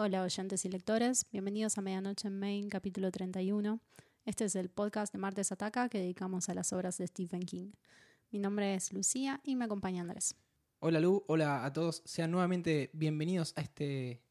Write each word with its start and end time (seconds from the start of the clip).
Hola 0.00 0.22
oyentes 0.22 0.64
y 0.64 0.68
lectores, 0.68 1.26
bienvenidos 1.32 1.76
a 1.76 1.80
Medianoche 1.80 2.28
en 2.28 2.38
Main, 2.38 2.68
capítulo 2.68 3.10
31. 3.10 3.80
Este 4.26 4.44
es 4.44 4.54
el 4.54 4.68
podcast 4.68 5.12
de 5.12 5.18
Martes 5.18 5.50
Ataca 5.50 5.88
que 5.88 5.98
dedicamos 5.98 6.48
a 6.48 6.54
las 6.54 6.72
obras 6.72 6.98
de 6.98 7.08
Stephen 7.08 7.42
King. 7.42 7.72
Mi 8.30 8.38
nombre 8.38 8.76
es 8.76 8.92
Lucía 8.92 9.40
y 9.42 9.56
me 9.56 9.64
acompaña 9.64 10.02
Andrés. 10.02 10.36
Hola 10.78 11.00
Lu, 11.00 11.24
hola 11.26 11.64
a 11.64 11.72
todos, 11.72 12.02
sean 12.04 12.30
nuevamente 12.30 12.90
bienvenidos 12.92 13.52
a 13.56 13.60
este 13.60 14.22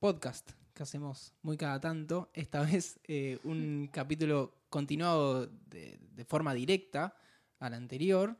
podcast 0.00 0.50
que 0.74 0.82
hacemos 0.82 1.32
muy 1.42 1.56
cada 1.56 1.78
tanto. 1.78 2.32
Esta 2.34 2.62
vez 2.62 2.98
eh, 3.04 3.38
un 3.44 3.88
capítulo 3.92 4.52
continuado 4.68 5.46
de, 5.46 5.96
de 6.00 6.24
forma 6.24 6.54
directa 6.54 7.14
al 7.60 7.72
anterior, 7.72 8.36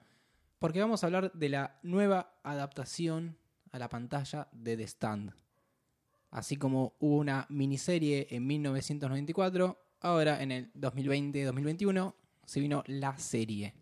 porque 0.58 0.80
vamos 0.80 1.04
a 1.04 1.06
hablar 1.06 1.30
de 1.34 1.50
la 1.50 1.78
nueva 1.84 2.36
adaptación 2.42 3.38
a 3.70 3.78
la 3.78 3.88
pantalla 3.88 4.48
de 4.50 4.76
The 4.76 4.88
Stand. 4.88 5.45
Así 6.36 6.56
como 6.56 6.92
hubo 7.00 7.16
una 7.16 7.46
miniserie 7.48 8.26
en 8.28 8.46
1994, 8.46 9.82
ahora 10.00 10.42
en 10.42 10.52
el 10.52 10.70
2020-2021 10.74 12.14
se 12.44 12.60
vino 12.60 12.84
la 12.88 13.16
serie. 13.16 13.72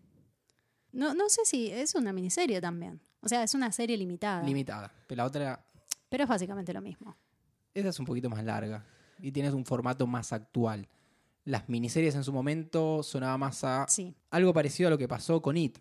No, 0.93 1.15
no 1.15 1.29
sé 1.29 1.45
si 1.47 1.73
es 1.73 1.97
una 1.97 2.13
miniserie 2.13 2.61
también. 2.61 3.01
O 3.23 3.29
sea, 3.29 3.43
es 3.43 3.55
una 3.55 3.73
serie 3.73 3.97
limitada. 3.97 4.45
Limitada. 4.47 4.93
Pero 5.09 5.17
la 5.17 5.25
otra, 5.25 5.67
pero 6.09 6.23
es 6.23 6.29
básicamente 6.29 6.73
lo 6.73 6.81
mismo. 6.81 7.17
esa 7.75 7.89
es 7.89 7.99
un 7.99 8.07
poquito 8.07 8.31
más 8.31 8.45
larga 8.45 8.87
y 9.21 9.33
tienes 9.33 9.53
un 9.53 9.65
formato 9.65 10.07
más 10.07 10.33
actual. 10.33 10.87
Las 11.45 11.69
miniseries 11.69 12.15
en 12.15 12.23
su 12.23 12.33
momento 12.33 13.03
sonaba 13.03 13.37
más 13.37 13.65
a 13.65 13.87
Sí. 13.89 14.15
algo 14.31 14.55
parecido 14.55 14.87
a 14.87 14.91
lo 14.91 14.99
que 14.99 15.09
pasó 15.09 15.43
con 15.43 15.57
It. 15.57 15.77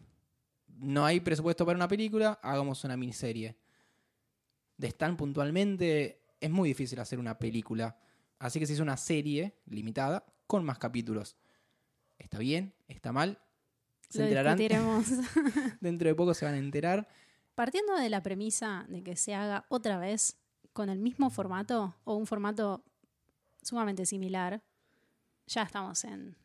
No 0.79 1.05
hay 1.05 1.19
presupuesto 1.19 1.67
para 1.67 1.75
una 1.77 1.87
película, 1.87 2.39
hagamos 2.41 2.83
una 2.83 2.97
miniserie. 2.97 3.55
De 4.75 4.87
Stan 4.87 5.15
puntualmente 5.15 6.22
es 6.43 6.51
muy 6.51 6.69
difícil 6.69 6.99
hacer 6.99 7.19
una 7.19 7.37
película, 7.39 7.97
así 8.37 8.59
que 8.59 8.65
se 8.67 8.73
hizo 8.73 8.83
una 8.83 8.97
serie 8.97 9.55
limitada 9.65 10.25
con 10.45 10.65
más 10.65 10.77
capítulos. 10.77 11.37
¿Está 12.19 12.37
bien? 12.39 12.73
¿Está 12.87 13.11
mal? 13.13 13.39
Se 14.09 14.19
Lo 14.19 14.25
enterarán. 14.25 14.57
Dentro 15.81 16.07
de 16.09 16.15
poco 16.15 16.33
se 16.33 16.45
van 16.45 16.55
a 16.55 16.57
enterar. 16.57 17.07
Partiendo 17.55 17.95
de 17.95 18.09
la 18.09 18.21
premisa 18.21 18.85
de 18.89 19.03
que 19.03 19.15
se 19.15 19.33
haga 19.33 19.65
otra 19.69 19.97
vez 19.97 20.37
con 20.73 20.89
el 20.89 20.99
mismo 20.99 21.29
formato 21.29 21.95
o 22.03 22.15
un 22.15 22.27
formato 22.27 22.83
sumamente 23.61 24.05
similar, 24.05 24.61
ya 25.47 25.63
estamos 25.63 26.03
en 26.03 26.35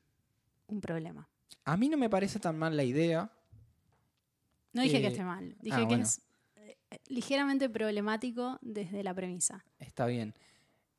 un 0.68 0.80
problema. 0.80 1.28
A 1.64 1.76
mí 1.76 1.88
no 1.88 1.96
me 1.96 2.08
parece 2.08 2.38
tan 2.38 2.56
mal 2.56 2.76
la 2.76 2.84
idea. 2.84 3.32
No 4.72 4.82
dije 4.82 4.98
Eh, 4.98 5.00
que 5.00 5.06
esté 5.08 5.24
mal, 5.24 5.56
dije 5.60 5.76
ah, 5.76 5.80
que 5.80 5.84
bueno. 5.86 6.04
es 6.04 6.18
eh, 6.18 6.22
ligeramente 7.08 7.68
problemático 7.68 8.58
desde 8.62 9.02
la 9.02 9.14
premisa. 9.14 9.64
Está 9.78 10.06
bien. 10.06 10.34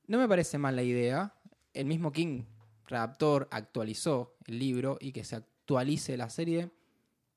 No 0.07 0.17
me 0.17 0.27
parece 0.27 0.57
mal 0.57 0.75
la 0.75 0.83
idea. 0.83 1.33
El 1.73 1.85
mismo 1.85 2.11
King, 2.11 2.43
redactor, 2.87 3.47
actualizó 3.51 4.35
el 4.47 4.59
libro 4.59 4.97
y 4.99 5.11
que 5.11 5.23
se 5.23 5.35
actualice 5.35 6.17
la 6.17 6.29
serie. 6.29 6.71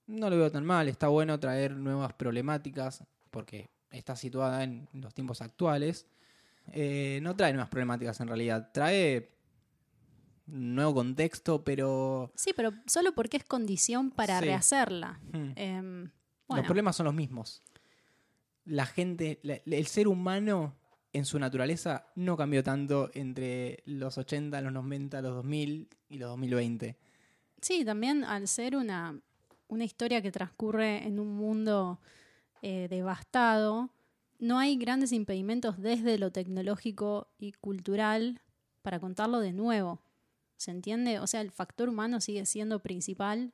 No 0.06 0.28
lo 0.30 0.36
veo 0.36 0.50
tan 0.50 0.64
mal. 0.64 0.88
Está 0.88 1.08
bueno 1.08 1.38
traer 1.38 1.76
nuevas 1.76 2.12
problemáticas 2.14 3.04
porque 3.30 3.70
está 3.90 4.16
situada 4.16 4.64
en 4.64 4.88
los 4.92 5.14
tiempos 5.14 5.42
actuales. 5.42 6.06
Eh, 6.72 7.20
no 7.22 7.34
trae 7.36 7.52
nuevas 7.52 7.68
problemáticas 7.68 8.20
en 8.20 8.28
realidad. 8.28 8.70
Trae 8.72 9.30
nuevo 10.46 10.94
contexto, 10.94 11.62
pero 11.64 12.32
Sí, 12.34 12.52
pero 12.54 12.72
solo 12.86 13.14
porque 13.14 13.36
es 13.38 13.44
condición 13.44 14.10
para 14.10 14.38
Sí. 14.38 14.44
rehacerla. 14.46 15.20
hmm, 15.32 15.52
Em, 15.56 16.10
los 16.48 16.64
problemas 16.66 16.96
son 16.96 17.04
los 17.06 17.14
mismos. 17.14 17.62
La 18.64 18.86
gente, 18.86 19.40
el 19.42 19.86
ser 19.86 20.08
humano 20.08 20.76
en 21.12 21.24
su 21.24 21.38
naturaleza 21.38 22.06
no 22.14 22.36
cambió 22.36 22.62
tanto 22.62 23.10
entre 23.14 23.82
los 23.86 24.16
80, 24.18 24.60
los 24.60 24.72
90, 24.72 25.20
los 25.22 25.34
2000 25.34 25.88
y 26.08 26.18
los 26.18 26.30
2020. 26.30 26.96
sí, 27.60 27.84
también 27.84 28.24
al 28.24 28.48
ser 28.48 28.76
una, 28.76 29.20
una 29.68 29.84
historia 29.84 30.22
que 30.22 30.32
transcurre 30.32 31.06
en 31.06 31.18
un 31.18 31.34
mundo 31.34 32.00
eh, 32.62 32.88
devastado, 32.88 33.90
no 34.38 34.58
hay 34.58 34.76
grandes 34.76 35.12
impedimentos 35.12 35.80
desde 35.80 36.18
lo 36.18 36.32
tecnológico 36.32 37.28
y 37.38 37.52
cultural 37.52 38.40
para 38.82 38.98
contarlo 38.98 39.40
de 39.40 39.52
nuevo. 39.52 40.00
¿Se 40.56 40.70
entiende? 40.70 41.20
O 41.20 41.26
sea, 41.26 41.40
el 41.40 41.50
factor 41.50 41.88
humano 41.88 42.20
sigue 42.20 42.44
siendo 42.46 42.80
principal 42.80 43.52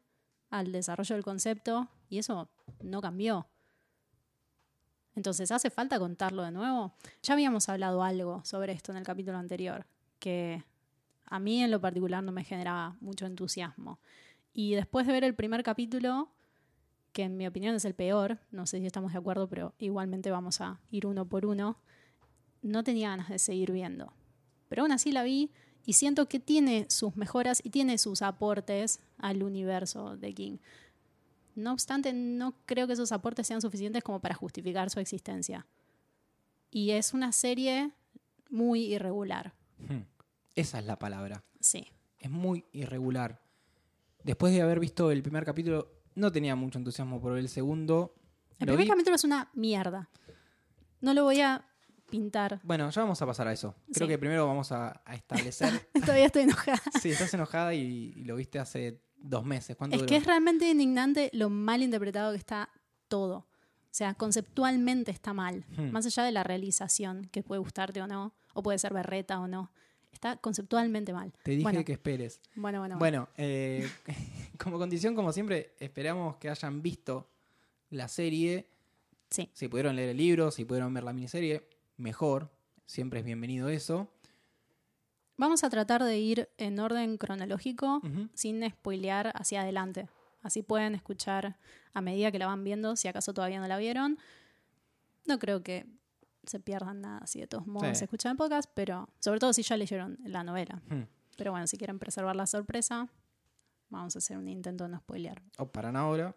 al 0.51 0.73
desarrollo 0.73 1.15
del 1.15 1.25
concepto 1.25 1.89
y 2.09 2.19
eso 2.19 2.51
no 2.83 3.01
cambió. 3.01 3.47
Entonces, 5.19 5.51
¿hace 5.51 5.69
falta 5.69 5.99
contarlo 5.99 6.45
de 6.45 6.53
nuevo? 6.53 6.95
Ya 7.25 7.35
habíamos 7.35 7.69
hablado 7.69 8.05
algo 8.05 8.41
sobre 8.45 8.73
esto 8.73 8.93
en 8.93 8.99
el 8.99 9.05
capítulo 9.05 9.37
anterior, 9.37 9.85
que 10.21 10.63
a 11.27 11.41
mí 11.41 11.61
en 11.61 11.73
lo 11.73 11.81
particular 11.81 12.23
no 12.23 12.31
me 12.31 12.45
generaba 12.45 12.97
mucho 13.01 13.27
entusiasmo. 13.27 13.99
Y 14.55 14.77
después 14.77 15.09
de 15.09 15.13
ver 15.13 15.25
el 15.25 15.35
primer 15.35 15.65
capítulo, 15.65 16.31
que 17.13 17.25
en 17.25 17.37
mi 17.37 17.49
opinión 17.49 17.75
es 17.75 17.85
el 17.85 17.95
peor, 17.95 18.39
no 18.53 18.65
sé 18.67 18.79
si 18.79 18.87
estamos 18.87 19.11
de 19.11 19.19
acuerdo, 19.19 19.49
pero 19.49 19.75
igualmente 19.81 20.31
vamos 20.31 20.61
a 20.61 20.79
ir 20.93 21.05
uno 21.05 21.27
por 21.29 21.47
uno, 21.47 21.79
no 22.63 22.85
tenía 22.85 23.09
ganas 23.09 23.29
de 23.29 23.41
seguir 23.41 23.73
viendo. 23.73 24.13
Pero 24.69 24.83
aún 24.83 24.93
así 24.93 25.11
la 25.11 25.25
vi 25.25 25.51
y 25.85 25.95
siento 25.95 26.29
que 26.29 26.39
tiene 26.39 26.87
sus 26.91 27.17
mejoras 27.17 27.61
y 27.65 27.71
tiene 27.71 27.99
sus 27.99 28.23
aportes 28.23 29.01
al 29.19 29.43
universo 29.43 30.17
de 30.17 30.33
King. 30.33 30.59
No 31.59 31.73
obstante, 31.73 32.13
no 32.13 32.55
creo 32.67 32.87
que 32.87 32.93
esos 32.93 33.11
aportes 33.13 33.47
sean 33.47 33.61
suficientes 33.61 34.03
como 34.05 34.21
para 34.21 34.35
justificar 34.35 34.91
su 34.91 35.01
existencia. 35.01 35.67
Y 36.71 36.91
es 36.93 37.15
una 37.15 37.33
serie 37.33 37.91
muy 38.51 38.85
irregular. 38.95 39.55
Hmm, 39.79 40.03
Esa 40.55 40.79
es 40.79 40.85
la 40.87 40.99
palabra. 40.99 41.43
Sí. 41.61 41.87
Es 42.21 42.31
muy 42.31 42.65
irregular. 42.73 43.41
Después 44.23 44.53
de 44.53 44.63
haber 44.63 44.79
visto 44.81 45.11
el 45.11 45.23
primer 45.23 45.45
capítulo, 45.45 45.91
no 46.15 46.31
tenía 46.33 46.55
mucho 46.57 46.79
entusiasmo 46.79 47.21
por 47.21 47.37
el 47.39 47.49
segundo. 47.49 48.15
El 48.59 48.67
primer 48.67 48.85
vi- 48.85 48.89
capítulo 48.91 49.17
es 49.17 49.25
una 49.25 49.51
mierda. 49.55 50.09
No 51.01 51.15
lo 51.15 51.25
voy 51.25 51.41
a 51.41 51.65
pintar. 52.11 52.61
Bueno, 52.63 52.89
ya 52.91 53.03
vamos 53.03 53.21
a 53.23 53.27
pasar 53.27 53.49
a 53.49 53.53
eso. 53.53 53.75
Creo 53.93 54.07
Sí. 54.07 54.13
que 54.13 54.19
primero 54.19 54.47
vamos 54.47 54.71
a, 54.73 55.03
a 55.05 55.15
establecer. 55.15 55.89
Todavía 56.07 56.27
estoy 56.27 56.43
enojada. 56.43 56.81
sí, 57.01 57.11
estás 57.11 57.33
enojada 57.35 57.75
y, 57.75 58.13
y 58.17 58.25
lo 58.25 58.37
viste 58.37 58.59
hace 58.59 59.01
dos 59.19 59.45
meses. 59.45 59.77
¿Cuánto 59.77 59.97
Es 59.97 60.03
duró? 60.03 60.09
que 60.09 60.17
es 60.17 60.27
realmente 60.27 60.69
indignante 60.69 61.31
lo 61.33 61.51
mal 61.51 61.83
interpretado 61.83 62.33
que 62.33 62.39
está 62.39 62.71
todo. 63.09 63.37
O 63.37 63.95
sea, 63.99 64.15
conceptualmente 64.15 65.11
está 65.11 65.33
mal. 65.33 65.65
Hmm. 65.77 65.91
Más 65.91 66.07
allá 66.07 66.23
de 66.25 66.33
la 66.33 66.45
realización, 66.45 67.29
que 67.33 67.43
puede 67.43 67.59
gustarte 67.59 68.01
o 68.03 68.07
no, 68.07 68.35
o 68.55 68.63
puede 68.63 68.79
ser 68.79 68.93
berreta 68.93 69.41
o 69.41 69.49
no. 69.49 69.73
Está 70.13 70.37
conceptualmente 70.37 71.13
mal. 71.13 71.33
Te 71.43 71.53
dije 71.53 71.63
bueno, 71.63 71.85
que 71.85 71.93
esperes. 71.93 72.41
bueno, 72.55 72.81
bueno. 72.81 72.99
Bueno, 72.99 73.29
eh, 73.37 73.89
como 74.59 74.79
condición, 74.79 75.15
como 75.15 75.33
siempre, 75.33 75.75
esperamos 75.81 76.37
que 76.37 76.49
hayan 76.49 76.83
visto 76.83 77.31
la 77.91 78.09
serie. 78.09 78.69
Sí. 79.31 79.51
Si 79.53 79.69
pudieron 79.69 79.97
leer 79.97 80.11
el 80.11 80.17
libro, 80.17 80.51
si 80.51 80.65
pudieron 80.65 80.93
ver 80.95 81.05
la 81.05 81.13
miniserie, 81.13 81.69
mejor. 81.97 82.51
Siempre 82.87 83.21
es 83.21 83.27
bienvenido 83.27 83.69
eso. 83.69 84.11
Vamos 85.39 85.63
a 85.65 85.71
tratar 85.71 86.03
de 86.03 86.19
ir 86.19 86.49
en 86.59 86.79
orden 86.81 87.17
cronológico 87.17 88.03
sin 88.35 88.69
spoilear 88.69 89.33
hacia 89.35 89.63
adelante. 89.63 90.09
Así 90.43 90.63
pueden 90.63 90.95
escuchar 90.95 91.57
a 91.95 92.01
medida 92.01 92.31
que 92.31 92.39
la 92.39 92.47
van 92.47 92.65
viendo, 92.65 92.97
si 92.97 93.09
acaso 93.09 93.33
todavía 93.33 93.61
no 93.61 93.67
la 93.69 93.79
vieron. 93.79 94.19
No 95.27 95.39
creo 95.39 95.63
que 95.63 95.87
se 96.45 96.59
pierdan 96.61 97.01
nada 97.03 97.27
si 97.27 97.41
de 97.41 97.47
todos 97.47 97.67
modos 97.67 97.97
Sí. 97.99 98.05
escuchan 98.05 98.33
el 98.33 98.37
podcast, 98.37 98.71
pero 98.75 99.09
sobre 99.21 99.39
todo 99.39 99.53
si 99.53 99.63
ya 99.63 99.77
leyeron 99.77 100.19
la 100.25 100.43
novela. 100.43 100.83
Pero 101.37 101.53
bueno, 101.53 101.67
si 101.67 101.77
quieren 101.77 101.99
preservar 101.99 102.35
la 102.35 102.47
sorpresa, 102.47 103.09
vamos 103.91 104.17
a 104.17 104.19
hacer 104.19 104.37
un 104.39 104.49
intento 104.49 104.85
de 104.85 104.91
no 104.91 104.99
spoilear. 104.99 105.41
O 105.59 105.67
paran 105.71 105.95
ahora, 105.97 106.35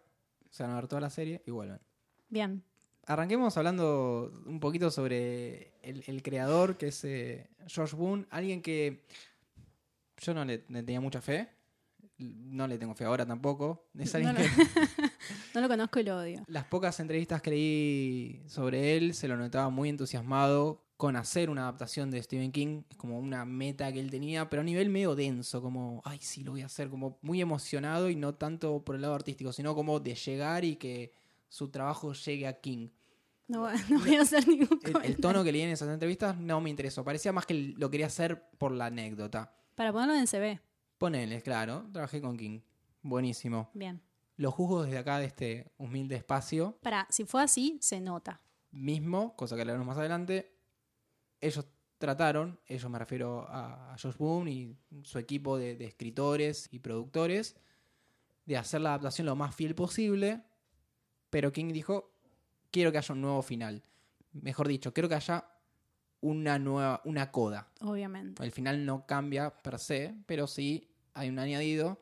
se 0.50 0.62
van 0.62 0.72
a 0.72 0.76
ver 0.76 0.86
toda 0.86 1.00
la 1.00 1.10
serie 1.10 1.42
y 1.46 1.50
vuelven. 1.50 1.80
Bien, 2.28 2.62
Arranquemos 3.06 3.56
hablando 3.56 4.32
un 4.46 4.60
poquito 4.60 4.90
sobre 4.90 5.72
el, 5.82 6.04
el 6.06 6.22
creador, 6.22 6.76
que 6.76 6.88
es 6.88 7.04
eh, 7.04 7.48
George 7.66 7.96
Boone, 7.96 8.26
alguien 8.30 8.62
que 8.62 9.04
yo 10.18 10.32
no 10.34 10.44
le, 10.44 10.64
le 10.68 10.82
tenía 10.84 11.00
mucha 11.00 11.20
fe, 11.20 11.48
no 12.18 12.68
le 12.68 12.78
tengo 12.78 12.94
fe 12.94 13.04
ahora 13.04 13.26
tampoco. 13.26 13.86
Es 13.98 14.14
alguien 14.14 14.32
No 14.34 14.38
lo- 14.38 14.44
que 14.44 14.50
no 15.54 15.60
lo 15.62 15.68
conozco 15.68 15.98
y 15.98 16.02
lo 16.04 16.16
odio. 16.18 16.44
las 16.46 16.64
pocas 16.66 17.00
entrevistas 17.00 17.42
que 17.42 17.50
leí 17.50 18.42
sobre 18.46 18.96
él 18.96 19.14
se 19.14 19.26
lo 19.26 19.36
notaba 19.36 19.68
muy 19.68 19.88
entusiasmado 19.88 20.84
con 20.96 21.16
hacer 21.16 21.50
una 21.50 21.62
adaptación 21.62 22.12
de 22.12 22.22
Stephen 22.22 22.52
King, 22.52 22.82
es 22.88 22.96
como 22.96 23.18
una 23.18 23.44
meta 23.44 23.92
que 23.92 23.98
él 23.98 24.08
tenía, 24.08 24.48
pero 24.48 24.62
a 24.62 24.64
nivel 24.64 24.88
medio 24.88 25.16
denso, 25.16 25.60
como, 25.60 26.00
ay, 26.04 26.18
sí, 26.22 26.44
lo 26.44 26.52
voy 26.52 26.62
a 26.62 26.66
hacer, 26.66 26.88
como 26.90 27.18
muy 27.22 27.40
emocionado 27.40 28.08
y 28.08 28.14
no 28.14 28.36
tanto 28.36 28.84
por 28.84 28.94
el 28.94 29.02
lado 29.02 29.14
artístico, 29.16 29.52
sino 29.52 29.74
como 29.74 29.98
de 29.98 30.14
llegar 30.14 30.64
y 30.64 30.76
que 30.76 31.12
su 31.52 31.68
trabajo 31.68 32.14
llegue 32.14 32.46
a 32.46 32.58
King. 32.60 32.88
No, 33.46 33.68
no 33.90 33.98
voy 33.98 34.14
a 34.16 34.22
hacer 34.22 34.48
ningún 34.48 34.80
El, 34.82 35.04
el 35.04 35.16
tono 35.18 35.44
que 35.44 35.52
leí 35.52 35.60
en 35.60 35.68
esas 35.68 35.90
entrevistas 35.90 36.34
no 36.38 36.62
me 36.62 36.70
interesó. 36.70 37.04
Parecía 37.04 37.30
más 37.30 37.44
que 37.44 37.74
lo 37.76 37.90
quería 37.90 38.06
hacer 38.06 38.48
por 38.56 38.72
la 38.72 38.86
anécdota. 38.86 39.54
Para 39.74 39.92
ponerlo 39.92 40.14
en 40.14 40.26
CB. 40.26 40.62
Ponele, 40.96 41.42
claro, 41.42 41.84
trabajé 41.92 42.22
con 42.22 42.38
King. 42.38 42.60
Buenísimo. 43.02 43.68
Bien. 43.74 44.00
Lo 44.36 44.50
juzgo 44.50 44.84
desde 44.84 44.96
acá, 44.96 45.18
de 45.18 45.26
este 45.26 45.72
humilde 45.76 46.16
espacio. 46.16 46.78
Para, 46.80 47.06
si 47.10 47.26
fue 47.26 47.42
así, 47.42 47.76
se 47.82 48.00
nota. 48.00 48.40
Mismo, 48.70 49.36
cosa 49.36 49.54
que 49.54 49.60
hablaremos 49.60 49.86
más 49.86 49.98
adelante. 49.98 50.56
Ellos 51.38 51.66
trataron, 51.98 52.58
ellos 52.66 52.90
me 52.90 52.98
refiero 52.98 53.46
a, 53.46 53.92
a 53.92 53.98
Josh 53.98 54.16
Boone 54.16 54.50
y 54.50 54.78
su 55.02 55.18
equipo 55.18 55.58
de, 55.58 55.76
de 55.76 55.84
escritores 55.84 56.66
y 56.72 56.78
productores, 56.78 57.56
de 58.46 58.56
hacer 58.56 58.80
la 58.80 58.94
adaptación 58.94 59.26
lo 59.26 59.36
más 59.36 59.54
fiel 59.54 59.74
posible, 59.74 60.42
pero 61.32 61.50
King 61.50 61.72
dijo, 61.72 62.12
quiero 62.70 62.92
que 62.92 62.98
haya 62.98 63.14
un 63.14 63.22
nuevo 63.22 63.40
final. 63.40 63.82
Mejor 64.34 64.68
dicho, 64.68 64.92
quiero 64.92 65.08
que 65.08 65.14
haya 65.14 65.46
una 66.20 66.58
nueva, 66.58 67.00
una 67.06 67.30
coda. 67.32 67.68
Obviamente. 67.80 68.44
El 68.44 68.52
final 68.52 68.84
no 68.84 69.06
cambia 69.06 69.48
per 69.48 69.78
se, 69.78 70.14
pero 70.26 70.46
sí 70.46 70.90
hay 71.14 71.30
un 71.30 71.38
añadido 71.38 71.98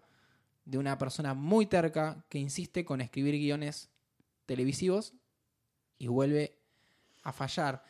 de 0.64 0.78
una 0.78 0.98
persona 0.98 1.32
muy 1.34 1.66
terca 1.66 2.24
que 2.28 2.38
insiste 2.38 2.84
con 2.84 3.00
escribir 3.00 3.36
guiones 3.36 3.88
televisivos 4.46 5.14
y 5.96 6.08
vuelve 6.08 6.58
a 7.22 7.32
fallar. 7.32 7.84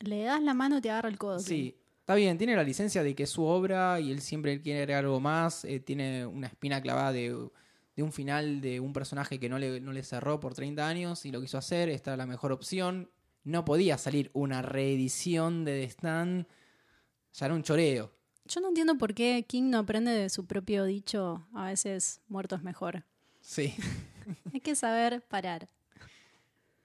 Le 0.00 0.24
das 0.24 0.42
la 0.42 0.52
mano 0.52 0.76
y 0.76 0.80
te 0.82 0.90
agarra 0.90 1.08
el 1.08 1.16
codo. 1.16 1.38
Sí, 1.38 1.80
está 2.00 2.14
bien, 2.14 2.36
tiene 2.36 2.56
la 2.56 2.62
licencia 2.62 3.02
de 3.02 3.14
que 3.14 3.22
es 3.22 3.30
su 3.30 3.42
obra 3.42 4.00
y 4.00 4.10
él 4.10 4.20
siempre 4.20 4.60
quiere 4.60 4.80
agregar 4.80 5.04
algo 5.04 5.18
más. 5.18 5.64
eh, 5.64 5.80
tiene 5.80 6.26
una 6.26 6.48
espina 6.48 6.82
clavada 6.82 7.10
de, 7.12 7.48
de 7.96 8.02
un 8.02 8.12
final 8.12 8.60
de 8.60 8.80
un 8.80 8.92
personaje 8.92 9.38
que 9.38 9.48
no 9.48 9.58
le, 9.58 9.80
no 9.80 9.92
le 9.92 10.02
cerró 10.02 10.40
por 10.40 10.54
30 10.54 10.86
años 10.86 11.24
y 11.26 11.32
lo 11.32 11.40
quiso 11.40 11.58
hacer. 11.58 11.88
Esta 11.88 12.10
era 12.10 12.16
la 12.16 12.26
mejor 12.26 12.52
opción. 12.52 13.10
No 13.44 13.64
podía 13.64 13.98
salir 13.98 14.30
una 14.32 14.62
reedición 14.62 15.64
de 15.64 15.80
The 15.80 15.84
Stand. 15.90 16.46
Ya 17.34 17.46
era 17.46 17.54
un 17.54 17.62
choreo. 17.62 18.12
Yo 18.46 18.60
no 18.60 18.68
entiendo 18.68 18.98
por 18.98 19.14
qué 19.14 19.44
King 19.48 19.70
no 19.70 19.78
aprende 19.78 20.10
de 20.10 20.28
su 20.28 20.46
propio 20.46 20.84
dicho, 20.84 21.46
a 21.54 21.66
veces 21.66 22.20
muerto 22.28 22.56
es 22.56 22.62
mejor. 22.62 23.04
Sí. 23.40 23.74
Hay 24.52 24.60
que 24.60 24.74
saber 24.74 25.22
parar. 25.22 25.68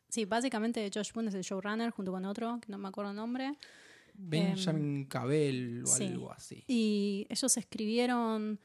Sí, 0.08 0.26
básicamente 0.26 0.90
Josh 0.94 1.12
Boone 1.14 1.30
es 1.30 1.36
el 1.36 1.44
showrunner 1.44 1.92
junto 1.92 2.12
con 2.12 2.26
otro, 2.26 2.60
que 2.62 2.72
no 2.72 2.78
me 2.78 2.88
acuerdo 2.88 3.12
el 3.12 3.18
nombre. 3.18 3.56
Benjamin 4.14 5.06
Cabell 5.06 5.84
o 5.84 5.88
sí. 5.88 6.08
algo 6.08 6.32
así. 6.32 6.64
Y 6.68 7.28
ellos 7.30 7.56
escribieron 7.58 8.60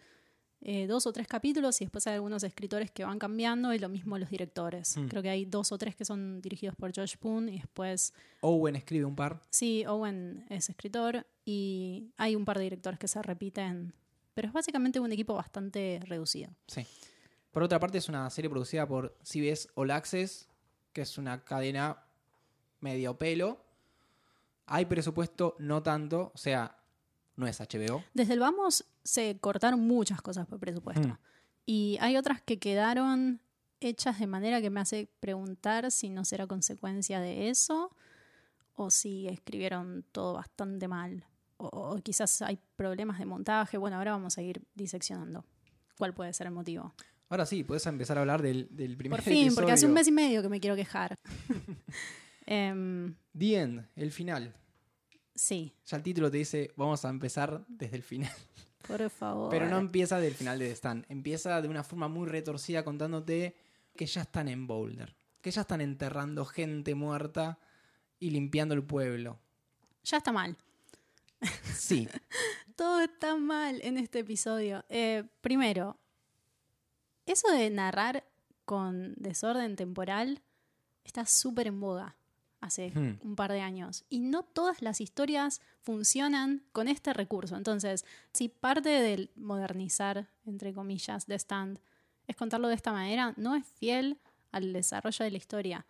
eh, 0.67 0.87
dos 0.87 1.07
o 1.07 1.13
tres 1.13 1.29
capítulos 1.29 1.79
y 1.83 1.85
después 1.85 2.07
hay 2.07 2.15
algunos 2.15 2.43
escritores 2.43 2.91
que 2.91 3.05
van 3.05 3.19
cambiando 3.19 3.75
y 3.75 3.79
lo 3.79 3.91
mismo 3.91 4.17
los 4.17 4.31
directores. 4.31 4.97
Mm. 4.97 5.09
Creo 5.09 5.23
que 5.23 5.29
hay 5.29 5.45
dos 5.45 5.73
o 5.73 5.79
tres 5.79 5.95
que 5.95 6.07
son 6.07 6.41
dirigidos 6.41 6.75
por 6.75 6.91
Josh 6.97 7.17
Boone 7.21 7.53
y 7.53 7.59
después, 7.59 8.15
Owen 8.41 8.75
escribe 8.75 9.05
un 9.05 9.15
par. 9.15 9.43
sí, 9.51 9.85
Owen 9.87 10.47
es 10.49 10.71
escritor 10.71 11.27
y 11.45 12.09
hay 12.17 12.35
un 12.35 12.47
par 12.47 12.57
de 12.57 12.65
directores 12.65 12.99
que 12.99 13.09
se 13.09 13.21
repiten. 13.21 13.93
Pero 14.33 14.49
es 14.49 14.55
básicamente 14.55 14.99
un 14.99 15.13
equipo 15.13 15.35
bastante 15.35 16.01
reducido. 16.07 16.51
Sí. 16.67 16.87
Por 17.53 17.63
otra 17.63 17.79
parte, 17.79 17.99
es 17.99 18.09
una 18.09 18.29
serie 18.31 18.49
producida 18.49 18.89
por 18.89 19.17
CBS 19.23 19.69
All 19.75 19.91
Access, 19.91 20.49
que 20.95 21.03
es 21.03 21.19
una 21.19 21.45
cadena 21.45 22.03
medio 22.81 23.19
pelo. 23.19 23.63
Hay 24.67 24.87
presupuesto, 24.87 25.57
no 25.59 25.83
tanto. 25.83 26.33
O 26.35 26.39
sea, 26.39 26.77
no 27.37 27.47
es 27.47 27.61
HBO. 27.61 28.03
Desde 28.15 28.35
el 28.35 28.41
Vamos 28.41 28.85
se 29.03 29.39
cortaron 29.41 29.81
muchas 29.81 30.23
cosas 30.23 30.47
por 30.47 30.59
presupuesto. 30.59 31.09
Mm. 31.09 31.19
Y 31.67 31.99
hay 32.01 32.17
otras 32.17 32.43
que 32.43 32.59
quedaron 32.59 33.41
hechas 33.81 34.19
de 34.19 34.27
manera 34.27 34.61
que 34.61 34.71
me 34.71 34.81
hace 34.81 35.09
preguntar 35.21 35.91
si 35.91 36.09
no 36.09 36.25
será 36.25 36.47
consecuencia 36.47 37.21
de 37.21 37.49
eso 37.51 37.95
o 38.75 38.91
si 38.91 39.29
escribieron 39.29 40.05
todo 40.13 40.35
bastante 40.35 40.89
mal. 40.89 41.27
O, 41.57 41.67
o 41.67 41.97
quizás 42.03 42.43
hay 42.43 42.59
problemas 42.77 43.19
de 43.19 43.27
montaje. 43.27 43.79
Bueno, 43.79 43.97
ahora 43.97 44.13
vamos 44.13 44.39
a 44.39 44.43
ir 44.43 44.63
diseccionando 44.75 45.45
cuál 45.97 46.15
puede 46.15 46.33
ser 46.33 46.49
el 46.49 46.53
motivo. 46.53 46.95
Ahora 47.29 47.47
sí, 47.47 47.65
puedes 47.65 47.87
empezar 47.87 48.19
a 48.19 48.21
hablar 48.21 48.43
del, 48.43 48.69
del 48.71 48.97
primer 48.97 49.19
Por 49.19 49.33
fin, 49.33 49.55
porque 49.55 49.73
hace 49.73 49.87
un 49.87 49.93
mes 49.93 50.07
y 50.07 50.13
medio 50.13 50.43
que 50.43 50.49
me 50.49 50.61
quiero 50.61 50.77
quejar. 50.77 51.19
Em, 52.47 53.15
The 53.37 53.61
End, 53.61 53.89
el 53.97 54.11
final. 54.13 54.55
Sí, 55.35 55.75
Ya 55.87 55.97
el 55.97 56.03
título 56.03 56.31
te 56.31 56.39
dice, 56.39 56.73
vamos 56.77 57.05
a 57.05 57.11
empezar 57.11 57.65
desde 57.69 57.97
el 57.97 58.03
final. 58.03 58.33
por 58.87 59.09
favor. 59.11 59.51
Pero 59.51 59.69
no 59.69 59.79
empieza 59.79 60.19
del 60.21 60.35
final 60.35 60.59
de 60.59 60.69
The 60.69 60.73
Stand. 60.73 61.07
Empieza 61.09 61.61
de 61.61 61.69
una 61.69 61.83
forma 61.85 62.09
muy 62.09 62.29
retorcida 62.29 62.85
contándote 62.85 63.57
que 63.97 64.07
ya 64.07 64.23
están 64.23 64.49
en 64.49 64.67
Boulder. 64.67 65.15
Que 65.41 65.51
ya 65.51 65.63
están 65.63 65.81
enterrando 65.81 66.45
gente 66.45 66.95
muerta 66.95 67.59
y 68.19 68.31
limpiando 68.31 68.75
el 68.75 68.83
pueblo. 68.85 69.39
Ya 70.05 70.19
está 70.19 70.33
mal. 70.33 70.57
Sí, 71.75 72.09
Todo 72.77 73.01
está 73.01 73.37
mal 73.37 73.81
en 73.83 73.99
este 73.99 74.21
episodio. 74.21 74.85
Eh, 74.89 75.25
primero, 75.41 75.99
eso 77.27 77.49
de 77.51 77.71
narrar 77.71 78.25
con 78.65 79.15
desorden 79.17 79.77
temporal 79.77 80.43
está 81.05 81.25
súper 81.27 81.69
en 81.69 81.81
boga 81.81 82.17
hace 82.65 82.91
Hmm. 82.91 83.19
un 83.23 83.37
par 83.37 83.53
de 83.53 83.61
años. 83.61 84.05
Y 84.11 84.21
no 84.21 84.43
todas 84.43 84.83
las 84.83 85.01
historias 85.01 85.61
funcionan 85.81 86.63
con 86.73 86.89
este 86.89 87.13
recurso. 87.13 87.57
Entonces, 87.57 88.05
si 88.33 88.49
parte 88.49 88.89
del 88.89 89.31
modernizar, 89.37 90.29
entre 90.47 90.73
comillas, 90.73 91.27
de 91.27 91.35
stand 91.37 91.79
es 92.27 92.37
contarlo 92.37 92.69
de 92.69 92.75
esta 92.75 92.93
manera, 92.93 93.35
no 93.37 93.55
es 93.55 93.67
fiel 93.67 94.19
al 94.51 94.73
desarrollo 94.73 95.25
de 95.25 95.31
la 95.31 95.37
historia. 95.37 95.87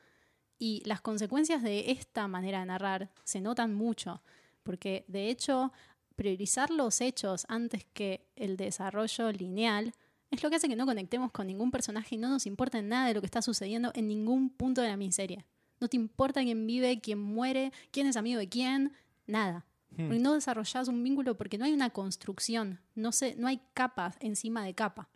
Y 0.59 0.83
las 0.85 1.01
consecuencias 1.01 1.63
de 1.63 1.91
esta 1.93 2.29
manera 2.29 2.61
de 2.61 2.67
narrar 2.67 3.11
se 3.25 3.41
notan 3.41 3.75
mucho, 3.75 4.23
porque 4.63 5.05
de 5.09 5.31
hecho 5.31 5.73
priorizar 6.17 6.71
los 6.71 7.01
hechos 7.01 7.45
antes 7.49 7.85
que 7.93 8.27
el 8.37 8.57
desarrollo 8.57 9.33
lineal 9.33 9.93
es 10.31 10.43
lo 10.43 10.51
que 10.51 10.57
hace 10.57 10.69
que 10.69 10.77
no 10.77 10.87
conectemos 10.87 11.31
con 11.33 11.47
ningún 11.47 11.71
personaje 11.71 12.15
y 12.15 12.19
no 12.19 12.29
nos 12.29 12.47
importa 12.47 12.81
nada 12.83 13.09
de 13.09 13.15
lo 13.15 13.21
que 13.21 13.27
está 13.27 13.43
sucediendo 13.43 13.91
en 13.95 14.09
ningún 14.09 14.51
punto 14.51 14.81
de 14.81 14.89
la 14.89 14.97
miniserie. 14.97 15.45
No 15.85 15.89
te 15.91 15.99
importa 15.99 16.41
quién 16.41 16.67
vive, 16.67 16.99
quién 16.99 17.19
muere, 17.19 17.71
quién 17.91 18.07
es 18.07 18.17
amigo 18.17 18.39
de 18.39 18.49
quién, 18.49 18.95
nada. 19.27 19.67
Hmm. 19.95 20.19
No 20.23 20.33
desarrollas 20.33 20.89
un 20.89 21.05
vínculo 21.05 21.37
porque 21.37 21.59
no 21.59 21.67
hay 21.67 21.75
una 21.75 21.91
construcción, 21.91 22.81
no, 22.95 23.13
se, 23.13 23.37
no 23.37 23.49
hay 23.49 23.61
capas 23.75 24.17
encima 24.21 24.65
de 24.65 24.73
capa. 24.73 25.11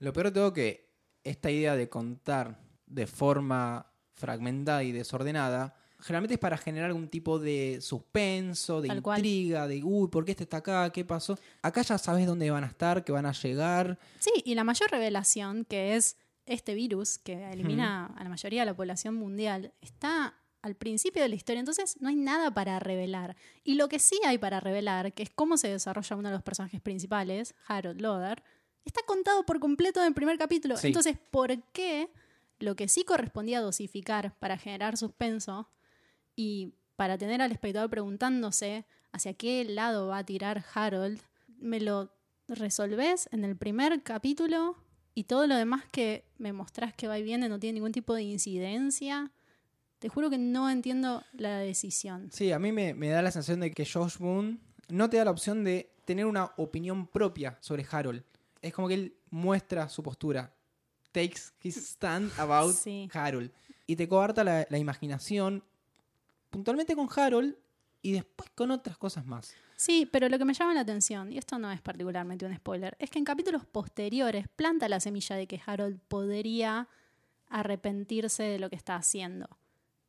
Lo 0.00 0.12
peor 0.12 0.26
de 0.26 0.32
todo 0.32 0.52
que 0.52 0.90
esta 1.22 1.52
idea 1.52 1.76
de 1.76 1.88
contar 1.88 2.58
de 2.88 3.06
forma 3.06 3.86
fragmentada 4.14 4.82
y 4.82 4.90
desordenada, 4.90 5.76
generalmente 6.00 6.34
es 6.34 6.40
para 6.40 6.58
generar 6.58 6.88
algún 6.88 7.06
tipo 7.06 7.38
de 7.38 7.78
suspenso, 7.80 8.80
de 8.80 8.88
Tal 8.88 9.02
cual. 9.02 9.18
intriga, 9.20 9.68
de 9.68 9.84
uy, 9.84 10.08
¿por 10.08 10.24
qué 10.24 10.32
este 10.32 10.42
está 10.42 10.56
acá? 10.56 10.90
¿Qué 10.90 11.04
pasó? 11.04 11.38
Acá 11.62 11.82
ya 11.82 11.96
sabes 11.96 12.26
dónde 12.26 12.50
van 12.50 12.64
a 12.64 12.66
estar, 12.66 13.04
que 13.04 13.12
van 13.12 13.26
a 13.26 13.32
llegar. 13.32 14.00
Sí, 14.18 14.32
y 14.44 14.56
la 14.56 14.64
mayor 14.64 14.90
revelación, 14.90 15.64
que 15.64 15.94
es 15.94 16.16
este 16.48 16.74
virus 16.74 17.18
que 17.18 17.50
elimina 17.50 18.06
a 18.06 18.24
la 18.24 18.28
mayoría 18.30 18.62
de 18.62 18.66
la 18.66 18.76
población 18.76 19.14
mundial, 19.14 19.72
está 19.80 20.34
al 20.62 20.74
principio 20.74 21.22
de 21.22 21.28
la 21.28 21.34
historia, 21.34 21.60
entonces 21.60 21.96
no 22.00 22.08
hay 22.08 22.16
nada 22.16 22.52
para 22.52 22.78
revelar. 22.80 23.36
Y 23.64 23.74
lo 23.74 23.88
que 23.88 23.98
sí 23.98 24.20
hay 24.24 24.38
para 24.38 24.60
revelar, 24.60 25.12
que 25.12 25.22
es 25.22 25.30
cómo 25.30 25.56
se 25.56 25.68
desarrolla 25.68 26.16
uno 26.16 26.28
de 26.28 26.34
los 26.34 26.42
personajes 26.42 26.80
principales, 26.80 27.54
Harold 27.66 28.00
Loder, 28.00 28.42
está 28.84 29.02
contado 29.06 29.44
por 29.44 29.60
completo 29.60 30.00
en 30.00 30.06
el 30.06 30.14
primer 30.14 30.38
capítulo. 30.38 30.76
Sí. 30.76 30.88
Entonces, 30.88 31.16
¿por 31.30 31.62
qué 31.72 32.10
lo 32.58 32.74
que 32.74 32.88
sí 32.88 33.04
correspondía 33.04 33.60
dosificar 33.60 34.36
para 34.38 34.58
generar 34.58 34.96
suspenso 34.96 35.70
y 36.34 36.74
para 36.96 37.16
tener 37.18 37.40
al 37.40 37.52
espectador 37.52 37.90
preguntándose 37.90 38.84
hacia 39.12 39.34
qué 39.34 39.64
lado 39.64 40.08
va 40.08 40.18
a 40.18 40.24
tirar 40.24 40.64
Harold, 40.74 41.20
me 41.46 41.80
lo 41.80 42.12
resolvés 42.48 43.28
en 43.32 43.44
el 43.44 43.56
primer 43.56 44.02
capítulo 44.02 44.76
y 45.18 45.24
todo 45.24 45.48
lo 45.48 45.56
demás 45.56 45.82
que 45.90 46.24
me 46.38 46.52
mostrás 46.52 46.94
que 46.94 47.08
va 47.08 47.18
y 47.18 47.24
viene 47.24 47.48
no 47.48 47.58
tiene 47.58 47.74
ningún 47.74 47.90
tipo 47.90 48.14
de 48.14 48.22
incidencia. 48.22 49.32
Te 49.98 50.08
juro 50.08 50.30
que 50.30 50.38
no 50.38 50.70
entiendo 50.70 51.24
la 51.32 51.58
decisión. 51.58 52.30
Sí, 52.32 52.52
a 52.52 52.60
mí 52.60 52.70
me, 52.70 52.94
me 52.94 53.08
da 53.08 53.20
la 53.20 53.32
sensación 53.32 53.58
de 53.58 53.72
que 53.72 53.84
Josh 53.84 54.18
Boone 54.18 54.58
no 54.88 55.10
te 55.10 55.16
da 55.16 55.24
la 55.24 55.32
opción 55.32 55.64
de 55.64 55.92
tener 56.04 56.24
una 56.24 56.52
opinión 56.56 57.08
propia 57.08 57.58
sobre 57.60 57.84
Harold. 57.90 58.22
Es 58.62 58.72
como 58.72 58.86
que 58.86 58.94
él 58.94 59.16
muestra 59.30 59.88
su 59.88 60.04
postura. 60.04 60.54
Takes 61.10 61.52
his 61.64 61.76
stand 61.78 62.30
about 62.38 62.76
Sí. 62.76 63.08
Harold. 63.12 63.50
Y 63.88 63.96
te 63.96 64.06
coarta 64.06 64.44
la, 64.44 64.68
la 64.70 64.78
imaginación, 64.78 65.64
puntualmente 66.50 66.94
con 66.94 67.08
Harold 67.14 67.56
y 68.02 68.12
después 68.12 68.50
con 68.54 68.70
otras 68.70 68.96
cosas 68.96 69.26
más. 69.26 69.52
Sí, 69.78 70.08
pero 70.10 70.28
lo 70.28 70.38
que 70.38 70.44
me 70.44 70.54
llama 70.54 70.74
la 70.74 70.80
atención, 70.80 71.32
y 71.32 71.38
esto 71.38 71.56
no 71.56 71.70
es 71.70 71.80
particularmente 71.80 72.44
un 72.44 72.52
spoiler, 72.52 72.96
es 72.98 73.10
que 73.10 73.20
en 73.20 73.24
capítulos 73.24 73.64
posteriores 73.64 74.48
planta 74.48 74.88
la 74.88 74.98
semilla 74.98 75.36
de 75.36 75.46
que 75.46 75.60
Harold 75.64 76.00
podría 76.08 76.88
arrepentirse 77.48 78.42
de 78.42 78.58
lo 78.58 78.70
que 78.70 78.74
está 78.74 78.96
haciendo. 78.96 79.48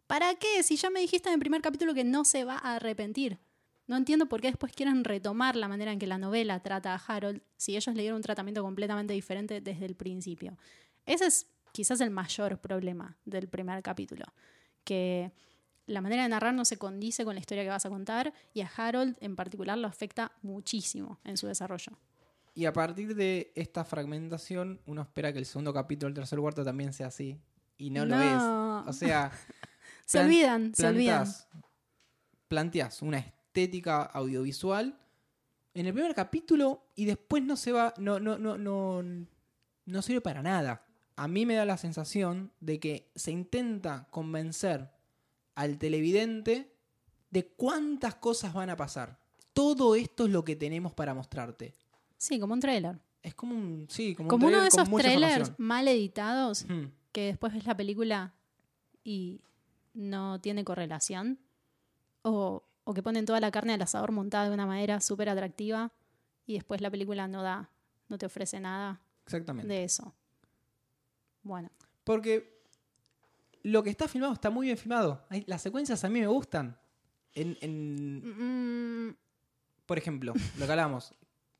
¿Para 0.08 0.34
qué? 0.34 0.64
Si 0.64 0.76
ya 0.76 0.90
me 0.90 1.00
dijiste 1.00 1.30
en 1.30 1.36
el 1.36 1.40
primer 1.40 1.62
capítulo 1.62 1.94
que 1.94 2.04
no 2.04 2.26
se 2.26 2.46
va 2.46 2.56
a 2.56 2.78
arrepentir. 2.78 3.38
No 3.86 3.96
entiendo 3.96 4.26
por 4.26 4.42
qué 4.42 4.48
después 4.48 4.74
quieren 4.74 5.04
retomar 5.04 5.56
la 5.56 5.68
manera 5.68 5.92
en 5.92 6.00
que 6.00 6.08
la 6.08 6.18
novela 6.18 6.64
trata 6.64 6.96
a 6.96 6.98
Harold 6.98 7.44
si 7.56 7.78
ellos 7.78 7.94
le 7.94 8.02
dieron 8.02 8.18
un 8.18 8.24
tratamiento 8.24 8.64
completamente 8.64 9.14
diferente 9.14 9.62
desde 9.62 9.86
el 9.86 9.96
principio. 9.96 10.58
Ese 11.06 11.28
es 11.28 11.48
quizás 11.74 12.02
el 12.02 12.10
mayor 12.10 12.58
problema 12.58 13.20
del 13.24 13.48
primer 13.48 13.84
capítulo. 13.84 14.26
Que 14.84 15.32
la 15.90 16.02
manera 16.02 16.24
de 16.24 16.30
narrar 16.30 16.54
no 16.54 16.66
se 16.66 16.78
condice 16.78 17.26
con 17.26 17.36
la 17.36 17.40
historia 17.40 17.64
que 17.64 17.70
vas 17.70 17.86
a 17.86 17.90
contar 17.90 18.34
y 18.54 18.62
a 18.62 18.72
Harold 18.76 19.18
en 19.20 19.36
particular 19.36 19.78
lo 19.78 19.88
afecta 19.88 20.32
muchísimo 20.42 21.20
en 21.24 21.38
su 21.38 21.48
desarrollo. 21.48 21.94
Y 22.54 22.66
a 22.66 22.74
partir 22.74 23.16
de 23.16 23.52
esta 23.56 23.84
fragmentación, 23.84 24.82
uno 24.86 25.02
espera 25.02 25.32
que 25.34 25.40
el 25.40 25.46
segundo 25.46 25.74
capítulo, 25.74 26.10
el 26.10 26.14
tercer 26.14 26.40
cuarto 26.40 26.64
también 26.64 26.94
sea 26.94 27.08
así. 27.08 27.40
Y 27.78 27.90
no, 27.90 28.06
lo 28.06 28.20
es. 28.20 28.88
O 28.88 28.94
sea, 28.94 29.32
Se 30.06 30.20
olvidan, 30.20 30.74
se 30.74 30.88
olvidan. 30.88 31.28
planteás 32.48 33.04
una 33.04 33.20
estética 33.20 34.02
audiovisual 34.02 34.98
en 35.76 35.86
el 35.86 35.94
primer 35.94 36.16
capítulo 36.16 36.88
y 36.96 37.06
después 37.06 37.44
no 37.44 37.56
se 37.56 37.72
va, 37.72 37.94
no, 38.00 38.20
no, 38.20 38.40
no, 38.40 38.58
no, 38.58 39.04
no 39.86 40.02
sirve 40.02 40.22
para 40.22 40.42
nada. 40.42 40.84
A 41.16 41.28
mí 41.28 41.46
me 41.46 41.54
da 41.54 41.64
la 41.66 41.78
sensación 41.78 42.52
de 42.60 42.80
que 42.80 43.12
se 43.16 43.30
intenta 43.30 44.08
convencer 44.10 44.90
al 45.60 45.78
televidente 45.78 46.74
de 47.32 47.48
cuántas 47.48 48.16
cosas 48.16 48.54
van 48.54 48.70
a 48.70 48.78
pasar. 48.78 49.20
Todo 49.52 49.96
esto 49.96 50.26
es 50.26 50.32
lo 50.32 50.46
que 50.46 50.56
tenemos 50.56 50.94
para 50.94 51.14
mostrarte. 51.14 51.74
Sí, 52.18 52.40
como 52.40 52.54
un 52.54 52.62
trailer. 52.62 52.98
Es 53.22 53.36
como 53.36 53.56
un, 53.56 53.86
sí, 53.90 54.16
como, 54.16 54.28
un 54.28 54.30
Como 54.30 54.48
uno 54.48 54.60
trailer 54.60 54.72
de 54.72 54.78
con 54.78 54.88
esos 54.88 55.02
trailers 55.02 55.60
mal 55.60 55.86
editados 55.90 56.66
que 57.12 57.26
después 57.26 57.54
ves 57.54 57.66
la 57.66 57.76
película 57.76 58.34
y 59.04 59.42
no 59.94 60.40
tiene 60.40 60.64
correlación. 60.64 61.40
O, 62.22 62.64
o 62.86 62.94
que 62.94 63.04
ponen 63.04 63.26
toda 63.26 63.42
la 63.42 63.52
carne 63.52 63.74
al 63.74 63.82
asador 63.82 64.14
montada 64.14 64.48
de 64.48 64.54
una 64.54 64.66
manera 64.66 65.02
súper 65.02 65.28
atractiva 65.28 65.92
y 66.46 66.54
después 66.54 66.80
la 66.80 66.90
película 66.90 67.28
no 67.28 67.44
da, 67.44 67.70
no 68.08 68.18
te 68.18 68.26
ofrece 68.26 68.62
nada 68.62 69.02
Exactamente. 69.26 69.68
de 69.68 69.84
eso. 69.84 70.16
Bueno, 71.44 71.70
Porque 72.06 72.59
lo 73.64 73.84
que 73.84 73.90
está 73.90 74.08
filmado 74.08 74.34
está 74.34 74.50
muy 74.50 74.68
bien 74.68 74.78
filmado. 74.78 75.26
Las 75.46 75.62
secuencias 75.62 76.04
a 76.04 76.10
mí 76.10 76.20
me 76.20 76.28
gustan. 76.28 76.78
En, 77.34 77.58
en- 77.62 79.08
Mm, 79.10 79.16
por 79.86 79.98
ejemplo, 79.98 80.34
lo 80.58 80.66
que 80.66 80.72
hablamos, 80.72 81.14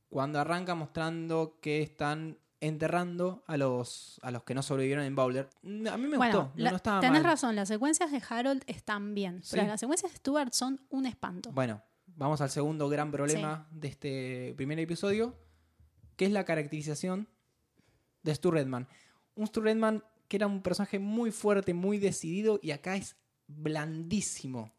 cuando 0.10 0.40
arranca 0.40 0.76
mostrando 0.76 1.58
que 1.62 1.82
están 1.82 2.38
enterrando 2.62 3.44
a 3.48 3.56
los, 3.58 4.20
a 4.22 4.32
los 4.32 4.44
que 4.44 4.54
no 4.54 4.62
sobrevivieron 4.62 5.06
en 5.06 5.16
Boulder. 5.16 5.50
Mm, 5.62 5.88
A 5.88 5.98
mí 5.98 6.08
me 6.08 6.18
bueno, 6.18 6.42
gustó, 6.42 6.54
no, 6.58 6.64
la- 6.64 6.70
no 6.72 6.76
estaba 6.78 7.00
tenés 7.00 7.22
mal. 7.22 7.32
razón, 7.32 7.56
las 7.56 7.68
secuencias 7.70 8.12
de 8.12 8.22
Harold 8.30 8.64
están 8.68 9.14
bien, 9.16 9.42
pero 9.52 9.66
las 9.68 9.80
secuencias 9.80 10.12
de 10.12 10.18
Stuart 10.18 10.52
son 10.54 10.82
un 10.90 11.06
espanto. 11.06 11.52
Bueno, 11.54 11.82
vamos 12.08 12.42
al 12.42 12.50
segundo 12.50 12.90
gran 12.90 13.12
problema 13.12 13.68
de 13.72 13.88
este 13.88 14.54
primer 14.58 14.78
episodio, 14.80 15.36
que 16.18 16.26
es 16.26 16.32
la 16.32 16.44
caracterización 16.44 17.30
de 18.24 18.36
Stu 18.36 18.52
Redman. 18.52 18.88
Un 19.36 19.48
Stu 19.48 19.62
Redman 19.62 20.04
que 20.30 20.38
era 20.38 20.48
un 20.48 20.62
personaje 20.62 20.98
muy 21.00 21.32
fuerte, 21.32 21.74
muy 21.74 21.98
decidido, 21.98 22.60
y 22.64 22.72
acá 22.72 22.96
es 22.96 23.18
blandísimo. 23.48 24.72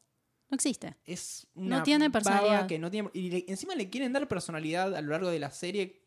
No 0.48 0.54
existe. 0.54 0.96
Es 1.04 1.46
una 1.54 1.82
tiene 1.82 2.08
baba 2.08 2.12
personalidad. 2.12 2.66
que 2.66 2.78
no 2.78 2.90
tiene 2.90 3.10
y 3.12 3.30
le- 3.30 3.44
encima 3.48 3.74
le 3.74 3.88
quieren 3.90 4.12
dar 4.12 4.26
personalidad 4.26 4.94
a 4.96 5.00
lo 5.00 5.10
largo 5.12 5.28
de 5.28 5.38
la 5.38 5.50
serie 5.50 6.00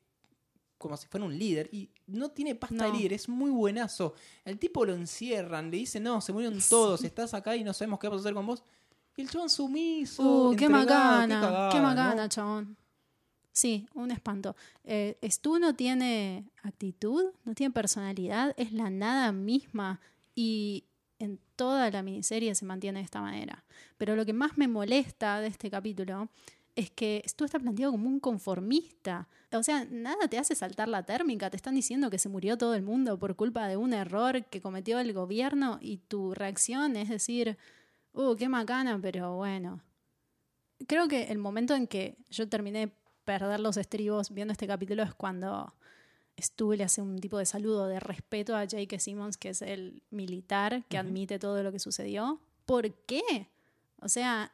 como 0.77 0.97
si 0.97 1.07
fuera 1.07 1.25
un 1.25 1.37
líder 1.39 1.69
y 1.71 1.91
no 2.07 2.31
tiene 2.31 2.55
pasta 2.55 2.83
de 2.85 2.91
No. 2.91 2.97
líder, 2.97 3.13
es 3.13 3.29
muy 3.29 3.51
buenazo. 3.51 4.15
El 4.43 4.59
tipo 4.59 4.85
lo 4.85 4.93
encierran, 4.93 5.71
le 5.71 5.77
dicen, 5.77 6.03
"No, 6.03 6.19
se 6.19 6.33
murieron 6.33 6.59
todos, 6.69 7.05
estás 7.05 7.33
acá 7.33 7.55
y 7.55 7.63
no 7.63 7.71
sabemos 7.73 7.99
qué 7.99 8.07
vamos 8.07 8.19
a 8.19 8.23
hacer 8.23 8.33
con 8.33 8.45
vos." 8.45 8.63
Y 9.15 9.21
el 9.21 9.29
chabón 9.29 9.49
sumiso, 9.49 10.49
Uh, 10.49 10.55
qué 10.57 10.67
macana, 10.67 11.25
qué, 11.27 11.33
cagada, 11.41 11.81
macana, 11.81 12.15
¿no? 12.23 12.27
chabón. 12.27 12.77
Sí, 13.53 13.87
un 13.93 14.09
espanto. 14.09 14.55
Eh, 14.83 15.15
Stu 15.23 15.59
no 15.59 15.75
tiene 15.75 16.49
actitud, 16.63 17.31
no 17.45 17.53
tiene 17.53 17.71
personalidad, 17.71 18.55
es 18.57 18.73
la 18.73 18.89
nada 18.89 19.31
misma 19.31 20.01
y 20.33 20.85
en 21.19 21.39
toda 21.55 21.91
la 21.91 22.01
miniserie 22.01 22.55
se 22.55 22.65
mantiene 22.65 22.99
de 22.99 23.05
esta 23.05 23.21
manera. 23.21 23.63
Pero 23.97 24.15
lo 24.15 24.25
que 24.25 24.33
más 24.33 24.57
me 24.57 24.67
molesta 24.67 25.39
de 25.39 25.47
este 25.47 25.69
capítulo 25.69 26.29
es 26.75 26.89
que 26.89 27.23
Stu 27.27 27.45
está 27.45 27.59
planteado 27.59 27.91
como 27.91 28.09
un 28.09 28.19
conformista. 28.19 29.29
O 29.51 29.61
sea, 29.61 29.85
nada 29.85 30.27
te 30.27 30.39
hace 30.39 30.55
saltar 30.55 30.89
la 30.89 31.03
térmica, 31.03 31.51
te 31.51 31.57
están 31.57 31.75
diciendo 31.75 32.09
que 32.09 32.17
se 32.17 32.29
murió 32.29 32.57
todo 32.57 32.73
el 32.73 32.81
mundo 32.81 33.19
por 33.19 33.35
culpa 33.35 33.67
de 33.67 33.77
un 33.77 33.93
error 33.93 34.45
que 34.45 34.61
cometió 34.61 34.99
el 34.99 35.13
gobierno 35.13 35.77
y 35.79 35.97
tu 35.97 36.33
reacción 36.33 36.95
es 36.95 37.09
decir, 37.09 37.57
uh, 38.13 38.35
qué 38.35 38.49
macana, 38.49 38.99
pero 38.99 39.35
bueno. 39.35 39.79
Creo 40.87 41.07
que 41.07 41.25
el 41.25 41.37
momento 41.37 41.75
en 41.75 41.85
que 41.85 42.17
yo 42.31 42.49
terminé 42.49 42.91
perder 43.25 43.59
los 43.59 43.77
estribos 43.77 44.31
viendo 44.31 44.51
este 44.51 44.67
capítulo 44.67 45.03
es 45.03 45.13
cuando 45.13 45.73
Stu 46.39 46.73
le 46.73 46.83
hace 46.83 47.01
un 47.01 47.19
tipo 47.19 47.37
de 47.37 47.45
saludo 47.45 47.87
de 47.87 47.99
respeto 47.99 48.55
a 48.55 48.65
Jake 48.65 48.99
Simmons, 48.99 49.37
que 49.37 49.49
es 49.49 49.61
el 49.61 50.01
militar 50.09 50.83
que 50.89 50.97
admite 50.97 51.39
todo 51.39 51.61
lo 51.63 51.71
que 51.71 51.79
sucedió. 51.79 52.41
¿Por 52.65 52.93
qué? 53.05 53.49
O 53.99 54.09
sea, 54.09 54.53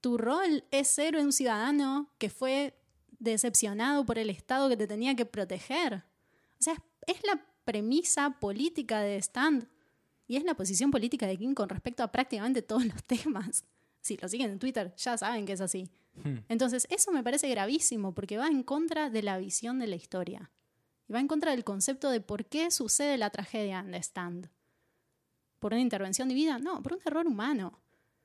tu 0.00 0.18
rol 0.18 0.64
es 0.70 0.88
ser 0.88 1.16
un 1.16 1.32
ciudadano 1.32 2.10
que 2.18 2.30
fue 2.30 2.78
decepcionado 3.18 4.04
por 4.04 4.18
el 4.18 4.30
Estado 4.30 4.68
que 4.68 4.76
te 4.76 4.86
tenía 4.86 5.16
que 5.16 5.26
proteger. 5.26 6.04
O 6.58 6.62
sea, 6.62 6.74
es 7.06 7.16
la 7.24 7.44
premisa 7.64 8.38
política 8.38 9.00
de 9.00 9.16
Stand 9.20 9.68
y 10.28 10.36
es 10.36 10.44
la 10.44 10.54
posición 10.54 10.90
política 10.90 11.26
de 11.26 11.36
King 11.36 11.54
con 11.54 11.68
respecto 11.68 12.02
a 12.02 12.12
prácticamente 12.12 12.62
todos 12.62 12.84
los 12.84 13.02
temas. 13.06 13.64
Si 14.06 14.16
lo 14.16 14.28
siguen 14.28 14.52
en 14.52 14.60
Twitter, 14.60 14.94
ya 14.96 15.18
saben 15.18 15.46
que 15.46 15.54
es 15.54 15.60
así. 15.60 15.90
Hmm. 16.22 16.36
Entonces, 16.48 16.86
eso 16.90 17.10
me 17.10 17.24
parece 17.24 17.48
gravísimo 17.48 18.14
porque 18.14 18.38
va 18.38 18.46
en 18.46 18.62
contra 18.62 19.10
de 19.10 19.20
la 19.20 19.36
visión 19.36 19.80
de 19.80 19.88
la 19.88 19.96
historia. 19.96 20.52
Y 21.08 21.12
va 21.12 21.18
en 21.18 21.26
contra 21.26 21.50
del 21.50 21.64
concepto 21.64 22.08
de 22.10 22.20
por 22.20 22.44
qué 22.44 22.70
sucede 22.70 23.18
la 23.18 23.30
tragedia 23.30 23.80
en 23.80 23.90
The 23.90 23.98
Stand. 23.98 24.48
¿Por 25.58 25.72
una 25.72 25.82
intervención 25.82 26.28
divina? 26.28 26.60
No, 26.60 26.84
por 26.84 26.92
un 26.92 27.00
error 27.04 27.26
humano. 27.26 27.80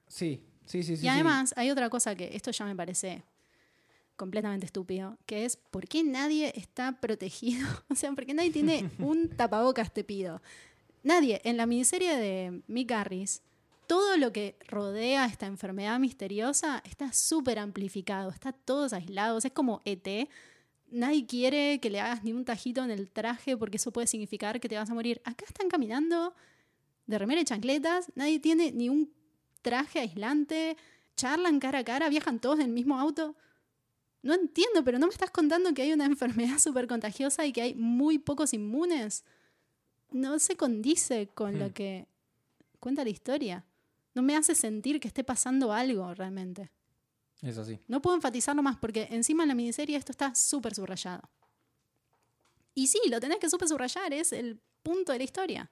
Sí, 0.07 0.43
sí, 0.67 0.83
sí, 0.83 0.97
sí. 0.97 1.05
y 1.05 1.09
además, 1.09 1.51
hay 1.57 1.71
otra 1.71 1.89
cosa 1.89 2.13
que 2.13 2.35
esto 2.35 2.51
ya 2.51 2.65
me 2.65 2.75
parece 2.75 3.23
completamente 4.17 4.67
estúpido, 4.67 5.17
que 5.25 5.45
es 5.45 5.55
por 5.57 5.87
qué 5.87 6.03
nadie 6.03 6.53
está 6.55 6.91
protegido. 6.99 7.67
O 7.89 7.95
sea, 7.95 8.11
por 8.11 8.27
qué 8.27 8.35
nadie 8.35 8.51
tiene 8.51 8.87
un 8.99 9.29
tapabocas, 9.29 9.91
te 9.91 10.03
pido. 10.03 10.43
Nadie. 11.01 11.41
En 11.43 11.57
la 11.57 11.65
miniserie 11.65 12.15
de 12.17 12.61
Mick 12.67 12.91
Harris, 12.91 13.41
todo 13.91 14.15
lo 14.15 14.31
que 14.31 14.55
rodea 14.69 15.25
esta 15.25 15.47
enfermedad 15.47 15.99
misteriosa 15.99 16.81
está 16.85 17.11
súper 17.11 17.59
amplificado, 17.59 18.29
está 18.29 18.53
todos 18.53 18.93
aislados, 18.93 19.43
es 19.43 19.51
como 19.51 19.81
ET. 19.83 20.29
Nadie 20.91 21.25
quiere 21.25 21.81
que 21.81 21.89
le 21.89 21.99
hagas 21.99 22.23
ni 22.23 22.31
un 22.31 22.45
tajito 22.45 22.81
en 22.85 22.89
el 22.89 23.11
traje 23.11 23.57
porque 23.57 23.75
eso 23.75 23.91
puede 23.91 24.07
significar 24.07 24.61
que 24.61 24.69
te 24.69 24.77
vas 24.77 24.89
a 24.89 24.93
morir. 24.93 25.21
Acá 25.25 25.43
están 25.45 25.67
caminando 25.67 26.33
de 27.05 27.17
remera 27.19 27.41
y 27.41 27.43
chancletas, 27.43 28.13
nadie 28.15 28.39
tiene 28.39 28.71
ni 28.71 28.87
un 28.87 29.11
traje 29.61 29.99
aislante, 29.99 30.77
charlan 31.17 31.59
cara 31.59 31.79
a 31.79 31.83
cara, 31.83 32.07
viajan 32.07 32.39
todos 32.39 32.59
en 32.59 32.67
el 32.67 32.71
mismo 32.71 32.97
auto. 32.97 33.35
No 34.21 34.33
entiendo, 34.33 34.85
pero 34.85 34.99
no 34.99 35.07
me 35.07 35.11
estás 35.11 35.31
contando 35.31 35.73
que 35.73 35.81
hay 35.81 35.91
una 35.91 36.05
enfermedad 36.15 36.59
súper 36.59 36.87
contagiosa 36.87 37.45
y 37.45 37.51
que 37.51 37.61
hay 37.61 37.75
muy 37.75 38.19
pocos 38.19 38.53
inmunes. 38.53 39.25
No 40.11 40.39
se 40.39 40.55
condice 40.55 41.27
con 41.27 41.55
Hmm. 41.55 41.59
lo 41.59 41.73
que 41.73 42.07
cuenta 42.79 43.03
la 43.03 43.09
historia. 43.09 43.65
No 44.13 44.21
me 44.21 44.35
hace 44.35 44.55
sentir 44.55 44.99
que 44.99 45.07
esté 45.07 45.23
pasando 45.23 45.71
algo 45.71 46.13
realmente. 46.13 46.71
Es 47.41 47.57
así. 47.57 47.79
No 47.87 48.01
puedo 48.01 48.15
enfatizarlo 48.15 48.61
más 48.61 48.77
porque 48.77 49.07
encima 49.11 49.43
en 49.43 49.49
la 49.49 49.55
miniserie 49.55 49.97
esto 49.97 50.11
está 50.11 50.35
súper 50.35 50.75
subrayado. 50.75 51.21
Y 52.75 52.87
sí, 52.87 52.99
lo 53.09 53.19
tenés 53.19 53.39
que 53.39 53.49
súper 53.49 53.67
subrayar, 53.67 54.13
es 54.13 54.31
el 54.31 54.59
punto 54.83 55.11
de 55.11 55.17
la 55.17 55.23
historia. 55.23 55.71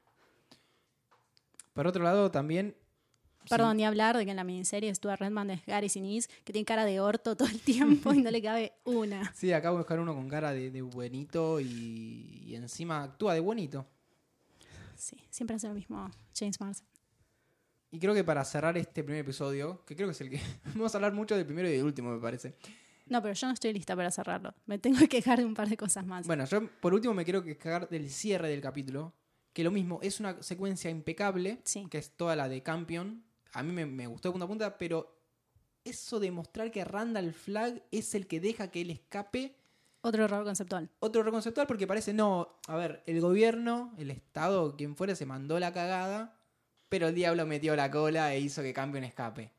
Por 1.74 1.88
otro 1.88 2.03
lado, 2.03 2.29
también. 2.31 2.75
Perdón, 3.50 3.72
sí, 3.72 3.77
ni 3.77 3.86
hablar 3.86 4.17
de 4.17 4.25
que 4.25 4.31
en 4.31 4.38
la 4.38 4.43
miniserie 4.43 4.93
Stuart 4.93 5.22
Redman 5.22 5.50
es 5.51 5.65
Gary 5.65 5.89
Sinise, 5.89 6.29
que 6.43 6.51
tiene 6.51 6.65
cara 6.65 6.86
de 6.86 7.00
orto 7.00 7.38
todo 7.38 7.48
el 7.48 7.60
tiempo 7.62 8.13
y 8.13 8.22
no 8.22 8.31
le 8.31 8.41
cabe 8.41 8.74
una. 8.84 9.31
Sí, 9.36 9.53
acabo 9.53 9.77
de 9.77 9.84
buscar 9.84 10.00
uno 10.00 10.13
con 10.13 10.27
cara 10.27 10.51
de, 10.51 10.72
de 10.72 10.81
buenito 10.81 11.60
y, 11.62 12.43
y 12.46 12.55
encima 12.55 13.03
actúa 13.03 13.34
de 13.34 13.39
buenito. 13.39 13.86
Sí, 14.96 15.15
siempre 15.29 15.55
hace 15.55 15.67
lo 15.69 15.74
mismo 15.74 16.12
James 16.38 16.60
Marsden. 16.60 16.88
Y 17.91 18.00
creo 18.00 18.13
que 18.13 18.24
para 18.24 18.46
cerrar 18.46 18.77
este 18.77 19.03
primer 19.03 19.22
episodio, 19.22 19.84
que 19.86 19.96
creo 19.96 20.08
que 20.08 20.12
es 20.12 20.22
el 20.22 20.29
que. 20.29 20.39
Vamos 20.75 20.93
a 20.93 20.98
hablar 20.98 21.13
mucho 21.13 21.36
del 21.36 21.46
primero 21.46 21.67
y 21.67 21.72
del 21.72 21.84
último, 21.86 22.12
me 22.12 22.19
parece. 22.22 22.55
No, 23.08 23.22
pero 23.22 23.34
yo 23.34 23.48
no 23.48 23.53
estoy 23.53 23.74
lista 23.74 23.96
para 23.96 24.12
cerrarlo. 24.12 24.53
Me 24.67 24.77
tengo 24.77 25.00
que 25.00 25.10
quejar 25.10 25.39
de 25.39 25.46
un 25.46 25.55
par 25.55 25.67
de 25.67 25.75
cosas 25.77 26.05
más. 26.05 26.27
Bueno, 26.27 26.46
yo 26.46 26.67
por 26.79 26.93
último 26.93 27.13
me 27.15 27.24
quiero 27.24 27.43
quejar 27.43 27.89
del 27.89 28.10
cierre 28.12 28.50
del 28.50 28.62
capítulo. 28.62 29.13
Que 29.51 29.63
lo 29.63 29.72
mismo, 29.72 30.00
es 30.03 30.19
una 30.19 30.41
secuencia 30.43 30.91
impecable, 30.91 31.60
Sí. 31.63 31.88
que 31.89 31.98
es 31.98 32.12
toda 32.15 32.36
la 32.36 32.48
de 32.48 32.62
Campion. 32.62 33.24
A 33.53 33.63
mí 33.63 33.72
me, 33.74 33.88
me 33.88 34.05
gustó 34.05 34.29
de 34.29 34.34
punta 34.34 34.46
a 34.46 34.48
punta, 34.48 34.77
pero 34.77 35.19
eso 35.84 36.19
de 36.19 36.29
mostrar 36.29 36.69
que 36.69 36.86
Randall 36.86 37.34
Flagg 37.34 37.81
es 37.89 38.13
el 38.13 38.27
que 38.27 38.39
deja 38.39 38.69
que 38.69 38.81
él 38.81 38.91
escape, 38.91 39.55
Otro 40.01 40.24
error 40.25 40.43
conceptual. 40.46 40.91
otro 41.00 41.22
error 41.22 41.34
conceptual, 41.34 41.65
porque 41.65 41.88
parece, 41.88 42.13
no, 42.13 42.60
a 42.67 42.75
ver, 42.75 43.01
el 43.08 43.19
gobierno, 43.22 43.96
el 43.98 44.12
Estado, 44.12 44.75
quien 44.77 44.96
fuera, 44.96 45.15
se 45.15 45.25
mandó 45.25 45.60
la 45.60 45.74
cagada, 45.74 46.38
pero 46.89 47.08
el 47.10 47.15
diablo 47.15 47.46
metió 47.46 47.75
la 47.75 47.89
cola 47.89 48.34
e 48.34 48.39
hizo 48.39 48.62
que 48.62 48.74
Campion 48.74 49.03
escape. 49.03 49.51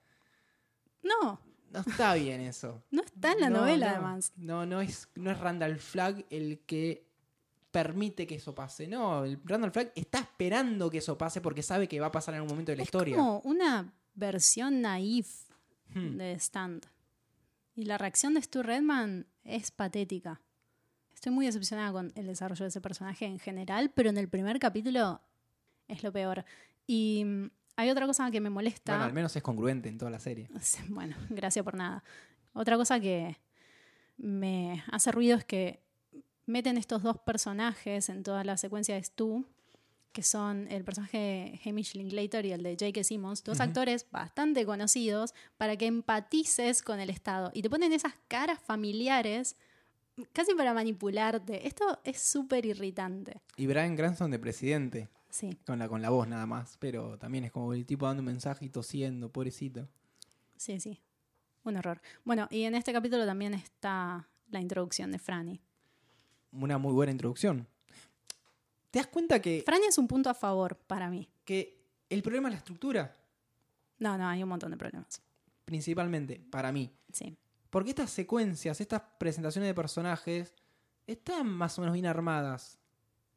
No, 1.03 1.41
No 1.73 1.81
está 1.81 2.15
bien 2.15 2.41
eso. 2.41 2.83
no 2.91 3.03
está 3.03 3.33
en 3.33 3.41
la 3.41 3.51
No, 3.51 3.61
novela 3.61 3.87
no. 3.87 3.93
además. 3.95 4.33
No, 4.37 4.67
no 4.67 4.81
es, 4.81 5.09
no 5.15 5.31
es 5.31 5.39
Randall 5.39 5.79
Flagg 5.79 6.27
el 6.31 6.61
que 6.67 7.07
permite 7.71 8.27
que 8.27 8.35
eso 8.35 8.55
pase. 8.55 8.87
No, 8.89 9.25
el 9.25 9.39
Randall 9.45 9.71
Flagg 9.71 9.93
está 9.95 10.19
esperando 10.19 10.91
que 10.91 10.99
eso 10.99 11.17
pase 11.17 11.41
porque 11.41 11.63
sabe 11.63 11.87
que 11.89 12.01
va 12.01 12.07
a 12.09 12.13
pasar 12.13 12.35
en 12.35 12.39
algún 12.41 12.51
momento 12.55 12.73
de 12.73 12.77
la 12.77 12.83
es 12.83 12.89
historia. 12.89 13.17
como 13.17 13.41
una 13.41 13.93
versión 14.15 14.81
naif 14.83 15.49
Hmm. 15.93 16.19
de 16.19 16.35
Stand. 16.39 16.87
Y 17.75 17.85
la 17.85 17.99
reacción 17.99 18.35
de 18.35 18.43
Stu 18.43 18.63
Redman 18.63 19.27
es 19.43 19.73
patética. 19.73 20.41
Estoy 21.13 21.33
muy 21.33 21.47
decepcionada 21.47 21.91
con 21.91 22.13
el 22.15 22.29
desarrollo 22.29 22.65
de 22.65 22.69
ese 22.69 22.81
personaje 22.81 23.25
en 23.27 23.41
general, 23.41 23.91
pero 23.93 24.09
en 24.11 24.17
el 24.17 24.29
primer 24.29 24.61
capítulo 24.61 25.21
es 25.89 26.05
lo 26.05 26.13
peor. 26.13 26.45
Y 26.87 27.25
mm, 27.25 27.51
Hay 27.77 27.91
otra 27.91 28.07
cosa 28.07 28.31
que 28.31 28.41
me 28.41 28.51
molesta. 28.51 28.93
Bueno, 28.93 29.05
al 29.05 29.13
menos 29.13 29.35
es 29.37 29.43
congruente 29.43 29.89
en 29.89 29.99
toda 29.99 30.11
la 30.11 30.21
serie. 30.21 30.49
Bueno, 30.89 31.17
gracias 31.29 31.65
por 31.65 31.75
nada. 31.75 32.03
Otra 32.53 32.77
cosa 32.77 33.01
que 33.01 33.37
me 34.17 34.83
hace 34.91 35.13
ruido 35.13 35.37
es 35.37 35.45
que 35.45 35.83
meten 36.47 36.77
estos 36.77 37.03
dos 37.03 37.19
personajes 37.19 38.09
en 38.09 38.23
toda 38.23 38.45
la 38.45 38.57
secuencia 38.57 38.97
de 38.97 39.03
Stu, 39.05 39.47
que 40.13 40.23
son 40.23 40.67
el 40.71 40.85
personaje 40.85 41.19
de 41.19 41.61
Hamish 41.65 41.95
Linklater 41.95 42.45
y 42.45 42.53
el 42.53 42.63
de 42.63 42.73
J.K. 42.73 43.05
Simmons, 43.05 43.45
dos 43.45 43.61
actores 43.61 44.07
bastante 44.11 44.67
conocidos, 44.67 45.35
para 45.57 45.77
que 45.77 45.87
empatices 45.87 46.83
con 46.83 46.99
el 46.99 47.11
Estado. 47.11 47.53
Y 47.55 47.63
te 47.63 47.71
ponen 47.71 47.93
esas 47.93 48.15
caras 48.27 48.59
familiares 48.59 49.57
casi 50.33 50.55
para 50.55 50.75
manipularte. 50.75 51.67
Esto 51.67 52.01
es 52.05 52.21
súper 52.21 52.67
irritante. 52.67 53.41
Y 53.57 53.67
Brian 53.67 53.97
Cranston 53.97 54.31
de 54.33 54.39
presidente, 54.41 55.09
Sí, 55.31 55.57
con 55.65 55.79
la, 55.79 55.89
con 55.89 56.03
la 56.03 56.11
voz 56.11 56.29
nada 56.29 56.47
más. 56.47 56.77
Pero 56.79 57.19
también 57.19 57.45
es 57.45 57.53
como 57.53 57.73
el 57.73 57.87
tipo 57.87 58.07
dando 58.07 58.21
un 58.21 58.27
mensaje 58.27 58.65
y 58.65 58.69
tosiendo, 58.69 59.31
pobrecito. 59.31 59.89
sí, 60.57 60.81
sí. 60.81 61.01
Un 61.63 61.77
horror. 61.77 62.01
Bueno, 62.25 62.49
y 62.51 62.63
en 62.63 62.75
este 62.75 62.93
capítulo 62.93 63.27
también 63.27 63.53
está 63.53 64.27
la 64.51 64.61
introducción 64.61 65.13
de 65.13 65.19
Franny. 65.19 65.61
Una 66.53 66.79
muy 66.79 66.93
buena 66.93 67.13
introducción. 67.13 67.67
¿Te 68.91 68.99
das 68.99 69.09
cuenta 69.09 69.41
que, 69.41 69.63
Franny 69.65 69.87
es 69.87 69.99
un 69.99 70.09
punto 70.09 70.31
a 70.31 70.35
favor 70.35 70.77
para 70.77 71.09
mí. 71.11 71.29
que 71.45 71.85
el 72.09 72.23
problema 72.23 72.49
es 72.49 72.55
la 72.55 72.59
estructura? 72.59 73.15
No, 73.99 74.17
no, 74.17 74.27
hay 74.27 74.43
un 74.43 74.49
montón 74.49 74.71
de 74.71 74.77
problemas. 74.77 75.23
Principalmente, 75.65 76.41
para 76.51 76.73
mí. 76.73 76.91
Sí. 77.13 77.37
Porque 77.69 77.91
estas 77.91 78.11
secuencias, 78.11 78.81
estas 78.81 79.03
presentaciones 79.19 79.69
de 79.69 79.75
personajes, 79.75 80.55
están 81.07 81.47
más 81.47 81.79
o 81.79 81.83
menos 81.83 81.93
bien 81.93 82.07
armadas. 82.07 82.79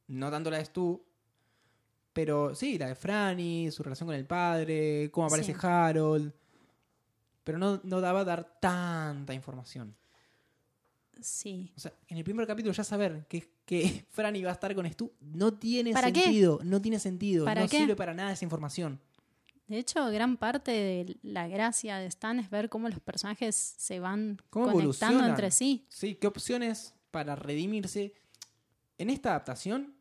No 0.07 0.31
tanto 0.31 0.49
la 0.49 0.57
de 0.57 0.65
Stu, 0.65 1.05
pero 2.13 2.53
sí, 2.55 2.77
la 2.77 2.87
de 2.87 2.95
Franny, 2.95 3.71
su 3.71 3.83
relación 3.83 4.07
con 4.07 4.15
el 4.15 4.25
padre, 4.25 5.09
cómo 5.11 5.27
aparece 5.27 5.53
Sí. 5.53 5.59
Harold. 5.61 6.31
Pero 7.43 7.57
no, 7.57 7.81
no 7.83 7.99
daba 7.99 8.23
dar 8.23 8.57
tanta 8.61 9.33
información. 9.33 9.95
Sí. 11.21 11.71
O 11.75 11.79
sea, 11.79 11.93
en 12.07 12.17
el 12.17 12.23
primer 12.23 12.45
capítulo 12.47 12.73
ya 12.73 12.83
saber 12.83 13.25
que, 13.27 13.49
que 13.65 14.05
Franny 14.11 14.43
va 14.43 14.49
a 14.51 14.53
estar 14.53 14.73
con 14.75 14.85
Stu 14.91 15.11
no 15.21 15.53
tiene 15.53 15.91
¿Para 15.93 16.11
qué? 16.11 16.21
sentido. 16.21 16.59
No 16.63 16.81
tiene 16.81 16.99
sentido. 16.99 17.45
¿Para 17.45 17.61
no 17.61 17.67
qué? 17.67 17.77
sirve 17.77 17.95
para 17.95 18.13
nada 18.13 18.31
esa 18.31 18.45
información. 18.45 18.99
De 19.67 19.77
hecho, 19.77 20.05
gran 20.11 20.37
parte 20.37 20.71
de 20.71 21.17
la 21.23 21.47
gracia 21.47 21.97
de 21.97 22.05
Stan 22.07 22.37
es 22.39 22.49
ver 22.49 22.69
cómo 22.69 22.89
los 22.89 22.99
personajes 22.99 23.55
se 23.55 23.99
van 23.99 24.37
¿Cómo 24.49 24.71
conectando 24.71 25.25
entre 25.25 25.51
sí. 25.51 25.85
Sí, 25.89 26.15
¿qué 26.15 26.27
opciones 26.27 26.93
para 27.11 27.35
redimirse? 27.35 28.13
En 28.97 29.09
esta 29.09 29.29
adaptación, 29.29 29.92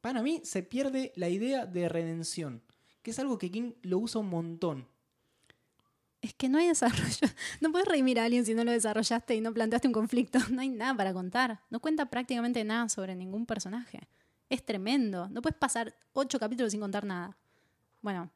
para 0.00 0.22
mí 0.22 0.40
se 0.44 0.62
pierde 0.62 1.12
la 1.16 1.28
idea 1.28 1.66
de 1.66 1.88
redención, 1.88 2.62
que 3.02 3.10
es 3.10 3.18
algo 3.18 3.38
que 3.38 3.50
King 3.50 3.72
lo 3.82 3.98
usa 3.98 4.20
un 4.20 4.28
montón. 4.28 4.88
Es 6.22 6.34
que 6.34 6.48
no 6.48 6.58
hay 6.58 6.68
desarrollo. 6.68 7.28
No 7.60 7.72
puedes 7.72 7.88
redimir 7.88 8.20
a 8.20 8.24
alguien 8.24 8.44
si 8.44 8.54
no 8.54 8.64
lo 8.64 8.72
desarrollaste 8.72 9.34
y 9.34 9.40
no 9.40 9.52
planteaste 9.52 9.88
un 9.88 9.94
conflicto. 9.94 10.38
No 10.50 10.60
hay 10.60 10.68
nada 10.68 10.94
para 10.94 11.12
contar. 11.12 11.60
No 11.70 11.80
cuenta 11.80 12.06
prácticamente 12.06 12.62
nada 12.64 12.88
sobre 12.88 13.14
ningún 13.14 13.46
personaje. 13.46 14.08
Es 14.48 14.64
tremendo. 14.64 15.28
No 15.30 15.40
puedes 15.40 15.58
pasar 15.58 15.94
ocho 16.12 16.38
capítulos 16.38 16.72
sin 16.72 16.80
contar 16.80 17.04
nada. 17.04 17.36
Bueno, 18.02 18.30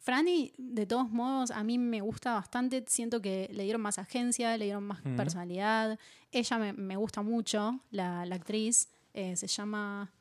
Franny, 0.00 0.52
de 0.58 0.86
todos 0.86 1.10
modos, 1.10 1.50
a 1.50 1.62
mí 1.64 1.78
me 1.78 2.00
gusta 2.00 2.34
bastante. 2.34 2.84
Siento 2.86 3.20
que 3.20 3.48
le 3.52 3.64
dieron 3.64 3.80
más 3.80 3.98
agencia, 3.98 4.56
le 4.56 4.66
dieron 4.66 4.84
más 4.84 5.00
personalidad. 5.16 5.98
Ella 6.30 6.58
me, 6.58 6.72
me 6.72 6.96
gusta 6.96 7.22
mucho, 7.22 7.80
la, 7.90 8.26
la 8.26 8.34
actriz. 8.36 8.88
Eh, 9.14 9.36
se 9.36 9.46
llama 9.46 10.12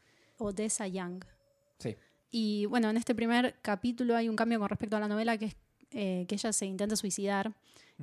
Odessa 0.42 0.88
Young. 0.88 1.24
Sí. 1.80 1.96
Y 2.30 2.66
bueno, 2.68 2.90
en 2.90 2.98
este 2.98 3.14
primer 3.14 3.60
capítulo 3.62 4.16
hay 4.16 4.30
un 4.30 4.36
cambio 4.36 4.60
con 4.60 4.70
respecto 4.70 4.98
a 4.98 5.00
la 5.00 5.08
novela 5.08 5.38
que 5.38 5.46
es 5.46 5.56
eh, 5.92 6.26
que 6.28 6.36
ella 6.36 6.54
se 6.54 6.66
intenta 6.66 6.96
suicidar 6.96 7.54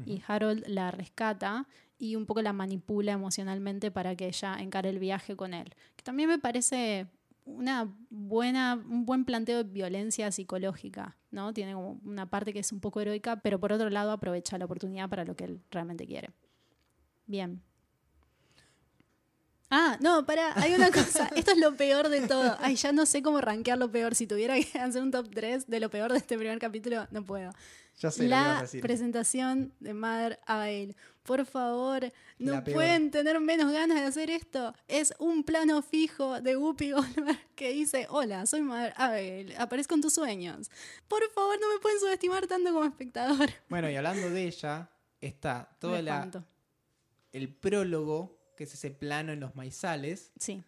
y 0.05 0.22
Harold 0.27 0.64
la 0.68 0.90
rescata 0.92 1.66
y 1.98 2.14
un 2.14 2.27
poco 2.27 2.42
la 2.42 2.53
manipula 2.53 3.12
emocionalmente 3.12 3.90
para 3.90 4.14
que 4.14 4.29
ella 4.29 4.57
encare 4.61 4.90
el 4.90 4.98
viaje 4.98 5.35
con 5.35 5.55
él. 5.55 5.74
Que 5.96 6.05
también 6.05 6.29
me 6.29 6.38
parece 6.38 7.09
una 7.44 7.92
buena, 8.11 8.74
un 8.74 9.07
buen 9.07 9.24
planteo 9.24 9.64
de 9.64 9.70
violencia 9.72 10.31
psicológica, 10.31 11.16
¿no? 11.31 11.53
Tiene 11.53 11.72
como 11.72 11.98
una 12.05 12.29
parte 12.29 12.53
que 12.53 12.61
es 12.61 12.70
un 12.70 12.81
poco 12.81 13.01
heroica, 13.01 13.40
pero 13.40 13.59
por 13.59 13.72
otro 13.72 13.90
lado 13.90 14.12
aprovecha 14.12 14.59
la 14.59 14.66
oportunidad 14.66 15.09
para 15.09 15.24
lo 15.24 15.35
que 15.35 15.44
él 15.44 15.62
realmente 15.70 16.07
quiere. 16.07 16.31
Bien. 17.27 17.62
Ah, 19.70 19.98
no, 20.00 20.24
para, 20.24 20.59
hay 20.61 20.74
una 20.74 20.90
cosa. 20.90 21.28
Esto 21.37 21.52
es 21.52 21.59
lo 21.59 21.74
peor 21.76 22.09
de 22.09 22.26
todo. 22.26 22.57
Ay, 22.61 22.76
ya 22.76 22.92
no 22.92 23.04
sé 23.07 23.22
cómo 23.22 23.40
rankear 23.40 23.78
lo 23.78 23.90
peor. 23.90 24.14
Si 24.14 24.26
tuviera 24.26 24.54
que 24.54 24.78
hacer 24.78 25.02
un 25.02 25.11
top 25.11 25.28
3 25.33 25.66
de 25.66 25.81
lo 25.81 25.90
peor 25.90 26.12
de 26.12 26.18
este 26.18 26.38
primer 26.38 26.59
capítulo, 26.59 27.07
no 27.11 27.22
puedo. 27.24 27.50
Ya 27.98 28.11
sé 28.12 28.28
La 28.28 28.64
presentación 28.81 29.72
de 29.81 29.92
Mother 29.92 30.38
Abigail. 30.46 30.96
Por 31.24 31.44
favor, 31.44 32.11
no 32.38 32.62
pueden 32.64 33.11
tener 33.11 33.38
menos 33.40 33.70
ganas 33.72 33.98
de 33.98 34.04
hacer 34.04 34.31
esto. 34.31 34.72
Es 34.87 35.12
un 35.18 35.42
plano 35.42 35.83
fijo 35.83 36.40
de 36.40 36.57
Whoopi 36.57 36.92
Goldberg 36.92 37.38
que 37.57 37.70
dice, 37.72 38.07
hola, 38.09 38.46
soy 38.46 38.62
Mother 38.62 38.94
Abigail, 38.96 39.54
aparezco 39.59 39.94
en 39.96 40.00
tus 40.00 40.14
sueños. 40.14 40.70
Por 41.09 41.28
favor, 41.33 41.61
no 41.61 41.68
me 41.74 41.81
pueden 41.81 41.98
subestimar 41.98 42.46
tanto 42.46 42.72
como 42.72 42.85
espectador. 42.85 43.50
Bueno, 43.68 43.90
y 43.90 43.96
hablando 43.96 44.31
de 44.31 44.44
ella, 44.46 44.88
está 45.20 45.68
todo 45.81 45.90
Me 45.92 46.02
la, 46.02 46.14
espanto. 46.14 46.44
el 47.33 47.52
prólogo, 47.52 48.38
que 48.59 48.64
es 48.64 48.75
ese 48.75 48.90
plano 48.90 49.33
en 49.33 49.38
los 49.38 49.55
maizales, 49.55 50.33
Sí. 50.37 50.62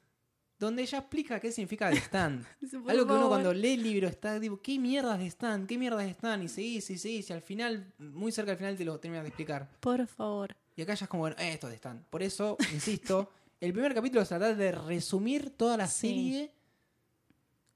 donde 0.60 0.82
ella 0.82 0.98
explica 0.98 1.40
qué 1.40 1.50
significa 1.50 1.90
de 1.90 1.96
Stan. 1.96 2.46
Por 2.84 2.88
Algo 2.90 3.04
que 3.06 3.12
uno 3.14 3.28
cuando 3.28 3.52
lee 3.52 3.72
el 3.74 3.82
libro 3.82 4.06
está 4.06 4.38
tipo, 4.38 4.60
¿qué 4.62 4.78
mierdas 4.78 5.18
de 5.18 5.26
Stan? 5.26 5.66
¿Qué 5.66 5.76
mierdas 5.76 6.04
de 6.04 6.10
Stan? 6.10 6.40
Y 6.40 6.48
seguís 6.48 6.88
y 6.90 6.96
seguís 6.98 7.28
y 7.30 7.32
al 7.32 7.42
final, 7.42 7.92
muy 7.98 8.30
cerca 8.30 8.52
al 8.52 8.58
final 8.58 8.76
te 8.76 8.84
lo 8.84 9.00
terminas 9.00 9.24
de 9.24 9.28
explicar. 9.30 9.68
Por 9.80 10.06
favor. 10.06 10.56
Y 10.76 10.82
acá 10.82 10.94
ya 10.94 11.04
es 11.04 11.08
como, 11.10 11.22
bueno, 11.24 11.36
esto 11.38 11.66
es 11.66 11.70
de 11.72 11.74
Stan. 11.76 12.06
Por 12.08 12.22
eso, 12.22 12.56
insisto, 12.72 13.32
el 13.60 13.72
primer 13.72 13.92
capítulo 13.92 14.24
se 14.24 14.28
trata 14.36 14.54
de 14.54 14.70
resumir 14.70 15.50
toda 15.50 15.76
la 15.76 15.88
Sí. 15.88 16.08
serie 16.08 16.52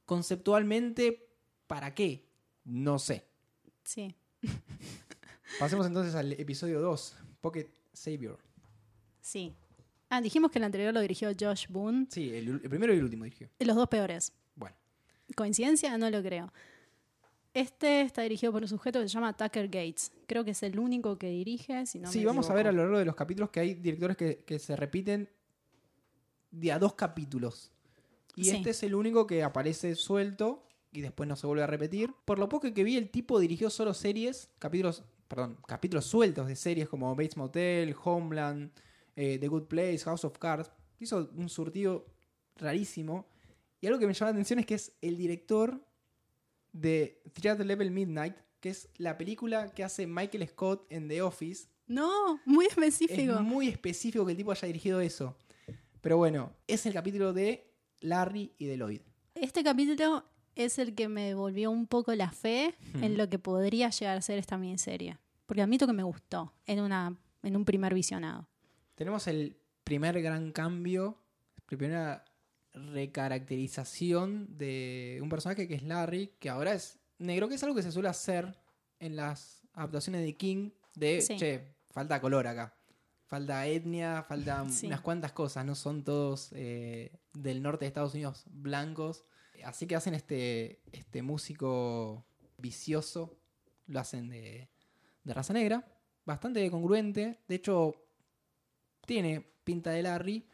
conceptualmente. 0.07 1.29
¿Para 1.66 1.92
qué? 1.94 2.24
No 2.64 2.98
sé. 3.00 3.24
Sí. 3.83 4.14
Pasemos 5.59 5.87
entonces 5.87 6.14
al 6.14 6.33
episodio 6.33 6.81
2, 6.81 7.16
Pocket 7.40 7.68
Savior. 7.92 8.38
Sí. 9.20 9.55
Ah, 10.16 10.20
dijimos 10.20 10.50
que 10.50 10.59
el 10.59 10.64
anterior 10.64 10.94
lo 10.94 11.00
dirigió 11.00 11.31
Josh 11.38 11.66
Boone. 11.68 12.07
Sí, 12.11 12.31
el, 12.35 12.48
el 12.48 12.61
primero 12.68 12.92
y 12.94 12.98
el 12.98 13.05
último 13.05 13.24
dirigió. 13.24 13.48
Los 13.59 13.74
dos 13.77 13.88
peores. 13.88 14.33
Bueno, 14.55 14.77
¿Coincidencia? 15.35 15.96
No 15.98 16.09
lo 16.11 16.22
creo. 16.22 16.53
Este 17.53 18.00
está 18.03 18.22
dirigido 18.22 18.53
por 18.53 18.62
un 18.62 18.68
sujeto 18.68 19.00
que 19.00 19.09
se 19.09 19.14
llama 19.14 19.33
Tucker 19.37 19.66
Gates. 19.68 20.11
Creo 20.27 20.44
que 20.44 20.50
es 20.53 20.62
el 20.62 20.79
único 20.79 21.16
que 21.18 21.29
dirige. 21.31 21.87
Si 21.87 21.98
no 22.00 22.11
sí, 22.11 22.20
me 22.20 22.27
vamos 22.27 22.50
a 22.50 22.55
ver 22.55 22.66
a 22.66 22.72
lo 22.72 22.83
largo 22.83 22.98
de 22.98 23.05
los 23.05 23.14
capítulos 23.14 23.50
que 23.50 23.61
hay 23.61 23.74
directores 23.74 24.16
que, 24.16 24.38
que 24.44 24.59
se 24.59 24.74
repiten 24.77 25.29
de 26.50 26.72
a 26.72 26.79
dos 26.79 26.94
capítulos. 26.94 27.70
Y 28.37 28.44
Sí. 28.44 28.57
este 28.57 28.70
es 28.70 28.83
el 28.83 28.94
único 28.94 29.27
que 29.27 29.42
aparece 29.44 29.94
suelto 29.94 30.66
y 30.92 31.00
después 31.00 31.29
no 31.29 31.37
se 31.37 31.46
vuelve 31.46 31.62
a 31.62 31.66
repetir. 31.68 32.12
Por 32.24 32.38
lo 32.40 32.48
poco 32.48 32.72
que 32.72 32.85
vi, 32.85 32.96
el 32.96 33.11
tipo 33.11 33.38
dirigió 33.38 33.70
solo 33.70 33.94
series, 33.94 34.50
capítulos, 34.59 35.05
perdón, 35.29 35.57
capítulos 35.66 36.07
sueltos 36.07 36.48
de 36.48 36.57
series 36.57 36.88
como 36.88 37.14
Bates 37.14 37.37
Motel, 37.37 37.94
Homeland, 38.05 38.70
eh, 39.16 39.38
The 39.38 39.48
Good 39.48 39.64
Place, 39.64 39.98
House 40.00 40.24
of 40.24 40.38
Cards. 40.38 40.70
Hizo 40.98 41.31
un 41.35 41.48
surtido 41.48 42.07
rarísimo. 42.57 43.27
Y 43.81 43.87
algo 43.87 43.98
que 43.98 44.07
me 44.07 44.14
llama 44.14 44.31
la 44.31 44.35
atención 44.37 44.59
es 44.59 44.66
que 44.66 44.74
es 44.74 44.92
el 45.00 45.16
director 45.16 45.85
de 46.72 47.22
Theater 47.35 47.66
Level 47.66 47.90
Midnight, 47.90 48.35
que 48.61 48.70
es 48.70 48.88
la 48.96 49.16
película 49.18 49.68
que 49.72 49.85
hace 49.85 50.07
Michael 50.07 50.48
Scott 50.48 50.87
en 50.90 51.09
The 51.09 51.22
Office. 51.22 51.68
No, 51.87 52.40
muy 52.46 52.66
específico. 52.66 53.35
Es 53.35 53.40
muy 53.40 53.68
específico 53.68 54.24
que 54.24 54.33
el 54.33 54.38
tipo 54.38 54.53
haya 54.53 54.66
dirigido 54.66 55.00
eso. 55.00 55.37
Pero 56.00 56.16
bueno, 56.16 56.53
es 56.66 56.87
el 56.87 56.92
capítulo 56.92 57.33
de 57.33 57.70
Larry 58.00 58.53
y 58.59 58.66
de 58.66 58.77
Lloyd. 58.77 59.00
Este 59.35 59.62
capítulo 59.62 60.24
es 60.55 60.79
el 60.79 60.94
que 60.94 61.09
me 61.09 61.27
devolvió 61.27 61.70
un 61.70 61.87
poco 61.87 62.14
la 62.14 62.31
fe 62.31 62.74
en 62.94 63.16
lo 63.16 63.29
que 63.29 63.38
podría 63.38 63.90
llegar 63.90 64.16
a 64.16 64.22
ser 64.22 64.38
esta 64.38 64.57
miniserie. 64.57 65.18
Porque 65.46 65.62
admito 65.62 65.87
que 65.87 65.92
me 65.92 66.03
gustó 66.03 66.55
en, 66.66 66.81
una, 66.81 67.16
en 67.42 67.57
un 67.57 67.64
primer 67.64 67.92
visionado. 67.94 68.48
Tenemos 68.94 69.26
el 69.26 69.57
primer 69.83 70.20
gran 70.22 70.52
cambio, 70.52 71.18
la 71.57 71.64
primera 71.78 72.24
recaracterización 72.72 74.57
de 74.59 75.18
un 75.22 75.28
personaje 75.28 75.66
que 75.68 75.74
es 75.74 75.83
Larry, 75.83 76.35
que 76.38 76.48
ahora 76.50 76.74
es 76.74 76.98
negro, 77.18 77.48
que 77.48 77.54
es 77.54 77.62
algo 77.62 77.74
que 77.76 77.83
se 77.83 77.92
suele 77.92 78.09
hacer 78.09 78.57
en 78.98 79.16
las 79.16 79.62
adaptaciones 79.72 80.22
de 80.22 80.37
King 80.37 80.70
de, 80.94 81.20
Sí. 81.20 81.37
che, 81.37 81.74
falta 81.90 82.20
color 82.20 82.46
acá. 82.46 82.74
Falta 83.26 83.66
etnia, 83.66 84.22
falta 84.22 84.64
Sí. 84.70 84.87
unas 84.87 85.00
cuantas 85.00 85.33
cosas, 85.33 85.64
no 85.64 85.74
son 85.74 86.04
todos 86.04 86.50
eh, 86.52 87.12
del 87.33 87.62
norte 87.62 87.85
de 87.85 87.88
Estados 87.88 88.14
Unidos 88.14 88.44
blancos. 88.50 89.24
Así 89.64 89.87
que 89.87 89.96
hacen 89.96 90.14
este, 90.14 90.83
este 90.92 91.22
músico 91.22 92.24
vicioso, 92.59 93.38
lo 93.87 94.00
hacen 94.00 94.28
de, 94.28 94.68
de 95.24 95.35
raza 95.35 95.52
negra, 95.52 95.87
bastante 96.26 96.68
congruente. 96.70 97.40
De 97.48 97.54
hecho, 97.54 97.94
tiene 99.06 99.46
pinta 99.64 99.90
de 99.90 100.02
Larry, 100.02 100.46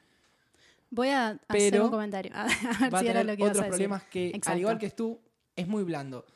Voy 0.91 1.09
a 1.09 1.39
hacer 1.47 1.81
un 1.81 1.91
comentario. 1.91 2.33
A 2.35 2.45
ver 2.45 2.95
va 2.95 3.01
si 3.01 3.07
era 3.07 3.23
lo 3.23 3.37
que 3.37 3.45
otros 3.45 3.65
a 3.65 3.69
problemas 3.69 4.03
que, 4.05 4.41
al 4.45 4.59
igual 4.59 4.79
que 4.79 4.91
tú, 4.91 5.21
es 5.55 5.69
muy 5.69 5.85
blando. 5.85 6.27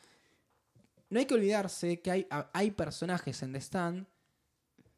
no 1.09 1.19
hay 1.19 1.25
que 1.25 1.33
olvidarse 1.33 1.99
que 1.99 2.11
hay, 2.11 2.27
hay 2.53 2.71
personajes 2.71 3.43
en 3.43 3.51
The 3.51 3.59
Stand 3.59 4.07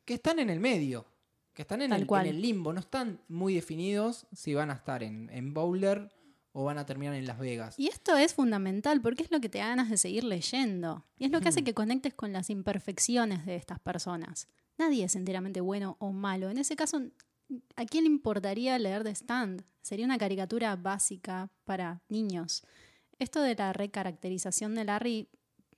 que 0.05 0.13
están 0.13 0.39
en 0.39 0.49
el 0.49 0.59
medio, 0.59 1.05
que 1.53 1.63
están 1.63 1.81
en, 1.81 1.91
el, 1.91 2.05
cual. 2.05 2.27
en 2.27 2.35
el 2.35 2.41
limbo, 2.41 2.71
no 2.71 2.79
están 2.79 3.19
muy 3.27 3.55
definidos 3.55 4.27
si 4.31 4.53
van 4.53 4.69
a 4.69 4.73
estar 4.73 5.03
en, 5.03 5.29
en 5.31 5.53
Bowler 5.53 6.09
o 6.53 6.63
van 6.63 6.77
a 6.77 6.85
terminar 6.85 7.15
en 7.15 7.25
Las 7.25 7.39
Vegas. 7.39 7.77
Y 7.77 7.87
esto 7.87 8.15
es 8.15 8.33
fundamental 8.33 9.01
porque 9.01 9.23
es 9.23 9.31
lo 9.31 9.41
que 9.41 9.49
te 9.49 9.57
da 9.57 9.67
ganas 9.67 9.89
de 9.89 9.97
seguir 9.97 10.23
leyendo. 10.23 11.05
Y 11.17 11.25
es 11.25 11.31
lo 11.31 11.41
que 11.41 11.49
hace 11.49 11.63
que 11.63 11.73
conectes 11.73 12.13
con 12.13 12.31
las 12.31 12.49
imperfecciones 12.49 13.45
de 13.45 13.55
estas 13.55 13.79
personas. 13.79 14.47
Nadie 14.77 15.05
es 15.05 15.15
enteramente 15.15 15.61
bueno 15.61 15.97
o 15.99 16.11
malo. 16.11 16.49
En 16.49 16.57
ese 16.57 16.75
caso, 16.75 17.01
¿a 17.75 17.85
quién 17.85 18.03
le 18.03 18.09
importaría 18.09 18.77
leer 18.77 19.03
The 19.03 19.11
Stand? 19.11 19.63
Sería 19.81 20.05
una 20.05 20.17
caricatura 20.17 20.75
básica 20.75 21.49
para 21.65 22.01
niños. 22.09 22.63
Esto 23.19 23.41
de 23.41 23.55
la 23.55 23.73
recaracterización 23.73 24.75
de 24.75 24.85
Larry, 24.85 25.27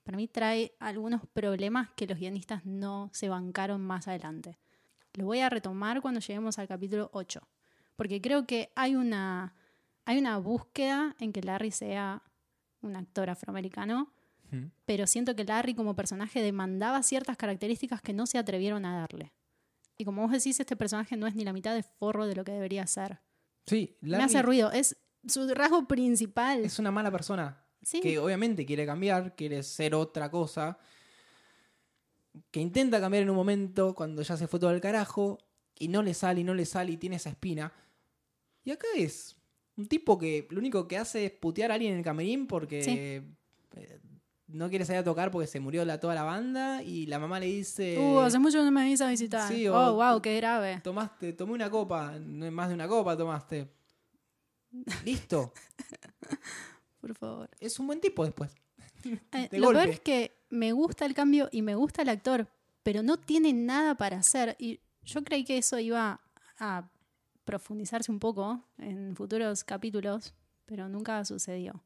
para 0.03 0.17
mí 0.17 0.27
trae 0.27 0.75
algunos 0.79 1.21
problemas 1.27 1.89
que 1.95 2.07
los 2.07 2.19
guionistas 2.19 2.65
no 2.65 3.09
se 3.13 3.29
bancaron 3.29 3.81
más 3.81 4.07
adelante. 4.07 4.57
Lo 5.13 5.25
voy 5.25 5.39
a 5.39 5.49
retomar 5.49 6.01
cuando 6.01 6.19
lleguemos 6.19 6.59
al 6.59 6.67
capítulo 6.67 7.09
8. 7.13 7.47
Porque 7.95 8.21
creo 8.21 8.45
que 8.45 8.71
hay 8.75 8.95
una, 8.95 9.55
hay 10.05 10.17
una 10.17 10.37
búsqueda 10.37 11.15
en 11.19 11.31
que 11.31 11.41
Larry 11.41 11.71
sea 11.71 12.23
un 12.81 12.95
actor 12.95 13.29
afroamericano, 13.29 14.11
Pero 14.85 15.07
siento 15.07 15.35
que 15.35 15.43
Larry 15.43 15.75
como 15.75 15.95
personaje 15.95 16.41
demandaba 16.41 17.03
ciertas 17.03 17.37
características 17.37 18.01
que 18.01 18.13
no 18.13 18.25
se 18.25 18.37
atrevieron 18.37 18.85
a 18.85 18.99
darle. 18.99 19.33
Y 19.97 20.05
como 20.05 20.21
vos 20.21 20.31
decís, 20.31 20.59
este 20.59 20.75
personaje 20.75 21.17
no 21.17 21.27
es 21.27 21.35
ni 21.35 21.43
la 21.43 21.53
mitad 21.53 21.75
de 21.75 21.83
forro 21.83 22.25
de 22.25 22.35
lo 22.35 22.43
que 22.43 22.51
debería 22.51 22.87
ser. 22.87 23.19
Sí, 23.65 23.97
Me 24.01 24.11
Larry 24.11 24.23
hace 24.23 24.41
ruido, 24.41 24.71
es 24.71 24.97
su 25.27 25.47
rasgo 25.53 25.87
principal. 25.87 26.63
es 26.63 26.79
una 26.79 26.91
mala 26.91 27.11
persona 27.11 27.63
sí, 27.81 28.01
que 28.01 28.19
obviamente 28.19 28.65
quiere 28.65 28.85
cambiar, 28.85 29.35
quiere 29.35 29.63
ser 29.63 29.95
otra 29.95 30.29
cosa, 30.29 30.79
que 32.51 32.59
intenta 32.59 32.99
cambiar 32.99 33.23
en 33.23 33.29
un 33.29 33.35
momento 33.35 33.93
cuando 33.95 34.21
ya 34.21 34.37
se 34.37 34.47
fue 34.47 34.59
todo 34.59 34.69
al 34.69 34.81
carajo 34.81 35.37
y 35.77 35.87
no 35.87 36.03
le 36.03 36.13
sale 36.13 36.41
y 36.41 36.43
no 36.43 36.53
le 36.53 36.65
sale 36.65 36.93
y 36.93 36.97
tiene 36.97 37.17
esa 37.17 37.29
espina. 37.29 37.73
Y 38.63 38.71
acá 38.71 38.87
es 38.95 39.35
un 39.77 39.87
tipo 39.87 40.17
que 40.17 40.47
lo 40.51 40.59
único 40.59 40.87
que 40.87 40.97
hace 40.97 41.25
es 41.25 41.31
putear 41.31 41.71
a 41.71 41.75
alguien 41.75 41.93
en 41.93 41.99
el 41.99 42.03
camerín 42.03 42.47
porque 42.47 42.83
Sí. 42.83 43.35
No 44.51 44.69
quiere 44.69 44.83
salir 44.85 44.99
a 44.99 45.03
tocar 45.03 45.31
porque 45.31 45.47
se 45.47 45.59
murió 45.59 45.85
la, 45.85 45.99
toda 45.99 46.15
la 46.15 46.23
banda 46.23 46.81
y 46.83 47.05
la 47.05 47.19
mamá 47.19 47.39
le 47.39 47.45
dice... 47.47 47.97
Uh, 47.97 48.19
hace 48.19 48.39
mucho 48.39 48.57
que 48.59 48.65
no 48.65 48.71
me 48.71 48.81
venís 48.81 48.99
a 49.01 49.09
visitar. 49.09 49.47
sí, 49.51 49.67
o- 49.67 49.75
oh, 49.75 49.93
wow, 49.95 50.21
qué 50.21 50.35
grave. 50.37 50.81
Tomaste, 50.83 51.33
tomé 51.33 51.53
una 51.53 51.69
copa, 51.69 52.13
más 52.19 52.69
de 52.69 52.73
una 52.75 52.87
copa 52.87 53.15
tomaste. 53.15 53.69
Listo. 55.05 55.53
Por 57.01 57.15
favor. 57.15 57.49
Es 57.59 57.79
un 57.79 57.87
buen 57.87 57.99
tipo 58.01 58.23
después. 58.25 58.51
Eh, 59.31 59.47
De 59.49 59.59
lo 59.59 59.69
peor 59.71 59.87
es 59.87 60.01
que 60.01 60.35
me 60.49 60.73
gusta 60.73 61.05
el 61.05 61.13
cambio 61.13 61.47
y 61.53 61.61
me 61.61 61.73
gusta 61.73 62.01
el 62.01 62.09
actor, 62.09 62.47
pero 62.83 63.01
no 63.01 63.15
tiene 63.17 63.53
nada 63.53 63.95
para 63.95 64.17
hacer. 64.17 64.57
Y 64.59 64.81
yo 65.05 65.23
creí 65.23 65.45
que 65.45 65.57
eso 65.57 65.79
iba 65.79 66.19
a 66.59 66.89
profundizarse 67.45 68.11
un 68.11 68.19
poco 68.19 68.67
en 68.77 69.15
futuros 69.15 69.63
capítulos, 69.63 70.33
pero 70.65 70.89
nunca 70.89 71.23
sucedió. 71.23 71.81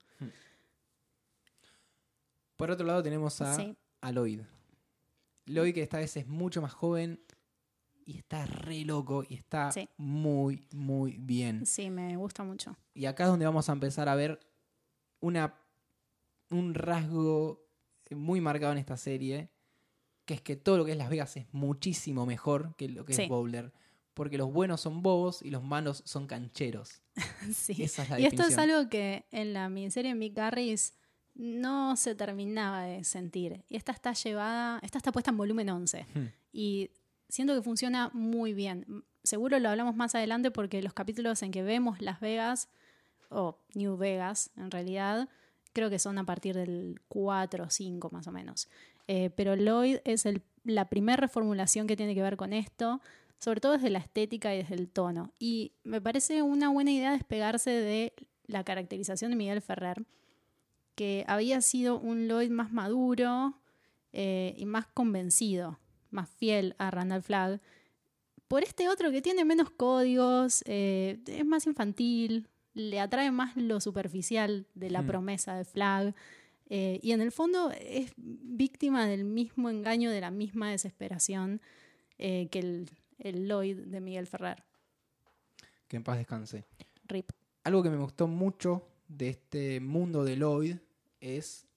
Por 2.55 2.71
otro 2.71 2.85
lado 2.85 3.01
tenemos 3.03 3.39
a, 3.41 3.55
Sí. 3.55 3.75
a 4.01 4.11
Lloyd. 4.11 4.41
Lloyd 5.45 5.73
que 5.73 5.81
esta 5.81 5.97
vez 5.97 6.15
es 6.17 6.27
mucho 6.27 6.61
más 6.61 6.73
joven 6.73 7.19
y 8.05 8.17
está 8.17 8.45
re 8.45 8.83
loco 8.85 9.23
y 9.27 9.35
está 9.35 9.71
Sí. 9.71 9.87
muy, 9.97 10.67
muy 10.73 11.17
bien. 11.19 11.65
Sí, 11.65 11.89
me 11.89 12.15
gusta 12.17 12.43
mucho. 12.43 12.75
Y 12.93 13.05
acá 13.05 13.23
es 13.23 13.29
donde 13.29 13.45
vamos 13.45 13.69
a 13.69 13.73
empezar 13.73 14.07
a 14.09 14.15
ver 14.15 14.39
una, 15.19 15.55
un 16.49 16.73
rasgo 16.73 17.65
muy 18.11 18.41
marcado 18.41 18.71
en 18.73 18.77
esta 18.77 18.97
serie, 18.97 19.49
que 20.25 20.35
es 20.35 20.41
que 20.41 20.55
todo 20.55 20.77
lo 20.77 20.85
que 20.85 20.91
es 20.91 20.97
Las 20.97 21.09
Vegas 21.09 21.35
es 21.37 21.45
muchísimo 21.53 22.25
mejor 22.25 22.75
que 22.75 22.87
lo 22.89 23.05
que 23.05 23.13
Sí. 23.13 23.23
es 23.23 23.29
Bowler. 23.29 23.73
Porque 24.13 24.37
los 24.37 24.53
buenos 24.53 24.79
son 24.79 25.01
bobos 25.01 25.41
y 25.41 25.49
los 25.49 25.63
malos 25.63 26.03
son 26.05 26.27
cancheros. 26.27 27.01
Sí. 27.53 27.81
Esa 27.83 28.03
es 28.03 28.09
la 28.09 28.19
Y 28.19 28.25
esto 28.25 28.43
es 28.43 28.57
algo 28.57 28.87
que 28.89 29.25
en 29.31 29.53
la 29.53 29.67
miniserie 29.69 30.13
Mick 30.15 30.35
Garris 30.35 30.93
no 31.35 31.95
se 31.95 32.15
terminaba 32.15 32.83
de 32.83 33.03
sentir. 33.03 33.63
Y 33.69 33.75
esta 33.75 33.91
está 33.91 34.13
llevada, 34.13 34.79
esta 34.83 34.97
está 34.97 35.11
puesta 35.11 35.31
en 35.31 35.37
volumen 35.37 35.69
11. 35.69 36.05
Hmm. 36.13 36.27
Y 36.51 36.91
siento 37.29 37.55
que 37.55 37.61
funciona 37.61 38.09
muy 38.13 38.53
bien. 38.53 38.85
Seguro 39.23 39.57
lo 39.59 39.69
hablamos 39.69 39.95
más 39.95 40.13
adelante 40.15 40.51
porque 40.51 40.81
los 40.83 40.93
capítulos 40.93 41.41
en 41.43 41.51
que 41.51 41.63
vemos 41.63 42.01
Las 42.01 42.19
Vegas, 42.19 42.69
o 43.29 43.57
New 43.73 43.97
Vegas 43.97 44.51
en 44.57 44.69
realidad, 44.69 45.27
creo 45.73 45.89
que 45.89 45.97
son 45.97 46.17
a 46.19 46.23
partir 46.25 46.55
del 46.55 47.01
4 47.07 47.63
o 47.63 47.69
5 47.69 48.09
más 48.11 48.27
o 48.27 48.31
menos. 48.31 48.67
Eh, 49.07 49.31
pero 49.35 49.55
Lloyd 49.55 49.97
es 50.05 50.25
el- 50.25 50.43
la 50.63 50.87
primera 50.87 51.17
reformulación 51.17 51.87
que 51.87 51.95
tiene 51.97 52.13
que 52.13 52.21
ver 52.21 52.37
con 52.37 52.53
esto, 52.53 53.01
sobre 53.39 53.59
todo 53.59 53.73
desde 53.73 53.89
la 53.89 53.99
estética 53.99 54.53
y 54.53 54.59
desde 54.59 54.75
el 54.75 54.87
tono. 54.89 55.33
Y 55.39 55.73
me 55.83 55.99
parece 55.99 56.41
una 56.43 56.69
buena 56.69 56.91
idea 56.91 57.11
despegarse 57.11 57.71
de 57.71 58.13
la 58.45 58.63
caracterización 58.63 59.31
de 59.31 59.37
Miguel 59.37 59.61
Ferrer, 59.61 60.05
que 60.95 61.23
había 61.27 61.61
sido 61.61 61.99
un 61.99 62.27
Lloyd 62.27 62.49
más 62.49 62.71
maduro 62.71 63.59
eh, 64.11 64.53
y 64.57 64.65
más 64.65 64.85
convencido, 64.87 65.79
más 66.11 66.29
fiel 66.29 66.75
a 66.77 66.91
Randall 66.91 67.23
Flagg, 67.23 67.61
por 68.47 68.63
este 68.63 68.87
otro 68.89 69.11
que 69.11 69.21
tiene 69.21 69.45
menos 69.45 69.71
códigos, 69.71 70.63
eh, 70.67 71.19
es 71.25 71.45
más 71.45 71.65
infantil, 71.65 72.47
le 72.75 72.99
atrae 72.99 73.31
más 73.31 73.55
lo 73.57 73.79
superficial 73.79 74.67
de 74.75 74.89
la 74.91 75.01
Hmm. 75.01 75.07
promesa 75.07 75.55
de 75.55 75.65
Flagg. 75.65 76.13
eh, 76.69 76.99
y 77.03 77.11
en 77.11 77.21
el 77.21 77.31
fondo 77.31 77.71
es 77.71 78.13
víctima 78.17 79.05
del 79.05 79.25
mismo 79.25 79.69
engaño, 79.69 80.09
de 80.09 80.21
la 80.21 80.31
misma 80.31 80.71
desesperación 80.71 81.61
eh, 82.17 82.47
que 82.51 82.59
el, 82.59 82.89
el 83.19 83.47
Lloyd 83.47 83.77
de 83.77 83.99
Miguel 84.01 84.27
Ferrer. 84.27 84.63
Que 85.87 85.97
en 85.97 86.03
paz 86.03 86.17
descanse. 86.17 86.63
Rip. 87.05 87.29
Algo 87.63 87.83
que 87.83 87.89
me 87.89 87.97
gustó 87.97 88.27
mucho 88.27 88.87
de 89.17 89.29
este 89.29 89.79
mundo 89.79 90.23
de 90.23 90.35
Lloyd 90.35 90.77
es 91.19 91.67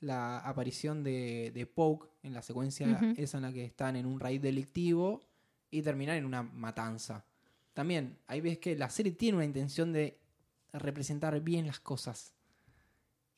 la 0.00 0.38
aparición 0.38 1.02
de, 1.04 1.52
de 1.54 1.66
Poke 1.66 2.08
en 2.22 2.34
la 2.34 2.42
secuencia 2.42 3.00
esa 3.16 3.38
en 3.38 3.42
la 3.42 3.52
que 3.52 3.64
están 3.64 3.96
en 3.96 4.06
un 4.06 4.20
raid 4.20 4.40
delictivo 4.40 5.20
y 5.70 5.82
terminar 5.82 6.16
en 6.16 6.24
una 6.24 6.42
matanza. 6.42 7.24
También, 7.72 8.18
ahí 8.26 8.40
ves 8.40 8.58
que 8.58 8.76
la 8.76 8.90
serie 8.90 9.12
tiene 9.12 9.36
una 9.36 9.44
intención 9.44 9.92
de 9.92 10.18
representar 10.72 11.38
bien 11.40 11.66
las 11.66 11.80
cosas 11.80 12.34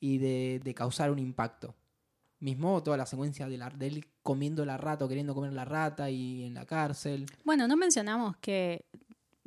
y 0.00 0.18
de, 0.18 0.60
de 0.62 0.74
causar 0.74 1.10
un 1.10 1.18
impacto. 1.18 1.74
Mismo 2.40 2.82
toda 2.82 2.96
la 2.96 3.06
secuencia 3.06 3.48
de, 3.48 3.56
la, 3.56 3.70
de 3.70 3.86
él 3.86 4.06
comiendo 4.22 4.64
la 4.64 4.76
rata 4.76 5.04
o 5.04 5.08
queriendo 5.08 5.34
comer 5.34 5.52
la 5.52 5.64
rata 5.64 6.10
y 6.10 6.44
en 6.44 6.54
la 6.54 6.66
cárcel. 6.66 7.26
Bueno, 7.44 7.68
no 7.68 7.76
mencionamos 7.76 8.36
que, 8.38 8.84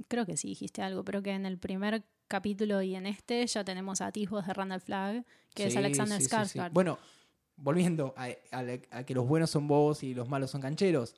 creo 0.07 0.25
que 0.25 0.37
sí 0.37 0.49
dijiste 0.49 0.81
algo, 0.81 1.03
pero 1.03 1.21
que 1.21 1.31
en 1.31 1.45
el 1.45 1.57
primer 1.57 2.03
capítulo 2.27 2.81
y 2.81 2.95
en 2.95 3.05
este 3.07 3.45
ya 3.47 3.63
tenemos 3.63 4.01
atisbos 4.01 4.45
de 4.45 4.53
Randall 4.53 4.81
Flagg, 4.81 5.25
que 5.53 5.67
es 5.67 5.73
Alexander 5.77 6.17
sí. 6.47 6.59
Bueno, 6.73 6.97
volviendo 7.55 8.13
a, 8.17 8.25
a- 8.51 8.97
a 8.99 9.03
que 9.05 9.13
los 9.13 9.27
buenos 9.27 9.49
son 9.49 9.67
bobos 9.67 10.03
y 10.03 10.13
los 10.13 10.27
malos 10.29 10.51
son 10.51 10.61
cancheros. 10.61 11.15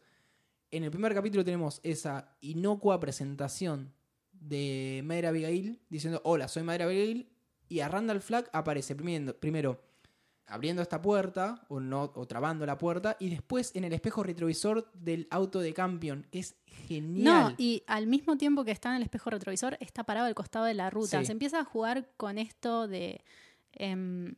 En 0.72 0.84
el 0.84 0.92
primer 0.92 1.14
capítulo 1.14 1.44
tenemos 1.44 1.80
esa 1.84 2.36
inocua 2.42 3.00
presentación 3.00 3.92
de 4.32 5.02
Madre 5.04 5.28
Abigail 5.28 5.82
diciendo, 5.90 6.22
hola, 6.24 6.48
soy 6.48 6.64
Madre 6.64 6.84
Abigail. 6.86 7.30
Y 7.68 7.82
a 7.82 7.88
Randall 7.88 8.22
Flagg 8.22 8.50
aparece 8.52 8.96
primero, 8.96 9.40
primero 9.40 9.80
abriendo 10.50 10.82
esta 10.82 11.02
puerta 11.02 11.62
o, 11.70 11.80
no, 11.80 12.12
o 12.16 12.26
trabando 12.26 12.66
la 12.66 12.78
puerta 12.78 13.16
y 13.20 13.30
después 13.30 13.72
en 13.76 13.84
el 13.84 13.94
espejo 13.94 14.24
retrovisor 14.24 14.92
del 14.94 15.28
auto 15.30 15.60
de 15.60 15.74
Campion. 15.74 16.28
Es 16.32 16.56
genial. 16.88 17.24
No, 17.24 17.56
y 17.58 17.84
al 17.88 18.08
mismo 18.08 18.38
tiempo 18.38 18.66
que 18.66 18.72
está 18.72 18.90
en 18.90 18.98
el 18.98 19.04
espejo 19.04 19.30
retrovisor, 19.30 19.78
está 19.80 20.04
parado 20.04 20.28
al 20.28 20.36
costado 20.36 20.66
de 20.66 20.74
la 20.74 20.90
ruta. 20.90 21.20
Sí. 21.20 21.26
Se 21.28 21.32
empieza 21.32 21.60
a 21.60 21.64
jugar 21.64 22.10
con 22.18 22.38
esto 22.38 22.88
de 22.88 23.22
em, 23.74 24.36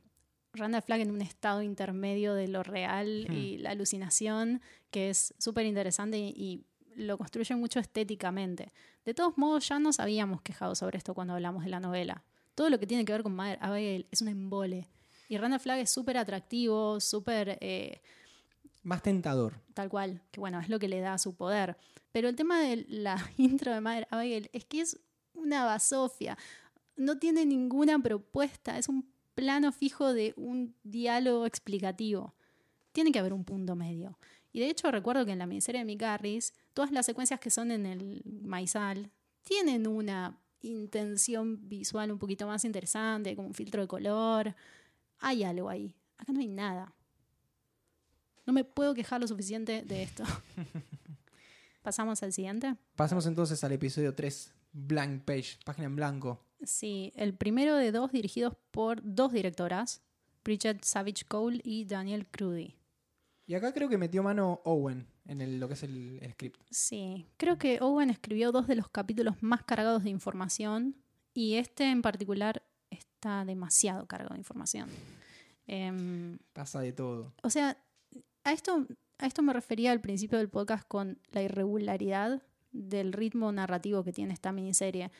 Randall 0.54 0.82
Flagg 0.82 1.02
en 1.02 1.12
un 1.12 1.21
estado 1.21 1.62
intermedio 1.62 2.34
de 2.34 2.47
lo 2.47 2.62
real 2.63 3.28
Hmm. 3.30 3.34
y 3.34 3.58
la 3.58 3.71
alucinación, 3.71 4.62
que 4.91 5.10
es 5.10 5.34
súper 5.38 5.65
interesante 5.65 6.17
y, 6.17 6.34
y 6.36 6.65
lo 6.95 7.17
construye 7.17 7.56
mucho 7.56 7.80
estéticamente. 7.80 8.74
De 9.06 9.13
todos 9.13 9.38
modos, 9.38 9.67
ya 9.69 9.80
nos 9.80 10.00
habíamos 10.00 10.41
quejado 10.41 10.76
sobre 10.76 10.97
esto 10.97 11.13
cuando 11.13 11.34
hablamos 11.34 11.63
de 11.63 11.69
la 11.69 11.80
novela. 11.80 12.24
Todo 12.54 12.69
lo 12.69 12.80
que 12.80 12.86
tiene 12.86 13.06
que 13.06 13.13
ver 13.13 13.24
con 13.24 13.34
Mother 13.34 13.58
Abigail 13.62 14.08
es 14.12 14.21
un 14.21 14.28
embole. 14.28 14.89
Y 15.32 15.38
Randall 15.38 15.62
Flagg 15.62 15.80
es 15.80 15.89
súper 15.89 16.17
atractivo, 16.17 17.00
súper... 17.00 17.58
eh, 17.62 18.02
Más 18.84 19.02
tentador. 19.02 19.54
tal 19.74 19.88
cual, 19.88 20.22
que 20.30 20.41
bueno, 20.41 20.60
es 20.60 20.67
lo 20.67 20.78
que 20.78 20.89
le 20.89 21.00
da 21.00 21.17
su 21.17 21.36
poder. 21.38 21.78
Pero 22.12 22.28
el 22.28 22.36
tema 22.36 22.60
de 22.60 22.86
la 22.89 23.15
intro 23.38 23.74
de 23.74 23.80
Mother 23.80 24.08
Abigail 24.12 24.50
es 24.52 24.65
que 24.65 24.82
es 24.82 25.00
una 25.34 25.63
basofia. 25.63 26.38
No 26.98 27.17
tiene 27.17 27.46
ninguna 27.46 27.98
propuesta, 27.98 28.78
es 28.78 28.89
un 28.89 29.10
plano 29.34 29.72
fijo 29.72 30.12
de 30.12 30.34
un 30.36 30.76
diálogo 30.84 31.46
explicativo. 31.46 32.36
Tiene 32.91 33.13
que 33.13 33.20
haber 33.20 33.32
un 33.32 33.46
punto 33.46 33.74
medio. 33.78 34.20
Y 34.52 34.60
de 34.60 34.70
hecho 34.70 34.91
recuerdo 34.91 35.26
que 35.26 35.32
en 35.32 35.39
la 35.39 35.46
miniserie 35.46 35.80
de 35.80 35.86
Mick 35.86 36.02
Garris, 36.02 36.54
todas 36.74 36.91
las 36.91 37.06
secuencias 37.06 37.39
que 37.39 37.50
son 37.52 37.72
en 37.72 37.86
el 37.86 38.22
maizal 38.26 39.10
tienen 39.44 39.88
una 39.88 40.38
intención 40.60 41.70
visual 41.70 42.12
un 42.12 42.20
poquito 42.20 42.46
más 42.48 42.65
interesante, 42.65 43.34
como 43.34 43.48
un 43.48 43.54
filtro 43.54 43.82
de 43.82 43.88
color. 43.88 44.56
Hay 45.21 45.43
algo 45.43 45.69
ahí. 45.69 45.95
Acá 46.17 46.34
no 46.34 46.39
hay 46.39 46.47
nada. 46.47 46.93
No 48.45 48.53
me 48.53 48.63
puedo 48.63 48.93
quejar 48.93 49.21
lo 49.21 49.27
suficiente 49.27 49.84
de 49.84 50.03
esto. 50.03 50.23
¿Pasamos 51.81 52.21
al 52.23 52.31
siguiente? 52.34 52.75
Pasemos 52.95 53.25
entonces 53.25 53.63
al 53.63 53.71
episodio 53.71 54.13
3, 54.13 54.53
Blank 54.73 55.23
Page, 55.23 55.57
página 55.65 55.88
en 55.88 55.95
blanco. 55.95 56.43
Sí, 56.63 57.12
el 57.15 57.34
primero 57.34 57.75
de 57.75 57.91
dos 57.91 58.12
dirigidos 58.12 58.55
por 58.69 59.01
dos 59.03 59.31
directoras, 59.34 60.01
Bridget 60.43 60.84
Savage 60.84 61.25
Cole 61.27 61.60
y 61.63 61.86
Daniel 61.86 62.27
Crudy. 62.27 62.75
Y 63.47 63.55
acá 63.55 63.73
creo 63.73 63.89
que 63.89 63.97
metió 63.97 64.21
mano 64.21 64.62
Owen 64.63 65.07
en 65.25 65.41
el- 65.41 65.60
lo 65.60 65.67
que 65.67 65.73
es 65.73 65.84
el, 65.84 66.19
el 66.21 66.31
script. 66.34 66.62
Sí, 66.69 67.27
creo 67.38 67.57
que 67.57 67.79
Owen 67.81 68.10
escribió 68.12 68.51
dos 68.51 68.67
de 68.67 68.75
los 68.75 68.88
capítulos 68.89 69.41
más 69.41 69.63
cargados 69.63 70.03
de 70.03 70.12
información 70.12 70.95
y 71.34 71.55
este 71.55 71.89
en 71.89 72.01
particular 72.03 72.62
está 73.21 73.45
demasiado 73.45 74.07
cargado 74.07 74.34
de 74.34 74.39
información. 74.39 74.89
Em, 75.67 76.39
Pasa 76.53 76.81
de 76.81 76.91
todo. 76.91 77.31
o 77.43 77.51
sea, 77.51 77.77
a 78.43 78.51
esto, 78.51 78.88
a 79.19 79.27
esto 79.27 79.43
me 79.43 79.53
refería 79.53 79.91
al 79.91 80.01
principio 80.01 80.39
del 80.39 80.49
podcast 80.49 80.88
con 80.88 81.19
la 81.31 81.43
irregularidad 81.43 82.41
del 82.71 83.13
ritmo 83.13 83.51
narrativo 83.51 84.03
que 84.03 84.12
tiene 84.12 84.34
esta 84.34 84.51
miniserie. 84.51 85.12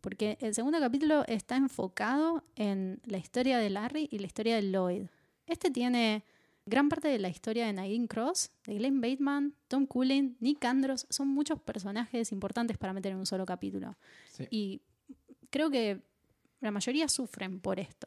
Porque 0.00 0.36
el 0.40 0.52
segundo 0.52 0.80
capítulo 0.80 1.22
está 1.28 1.56
enfocado 1.56 2.42
en 2.56 3.00
la 3.04 3.18
historia 3.18 3.58
de 3.58 3.70
Larry 3.70 4.08
y 4.10 4.18
la 4.18 4.26
historia 4.26 4.56
de 4.56 4.62
Lloyd. 4.62 5.06
Este 5.46 5.70
tiene 5.70 6.24
gran 6.66 6.88
parte 6.88 7.06
de 7.06 7.20
la 7.20 7.28
historia 7.28 7.66
de 7.66 7.72
Nadine 7.72 8.08
Cross, 8.08 8.50
de 8.66 8.74
Glenn 8.74 9.00
Bateman, 9.00 9.54
Tom 9.68 9.86
Cullen, 9.86 10.36
Nick 10.40 10.64
Andros. 10.64 11.06
Son 11.08 11.28
muchos 11.28 11.60
personajes 11.60 12.32
importantes 12.32 12.76
para 12.78 12.92
meter 12.92 13.12
en 13.12 13.18
un 13.18 13.26
solo 13.26 13.46
capítulo. 13.46 13.94
Sí. 14.32 14.46
Y 14.50 14.82
creo 15.50 15.70
que 15.70 16.02
la 16.64 16.70
mayoría 16.72 17.08
sufren 17.08 17.60
por 17.60 17.78
esto. 17.80 18.06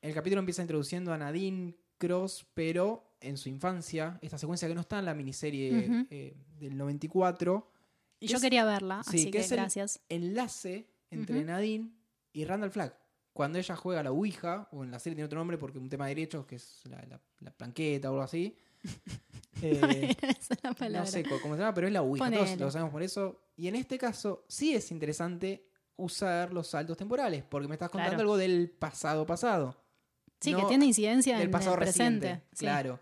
El 0.00 0.14
capítulo 0.14 0.40
empieza 0.40 0.62
introduciendo 0.62 1.12
a 1.12 1.18
Nadine 1.18 1.76
Cross, 1.98 2.46
pero 2.54 3.16
en 3.20 3.36
su 3.36 3.48
infancia, 3.48 4.18
esta 4.22 4.38
secuencia 4.38 4.68
que 4.68 4.74
no 4.74 4.80
está 4.82 4.98
en 5.00 5.04
la 5.06 5.14
miniserie 5.14 5.88
Ujú. 5.88 6.06
eh, 6.10 6.36
del 6.58 6.76
94, 6.76 7.72
Y 8.20 8.28
yo 8.28 8.36
es- 8.36 8.42
quería 8.42 8.64
verla, 8.64 9.02
sí, 9.02 9.16
así 9.16 9.24
que 9.26 9.30
que, 9.32 9.38
es 9.38 9.52
el- 9.52 9.88
enlace 10.08 10.88
entre. 11.10 11.44
Nadine 11.44 11.90
y 12.32 12.44
Randall 12.44 12.70
Flagg. 12.70 12.96
Cuando 13.32 13.58
ella 13.58 13.76
juega 13.76 14.00
a 14.00 14.02
la 14.04 14.10
Ouija, 14.12 14.68
o 14.72 14.82
en 14.84 14.90
la 14.90 14.98
serie 14.98 15.14
tiene 15.16 15.26
otro 15.26 15.38
nombre 15.38 15.58
porque 15.58 15.78
un 15.78 15.88
tema 15.88 16.06
de 16.06 16.14
derechos, 16.14 16.46
que 16.46 16.56
es 16.56 16.80
la, 16.88 17.00
la- 17.08 17.20
la 17.40 17.50
planqueta 17.50 18.08
o 18.10 18.14
algo 18.14 18.22
así. 18.24 18.56
Eh, 19.60 20.14
Esa 20.22 20.54
la 20.62 20.72
palabra. 20.72 21.00
no 21.00 21.06
sé 21.06 21.24
cómo 21.24 21.54
se 21.56 21.60
llama, 21.60 21.74
pero 21.74 21.88
es 21.88 21.92
la 21.92 22.02
Ouija. 22.02 22.26
Todos 22.30 22.38
Ponele. 22.44 22.64
lo 22.64 22.70
sabemos 22.70 22.92
por 22.92 23.02
eso. 23.02 23.40
Y 23.56 23.66
en 23.66 23.74
este 23.74 23.98
caso, 23.98 24.44
sí 24.48 24.72
es 24.72 24.92
interesante 24.92 25.67
usar 25.98 26.52
los 26.54 26.68
saltos 26.68 26.96
temporales, 26.96 27.44
porque 27.44 27.68
me 27.68 27.74
estás 27.74 27.90
contando 27.90 28.12
Claro. 28.14 28.22
algo 28.22 28.36
del 28.38 28.70
pasado 28.70 29.26
pasado. 29.26 29.76
Sí, 30.40 30.54
que 30.54 30.62
tiene 30.64 30.86
incidencia 30.86 31.34
del 31.36 31.46
en 31.46 31.50
pasado 31.50 31.74
el 31.74 31.80
presente. 31.80 32.26
reciente. 32.26 32.46
sí. 32.52 32.64
Claro. 32.64 33.00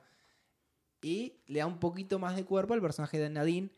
Y 1.02 1.34
le 1.46 1.60
da 1.60 1.66
un 1.66 1.78
poquito 1.78 2.18
más 2.18 2.34
de 2.34 2.44
cuerpo 2.44 2.74
al 2.74 2.80
personaje 2.80 3.18
de 3.18 3.28
Nadine, 3.30 3.68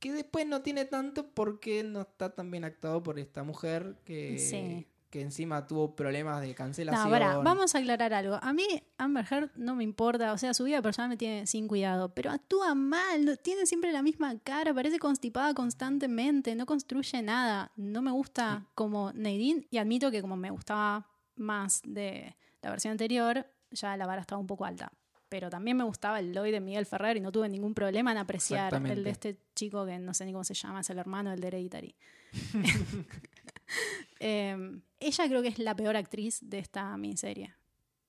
que 0.00 0.12
después 0.12 0.46
no 0.46 0.62
tiene 0.62 0.84
tanto 0.86 1.28
porque 1.32 1.84
no 1.84 2.00
está 2.00 2.34
tan 2.34 2.50
bien 2.50 2.64
actuado 2.64 3.02
por 3.02 3.18
esta 3.18 3.42
mujer 3.44 3.96
que, 4.04 4.38
Sí. 4.38 4.86
Que 5.10 5.20
encima 5.20 5.66
tuvo 5.66 5.94
problemas 5.94 6.40
de 6.40 6.54
cancelación. 6.54 7.10
No, 7.10 7.42
vamos 7.42 7.74
a 7.74 7.78
aclarar 7.78 8.12
algo. 8.12 8.38
A 8.42 8.52
mí 8.52 8.66
Amber 8.98 9.26
Heard 9.30 9.50
no 9.56 9.74
me 9.74 9.84
importa, 9.84 10.32
o 10.32 10.38
sea, 10.38 10.54
su 10.54 10.64
vida 10.64 10.82
personal 10.82 11.08
me 11.08 11.16
tiene 11.16 11.46
sin 11.46 11.68
cuidado, 11.68 12.12
pero 12.14 12.30
actúa 12.30 12.74
mal, 12.74 13.38
tiene 13.42 13.66
siempre 13.66 13.92
la 13.92 14.02
misma 14.02 14.38
cara, 14.40 14.74
parece 14.74 14.98
constipada 14.98 15.54
constantemente, 15.54 16.54
no 16.54 16.66
construye 16.66 17.22
nada. 17.22 17.72
No 17.76 18.02
me 18.02 18.10
gusta 18.10 18.66
como 18.74 19.12
Nadine 19.12 19.66
y 19.70 19.78
admito 19.78 20.10
que 20.10 20.20
como 20.20 20.36
me 20.36 20.50
gustaba 20.50 21.08
más 21.36 21.82
de 21.84 22.36
la 22.62 22.70
versión 22.70 22.92
anterior, 22.92 23.46
ya 23.70 23.96
la 23.96 24.06
vara 24.06 24.20
estaba 24.20 24.40
un 24.40 24.46
poco 24.46 24.64
alta. 24.64 24.92
Pero 25.28 25.50
también 25.50 25.76
me 25.76 25.84
gustaba 25.84 26.20
el 26.20 26.32
Lloyd 26.32 26.52
de 26.52 26.60
Miguel 26.60 26.86
Ferrer 26.86 27.16
y 27.16 27.20
no 27.20 27.32
tuve 27.32 27.48
ningún 27.48 27.74
problema 27.74 28.12
en 28.12 28.18
apreciar 28.18 28.74
el 28.74 29.02
de 29.02 29.10
este 29.10 29.38
chico 29.54 29.84
que 29.84 29.98
no 29.98 30.14
sé 30.14 30.24
ni 30.24 30.32
cómo 30.32 30.44
se 30.44 30.54
llama, 30.54 30.80
es 30.80 30.90
el 30.90 30.98
hermano 30.98 31.30
del 31.30 31.40
de 31.40 31.48
Hereditary. 31.48 31.94
Eh, 34.18 34.80
ella 34.98 35.28
creo 35.28 35.42
que 35.42 35.48
es 35.48 35.58
la 35.58 35.76
peor 35.76 35.94
actriz 35.94 36.38
de 36.40 36.58
esta 36.58 36.96
miniserie. 36.96 37.54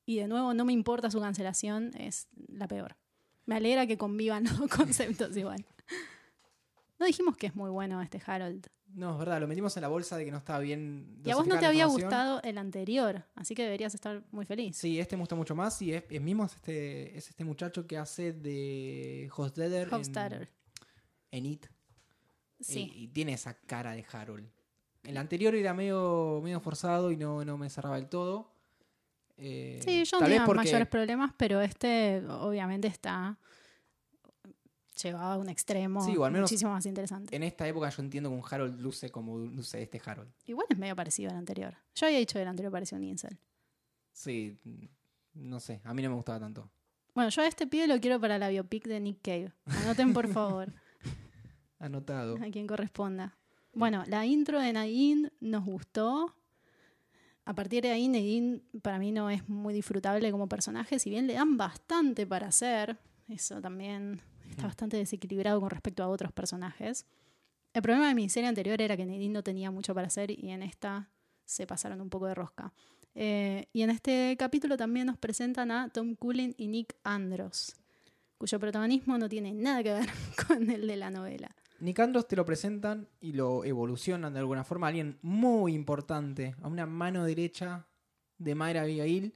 Y 0.05 0.19
de 0.19 0.27
nuevo, 0.29 0.53
no 0.53 0.63
me 0.63 0.71
importa 0.71 1.11
su 1.11 1.19
cancelación, 1.19 1.91
es 1.97 2.29
la 2.47 2.65
peor. 2.67 2.95
Me 3.45 3.55
alegra 3.55 3.85
que 3.87 3.97
convivan 3.97 4.45
los 4.45 4.57
dos 4.57 4.69
conceptos 4.75 5.35
igual. 5.35 5.65
No 6.97 7.05
dijimos 7.05 7.35
que 7.35 7.47
es 7.47 7.55
muy 7.55 7.69
bueno 7.69 8.01
este 8.01 8.21
Harold. 8.25 8.67
No, 8.93 9.11
es 9.11 9.19
verdad, 9.19 9.41
lo 9.41 9.47
metimos 9.47 9.75
en 9.75 9.81
la 9.81 9.89
bolsa 9.89 10.15
de 10.15 10.25
que 10.25 10.31
no 10.31 10.37
estaba 10.37 10.59
bien. 10.59 11.19
Y 11.25 11.29
a 11.29 11.35
vos 11.35 11.45
no 11.45 11.59
te 11.59 11.65
había 11.65 11.85
gustado 11.85 12.41
el 12.41 12.57
anterior, 12.57 13.25
así 13.35 13.53
que 13.53 13.63
deberías 13.63 13.93
estar 13.93 14.23
muy 14.31 14.45
feliz. 14.45 14.77
Sí, 14.77 14.97
este 14.97 15.17
me 15.17 15.21
gusta 15.21 15.35
mucho 15.35 15.55
más 15.55 15.81
y 15.81 15.93
es, 15.93 16.05
es 16.09 16.21
mismo 16.21 16.45
es 16.45 16.55
este, 16.55 17.17
es 17.17 17.29
este 17.29 17.43
muchacho 17.43 17.85
que 17.85 17.97
hace 17.97 18.31
de 18.31 19.29
Hofstadter 19.35 20.49
en, 21.31 21.45
en 21.45 21.45
It. 21.45 21.67
Sí. 22.61 22.91
Y, 22.95 23.03
y 23.03 23.07
tiene 23.09 23.33
esa 23.33 23.53
cara 23.53 23.91
de 23.91 24.05
Harold. 24.09 24.49
El 25.07 25.17
anterior 25.17 25.55
era 25.55 25.73
medio, 25.73 26.41
medio 26.43 26.59
forzado 26.59 27.11
y 27.11 27.17
no, 27.17 27.43
no 27.45 27.57
me 27.57 27.69
cerraba 27.69 27.95
del 27.95 28.07
todo. 28.09 28.51
Eh, 29.37 29.79
Sí, 29.83 30.03
yo 30.03 30.19
no 30.19 30.25
tenía 30.25 30.45
porque 30.45 30.57
mayores 30.57 30.87
problemas, 30.87 31.31
pero 31.37 31.61
este 31.61 32.23
obviamente 32.27 32.87
está 32.87 33.37
llevado 35.01 35.33
a 35.33 35.37
un 35.37 35.47
extremo 35.49 36.01
Sí, 36.03 36.17
o 36.17 36.25
al 36.25 36.31
menos 36.31 36.49
muchísimo 36.49 36.71
más 36.71 36.85
interesante. 36.85 37.35
en 37.35 37.43
esta 37.43 37.67
época 37.67 37.87
yo 37.89 38.01
entiendo 38.01 38.29
que 38.31 38.35
un 38.35 38.43
Harold 38.49 38.79
luce 38.81 39.09
como 39.11 39.37
luce 39.37 39.81
este 39.81 40.01
Harold. 40.03 40.29
Igual 40.47 40.65
es 40.69 40.77
medio 40.77 40.95
parecido 40.95 41.29
al 41.31 41.37
anterior. 41.37 41.75
Yo 41.95 42.07
había 42.07 42.17
dicho 42.19 42.33
que 42.33 42.41
el 42.41 42.47
anterior 42.47 42.71
parecía 42.71 42.97
un 42.97 43.03
incel. 43.03 43.37
Sí, 44.11 44.57
no 45.35 45.59
sé, 45.59 45.81
a 45.83 45.93
mí 45.93 46.01
no 46.01 46.09
me 46.09 46.15
gustaba 46.15 46.39
tanto. 46.39 46.69
Bueno, 47.13 47.29
yo 47.29 47.41
a 47.43 47.47
este 47.47 47.67
pibe 47.67 47.87
lo 47.87 47.99
quiero 47.99 48.19
para 48.19 48.37
la 48.39 48.49
biopic 48.49 48.85
de 48.87 48.99
Nick 48.99 49.19
Cave. 49.21 49.53
Anoten, 49.65 50.13
por 50.13 50.27
favor, 50.27 50.73
Anotado. 51.79 52.35
a 52.37 52.51
quien 52.51 52.65
corresponda. 52.67 53.37
Bueno, 53.77 54.03
la 54.07 54.25
intro 54.25 54.59
de 54.59 54.73
Nadine 54.73 55.31
nos 55.39 55.63
gustó. 55.63 56.33
A 57.45 57.53
partir 57.53 57.83
de 57.83 57.91
ahí, 57.91 58.07
Nadine 58.07 58.63
para 58.81 58.97
mí 58.97 59.11
no 59.11 59.29
es 59.29 59.47
muy 59.47 59.71
disfrutable 59.71 60.31
como 60.31 60.49
personaje, 60.49 60.97
si 60.97 61.11
bien 61.11 61.27
le 61.27 61.35
dan 61.35 61.57
bastante 61.57 62.25
para 62.25 62.47
hacer. 62.47 62.97
Eso 63.27 63.61
también 63.61 64.19
está 64.49 64.63
bastante 64.63 64.97
desequilibrado 64.97 65.61
con 65.61 65.69
respecto 65.69 66.01
a 66.01 66.07
otros 66.07 66.31
personajes. 66.31 67.05
El 67.71 67.83
problema 67.83 68.07
de 68.07 68.15
mi 68.15 68.29
serie 68.29 68.49
anterior 68.49 68.81
era 68.81 68.97
que 68.97 69.05
Nadine 69.05 69.31
no 69.31 69.43
tenía 69.43 69.69
mucho 69.69 69.93
para 69.93 70.07
hacer 70.07 70.31
y 70.31 70.49
en 70.49 70.63
esta 70.63 71.11
se 71.45 71.67
pasaron 71.67 72.01
un 72.01 72.09
poco 72.09 72.25
de 72.25 72.33
rosca. 72.33 72.73
Eh, 73.13 73.67
y 73.73 73.83
en 73.83 73.91
este 73.91 74.35
capítulo 74.39 74.75
también 74.75 75.05
nos 75.05 75.19
presentan 75.19 75.69
a 75.69 75.89
Tom 75.89 76.15
Cullen 76.15 76.55
y 76.57 76.67
Nick 76.67 76.95
Andros, 77.03 77.75
cuyo 78.39 78.59
protagonismo 78.59 79.19
no 79.19 79.29
tiene 79.29 79.53
nada 79.53 79.83
que 79.83 79.93
ver 79.93 80.09
con 80.47 80.67
el 80.71 80.87
de 80.87 80.97
la 80.97 81.11
novela. 81.11 81.55
Nick 81.79 81.99
Andros 81.99 82.27
te 82.27 82.35
lo 82.35 82.45
presentan 82.45 83.07
y 83.19 83.33
lo 83.33 83.63
evolucionan 83.63 84.33
de 84.33 84.39
alguna 84.39 84.63
forma. 84.63 84.87
Alguien 84.87 85.17
muy 85.21 85.73
importante, 85.73 86.55
a 86.61 86.67
una 86.67 86.85
mano 86.85 87.23
derecha 87.23 87.87
de 88.37 88.55
Mayra 88.55 88.81
Abigail, 88.81 89.33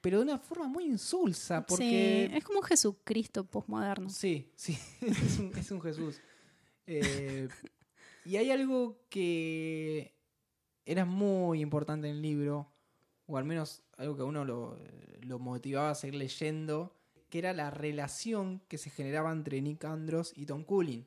pero 0.00 0.18
de 0.18 0.24
una 0.24 0.38
forma 0.38 0.68
muy 0.68 0.84
insulsa, 0.84 1.66
porque... 1.66 2.28
Sí, 2.30 2.36
es 2.36 2.44
como 2.44 2.60
un 2.60 2.64
Jesucristo 2.64 3.44
postmoderno. 3.44 4.08
Sí, 4.08 4.52
sí, 4.54 4.78
es 5.00 5.38
un, 5.38 5.52
es 5.56 5.70
un 5.70 5.80
Jesús. 5.80 6.20
Eh, 6.86 7.48
y 8.24 8.36
hay 8.36 8.50
algo 8.50 9.04
que 9.08 10.14
era 10.84 11.04
muy 11.04 11.60
importante 11.60 12.08
en 12.08 12.16
el 12.16 12.22
libro, 12.22 12.72
o 13.26 13.36
al 13.36 13.44
menos 13.44 13.82
algo 13.96 14.16
que 14.16 14.22
a 14.22 14.26
uno 14.26 14.44
lo, 14.44 14.78
lo 15.20 15.38
motivaba 15.38 15.90
a 15.90 15.94
seguir 15.94 16.14
leyendo, 16.14 16.96
que 17.28 17.40
era 17.40 17.52
la 17.52 17.70
relación 17.70 18.62
que 18.68 18.78
se 18.78 18.90
generaba 18.90 19.32
entre 19.32 19.60
Nick 19.60 19.84
Andros 19.84 20.32
y 20.36 20.46
Tom 20.46 20.62
Cullen. 20.62 21.04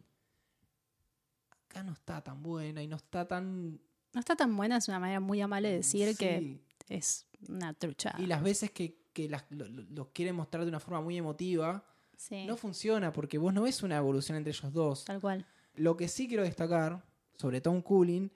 Acá 1.69 1.83
no 1.83 1.93
está 1.93 2.21
tan 2.21 2.41
buena 2.41 2.81
y 2.81 2.87
no 2.87 2.95
está 2.95 3.27
tan... 3.27 3.79
No 4.13 4.19
está 4.19 4.35
tan 4.35 4.55
buena, 4.57 4.77
es 4.77 4.87
una 4.87 4.99
manera 4.99 5.19
muy 5.19 5.39
amable 5.39 5.69
de 5.69 5.75
decir 5.77 6.17
que 6.17 6.39
Sí. 6.39 6.61
es 6.89 7.27
una 7.47 7.73
truchada. 7.75 8.19
Y 8.19 8.25
las 8.25 8.41
veces 8.41 8.71
que, 8.71 8.97
que 9.13 9.29
las- 9.29 9.45
lo, 9.51 10.11
quieren 10.11 10.35
mostrar 10.35 10.63
de 10.63 10.69
una 10.69 10.79
forma 10.79 10.99
muy 11.01 11.15
emotiva, 11.17 11.85
Sí, 12.17 12.45
no 12.47 12.57
funciona 12.57 13.13
porque 13.13 13.37
vos 13.37 13.53
no 13.53 13.61
ves 13.61 13.83
una 13.83 13.97
evolución 13.97 14.37
entre 14.37 14.51
ellos 14.51 14.73
dos. 14.73 15.05
tal 15.05 15.21
cual. 15.21 15.45
Lo 15.75 15.95
que 15.95 16.07
sí 16.07 16.27
quiero 16.27 16.43
destacar 16.43 17.05
sobre 17.37 17.61
Tom 17.61 17.81
Cooling 17.83 18.29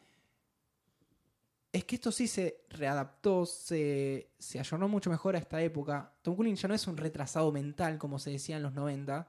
es 1.71 1.83
que 1.85 1.95
esto 1.95 2.11
sí 2.11 2.27
se 2.27 2.65
readaptó, 2.69 3.45
se, 3.47 4.31
se 4.37 4.59
ayornó 4.59 4.87
mucho 4.87 5.09
mejor 5.09 5.35
a 5.35 5.39
esta 5.39 5.59
época. 5.61 6.13
Tom 6.21 6.35
Cooling 6.35 6.55
ya 6.55 6.67
no 6.67 6.75
es 6.75 6.85
un 6.87 6.95
retrasado 6.97 7.51
mental, 7.51 7.97
como 7.97 8.19
se 8.19 8.29
decía 8.29 8.57
en 8.57 8.63
los 8.63 8.73
90. 8.73 9.27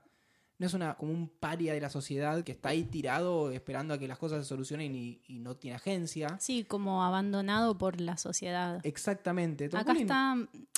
No 0.59 0.67
es 0.67 0.75
una, 0.75 0.95
como 0.95 1.13
un 1.13 1.29
paria 1.29 1.75
de 1.75 1.81
la 1.81 1.91
sociedad 1.91 2.45
que 2.45 2.53
está 2.53 2.69
ahí 2.71 2.85
tirado 2.85 3.51
esperando 3.51 3.95
a 3.95 3.99
que 3.99 4.07
las 4.07 4.19
cosas 4.19 4.45
se 4.45 4.49
solucionen 4.49 4.95
y, 4.95 5.21
y 5.27 5.41
no 5.41 5.57
tiene 5.57 5.77
agencia. 5.77 6.37
Sí, 6.41 6.65
como 6.65 7.03
abandonado 7.03 7.77
por 7.77 8.01
la 8.01 8.17
sociedad. 8.17 8.81
Exactamente. 8.85 9.69
Acá 9.73 9.93
está, 9.93 10.37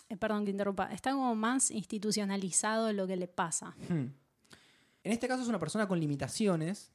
eh, 0.09 0.17
perdón 0.17 0.45
que 0.45 0.51
interrumpa, 0.51 0.93
está 0.93 1.13
como 1.13 1.35
más 1.35 1.71
institucionalizado 1.71 2.93
lo 2.93 3.07
que 3.07 3.17
le 3.17 3.29
pasa. 3.29 3.77
Hmm. 3.89 4.07
En 5.05 5.13
este 5.13 5.29
caso 5.29 5.43
es 5.43 5.49
una 5.49 5.61
persona 5.61 5.87
con 5.87 6.01
limitaciones, 6.01 6.91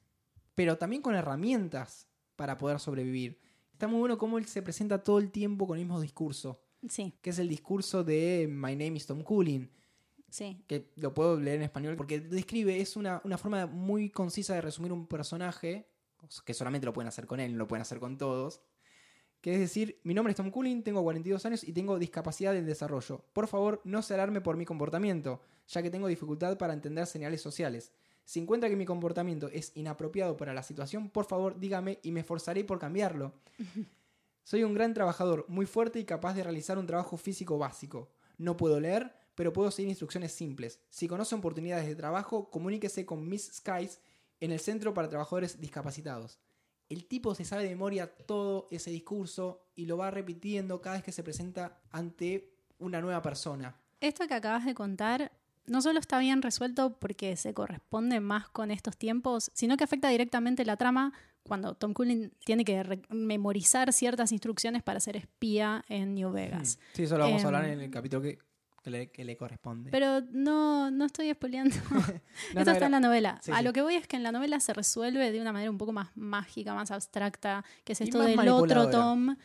pero 0.55 0.77
también 0.77 1.01
con 1.01 1.15
herramientas 1.15 2.07
para 2.35 2.57
poder 2.57 2.79
sobrevivir. 2.79 3.39
Está 3.71 3.87
muy 3.87 3.99
bueno 3.99 4.17
cómo 4.17 4.37
él 4.37 4.45
se 4.45 4.61
presenta 4.61 5.03
todo 5.03 5.19
el 5.19 5.31
tiempo 5.31 5.65
con 5.65 5.77
el 5.77 5.85
mismo 5.85 6.01
discurso, 6.01 6.61
Sí, 6.89 7.13
que 7.21 7.29
es 7.29 7.39
el 7.39 7.47
discurso 7.47 8.03
de 8.03 8.47
My 8.49 8.75
name 8.75 8.97
is 8.97 9.05
Tom 9.05 9.23
Cooling. 9.23 9.69
Sí. 10.31 10.63
que 10.65 10.89
lo 10.95 11.13
puedo 11.13 11.39
leer 11.39 11.57
en 11.57 11.63
español, 11.63 11.95
porque 11.95 12.19
describe, 12.19 12.81
es 12.81 12.95
una, 12.95 13.21
una 13.23 13.37
forma 13.37 13.67
muy 13.67 14.09
concisa 14.09 14.55
de 14.55 14.61
resumir 14.61 14.91
un 14.91 15.05
personaje, 15.05 15.87
que 16.45 16.53
solamente 16.53 16.85
lo 16.85 16.93
pueden 16.93 17.09
hacer 17.09 17.27
con 17.27 17.39
él, 17.39 17.51
no 17.51 17.59
lo 17.59 17.67
pueden 17.67 17.81
hacer 17.81 17.99
con 17.99 18.17
todos. 18.17 18.61
Que 19.41 19.55
es 19.55 19.59
decir, 19.59 19.99
mi 20.03 20.13
nombre 20.13 20.31
es 20.31 20.37
Tom 20.37 20.51
Cullen, 20.51 20.83
tengo 20.83 21.01
42 21.03 21.45
años 21.45 21.63
y 21.63 21.73
tengo 21.73 21.97
discapacidad 21.97 22.53
del 22.53 22.65
desarrollo. 22.65 23.25
Por 23.33 23.47
favor, 23.47 23.81
no 23.83 24.01
se 24.03 24.13
alarme 24.13 24.39
por 24.39 24.55
mi 24.55 24.65
comportamiento, 24.65 25.41
ya 25.67 25.81
que 25.81 25.89
tengo 25.89 26.07
dificultad 26.07 26.57
para 26.57 26.73
entender 26.73 27.07
señales 27.07 27.41
sociales. 27.41 27.91
Si 28.23 28.39
encuentra 28.39 28.69
que 28.69 28.75
mi 28.75 28.85
comportamiento 28.85 29.49
es 29.49 29.71
inapropiado 29.75 30.37
para 30.37 30.53
la 30.53 30.63
situación, 30.63 31.09
por 31.09 31.25
favor 31.25 31.59
dígame 31.59 31.99
y 32.03 32.11
me 32.11 32.19
esforzaré 32.19 32.63
por 32.63 32.77
cambiarlo. 32.77 33.33
Soy 34.43 34.63
un 34.63 34.73
gran 34.73 34.93
trabajador, 34.93 35.45
muy 35.47 35.65
fuerte 35.65 35.99
y 35.99 36.05
capaz 36.05 36.35
de 36.35 36.43
realizar 36.43 36.77
un 36.77 36.87
trabajo 36.87 37.17
físico 37.17 37.57
básico. 37.57 38.11
No 38.37 38.57
puedo 38.57 38.79
leer, 38.79 39.13
pero 39.41 39.53
puedo 39.53 39.71
seguir 39.71 39.89
instrucciones 39.89 40.33
simples. 40.33 40.79
Si 40.91 41.07
conoce 41.07 41.33
oportunidades 41.33 41.87
de 41.87 41.95
trabajo, 41.95 42.51
comuníquese 42.51 43.07
con 43.07 43.27
Miss 43.27 43.49
Skies 43.51 43.99
en 44.39 44.51
el 44.51 44.59
Centro 44.59 44.93
para 44.93 45.09
Trabajadores 45.09 45.59
Discapacitados. 45.59 46.37
El 46.89 47.05
tipo 47.05 47.33
se 47.33 47.43
sabe 47.43 47.63
de 47.63 47.69
memoria 47.69 48.05
todo 48.05 48.67
ese 48.69 48.91
discurso 48.91 49.65
y 49.75 49.87
lo 49.87 49.97
va 49.97 50.11
repitiendo 50.11 50.79
cada 50.79 50.97
vez 50.97 51.03
que 51.03 51.11
se 51.11 51.23
presenta 51.23 51.81
ante 51.89 52.53
una 52.77 53.01
nueva 53.01 53.23
persona. 53.23 53.75
Esto 53.99 54.27
que 54.27 54.35
acabas 54.35 54.63
de 54.63 54.75
contar 54.75 55.31
no 55.65 55.81
solo 55.81 55.99
está 55.99 56.19
bien 56.19 56.43
resuelto 56.43 56.99
porque 56.99 57.35
se 57.35 57.55
corresponde 57.55 58.19
más 58.19 58.47
con 58.47 58.69
estos 58.69 58.95
tiempos, 58.95 59.49
sino 59.55 59.75
que 59.75 59.85
afecta 59.85 60.09
directamente 60.09 60.65
la 60.65 60.77
trama 60.77 61.13
cuando 61.43 61.73
Tom 61.73 61.93
Cullen 61.93 62.31
tiene 62.45 62.63
que 62.63 63.01
memorizar 63.09 63.91
ciertas 63.91 64.31
instrucciones 64.31 64.83
para 64.83 64.99
ser 64.99 65.17
espía 65.17 65.83
en 65.89 66.13
New 66.13 66.31
Vegas. 66.31 66.77
Sí, 66.93 67.03
eso 67.03 67.17
lo 67.17 67.23
vamos 67.23 67.43
a 67.43 67.47
hablar 67.47 67.65
Em, 67.65 67.71
en 67.71 67.81
el 67.81 67.89
capítulo 67.89 68.21
que, 68.21 68.37
que 68.83 68.89
le, 68.89 69.11
que 69.11 69.23
le 69.23 69.37
corresponde. 69.37 69.91
Pero 69.91 70.21
no, 70.31 70.89
no 70.91 71.05
estoy 71.05 71.31
spoileando. 71.33 71.75
No, 72.53 72.59
Esto 72.59 72.65
no, 72.65 72.71
está 72.73 72.85
en 72.87 72.91
la 72.91 72.99
novela. 72.99 73.39
Sí, 73.41 73.51
a 73.51 73.57
sí. 73.59 73.63
lo 73.63 73.73
que 73.73 73.81
voy 73.81 73.95
es 73.95 74.07
que 74.07 74.15
en 74.17 74.23
la 74.23 74.31
novela 74.31 74.59
se 74.59 74.73
resuelve 74.73 75.31
de 75.31 75.39
una 75.41 75.51
manera 75.53 75.69
un 75.71 75.77
poco 75.77 75.91
más 75.93 76.09
mágica, 76.15 76.73
más 76.73 76.91
abstracta, 76.91 77.63
que 77.83 77.93
es 77.93 78.01
esto 78.01 78.19
del 78.19 78.39
otro. 78.49 78.89
Tom. 78.89 79.35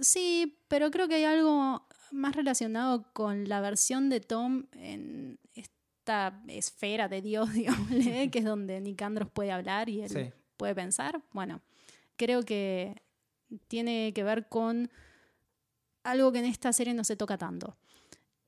Sí, 0.00 0.58
pero 0.68 0.90
creo 0.90 1.08
que 1.08 1.16
hay 1.16 1.24
algo 1.24 1.86
más 2.12 2.34
relacionado 2.36 3.06
con 3.12 3.48
la 3.48 3.60
versión 3.60 4.08
de 4.10 4.20
Tom 4.20 4.66
en 4.72 5.38
esta 5.54 6.40
esfera 6.48 7.08
de 7.08 7.22
Dios, 7.22 7.52
digámosle, 7.54 8.30
que 8.30 8.38
es 8.38 8.44
donde 8.44 8.80
Nick 8.80 9.02
Andros 9.02 9.28
puede 9.32 9.52
hablar 9.52 9.88
y 9.88 10.02
él 10.02 10.10
Sí. 10.10 10.32
puede 10.56 10.74
pensar. 10.74 11.20
Bueno, 11.32 11.60
creo 12.16 12.42
que 12.44 13.02
tiene 13.68 14.12
que 14.14 14.22
ver 14.24 14.48
con 14.48 14.90
algo 16.02 16.32
que 16.32 16.38
en 16.40 16.44
esta 16.44 16.72
serie 16.72 16.92
no 16.94 17.04
se 17.04 17.16
toca 17.16 17.38
tanto. 17.38 17.76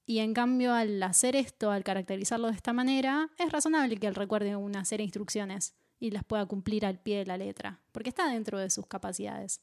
Y 0.06 0.20
en 0.20 0.34
cambio, 0.34 0.72
al 0.72 1.02
hacer 1.02 1.34
esto, 1.34 1.70
al 1.72 1.82
caracterizarlo 1.82 2.46
de 2.46 2.54
esta 2.54 2.72
manera, 2.72 3.28
es 3.38 3.50
razonable 3.50 3.96
que 3.96 4.06
él 4.06 4.14
recuerde 4.14 4.54
una 4.54 4.84
serie 4.84 5.02
de 5.02 5.08
instrucciones 5.08 5.74
y 5.98 6.12
las 6.12 6.22
pueda 6.24 6.46
cumplir 6.46 6.86
al 6.86 7.00
pie 7.00 7.18
de 7.18 7.26
la 7.26 7.36
letra, 7.36 7.80
porque 7.90 8.08
está 8.10 8.28
dentro 8.28 8.58
de 8.58 8.70
sus 8.70 8.86
capacidades. 8.86 9.60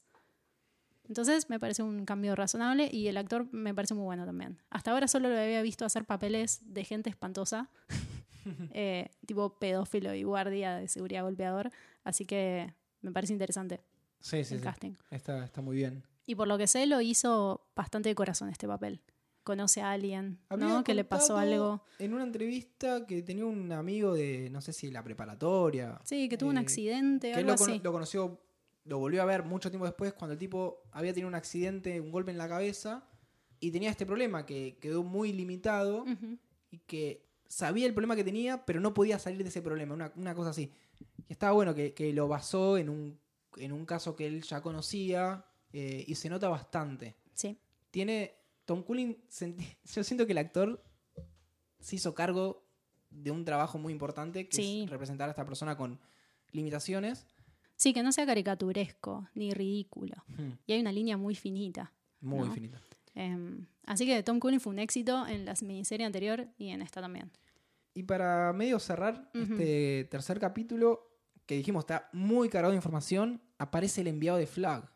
Entonces, 1.08 1.48
me 1.48 1.58
parece 1.58 1.82
un 1.82 2.04
cambio 2.04 2.34
razonable 2.34 2.88
y 2.92 3.08
el 3.08 3.16
actor 3.16 3.46
me 3.52 3.74
parece 3.74 3.94
muy 3.94 4.04
bueno 4.04 4.24
también. 4.26 4.58
Hasta 4.70 4.90
ahora 4.90 5.08
solo 5.08 5.28
lo 5.28 5.38
había 5.38 5.62
visto 5.62 5.84
hacer 5.84 6.04
papeles 6.04 6.60
de 6.62 6.84
gente 6.84 7.10
espantosa, 7.10 7.70
eh, 8.72 9.10
tipo 9.26 9.58
pedófilo 9.58 10.14
y 10.14 10.22
guardia 10.24 10.76
de 10.76 10.88
seguridad 10.88 11.22
golpeador, 11.22 11.70
así 12.04 12.26
que 12.26 12.74
me 13.00 13.12
parece 13.12 13.32
interesante 13.32 13.80
Sí, 14.20 14.42
sí, 14.44 14.54
el 14.54 14.60
sí. 14.60 14.64
casting. 14.64 14.92
Está, 15.10 15.44
está 15.44 15.60
muy 15.60 15.76
bien. 15.76 16.02
Y 16.26 16.34
por 16.34 16.48
lo 16.48 16.56
que 16.56 16.66
sé, 16.66 16.86
lo 16.86 17.02
hizo 17.02 17.66
bastante 17.76 18.08
de 18.08 18.14
corazón 18.14 18.48
este 18.48 18.66
papel. 18.66 19.02
Conoce 19.44 19.82
a 19.82 19.92
alguien, 19.92 20.38
¿no? 20.56 20.82
Que 20.82 20.94
le 20.94 21.04
pasó 21.04 21.36
algo. 21.36 21.84
En 21.98 22.14
una 22.14 22.24
entrevista 22.24 23.06
que 23.06 23.22
tenía 23.22 23.44
un 23.44 23.70
amigo 23.72 24.14
de, 24.14 24.48
no 24.50 24.60
sé 24.60 24.72
si 24.72 24.90
la 24.90 25.04
preparatoria. 25.04 26.00
Sí, 26.02 26.28
que 26.28 26.38
tuvo 26.38 26.50
un 26.50 26.56
eh, 26.56 26.60
accidente, 26.60 27.30
que 27.30 27.34
algo 27.34 27.48
lo, 27.48 27.54
así. 27.54 27.80
lo 27.82 27.92
conoció, 27.92 28.40
lo 28.84 28.98
volvió 28.98 29.22
a 29.22 29.26
ver 29.26 29.44
mucho 29.44 29.70
tiempo 29.70 29.84
después 29.84 30.14
cuando 30.14 30.32
el 30.32 30.38
tipo 30.38 30.82
había 30.92 31.12
tenido 31.12 31.28
un 31.28 31.34
accidente, 31.34 32.00
un 32.00 32.10
golpe 32.10 32.30
en 32.30 32.38
la 32.38 32.48
cabeza 32.48 33.06
y 33.60 33.70
tenía 33.70 33.90
este 33.90 34.06
problema 34.06 34.46
que 34.46 34.78
quedó 34.80 35.02
muy 35.02 35.32
limitado 35.32 36.04
y 36.70 36.78
que 36.78 37.24
sabía 37.46 37.86
el 37.86 37.92
problema 37.92 38.16
que 38.16 38.24
tenía, 38.24 38.64
pero 38.64 38.80
no 38.80 38.94
podía 38.94 39.18
salir 39.18 39.42
de 39.42 39.48
ese 39.48 39.62
problema, 39.62 39.94
una, 39.94 40.12
una 40.16 40.34
cosa 40.34 40.50
así. 40.50 40.72
Y 41.28 41.32
estaba 41.32 41.52
bueno 41.52 41.74
que, 41.74 41.94
que 41.94 42.12
lo 42.12 42.28
basó 42.28 42.78
en 42.78 42.88
un, 42.88 43.18
en 43.56 43.72
un 43.72 43.86
caso 43.86 44.16
que 44.16 44.26
él 44.26 44.42
ya 44.42 44.60
conocía 44.60 45.44
eh, 45.72 46.04
y 46.06 46.14
se 46.14 46.28
nota 46.28 46.48
bastante. 46.48 47.16
Sí, 47.34 47.58
Tiene. 47.90 48.34
Tom 48.64 48.82
Cullen, 48.82 49.18
yo 49.84 50.04
siento 50.04 50.26
que 50.26 50.32
el 50.32 50.38
actor 50.38 50.82
se 51.80 51.96
hizo 51.96 52.14
cargo 52.14 52.64
de 53.10 53.30
un 53.30 53.44
trabajo 53.44 53.78
muy 53.78 53.92
importante, 53.92 54.48
que 54.48 54.56
Sí. 54.56 54.82
es 54.84 54.90
representar 54.90 55.28
a 55.28 55.32
esta 55.32 55.44
persona 55.44 55.76
con 55.76 56.00
limitaciones. 56.52 57.26
sí, 57.76 57.92
que 57.92 58.02
no 58.02 58.12
sea 58.12 58.24
caricaturesco 58.26 59.28
ni 59.34 59.52
ridículo. 59.52 60.14
Hmm, 60.28 60.52
Y 60.66 60.72
hay 60.72 60.80
una 60.80 60.92
línea 60.92 61.16
muy 61.16 61.34
finita. 61.34 61.92
Muy 62.20 62.48
¿No? 62.48 62.54
finita. 62.54 62.80
Em, 63.14 63.66
así 63.84 64.06
que 64.06 64.22
Tom 64.22 64.38
Cullen 64.40 64.60
fue 64.60 64.72
un 64.72 64.78
éxito 64.78 65.26
en 65.26 65.44
la 65.44 65.54
miniserie 65.62 66.06
anterior 66.06 66.48
y 66.56 66.68
en 66.70 66.82
esta 66.82 67.00
también. 67.00 67.30
Y 67.92 68.04
para 68.04 68.52
medio 68.52 68.78
cerrar 68.80 69.30
este 69.34 70.04
tercer 70.10 70.40
capítulo, 70.40 71.10
que 71.46 71.56
dijimos 71.56 71.82
está 71.84 72.08
muy 72.12 72.48
cargado 72.48 72.72
de 72.72 72.76
información, 72.76 73.40
aparece 73.58 74.00
el 74.00 74.06
enviado 74.08 74.38
de 74.38 74.46
Flag, 74.46 74.90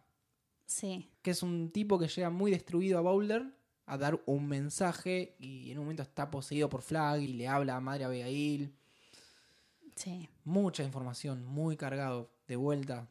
Sí, 0.67 1.11
que 1.23 1.31
es 1.31 1.43
un 1.43 1.71
tipo 1.71 1.99
que 1.99 2.09
llega 2.09 2.31
muy 2.31 2.51
destruido 2.51 2.99
a 2.99 3.03
Boulder 3.03 3.55
a 3.89 3.97
dar 3.99 4.21
un 4.27 4.47
mensaje 4.47 5.35
y 5.39 5.71
en 5.71 5.79
un 5.79 5.85
momento 5.85 6.03
está 6.03 6.31
poseído 6.31 6.69
por 6.69 6.83
Flag 6.83 7.21
y 7.23 7.29
le 7.29 7.49
habla 7.49 7.77
a 7.77 7.81
Madre 7.81 8.05
Abigail. 8.05 8.73
sí. 9.97 10.29
Mucha 10.45 10.83
información, 10.83 11.45
muy 11.45 11.77
cargado, 11.77 12.31
de 12.47 12.57
vuelta. 12.57 13.09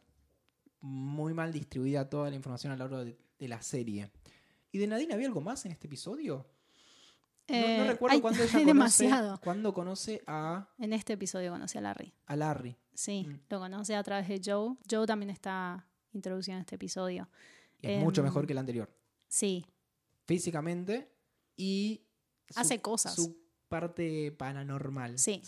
Muy 0.81 1.33
mal 1.33 1.51
distribuida 1.51 2.09
toda 2.09 2.29
la 2.29 2.35
información 2.35 2.71
a 2.71 2.75
lo 2.75 2.83
largo 2.85 3.03
de, 3.05 3.17
de 3.39 3.47
la 3.47 3.61
serie. 3.61 4.09
¿Y 4.71 4.77
de 4.79 4.87
Nadine 4.87 5.13
había 5.13 5.27
algo 5.27 5.41
más 5.41 5.65
en 5.65 5.71
este 5.71 5.87
episodio? 5.87 6.45
No, 7.47 7.55
no 7.55 7.63
Eh, 7.65 7.87
recuerdo 7.87 8.15
hay- 8.15 8.21
cuándo 8.21 8.39
ella 8.43 8.51
conoce, 8.51 8.65
demasiado. 8.65 9.39
cuándo 9.41 9.73
conoce 9.73 10.23
a, 10.27 10.67
En 10.79 10.93
este 10.93 11.13
episodio 11.13 11.51
conocí 11.51 11.77
a 11.77 11.81
Larry. 11.81 12.13
a 12.25 12.35
Larry. 12.35 12.75
Sí, 12.93 13.25
Mm. 13.27 13.39
lo 13.49 13.59
conoce 13.59 13.95
a 13.95 14.03
través 14.03 14.27
de 14.27 14.41
Joe. 14.43 14.75
Joe 14.89 15.05
también 15.07 15.29
está 15.29 15.87
introducido 16.13 16.55
en 16.57 16.61
este 16.61 16.75
episodio. 16.75 17.29
Y 17.81 17.87
es 17.91 18.03
mucho 18.03 18.21
Em, 18.21 18.25
mejor 18.25 18.45
que 18.47 18.53
el 18.53 18.59
anterior. 18.59 18.89
Sí, 19.27 19.65
Físicamente 20.27 21.09
y 21.55 22.03
su- 22.49 22.59
Hace 22.59 22.81
cosas. 22.81 23.15
Su 23.15 23.35
parte 23.67 24.31
paranormal. 24.31 25.17
Sí. 25.17 25.41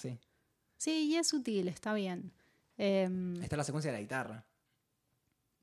sí, 0.77 0.91
y 1.11 1.15
es 1.15 1.27
sutil, 1.27 1.67
está 1.67 1.93
bien. 1.93 2.33
Em, 2.77 3.35
Está 3.43 3.57
la 3.57 3.63
secuencia 3.63 3.91
de 3.91 3.97
la 3.97 4.01
guitarra. 4.01 4.45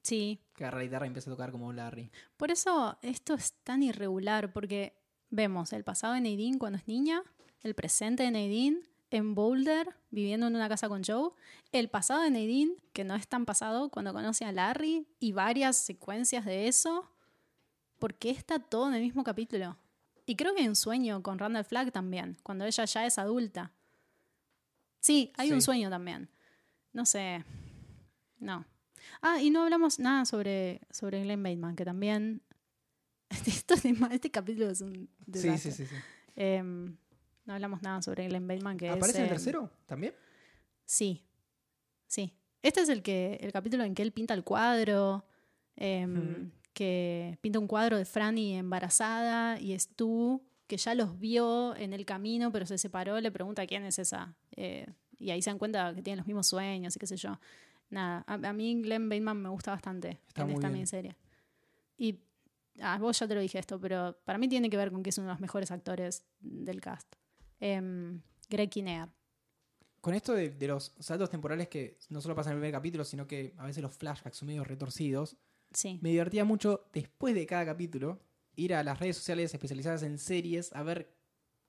sí, 0.02 0.40
Que 0.54 0.64
agarra 0.64 0.78
la 0.78 0.84
guitarra 0.84 1.06
y 1.06 1.08
empieza 1.08 1.30
a 1.30 1.34
tocar 1.34 1.50
como 1.50 1.72
Larry. 1.72 2.10
Por 2.36 2.50
eso 2.50 2.96
esto 3.02 3.34
es 3.34 3.54
tan 3.64 3.82
irregular, 3.82 4.52
porque 4.52 4.96
vemos 5.30 5.72
el 5.72 5.82
pasado 5.84 6.14
de 6.14 6.20
Nadine 6.20 6.58
cuando 6.58 6.78
es 6.78 6.86
niña, 6.86 7.22
el 7.62 7.74
presente 7.74 8.22
de 8.22 8.30
Nadine 8.30 8.80
en 9.10 9.34
Boulder, 9.34 9.96
viviendo 10.10 10.46
en 10.46 10.54
una 10.56 10.68
casa 10.68 10.88
con 10.88 11.02
Joe, 11.04 11.30
el 11.72 11.88
pasado 11.90 12.22
de 12.22 12.30
Nadine, 12.30 12.74
que 12.92 13.04
no 13.04 13.14
es 13.14 13.26
tan 13.28 13.44
pasado, 13.46 13.88
cuando 13.90 14.12
conoce 14.12 14.44
a 14.44 14.52
Larry, 14.52 15.06
y 15.18 15.32
varias 15.32 15.76
secuencias 15.76 16.44
de 16.44 16.68
eso. 16.68 17.10
¿Por 17.98 18.14
qué 18.14 18.30
está 18.30 18.58
todo 18.58 18.88
en 18.88 18.94
el 18.94 19.02
mismo 19.02 19.24
capítulo? 19.24 19.76
Y 20.26 20.36
creo 20.36 20.54
que 20.54 20.62
hay 20.62 20.68
un 20.68 20.76
sueño 20.76 21.22
con 21.22 21.38
Randall 21.38 21.64
Flagg 21.64 21.92
también, 21.92 22.36
cuando 22.42 22.64
ella 22.64 22.84
ya 22.84 23.06
es 23.06 23.18
adulta. 23.18 23.72
Sí, 25.00 25.32
hay 25.36 25.52
un 25.52 25.60
Sí. 25.60 25.66
sueño 25.66 25.88
también. 25.88 26.28
No 26.92 27.06
sé. 27.06 27.44
No. 28.38 28.64
Ah, 29.22 29.40
y 29.40 29.50
no 29.50 29.62
hablamos 29.62 29.98
nada 29.98 30.24
sobre, 30.24 30.80
sobre 30.90 31.22
Glenn 31.22 31.42
Bateman, 31.42 31.76
que 31.76 31.84
también. 31.84 32.42
Esto 33.64 33.74
es 33.74 33.82
de- 33.84 33.96
este 34.10 34.30
capítulo 34.30 34.70
es 34.70 34.80
un 34.80 34.92
Sí, 34.94 35.08
desastre. 35.26 35.72
sí, 35.72 35.86
sí. 35.86 35.94
sí. 35.94 35.96
Em, 36.34 36.96
no 37.44 37.54
hablamos 37.54 37.82
nada 37.82 38.02
sobre 38.02 38.26
Glenn 38.28 38.46
Bateman, 38.48 38.76
que 38.76 38.88
¿Aparece 38.90 39.10
es, 39.10 39.16
en 39.16 39.22
el 39.22 39.28
tercero 39.28 39.70
también? 39.86 40.14
Sí. 40.84 41.24
Sí. 42.08 42.32
Este 42.62 42.80
es 42.80 42.88
el 42.88 43.02
que 43.02 43.38
el 43.40 43.52
capítulo 43.52 43.84
en 43.84 43.94
que 43.94 44.02
él 44.02 44.12
pinta 44.12 44.34
el 44.34 44.42
cuadro. 44.44 45.24
Ujú. 45.76 46.50
Que 46.76 47.38
pinta 47.40 47.58
un 47.58 47.66
cuadro 47.66 47.96
de 47.96 48.04
Franny 48.04 48.52
embarazada 48.58 49.58
y 49.58 49.72
Stu, 49.78 50.42
que 50.66 50.76
ya 50.76 50.94
los 50.94 51.18
vio 51.18 51.74
en 51.74 51.94
el 51.94 52.04
camino, 52.04 52.52
pero 52.52 52.66
se 52.66 52.76
separó, 52.76 53.18
le 53.18 53.32
pregunta 53.32 53.66
quién 53.66 53.82
es 53.86 53.98
esa. 53.98 54.36
Eh, 54.56 54.86
y 55.18 55.30
ahí 55.30 55.40
se 55.40 55.48
dan 55.48 55.58
cuenta 55.58 55.94
que 55.94 56.02
tienen 56.02 56.18
los 56.18 56.26
mismos 56.26 56.46
sueños 56.48 56.94
y 56.94 56.98
qué 56.98 57.06
sé 57.06 57.16
yo. 57.16 57.40
Nada, 57.88 58.24
a, 58.26 58.34
a 58.34 58.52
mí 58.52 58.82
Glenn 58.82 59.08
Bateman 59.08 59.40
me 59.40 59.48
gusta 59.48 59.70
bastante 59.70 60.20
Está 60.28 60.42
en 60.42 60.48
muy 60.48 60.54
esta 60.56 60.66
bien. 60.68 60.72
miniserie. 60.74 61.16
Y 61.96 62.18
ah, 62.82 62.98
vos 63.00 63.18
ya 63.18 63.26
te 63.26 63.34
lo 63.34 63.40
dije 63.40 63.58
esto, 63.58 63.80
pero 63.80 64.18
para 64.26 64.38
mí 64.38 64.46
tiene 64.46 64.68
que 64.68 64.76
ver 64.76 64.92
con 64.92 65.02
que 65.02 65.08
es 65.08 65.16
uno 65.16 65.28
de 65.28 65.32
los 65.32 65.40
mejores 65.40 65.70
actores 65.70 66.24
del 66.40 66.82
cast. 66.82 67.10
Em, 67.58 68.20
Greg 68.50 68.68
Kinnear. 68.68 69.08
Con 70.02 70.12
esto 70.12 70.34
de, 70.34 70.50
de 70.50 70.68
los 70.68 70.92
saltos 71.00 71.30
temporales 71.30 71.68
que 71.68 71.96
no 72.10 72.20
solo 72.20 72.34
pasan 72.34 72.52
en 72.52 72.56
el 72.58 72.60
primer 72.60 72.74
capítulo, 72.74 73.02
sino 73.06 73.26
que 73.26 73.54
a 73.56 73.64
veces 73.64 73.82
los 73.82 73.94
flashbacks 73.94 74.36
son 74.36 74.48
medio 74.48 74.62
retorcidos, 74.62 75.38
Sí. 75.76 75.98
me 76.00 76.08
divertía 76.10 76.44
mucho 76.44 76.88
después 76.92 77.34
de 77.34 77.44
cada 77.46 77.66
capítulo 77.66 78.18
ir 78.56 78.74
a 78.74 78.82
las 78.82 78.98
redes 78.98 79.16
sociales 79.16 79.52
especializadas 79.52 80.02
en 80.02 80.16
series 80.18 80.72
a 80.72 80.82
ver 80.82 81.12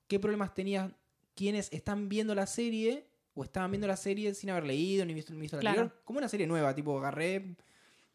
qué 0.07 0.19
problemas 0.19 0.53
tenían 0.53 0.95
quienes 1.35 1.71
están 1.73 2.07
viendo 2.07 2.33
la 2.33 2.47
serie 2.47 3.05
o 3.33 3.43
estaban 3.43 3.69
viendo 3.69 3.85
la 3.87 3.97
serie 3.97 4.33
sin 4.33 4.49
haber 4.49 4.63
leído 4.65 5.05
ni 5.05 5.13
visto, 5.13 5.33
ni 5.33 5.41
visto 5.41 5.57
la 5.57 5.61
Claro. 5.61 5.81
anterior. 5.81 6.01
Como 6.05 6.19
una 6.19 6.29
serie 6.29 6.47
nueva, 6.47 6.73
tipo 6.73 6.97
agarré, 6.97 7.55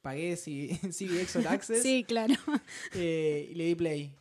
pagué 0.00 0.36
si- 0.36 0.68
CBX 0.90 1.36
All 1.36 1.46
Access 1.48 1.82
Sí, 1.82 2.04
claro. 2.08 2.34
eh, 2.94 3.48
y 3.50 3.54
le 3.54 3.66
di 3.66 3.74
play. 3.74 4.14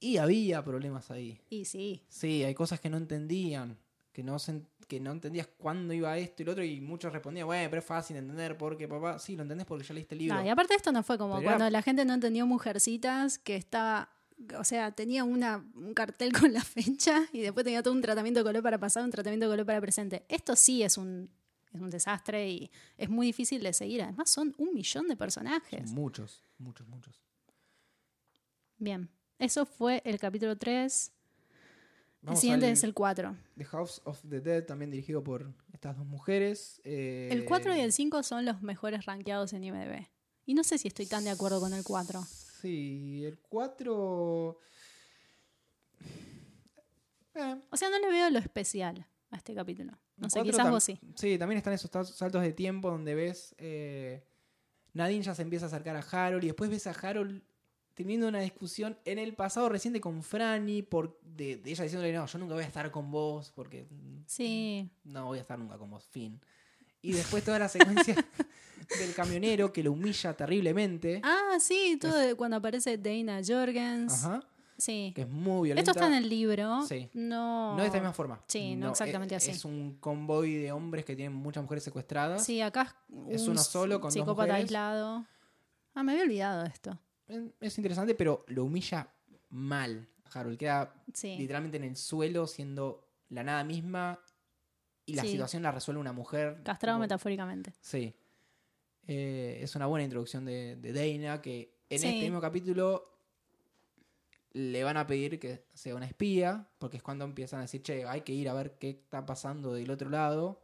Y 0.00 0.16
había 0.16 0.64
problemas 0.64 1.10
ahí. 1.10 1.38
Y 1.50 1.64
sí. 1.66 2.02
Sí, 2.08 2.42
hay 2.42 2.54
cosas 2.54 2.80
que 2.80 2.90
no 2.90 2.96
entendían, 2.96 3.78
que 4.12 4.22
no, 4.24 4.38
se 4.38 4.62
que 4.86 5.00
no 5.00 5.12
entendías 5.12 5.46
cuándo 5.56 5.92
iba 5.94 6.16
esto 6.18 6.42
y 6.42 6.46
lo 6.46 6.52
otro, 6.52 6.64
y 6.64 6.80
muchos 6.80 7.12
respondían, 7.12 7.46
bueno, 7.46 7.68
pero 7.70 7.80
es 7.80 7.86
fácil 7.86 8.14
de 8.14 8.20
entender 8.20 8.56
porque, 8.58 8.86
papá, 8.88 9.18
sí, 9.18 9.36
lo 9.36 9.42
entendés 9.42 9.66
porque 9.66 9.84
ya 9.84 9.94
leíste 9.94 10.14
el 10.14 10.20
libro. 10.20 10.36
No, 10.36 10.44
y 10.44 10.48
aparte 10.48 10.74
esto 10.74 10.92
no 10.92 11.02
fue 11.02 11.18
como 11.18 11.34
Pero 11.36 11.44
cuando 11.44 11.64
era- 11.64 11.70
la 11.70 11.82
gente 11.82 12.04
no 12.04 12.14
entendió 12.14 12.46
Mujercitas, 12.46 13.38
que 13.38 13.56
estaba, 13.56 14.10
o 14.58 14.64
sea, 14.64 14.92
tenía 14.92 15.24
una, 15.24 15.64
un 15.74 15.94
cartel 15.94 16.32
con 16.32 16.52
la 16.52 16.62
fecha 16.62 17.22
y 17.32 17.40
después 17.40 17.64
tenía 17.64 17.82
todo 17.82 17.94
un 17.94 18.02
tratamiento 18.02 18.40
de 18.40 18.44
color 18.44 18.62
para 18.62 18.78
pasado, 18.78 19.04
un 19.06 19.12
tratamiento 19.12 19.46
de 19.46 19.52
color 19.52 19.66
para 19.66 19.80
presente. 19.80 20.24
Esto 20.28 20.56
sí 20.56 20.82
es 20.82 20.98
un, 20.98 21.30
es 21.72 21.80
un 21.80 21.90
desastre 21.90 22.48
y 22.50 22.70
es 22.98 23.08
muy 23.08 23.26
difícil 23.26 23.62
de 23.62 23.72
seguir. 23.72 24.02
Además 24.02 24.30
son 24.30 24.54
un 24.58 24.74
millón 24.74 25.08
de 25.08 25.16
personajes. 25.16 25.88
Son 25.88 25.94
muchos, 25.94 26.42
muchos, 26.58 26.86
muchos. 26.88 27.22
Bien, 28.78 29.08
eso 29.38 29.64
fue 29.64 30.02
el 30.04 30.18
capítulo 30.18 30.56
3. 30.56 31.12
El 32.26 32.36
siguiente 32.36 32.66
al 32.66 32.72
es 32.72 32.84
el 32.84 32.94
4. 32.94 33.36
The 33.56 33.64
House 33.64 34.00
of 34.04 34.20
the 34.28 34.40
Dead, 34.40 34.64
también 34.64 34.90
dirigido 34.90 35.24
por 35.24 35.52
estas 35.72 35.96
dos 35.96 36.06
mujeres. 36.06 36.80
eh, 36.84 37.28
El 37.32 37.44
4 37.44 37.74
y 37.76 37.80
el 37.80 37.92
5 37.92 38.22
son 38.22 38.44
los 38.44 38.62
mejores 38.62 39.04
rankeados 39.06 39.52
en 39.52 39.64
IMDb. 39.64 40.06
Y 40.46 40.54
no 40.54 40.62
sé 40.64 40.78
si 40.78 40.88
estoy 40.88 41.06
tan 41.06 41.24
de 41.24 41.30
acuerdo 41.30 41.60
con 41.60 41.72
el 41.72 41.82
4. 41.84 42.22
Sí, 42.60 43.24
el 43.24 43.38
4... 43.38 44.58
Eh, 47.34 47.60
O 47.70 47.76
sea, 47.76 47.90
no 47.90 47.98
le 47.98 48.08
veo 48.10 48.30
lo 48.30 48.38
especial 48.38 49.06
a 49.30 49.36
este 49.36 49.54
capítulo. 49.54 49.92
No 50.16 50.26
el 50.26 50.30
sé, 50.30 50.42
quizás 50.42 50.70
vos 50.70 50.84
sí. 50.84 51.00
Sí, 51.16 51.38
también 51.38 51.58
están 51.58 51.72
esos 51.72 51.90
saltos 52.14 52.42
de 52.42 52.52
tiempo 52.52 52.90
donde 52.90 53.14
ves... 53.14 53.54
Eh, 53.58 54.24
Nadine 54.94 55.22
ya 55.22 55.34
se 55.34 55.40
empieza 55.42 55.64
a 55.66 55.68
acercar 55.68 55.96
a 55.96 56.00
Harold 56.00 56.44
y 56.44 56.48
después 56.48 56.68
ves 56.70 56.86
a 56.86 56.90
Harold 56.90 57.42
teniendo 57.94 58.28
una 58.28 58.40
discusión 58.40 58.96
en 59.04 59.18
el 59.18 59.34
pasado 59.34 59.68
reciente 59.68 60.00
con 60.00 60.22
Franny 60.22 60.82
por 60.82 61.18
de, 61.22 61.56
de 61.56 61.70
ella 61.70 61.84
diciéndole 61.84 62.12
no, 62.12 62.26
yo 62.26 62.38
nunca 62.38 62.54
voy 62.54 62.64
a 62.64 62.66
estar 62.66 62.90
con 62.90 63.10
vos 63.10 63.52
porque 63.54 63.86
Sí, 64.26 64.88
no 65.04 65.26
voy 65.26 65.38
a 65.38 65.42
estar 65.42 65.58
nunca 65.58 65.76
con 65.78 65.90
vos, 65.90 66.06
fin. 66.10 66.40
Y 67.02 67.12
después 67.12 67.44
toda 67.44 67.58
la 67.58 67.68
secuencia 67.68 68.14
del 69.00 69.14
camionero 69.14 69.72
que 69.72 69.82
lo 69.82 69.92
humilla 69.92 70.34
terriblemente. 70.34 71.20
Ah, 71.24 71.56
sí, 71.60 71.98
todo 72.00 72.36
cuando 72.36 72.56
aparece 72.58 72.96
Dana 72.98 73.40
Jorgens. 73.46 74.24
Ajá. 74.24 74.42
Sí. 74.78 75.12
Que 75.14 75.22
es 75.22 75.28
muy 75.28 75.68
violenta. 75.68 75.90
Esto 75.90 76.00
está 76.00 76.08
en 76.08 76.22
el 76.22 76.28
libro. 76.28 76.84
Sí. 76.86 77.08
No. 77.14 77.74
No 77.76 77.80
de 77.80 77.86
esta 77.86 77.98
misma 77.98 78.12
forma. 78.12 78.42
Sí, 78.48 78.74
no 78.74 78.90
exactamente 78.90 79.36
es, 79.36 79.42
así. 79.42 79.52
Es 79.52 79.64
un 79.64 79.96
convoy 80.00 80.54
de 80.54 80.72
hombres 80.72 81.04
que 81.04 81.14
tienen 81.14 81.34
muchas 81.36 81.62
mujeres 81.62 81.84
secuestradas. 81.84 82.44
Sí, 82.44 82.60
acá 82.60 82.96
Es 83.28 83.42
un 83.42 83.50
uno 83.50 83.62
solo 83.62 84.00
con 84.00 84.08
dos 84.08 84.14
psicópata 84.14 84.52
mujeres. 84.52 84.64
aislado. 84.64 85.24
Ah, 85.94 86.02
me 86.02 86.12
había 86.12 86.24
olvidado 86.24 86.64
esto. 86.64 86.98
Es 87.60 87.78
interesante, 87.78 88.14
pero 88.14 88.44
lo 88.48 88.64
humilla 88.64 89.08
mal. 89.50 90.08
Harold 90.34 90.58
queda 90.58 90.94
Sí. 91.12 91.36
literalmente 91.36 91.76
en 91.76 91.84
el 91.84 91.96
suelo 91.96 92.46
siendo 92.46 93.08
la 93.30 93.42
nada 93.42 93.64
misma 93.64 94.18
y 95.06 95.14
la 95.14 95.22
Sí. 95.22 95.32
situación 95.32 95.62
la 95.62 95.70
resuelve 95.72 96.00
una 96.00 96.12
mujer. 96.12 96.62
Castrado 96.64 96.96
como- 96.96 97.02
metafóricamente. 97.04 97.72
Sí. 97.80 98.14
Eh, 99.06 99.58
es 99.62 99.74
una 99.74 99.86
buena 99.86 100.04
introducción 100.04 100.44
de, 100.44 100.76
de 100.76 100.92
Dana 100.92 101.42
que 101.42 101.74
en 101.90 101.98
Sí. 101.98 102.06
este 102.06 102.20
mismo 102.20 102.40
capítulo 102.40 103.10
le 104.52 104.84
van 104.84 104.96
a 104.98 105.06
pedir 105.06 105.38
que 105.38 105.64
sea 105.72 105.94
una 105.94 106.06
espía, 106.06 106.68
porque 106.78 106.98
es 106.98 107.02
cuando 107.02 107.24
empiezan 107.24 107.60
a 107.60 107.62
decir, 107.62 107.82
che, 107.82 108.04
hay 108.04 108.20
que 108.20 108.32
ir 108.32 108.48
a 108.48 108.54
ver 108.54 108.76
qué 108.78 108.90
está 108.90 109.24
pasando 109.24 109.72
del 109.74 109.90
otro 109.90 110.10
lado. 110.10 110.62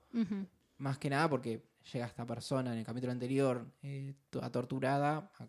Más 0.76 0.98
que 0.98 1.10
nada 1.10 1.28
porque 1.28 1.62
llega 1.92 2.06
esta 2.06 2.26
persona 2.26 2.72
en 2.72 2.78
el 2.78 2.84
capítulo 2.84 3.12
anterior, 3.12 3.66
eh, 3.82 4.14
toda 4.30 4.50
torturada, 4.52 5.30
a, 5.38 5.48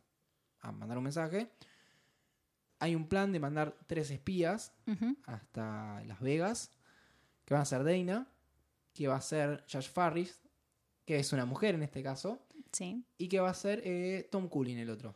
a 0.62 0.72
mandar 0.72 0.97
un 0.97 1.03
mensaje. 1.03 1.49
Hay 2.80 2.95
un 2.95 3.07
plan 3.07 3.32
de 3.32 3.39
mandar 3.39 3.76
tres 3.88 4.10
espías 4.12 4.72
hasta 5.26 6.01
Las 6.05 6.20
Vegas, 6.22 6.72
que 7.45 7.53
van 7.53 7.62
a 7.62 7.66
ser 7.66 7.84
Dana, 7.84 8.28
que 8.93 9.07
va 9.07 9.16
a 9.18 9.22
ser 9.22 9.66
Josh 9.72 9.89
Farris, 9.89 10.41
que 11.05 11.20
es 11.20 11.34
una 11.34 11.45
mujer 11.45 11.76
en 11.76 11.84
este 11.84 12.01
caso, 12.03 12.39
Sí. 12.72 13.03
y 13.18 13.28
que 13.28 13.39
va 13.39 13.49
a 13.49 13.53
ser 13.53 13.82
eh, 13.84 14.28
Tom 14.32 14.47
Cullen 14.47 14.78
el 14.78 14.89
otro. 14.89 15.16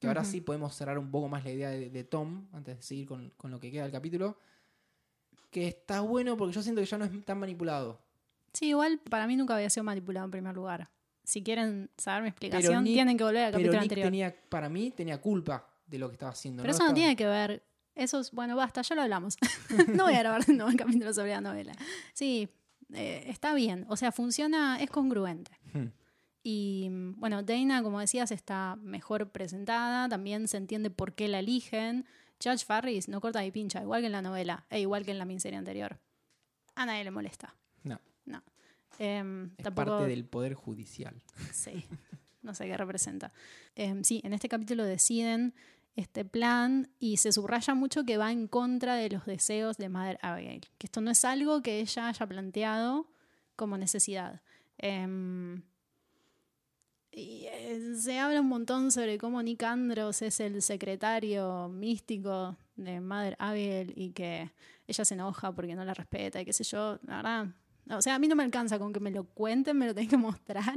Que 0.00 0.06
ahora 0.06 0.24
sí 0.24 0.40
podemos 0.40 0.74
cerrar 0.74 0.98
un 0.98 1.10
poco 1.10 1.28
más 1.28 1.44
la 1.44 1.50
idea 1.50 1.70
de, 1.70 1.90
de 1.90 2.04
Tom, 2.04 2.46
antes 2.52 2.76
de 2.76 2.82
seguir 2.82 3.06
con, 3.06 3.30
con 3.36 3.50
lo 3.50 3.58
que 3.58 3.70
queda 3.70 3.82
del 3.84 3.92
capítulo. 3.92 4.38
Que 5.50 5.66
está 5.68 6.02
bueno 6.02 6.36
porque 6.36 6.54
yo 6.54 6.62
siento 6.62 6.80
que 6.80 6.86
ya 6.86 6.98
no 6.98 7.04
es 7.06 7.24
tan 7.24 7.38
manipulado. 7.38 8.00
Sí, 8.52 8.68
igual 8.68 9.00
para 9.10 9.26
mí 9.26 9.34
nunca 9.36 9.54
había 9.56 9.70
sido 9.70 9.84
manipulado 9.84 10.26
en 10.26 10.30
primer 10.30 10.54
lugar. 10.54 10.88
Si 11.28 11.42
quieren 11.42 11.90
saber 11.98 12.22
mi 12.22 12.28
explicación, 12.30 12.84
Nick- 12.84 12.94
tienen 12.94 13.18
que 13.18 13.24
volver 13.24 13.44
al 13.44 13.52
Pero 13.52 13.58
capítulo 13.64 13.72
Nick 13.82 13.82
anterior. 13.82 14.06
tenía, 14.06 14.34
para 14.48 14.68
mí, 14.70 14.90
tenía 14.92 15.20
culpa 15.20 15.68
de 15.86 15.98
lo 15.98 16.08
que 16.08 16.14
estaba 16.14 16.32
haciendo. 16.32 16.62
Pero 16.62 16.70
eso 16.70 16.78
no 16.78 16.86
Estaba- 16.86 16.94
tiene 16.94 17.16
que 17.16 17.26
ver. 17.26 17.62
Eso 17.94 18.20
es, 18.20 18.30
bueno, 18.32 18.56
basta, 18.56 18.80
ya 18.80 18.94
lo 18.94 19.02
hablamos. 19.02 19.36
no 20.02 20.04
voy 20.04 20.14
a 20.14 20.20
grabar 20.20 20.46
de 20.46 20.54
nuevo 20.54 20.70
el 20.70 20.76
capítulo 20.78 21.12
sobre 21.12 21.32
la 21.32 21.40
novela. 21.42 21.74
Sí, 22.14 22.48
eh, 22.94 23.24
está 23.26 23.52
bien. 23.54 23.84
O 23.90 23.96
sea, 23.98 24.10
funciona, 24.10 24.80
es 24.80 24.88
congruente. 24.88 25.50
Hmm. 25.74 25.88
Y 26.42 26.88
bueno, 27.16 27.42
Dana, 27.42 27.82
como 27.82 28.00
decías, 28.00 28.30
está 28.30 28.76
mejor 28.76 29.30
presentada. 29.30 30.08
También 30.08 30.48
se 30.48 30.56
entiende 30.56 30.88
por 30.88 31.12
qué 31.14 31.28
la 31.28 31.40
eligen. 31.40 32.06
Judge 32.42 32.64
Farris 32.64 33.08
no 33.08 33.20
corta 33.20 33.42
ni 33.42 33.50
pincha, 33.50 33.82
igual 33.82 34.00
que 34.00 34.06
en 34.06 34.12
la 34.12 34.22
novela, 34.22 34.64
e 34.70 34.80
igual 34.80 35.04
que 35.04 35.10
en 35.10 35.18
la 35.18 35.24
miniserie 35.26 35.58
anterior. 35.58 35.98
A 36.74 36.86
nadie 36.86 37.04
le 37.04 37.10
molesta. 37.10 37.54
No, 37.82 38.00
No. 38.24 38.42
Em, 38.98 39.50
es 39.56 39.64
tampoco, 39.64 39.90
parte 39.90 40.08
del 40.08 40.24
poder 40.24 40.54
judicial. 40.54 41.22
Sí, 41.52 41.84
no 42.42 42.54
sé 42.54 42.66
qué 42.66 42.76
representa. 42.76 43.32
Em, 43.74 44.02
sí, 44.02 44.20
en 44.24 44.32
este 44.32 44.48
capítulo 44.48 44.84
deciden 44.84 45.54
este 45.96 46.24
plan 46.24 46.90
y 46.98 47.16
se 47.16 47.32
subraya 47.32 47.74
mucho 47.74 48.04
que 48.04 48.18
va 48.18 48.30
en 48.30 48.46
contra 48.46 48.94
de 48.94 49.10
los 49.10 49.26
deseos 49.26 49.78
de 49.78 49.88
Mother 49.88 50.18
Abigail, 50.22 50.60
que 50.78 50.86
esto 50.86 51.00
no 51.00 51.10
es 51.10 51.24
algo 51.24 51.62
que 51.62 51.80
ella 51.80 52.08
haya 52.08 52.26
planteado 52.26 53.08
como 53.56 53.76
necesidad. 53.76 54.40
Em, 54.78 55.62
y 57.10 57.46
eh, 57.46 57.94
se 57.96 58.18
habla 58.20 58.40
un 58.40 58.48
montón 58.48 58.92
sobre 58.92 59.18
cómo 59.18 59.42
Nick 59.42 59.64
Andros 59.64 60.22
es 60.22 60.38
el 60.38 60.62
secretario 60.62 61.68
místico 61.68 62.56
de 62.76 63.00
Mother 63.00 63.34
Abigail 63.40 63.92
y 63.96 64.10
que 64.10 64.52
ella 64.86 65.04
se 65.04 65.14
enoja 65.14 65.52
porque 65.52 65.74
no 65.74 65.84
la 65.84 65.94
respeta 65.94 66.40
y 66.40 66.44
qué 66.44 66.52
sé 66.52 66.62
yo. 66.62 67.00
La 67.02 67.16
verdad, 67.16 67.46
o 67.90 68.02
sea, 68.02 68.14
a 68.14 68.18
mí 68.18 68.28
no 68.28 68.36
me 68.36 68.42
alcanza 68.44 68.78
con 68.78 68.92
que 68.92 69.00
me 69.00 69.10
lo 69.10 69.24
cuenten, 69.24 69.76
me 69.78 69.86
lo 69.86 69.94
tienen 69.94 70.10
que 70.10 70.16
mostrar 70.28 70.74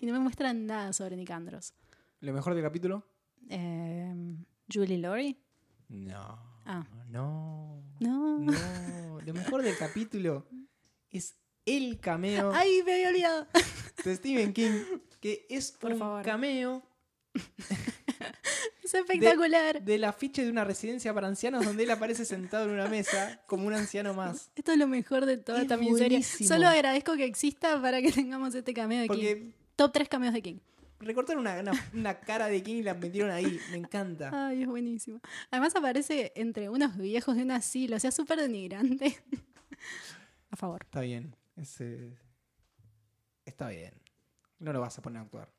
y 0.00 0.06
no 0.06 0.12
me 0.12 0.18
muestran 0.18 0.66
nada 0.66 0.92
sobre 0.92 1.16
Nick 1.16 1.30
Andros. 1.30 1.74
¿Lo 2.20 2.32
mejor 2.32 2.54
del 2.54 2.62
capítulo? 2.64 3.06
Em, 3.48 4.44
Julie 4.72 4.98
Laurie. 4.98 5.36
No. 5.88 6.38
Ah. 6.64 6.86
No. 7.08 7.82
No. 8.00 8.38
No. 8.38 9.20
Lo 9.20 9.34
mejor 9.34 9.62
del 9.62 9.76
capítulo 9.76 10.46
es 11.10 11.36
el 11.66 11.98
cameo 12.00 12.52
Ay, 12.54 12.82
me 12.84 12.94
había 12.94 13.08
olvidado. 13.10 13.46
de 14.04 14.16
Stephen 14.16 14.52
King, 14.52 14.82
que 15.20 15.46
es 15.50 15.72
Por 15.72 15.92
un 15.92 15.98
favor. 15.98 16.22
cameo 16.24 16.82
Es 18.88 18.92
espectacular. 18.94 19.82
del 19.82 20.04
afiche 20.04 20.44
de 20.44 20.50
una 20.50 20.62
residencia 20.64 21.12
para 21.14 21.26
ancianos 21.28 21.64
donde 21.64 21.84
él 21.84 21.90
aparece 21.90 22.24
sentado 22.24 22.66
en 22.66 22.72
una 22.72 22.86
mesa 22.86 23.40
como 23.46 23.66
un 23.66 23.72
anciano 23.74 24.12
más. 24.14 24.50
Esto 24.56 24.72
es 24.72 24.78
lo 24.78 24.86
mejor 24.86 25.24
de 25.26 25.38
toda 25.38 25.58
Es 25.58 25.62
esta 25.64 25.76
miniserie. 25.76 26.22
Solo 26.22 26.68
agradezco 26.68 27.16
que 27.16 27.24
exista 27.24 27.80
para 27.80 28.02
que 28.02 28.12
tengamos 28.12 28.54
este 28.54 28.74
cameo 28.74 29.00
de 29.02 29.08
King. 29.08 29.52
Top 29.76 29.92
3 29.92 30.08
cameos 30.08 30.34
de 30.34 30.42
King. 30.42 30.58
recortaron 31.00 31.40
una, 31.40 31.58
una- 31.60 31.90
una 31.92 32.20
cara 32.20 32.46
de 32.46 32.62
King 32.62 32.76
y 32.76 32.82
la 32.82 32.94
metieron 32.94 33.30
ahí. 33.30 33.58
Me 33.70 33.76
encanta. 33.78 34.30
Ay, 34.48 34.62
es 34.62 34.68
buenísimo. 34.68 35.20
Además 35.50 35.74
aparece 35.76 36.32
entre 36.36 36.68
unos 36.70 36.96
viejos 36.96 37.36
de 37.36 37.42
un 37.42 37.50
asilo, 37.50 37.96
o 37.96 38.00
sea, 38.00 38.10
súper 38.10 38.38
denigrante. 38.38 39.18
A 40.50 40.56
favor. 40.56 40.82
Está 40.84 41.00
bien. 41.00 41.34
Ese- 41.56 42.16
Está 43.44 43.68
bien. 43.68 43.92
No 44.58 44.72
lo 44.72 44.80
vas 44.80 44.96
a 44.98 45.02
poner 45.02 45.18
a 45.20 45.22
actuar. 45.24 45.50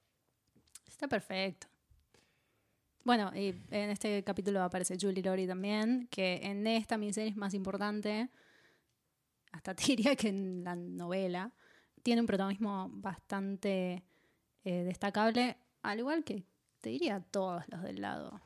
Está 0.87 1.07
perfecto. 1.07 1.67
Bueno, 3.05 3.31
y 3.35 3.49
en 3.69 3.91
este 3.91 4.23
capítulo 4.23 4.63
aparece 4.63 4.97
Julie 4.99 5.21
Laurie 5.21 5.45
también, 5.45 6.07
que 6.09 6.39
en 6.41 6.65
esta 6.65 6.97
miniserie 6.97 7.29
es 7.29 7.37
más 7.37 7.53
importante, 7.53 8.31
hasta 9.51 9.75
te 9.75 9.83
diría 9.95 10.15
que 10.15 10.29
en 10.29 10.63
la 10.63 10.75
novela, 10.75 11.53
tiene 12.01 12.21
un 12.21 12.27
protagonismo 12.27 12.89
bastante 12.91 14.03
eh, 14.63 14.83
destacable, 14.83 15.55
al 15.83 15.99
igual 15.99 16.23
que 16.23 16.45
te 16.81 16.89
diría 16.89 17.19
todos 17.21 17.63
los 17.67 17.83
del 17.83 18.01
lado 18.01 18.41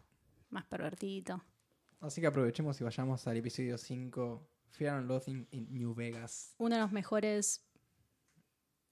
más 0.49 0.65
pervertito. 0.65 1.41
Así 2.01 2.19
que 2.19 2.27
aprovechemos 2.27 2.81
y 2.81 2.83
vayamos 2.83 3.25
al 3.27 3.37
episodio 3.37 3.77
5, 3.77 4.45
Fear 4.71 4.97
and 4.97 5.07
Loathing 5.07 5.47
in 5.51 5.73
New 5.73 5.93
Vegas. 5.93 6.53
Uno 6.57 6.75
de 6.75 6.81
los 6.81 6.91
mejores, 6.91 7.65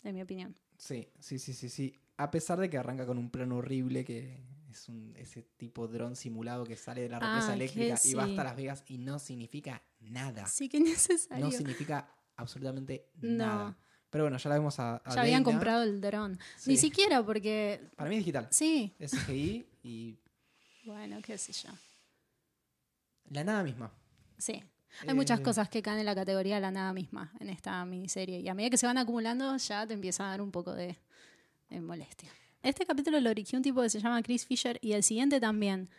en 0.06 0.16
mi 0.16 0.22
opinión. 0.22 0.58
Sí, 0.78 1.10
sí, 1.20 1.40
sí, 1.40 1.54
sí, 1.54 1.68
sí. 1.68 1.94
A 2.16 2.32
pesar 2.32 2.58
de 2.58 2.70
que 2.70 2.78
arranca 2.78 3.06
con 3.06 3.18
un 3.18 3.30
plano 3.30 3.58
horrible 3.58 4.06
que 4.06 4.57
Es 4.70 4.90
un, 4.90 5.14
ese 5.16 5.44
tipo 5.44 5.88
dron 5.88 6.16
simulado 6.16 6.66
que 6.66 6.76
sale 6.76 7.02
de 7.02 7.10
la 7.10 7.20
represa 7.20 7.52
Ah, 7.52 7.54
eléctrica 7.56 7.96
y 8.04 8.14
va 8.14 8.24
hasta 8.26 8.44
Las 8.44 8.56
Vegas 8.56 8.84
y 8.88 8.98
no 8.98 9.18
significa 9.18 9.82
nada. 10.02 10.46
Sí, 10.46 10.68
que 10.68 10.80
necesario. 10.80 11.46
No 11.46 11.52
significa 11.52 12.10
absolutamente 12.36 13.10
No. 13.22 13.38
nada. 13.46 13.78
Pero 14.10 14.24
bueno, 14.26 14.38
ya 14.38 14.50
la 14.50 14.56
vemos 14.58 14.80
a, 14.80 14.98
a 15.06 15.16
ya 15.16 15.22
habían 15.22 15.44
comprado 15.44 15.84
el 15.84 16.00
dron. 16.02 16.38
Sí. 16.58 16.72
Ni 16.72 16.78
siquiera 16.78 17.24
porque. 17.26 17.90
Para 17.96 18.10
mí 18.10 18.16
es 18.18 18.20
digital. 18.22 18.48
Sí. 18.52 18.94
Es 19.00 19.12
CGI 19.12 19.66
y 19.84 20.18
Bueno, 20.86 21.20
qué 21.22 21.38
sé 21.38 21.52
yo. 21.54 21.70
la 23.30 23.44
nada 23.44 23.64
misma. 23.64 23.92
Sí. 24.38 24.64
Hay 25.08 25.14
muchas 25.14 25.40
Eh, 25.42 25.44
cosas 25.44 25.70
que 25.70 25.82
caen 25.82 26.00
en 26.00 26.06
la 26.06 26.16
categoría 26.16 26.56
de 26.56 26.62
la 26.62 26.72
nada 26.72 26.94
misma 26.94 27.32
en 27.40 27.50
esta 27.50 27.84
miniserie. 27.86 28.40
Y 28.40 28.48
a 28.48 28.54
medida 28.54 28.70
que 28.72 28.78
se 28.78 28.86
van 28.88 28.98
acumulando, 28.98 29.56
ya 29.58 29.86
te 29.86 29.94
empieza 29.94 30.26
a 30.26 30.30
dar 30.32 30.42
un 30.42 30.52
poco 30.52 30.74
de, 30.74 30.98
de 31.70 31.82
molestia. 31.82 32.32
Este 32.64 32.86
capítulo 32.86 33.20
lo 33.22 33.30
dirigió 33.30 33.58
un 33.58 33.64
tipo 33.64 33.82
que 33.82 33.90
se 33.90 34.00
llama 34.00 34.22
Chris 34.24 34.46
Fisher 34.46 34.78
y 34.82 34.94
el 34.94 35.04
siguiente 35.04 35.40
también. 35.40 35.90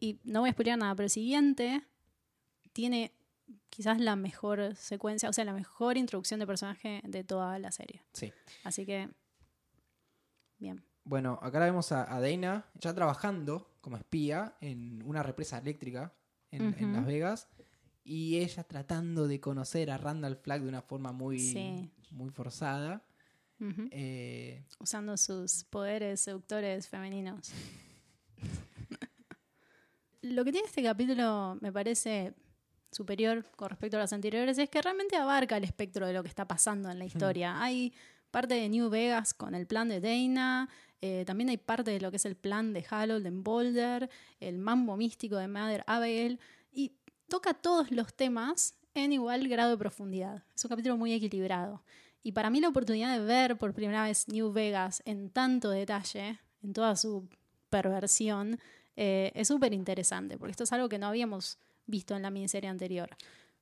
Y 0.00 0.18
no 0.24 0.40
voy 0.40 0.50
a 0.50 0.52
spoilear 0.52 0.78
nada, 0.78 0.94
pero 0.94 1.04
el 1.04 1.10
siguiente 1.10 1.82
tiene 2.72 3.12
quizás 3.70 3.98
la 4.00 4.14
mejor 4.16 4.74
secuencia, 4.76 5.28
o 5.28 5.32
sea, 5.32 5.44
la 5.44 5.52
mejor 5.54 5.96
introducción 5.96 6.38
de 6.40 6.46
personaje 6.46 7.00
de 7.04 7.24
toda 7.24 7.58
la 7.58 7.72
serie. 7.72 8.02
Sí. 8.12 8.32
Así 8.64 8.84
que, 8.84 9.08
bien. 10.58 10.84
Bueno, 11.04 11.38
acá 11.42 11.58
la 11.60 11.64
vemos 11.66 11.90
a, 11.92 12.14
a 12.14 12.20
Dana 12.20 12.66
ya 12.74 12.94
trabajando 12.94 13.70
como 13.80 13.96
espía 13.96 14.56
en 14.60 15.02
una 15.06 15.22
represa 15.22 15.58
eléctrica 15.58 16.12
en, 16.50 16.74
en. 16.78 16.92
Las 16.92 17.06
Vegas. 17.06 17.48
Y 18.04 18.38
ella 18.38 18.64
tratando 18.64 19.26
de 19.28 19.40
conocer 19.40 19.90
a 19.90 19.98
Randall 19.98 20.36
Flagg 20.36 20.62
de 20.62 20.68
una 20.68 20.82
forma 20.82 21.12
muy, 21.12 21.38
Sí. 21.38 21.90
muy 22.10 22.30
forzada. 22.30 23.02
Ujú. 23.60 23.88
Eh, 23.90 24.64
Usando 24.78 25.16
sus 25.16 25.64
poderes 25.64 26.20
seductores 26.20 26.88
femeninos. 26.88 27.50
Lo 30.22 30.44
que 30.44 30.52
tiene 30.52 30.66
este 30.66 30.82
capítulo 30.82 31.58
me 31.60 31.72
parece 31.72 32.34
superior 32.90 33.44
con 33.56 33.68
respecto 33.68 33.96
a 33.96 34.00
los 34.00 34.12
anteriores 34.12 34.58
es 34.58 34.68
que 34.68 34.82
realmente 34.82 35.16
abarca 35.16 35.56
el 35.56 35.64
espectro 35.64 36.06
de 36.06 36.12
lo 36.12 36.22
que 36.22 36.28
está 36.28 36.46
pasando 36.46 36.90
en 36.90 36.98
la 36.98 37.04
historia. 37.04 37.62
Hay 37.62 37.92
parte 38.30 38.54
de 38.54 38.68
New 38.68 38.90
Vegas 38.90 39.34
con 39.34 39.54
el 39.54 39.66
plan 39.66 39.88
de 39.88 40.00
Dana, 40.00 40.68
eh, 41.00 41.24
también 41.26 41.50
hay 41.50 41.56
parte 41.56 41.90
de 41.92 42.00
lo 42.00 42.10
que 42.10 42.16
es 42.16 42.24
el 42.24 42.36
plan 42.36 42.72
de 42.72 42.84
Harold 42.88 43.26
en 43.26 43.44
Boulder, 43.44 44.10
el 44.40 44.58
mambo 44.58 44.96
místico 44.96 45.36
de 45.36 45.46
Mother 45.48 45.84
Abigail, 45.86 46.40
y 46.72 46.92
toca 47.28 47.54
todos 47.54 47.90
los 47.90 48.12
temas 48.14 48.74
en 48.94 49.12
igual 49.12 49.46
grado 49.48 49.70
de 49.70 49.78
profundidad. 49.78 50.42
Es 50.54 50.64
un 50.64 50.70
capítulo 50.70 50.96
muy 50.96 51.12
equilibrado. 51.12 51.82
Y 52.22 52.32
para 52.32 52.50
mí 52.50 52.60
la 52.60 52.68
oportunidad 52.68 53.16
de 53.18 53.24
ver 53.24 53.58
por 53.58 53.72
primera 53.74 54.04
vez 54.04 54.28
New 54.28 54.52
Vegas 54.52 55.02
en 55.04 55.30
tanto 55.30 55.70
detalle, 55.70 56.40
en 56.62 56.72
toda 56.72 56.96
su 56.96 57.28
perversión, 57.70 58.58
eh, 58.96 59.30
es 59.34 59.48
súper 59.48 59.72
interesante, 59.72 60.36
porque 60.38 60.50
esto 60.52 60.64
es 60.64 60.72
algo 60.72 60.88
que 60.88 60.98
no 60.98 61.06
habíamos 61.06 61.58
visto 61.86 62.16
en 62.16 62.22
la 62.22 62.30
miniserie 62.30 62.68
anterior. 62.68 63.08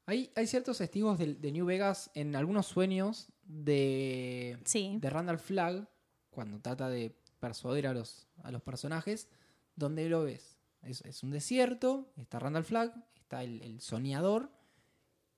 hay, 0.06 0.30
hay 0.34 0.46
ciertos 0.46 0.78
testigos 0.78 1.18
de, 1.18 1.34
de 1.34 1.52
New 1.52 1.66
Vegas 1.66 2.10
en 2.14 2.34
algunos 2.34 2.66
sueños 2.66 3.28
de, 3.44 4.58
Sí, 4.64 4.96
de 5.00 5.10
Randall 5.10 5.38
Flagg 5.38 5.88
cuando 6.30 6.60
trata 6.60 6.88
de 6.88 7.14
persuadir 7.40 7.86
a 7.86 7.92
los, 7.94 8.26
a 8.42 8.50
los 8.50 8.62
personajes, 8.62 9.28
donde 9.74 10.08
lo 10.08 10.24
ves. 10.24 10.58
Es, 10.82 11.02
es 11.02 11.22
un 11.22 11.30
desierto, 11.30 12.12
está 12.16 12.38
Randall 12.38 12.64
Flagg, 12.64 12.92
está 13.16 13.42
el, 13.44 13.60
el 13.62 13.80
soñador 13.80 14.50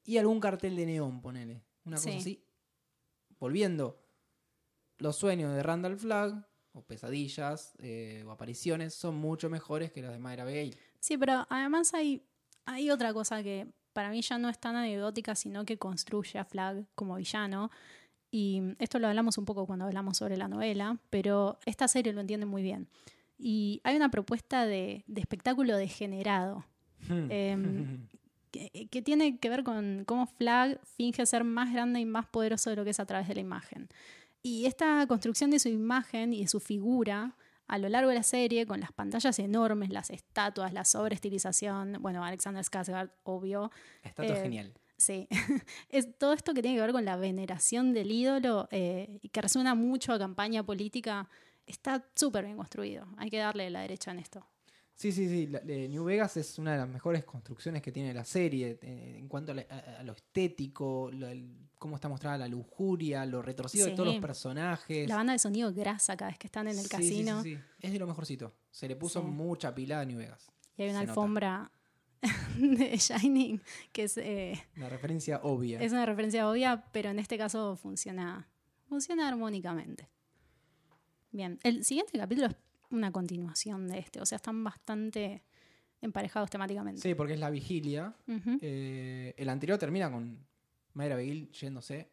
y 0.04 0.16
algún 0.18 0.40
cartel 0.40 0.76
de 0.76 0.86
neón, 0.86 1.20
ponele. 1.20 1.62
Una 1.84 1.96
cosa 1.96 2.10
Sí. 2.12 2.16
así. 2.18 2.44
Volviendo, 3.38 4.00
los 4.98 5.16
sueños 5.16 5.54
de 5.54 5.62
Randall 5.62 5.96
Flagg, 5.96 6.46
o 6.72 6.82
pesadillas, 6.82 7.74
eh, 7.78 8.24
o 8.26 8.30
apariciones, 8.30 8.94
son 8.94 9.16
mucho 9.16 9.48
mejores 9.50 9.92
que 9.92 10.02
las 10.02 10.12
de 10.12 10.18
Mayra 10.18 10.42
Abigail. 10.42 10.76
sí, 11.00 11.16
pero 11.16 11.46
además 11.48 11.94
hay, 11.94 12.22
hay 12.66 12.90
otra 12.90 13.12
cosa 13.12 13.42
que 13.42 13.66
para 13.92 14.10
mí 14.10 14.22
ya 14.22 14.38
no 14.38 14.48
es 14.48 14.58
tan 14.58 14.76
anecdótica, 14.76 15.34
sino 15.34 15.64
que 15.64 15.78
construye 15.78 16.38
a 16.38 16.44
Flag 16.44 16.84
como 16.94 17.16
villano. 17.16 17.70
Y 18.30 18.62
esto 18.78 18.98
lo 18.98 19.08
hablamos 19.08 19.38
un 19.38 19.44
poco 19.44 19.66
cuando 19.66 19.86
hablamos 19.86 20.18
sobre 20.18 20.36
la 20.36 20.48
novela, 20.48 20.98
pero 21.10 21.58
esta 21.64 21.88
serie 21.88 22.12
lo 22.12 22.20
entiende 22.20 22.46
muy 22.46 22.62
bien. 22.62 22.88
Y 23.38 23.80
hay 23.84 23.96
una 23.96 24.10
propuesta 24.10 24.66
de, 24.66 25.04
de 25.06 25.20
espectáculo 25.20 25.76
degenerado. 25.76 26.64
Em, 27.08 28.06
que, 28.50 28.88
que 28.90 29.02
tiene 29.02 29.38
que 29.38 29.48
ver 29.48 29.64
con 29.64 30.04
cómo 30.06 30.26
Flag 30.26 30.80
finge 30.96 31.24
ser 31.26 31.44
más 31.44 31.72
grande 31.72 32.00
y 32.00 32.04
más 32.04 32.26
poderoso 32.26 32.70
de 32.70 32.76
lo 32.76 32.84
que 32.84 32.90
es 32.90 33.00
a 33.00 33.06
través 33.06 33.28
de 33.28 33.34
la 33.34 33.40
imagen. 33.40 33.88
Y 34.42 34.66
esta 34.66 35.06
construcción 35.06 35.50
de 35.50 35.58
su 35.58 35.68
imagen 35.68 36.32
y 36.32 36.42
de 36.42 36.48
su 36.48 36.60
figura 36.60 37.36
a 37.68 37.76
lo 37.76 37.88
largo 37.88 38.08
de 38.08 38.16
la 38.16 38.22
serie, 38.22 38.66
con 38.66 38.80
las 38.80 38.92
pantallas 38.92 39.38
enormes, 39.38 39.90
las 39.90 40.10
estatuas, 40.10 40.72
la 40.72 40.84
sobreestilización, 40.84 41.98
bueno, 42.00 42.24
Alexander 42.24 42.64
Skarsgård, 42.64 43.10
obvio, 43.24 43.70
Está 44.02 44.24
todo 44.24 44.36
eh, 44.36 44.42
genial. 44.42 44.72
sí, 44.96 45.28
es 45.90 46.18
todo 46.18 46.32
esto 46.32 46.54
que 46.54 46.62
tiene 46.62 46.78
que 46.78 46.80
ver 46.80 46.92
con 46.92 47.04
la 47.04 47.16
veneración 47.16 47.92
del 47.92 48.10
ídolo 48.10 48.68
eh, 48.70 49.18
y 49.20 49.28
que 49.28 49.42
resuena 49.42 49.74
mucho 49.74 50.14
a 50.14 50.18
campaña 50.18 50.62
política, 50.62 51.28
está 51.66 52.08
súper 52.14 52.46
bien 52.46 52.56
construido. 52.56 53.06
Hay 53.18 53.28
que 53.28 53.38
darle 53.38 53.68
la 53.68 53.82
derecha 53.82 54.12
en 54.12 54.18
esto. 54.18 54.46
Sí, 54.98 55.12
sí, 55.12 55.28
sí. 55.28 55.46
la- 55.46 55.60
de 55.60 55.88
New 55.88 56.02
Vegas 56.04 56.36
es 56.36 56.58
una 56.58 56.72
de 56.72 56.78
las 56.78 56.88
mejores 56.88 57.24
construcciones 57.24 57.82
que 57.82 57.92
tiene 57.92 58.12
la 58.12 58.24
serie 58.24 58.80
eh, 58.82 59.14
en 59.18 59.28
cuanto 59.28 59.52
a, 59.52 59.54
la- 59.54 59.66
a- 59.70 60.00
a 60.00 60.02
lo 60.02 60.12
estético, 60.12 61.08
lo- 61.12 61.28
el- 61.28 61.68
cómo 61.78 61.94
está 61.94 62.08
mostrada 62.08 62.36
la 62.38 62.48
lujuria, 62.48 63.24
lo 63.24 63.40
retorcido 63.40 63.86
de 63.86 63.92
todos 63.92 64.08
los 64.08 64.18
personajes. 64.20 65.08
La 65.08 65.14
banda 65.14 65.32
de 65.34 65.38
sonido 65.38 65.72
grasa 65.72 66.16
cada 66.16 66.32
vez 66.32 66.38
que 66.38 66.48
están 66.48 66.66
en 66.66 66.76
el 66.76 66.82
Sí, 66.84 66.88
casino. 66.88 67.42
sí, 67.44 67.54
sí. 67.54 67.62
Es 67.80 67.92
de 67.92 67.98
lo 68.00 68.08
mejorcito. 68.08 68.52
Se 68.72 68.88
le 68.88 68.96
puso 68.96 69.22
mucha 69.22 69.72
pila 69.72 70.00
a 70.00 70.04
New 70.04 70.18
Vegas. 70.18 70.50
Y 70.76 70.82
hay 70.82 70.90
una 70.90 71.00
Se 71.00 71.06
nota. 71.06 71.12
alfombra 71.12 71.70
de 72.58 72.96
Shining 72.96 73.60
que 73.92 74.02
es, 74.02 74.16
eh, 74.18 74.60
La 74.74 74.88
referencia 74.88 75.38
obvia. 75.44 75.80
es 75.80 75.92
una 75.92 76.04
referencia 76.06 76.50
obvia, 76.50 76.84
pero 76.90 77.10
en 77.10 77.20
este 77.20 77.38
caso 77.38 77.76
funciona, 77.76 78.48
funciona 78.88 79.28
armónicamente. 79.28 80.08
Bien, 81.30 81.60
el 81.62 81.84
siguiente 81.84 82.18
capítulo 82.18 82.48
es 82.48 82.56
una 82.90 83.10
continuación 83.12 83.88
de 83.88 83.98
este, 83.98 84.20
o 84.20 84.26
sea, 84.26 84.36
están 84.36 84.62
bastante 84.64 85.42
emparejados 86.00 86.48
temáticamente. 86.50 87.00
Sí, 87.02 87.14
porque 87.14 87.34
es 87.34 87.40
la 87.40 87.50
vigilia. 87.50 88.14
Eh, 88.60 89.34
el 89.36 89.48
anterior 89.48 89.78
termina 89.78 90.10
con 90.10 90.46
Mayra 90.94 91.16
Beguil 91.16 91.50
yéndose. 91.52 92.10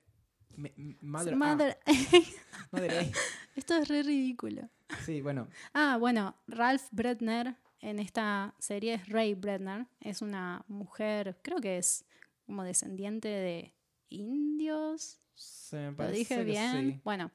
Me- 0.57 0.73
Mother, 1.01 1.33
ah, 1.33 1.37
Mother-. 1.37 1.77
Esto 3.55 3.75
es 3.77 3.87
re 3.87 4.03
ridículo. 4.03 4.69
Sí, 5.05 5.21
bueno. 5.21 5.47
Ah, 5.73 5.97
bueno, 5.99 6.35
Ralph 6.47 6.83
Bretner 6.91 7.55
en 7.81 7.99
esta 7.99 8.55
serie 8.59 8.95
es 8.95 9.07
Ray 9.09 9.33
Bretner. 9.33 9.87
Es 9.99 10.21
una 10.21 10.63
mujer, 10.67 11.37
creo 11.41 11.59
que 11.59 11.77
es 11.77 12.05
como 12.45 12.63
descendiente 12.63 13.27
de 13.27 13.73
indios. 14.09 15.19
Se 15.33 15.77
me 15.77 15.91
¿Lo 15.91 15.97
parece 15.97 16.17
dije 16.17 16.35
que 16.37 16.43
bien? 16.43 16.71
sí. 16.93 17.01
Bueno, 17.03 17.31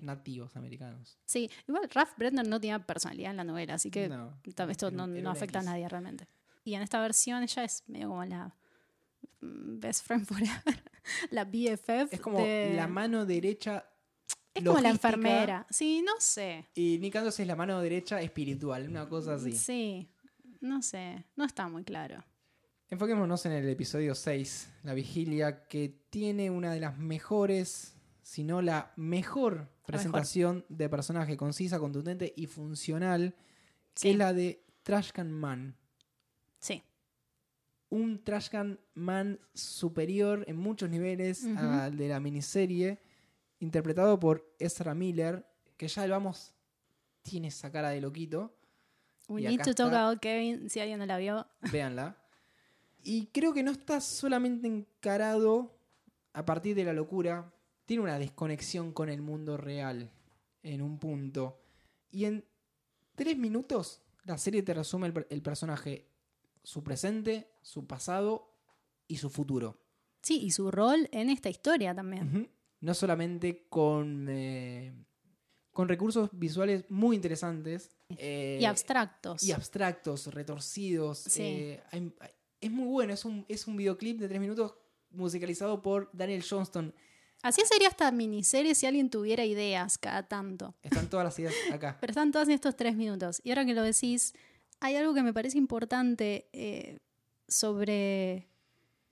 Nativos 0.00 0.56
americanos. 0.56 1.18
Sí, 1.24 1.50
igual 1.66 1.88
Ralph 1.92 2.12
Bretner 2.16 2.46
no 2.46 2.60
tenía 2.60 2.78
personalidad 2.78 3.30
en 3.32 3.36
la 3.36 3.44
novela, 3.44 3.74
así 3.74 3.90
que 3.90 4.08
No, 4.08 4.38
esto 4.44 4.90
no, 4.90 5.30
afecta 5.30 5.58
a 5.60 5.62
nadie 5.62 5.88
realmente. 5.88 6.26
Y 6.64 6.74
en 6.74 6.82
esta 6.82 7.00
versión 7.00 7.42
ella 7.42 7.64
es 7.64 7.82
medio 7.86 8.08
como 8.08 8.24
la 8.24 8.54
mm, 9.40 9.80
best 9.80 10.06
friend 10.06 10.26
forever, 10.26 10.82
la 11.30 11.44
BFF. 11.44 12.12
Es 12.12 12.20
como 12.20 12.38
de- 12.42 12.72
la 12.76 12.86
mano 12.86 13.24
derecha. 13.26 13.84
Es 14.54 14.64
como 14.64 14.80
la 14.80 14.90
enfermera. 14.90 15.66
Sí, 15.70 16.02
no 16.04 16.14
sé. 16.18 16.66
Y 16.74 16.98
Nick 16.98 17.14
Andrews 17.16 17.38
es 17.38 17.46
la 17.46 17.54
mano 17.54 17.80
derecha 17.80 18.20
espiritual, 18.20 18.88
una 18.88 19.08
cosa 19.08 19.34
así. 19.34 19.52
Sí, 19.52 20.10
no 20.60 20.82
sé. 20.82 21.24
No 21.36 21.44
está 21.44 21.68
muy 21.68 21.84
claro. 21.84 22.24
Enfoquémonos 22.90 23.44
en 23.46 23.52
el 23.52 23.68
episodio 23.68 24.14
6, 24.14 24.70
La 24.82 24.94
Vigilia, 24.94 25.68
que 25.68 26.06
tiene 26.10 26.50
una 26.50 26.72
de 26.72 26.80
las 26.80 26.98
mejores, 26.98 27.94
si 28.28 28.44
no 28.44 28.60
la 28.60 28.92
mejor 28.96 29.70
presentación 29.86 30.66
de 30.68 30.90
personaje 30.90 31.38
concisa, 31.38 31.78
contundente 31.78 32.34
y 32.36 32.44
funcional, 32.44 33.34
que 33.94 34.10
es 34.10 34.16
la 34.18 34.34
de 34.34 34.62
Trashcan 34.82 35.32
Man. 35.32 35.74
Sí. 36.58 36.82
Un 37.88 38.22
Trashcan 38.22 38.78
Man 38.92 39.40
superior 39.54 40.44
en 40.46 40.58
muchos 40.58 40.90
niveles 40.90 41.46
al 41.56 41.96
de 41.96 42.08
la 42.08 42.20
miniserie, 42.20 43.00
interpretado 43.60 44.20
por 44.20 44.54
Ezra 44.58 44.94
Miller, 44.94 45.46
que 45.78 45.88
ya 45.88 46.06
vamos, 46.06 46.52
tiene 47.22 47.48
esa 47.48 47.72
cara 47.72 47.88
de 47.88 48.02
loquito. 48.02 48.54
We 49.28 49.40
need 49.40 49.62
to 49.62 49.74
talk 49.74 49.90
about 49.90 50.20
Kevin, 50.20 50.68
si 50.68 50.80
alguien 50.80 50.98
no 50.98 51.06
la 51.06 51.16
vio. 51.16 51.46
Véanla. 51.72 52.14
Y 53.02 53.28
creo 53.28 53.54
que 53.54 53.62
no 53.62 53.70
está 53.70 54.02
solamente 54.02 54.66
encarado 54.66 55.74
a 56.34 56.44
partir 56.44 56.76
de 56.76 56.84
la 56.84 56.92
locura. 56.92 57.50
Tiene 57.88 58.02
una 58.02 58.18
desconexión 58.18 58.92
con 58.92 59.08
el 59.08 59.22
mundo 59.22 59.56
real 59.56 60.10
en 60.62 60.82
un 60.82 60.98
punto. 60.98 61.58
Y 62.10 62.26
en 62.26 62.44
tres 63.14 63.38
minutos 63.38 64.02
la 64.24 64.36
serie 64.36 64.62
te 64.62 64.74
resume 64.74 65.06
el, 65.06 65.14
per- 65.14 65.26
el 65.30 65.40
personaje, 65.40 66.06
su 66.62 66.84
presente, 66.84 67.50
su 67.62 67.86
pasado 67.86 68.52
y 69.06 69.16
su 69.16 69.30
futuro. 69.30 69.80
Sí, 70.20 70.38
y 70.42 70.50
su 70.50 70.70
rol 70.70 71.08
en 71.12 71.30
esta 71.30 71.48
historia 71.48 71.94
también. 71.94 72.50
No 72.82 72.92
solamente 72.92 73.66
con, 73.70 74.26
eh, 74.28 74.92
con 75.72 75.88
recursos 75.88 76.28
visuales 76.34 76.84
muy 76.90 77.16
interesantes. 77.16 77.96
eh, 78.18 78.58
y 78.60 78.66
abstractos. 78.66 79.42
y 79.42 79.52
abstractos, 79.52 80.26
retorcidos. 80.34 81.20
Sí. 81.20 81.40
eh, 81.42 81.82
hay- 81.90 82.12
hay- 82.20 82.30
es 82.60 82.70
muy 82.70 82.86
bueno, 82.88 83.14
es 83.14 83.24
un, 83.24 83.46
es 83.48 83.66
un 83.66 83.78
videoclip 83.78 84.18
de 84.20 84.28
tres 84.28 84.40
minutos 84.42 84.74
musicalizado 85.10 85.80
por 85.80 86.10
Daniel 86.12 86.44
Johnston. 86.46 86.92
Así 87.42 87.62
sería 87.64 87.88
esta 87.88 88.10
miniserie 88.10 88.74
si 88.74 88.86
alguien 88.86 89.10
tuviera 89.10 89.44
ideas 89.44 89.96
cada 89.98 90.24
tanto. 90.24 90.74
Están 90.82 91.08
todas 91.08 91.24
las 91.24 91.38
ideas 91.38 91.54
acá. 91.72 91.96
Pero 92.00 92.10
están 92.10 92.32
todas 92.32 92.48
en 92.48 92.54
estos 92.54 92.76
tres 92.76 92.96
minutos. 92.96 93.40
Y 93.44 93.50
ahora 93.50 93.64
que 93.64 93.74
lo 93.74 93.82
decís, 93.82 94.34
hay 94.80 94.96
algo 94.96 95.14
que 95.14 95.22
me 95.22 95.32
parece 95.32 95.58
importante 95.58 96.48
eh, 96.52 96.98
sobre 97.46 98.48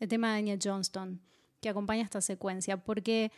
el 0.00 0.08
tema 0.08 0.28
de 0.28 0.34
Daniel 0.34 0.58
Johnston, 0.62 1.20
que 1.60 1.68
acompaña 1.68 2.02
esta 2.02 2.20
secuencia, 2.20 2.76
porque 2.76 3.30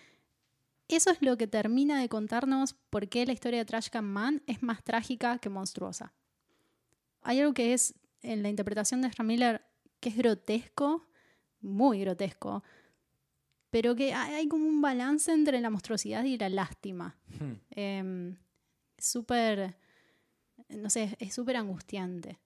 eso 0.89 1.11
es 1.11 1.19
lo 1.21 1.37
que 1.37 1.47
termina 1.47 2.01
de 2.01 2.09
contarnos 2.09 2.75
por 2.89 3.09
qué 3.09 3.27
la 3.27 3.33
historia 3.33 3.59
de 3.59 3.65
Trash 3.67 3.89
Can 3.91 4.07
Man 4.07 4.43
es 4.47 4.63
más 4.63 4.83
trágica 4.83 5.39
que 5.39 5.51
monstruosa. 5.51 6.15
Hay 7.23 7.41
algo 7.41 7.53
que 7.53 7.75
es, 7.75 7.95
en 8.23 8.43
la 8.43 8.49
interpretación 8.49 9.03
de 9.03 9.09
Ezra 9.09 9.25
Miller, 9.25 9.63
que 10.01 10.09
es 10.09 10.17
grotesco, 10.17 11.07
muy 11.61 12.01
grotesco, 12.01 12.63
pero 13.71 13.95
que 13.95 14.13
hay 14.15 14.49
como 14.49 14.67
un 14.67 14.81
balance 14.81 15.33
entre 15.33 15.61
la 15.61 15.71
monstruosidad 15.71 16.25
y 16.25 16.39
la 16.39 16.49
lástima 16.49 17.17
Hmm. 17.39 17.53
eh, 17.71 18.35
súper, 18.97 19.77
no 20.71 20.91
sé, 20.91 21.17
es 21.21 21.35
súper 21.35 21.57
angustiante. 21.57 22.39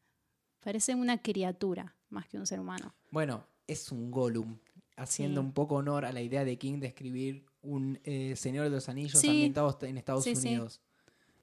Parece 0.60 0.94
una 0.94 1.18
criatura 1.18 1.94
más 2.10 2.28
que 2.28 2.38
un 2.38 2.46
ser 2.46 2.60
humano. 2.60 2.94
Bueno, 3.10 3.44
es 3.66 3.90
un 3.90 4.10
Gollum, 4.10 4.58
haciendo 4.96 5.40
Sí. 5.40 5.46
un 5.46 5.52
poco 5.52 5.76
honor 5.76 6.04
a 6.04 6.12
la 6.12 6.20
idea 6.22 6.44
de 6.44 6.56
King 6.58 6.78
de 6.80 6.88
escribir 6.88 7.46
un 7.62 7.98
eh, 8.04 8.34
Señor 8.36 8.64
de 8.64 8.70
los 8.70 8.88
Anillos 8.88 9.18
Sí. 9.20 9.28
ambientado 9.28 9.76
en 9.82 9.96
Estados 9.98 10.24
sí. 10.24 10.32
Unidos. 10.36 10.80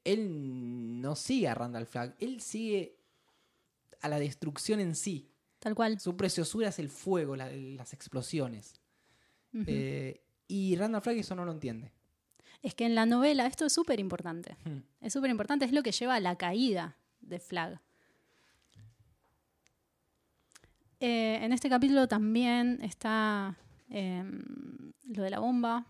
Él 0.05 1.01
no 1.01 1.15
sigue 1.15 1.47
a 1.47 1.55
Randall 1.55 1.85
Flagg, 1.85 2.15
él 2.19 2.39
sigue 2.41 2.95
a 4.01 4.07
la 4.07 4.19
destrucción 4.19 4.79
en 4.79 4.95
sí. 4.95 5.29
Tal 5.59 5.75
cual. 5.75 5.99
Su 5.99 6.15
preciosura 6.15 6.69
es 6.69 6.79
el 6.79 6.89
fuego, 6.89 7.35
la- 7.35 7.51
las 7.51 7.93
explosiones. 7.93 8.78
Eh, 9.53 10.21
y 10.47 10.75
Randall 10.75 11.01
Flagg 11.01 11.17
eso 11.17 11.35
no 11.35 11.45
lo 11.45 11.51
entiende. 11.51 11.91
es 12.61 12.75
que 12.75 12.85
en 12.85 12.93
la 12.95 13.05
novela 13.05 13.45
esto 13.45 13.65
es 13.65 13.73
súper 13.73 13.99
importante. 13.99 14.57
Hmm. 14.65 14.79
Es 15.01 15.13
súper 15.13 15.31
importante, 15.31 15.65
es 15.65 15.71
lo 15.71 15.81
que 15.83 15.91
lleva 15.91 16.15
a 16.15 16.19
la 16.19 16.35
caída 16.37 16.97
de 17.21 17.39
Flag. 17.39 17.79
Eh, 20.99 21.39
en 21.41 21.53
este 21.53 21.69
capítulo 21.69 22.07
también 22.07 22.79
está 22.83 23.57
em, 23.89 24.91
lo 25.03 25.23
de 25.23 25.29
la 25.29 25.39
bomba, 25.39 25.85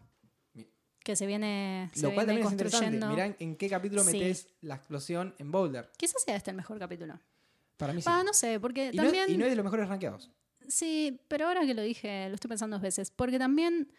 que 1.03 1.15
se 1.15 1.25
viene, 1.25 1.89
se 1.93 2.03
Lo 2.03 2.13
cual 2.13 2.27
viene 2.27 2.41
también 2.41 2.45
es 2.47 2.51
interesante. 2.51 2.99
construyendo. 2.99 3.25
Mirá 3.27 3.35
en 3.39 3.55
qué 3.55 3.67
capítulo 3.69 4.03
Sí. 4.03 4.11
metes 4.19 4.49
la 4.61 4.75
explosión 4.75 5.33
en 5.39 5.51
Boulder. 5.51 5.89
Quizás 5.97 6.21
sea 6.23 6.35
este 6.35 6.51
el 6.51 6.57
mejor 6.57 6.77
capítulo. 6.77 7.19
Para 7.77 7.93
mí 7.93 8.01
sí. 8.01 8.09
Ah, 8.11 8.21
no 8.23 8.33
sé, 8.33 8.59
porque 8.59 8.91
y, 8.93 8.97
no, 8.97 9.03
es- 9.03 9.09
también... 9.09 9.31
y 9.31 9.37
no 9.37 9.45
es 9.45 9.49
de 9.49 9.55
los 9.55 9.63
mejores 9.63 9.87
rankeados. 9.89 10.29
Sí, 10.69 11.19
pero 11.27 11.47
ahora 11.47 11.65
que 11.65 11.73
lo 11.73 11.81
dije, 11.81 12.29
lo 12.29 12.35
estoy 12.35 12.47
pensando 12.47 12.75
dos 12.77 12.81
veces. 12.83 13.11
Porque 13.11 13.37
también 13.39 13.91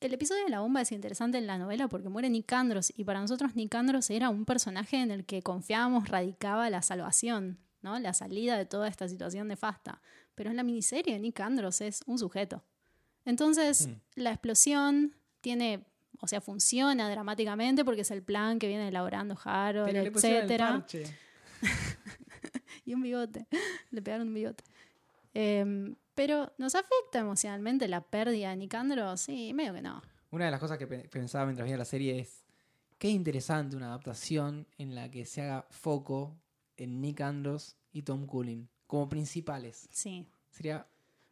el 0.00 0.12
episodio 0.14 0.42
de 0.44 0.50
la 0.50 0.60
bomba 0.60 0.80
es 0.80 0.90
interesante 0.90 1.38
en 1.38 1.46
la 1.46 1.58
novela 1.58 1.86
porque 1.86 2.08
muere 2.08 2.28
Nick 2.30 2.52
Andros. 2.52 2.92
Y 2.96 3.04
para 3.04 3.20
nosotros 3.20 3.54
Nick 3.54 3.74
Andros 3.74 4.10
era 4.10 4.30
un 4.30 4.44
personaje 4.44 4.96
en 4.96 5.10
el 5.10 5.24
que 5.24 5.42
confiábamos 5.42 6.08
radicaba 6.08 6.68
la 6.70 6.82
salvación, 6.82 7.58
¿no? 7.82 7.98
La 7.98 8.14
salida 8.14 8.56
de 8.58 8.64
toda 8.66 8.88
esta 8.88 9.06
situación 9.08 9.46
nefasta. 9.48 10.00
Pero 10.34 10.50
en 10.50 10.56
la 10.56 10.62
miniserie 10.64 11.18
Nick 11.20 11.38
Andros 11.40 11.80
es 11.82 12.00
un 12.06 12.18
sujeto. 12.18 12.64
Entonces, 13.26 13.86
Mm. 13.86 13.92
la 14.16 14.30
explosión 14.30 15.14
tiene, 15.42 15.84
o 16.20 16.26
sea, 16.26 16.40
funciona 16.40 17.08
dramáticamente 17.10 17.84
porque 17.84 18.00
es 18.00 18.10
el 18.10 18.22
plan 18.22 18.58
que 18.58 18.66
viene 18.68 18.88
elaborando 18.88 19.38
Harold, 19.44 19.86
Pero 19.86 20.02
le 20.04 20.10
pusieron 20.10 20.38
el 20.38 20.44
etcétera 20.50 20.86
y 22.86 22.94
un 22.94 23.02
bigote. 23.02 23.46
Le 23.90 24.02
pegaron 24.02 24.28
un 24.28 24.34
bigote. 24.34 24.64
Em, 25.32 25.94
pero 26.14 26.52
¿nos 26.58 26.74
afecta 26.74 27.18
emocionalmente 27.20 27.88
la 27.88 28.00
pérdida 28.02 28.50
de 28.50 28.56
Nicandro? 28.56 29.16
Sí, 29.16 29.52
medio 29.54 29.74
que 29.74 29.82
no. 29.82 30.02
Una 30.30 30.46
de 30.46 30.50
las 30.50 30.60
cosas 30.60 30.78
que 30.78 30.86
pe- 30.86 31.08
pensaba 31.08 31.44
mientras 31.46 31.64
veía 31.64 31.76
la 31.76 31.84
serie 31.84 32.18
es 32.18 32.44
qué 32.98 33.08
interesante 33.08 33.76
una 33.76 33.86
adaptación 33.88 34.66
en 34.78 34.94
la 34.94 35.10
que 35.10 35.24
se 35.26 35.42
haga 35.42 35.66
foco 35.70 36.36
en 36.76 37.00
Nick 37.00 37.20
Andros 37.20 37.76
y 37.92 38.02
Tom 38.02 38.26
Cullen 38.26 38.68
como 38.86 39.08
principales. 39.08 39.88
Sí. 39.90 40.26
Sería 40.50 40.86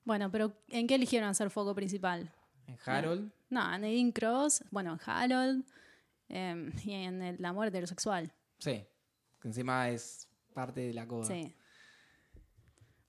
Bueno, 0.04 0.30
pero 0.30 0.52
¿en 0.68 0.86
qué 0.86 0.94
eligieron 0.96 1.28
hacer 1.28 1.50
foco 1.50 1.74
principal? 1.74 2.32
en 2.66 2.76
Harold, 2.84 3.32
No, 3.50 3.74
en 3.74 3.80
Nadine 3.82 4.12
Cross, 4.12 4.64
bueno, 4.70 4.92
en 4.92 5.00
Harold 5.04 5.64
em, 6.28 6.70
y 6.84 6.92
en 6.92 7.20
el 7.22 7.44
amor 7.44 7.66
heterosexual. 7.68 8.32
sí, 8.58 8.84
que 9.40 9.48
encima 9.48 9.88
es 9.90 10.28
parte 10.54 10.80
de 10.80 10.94
la 10.94 11.06
coda. 11.08 11.26
Sí. 11.26 11.52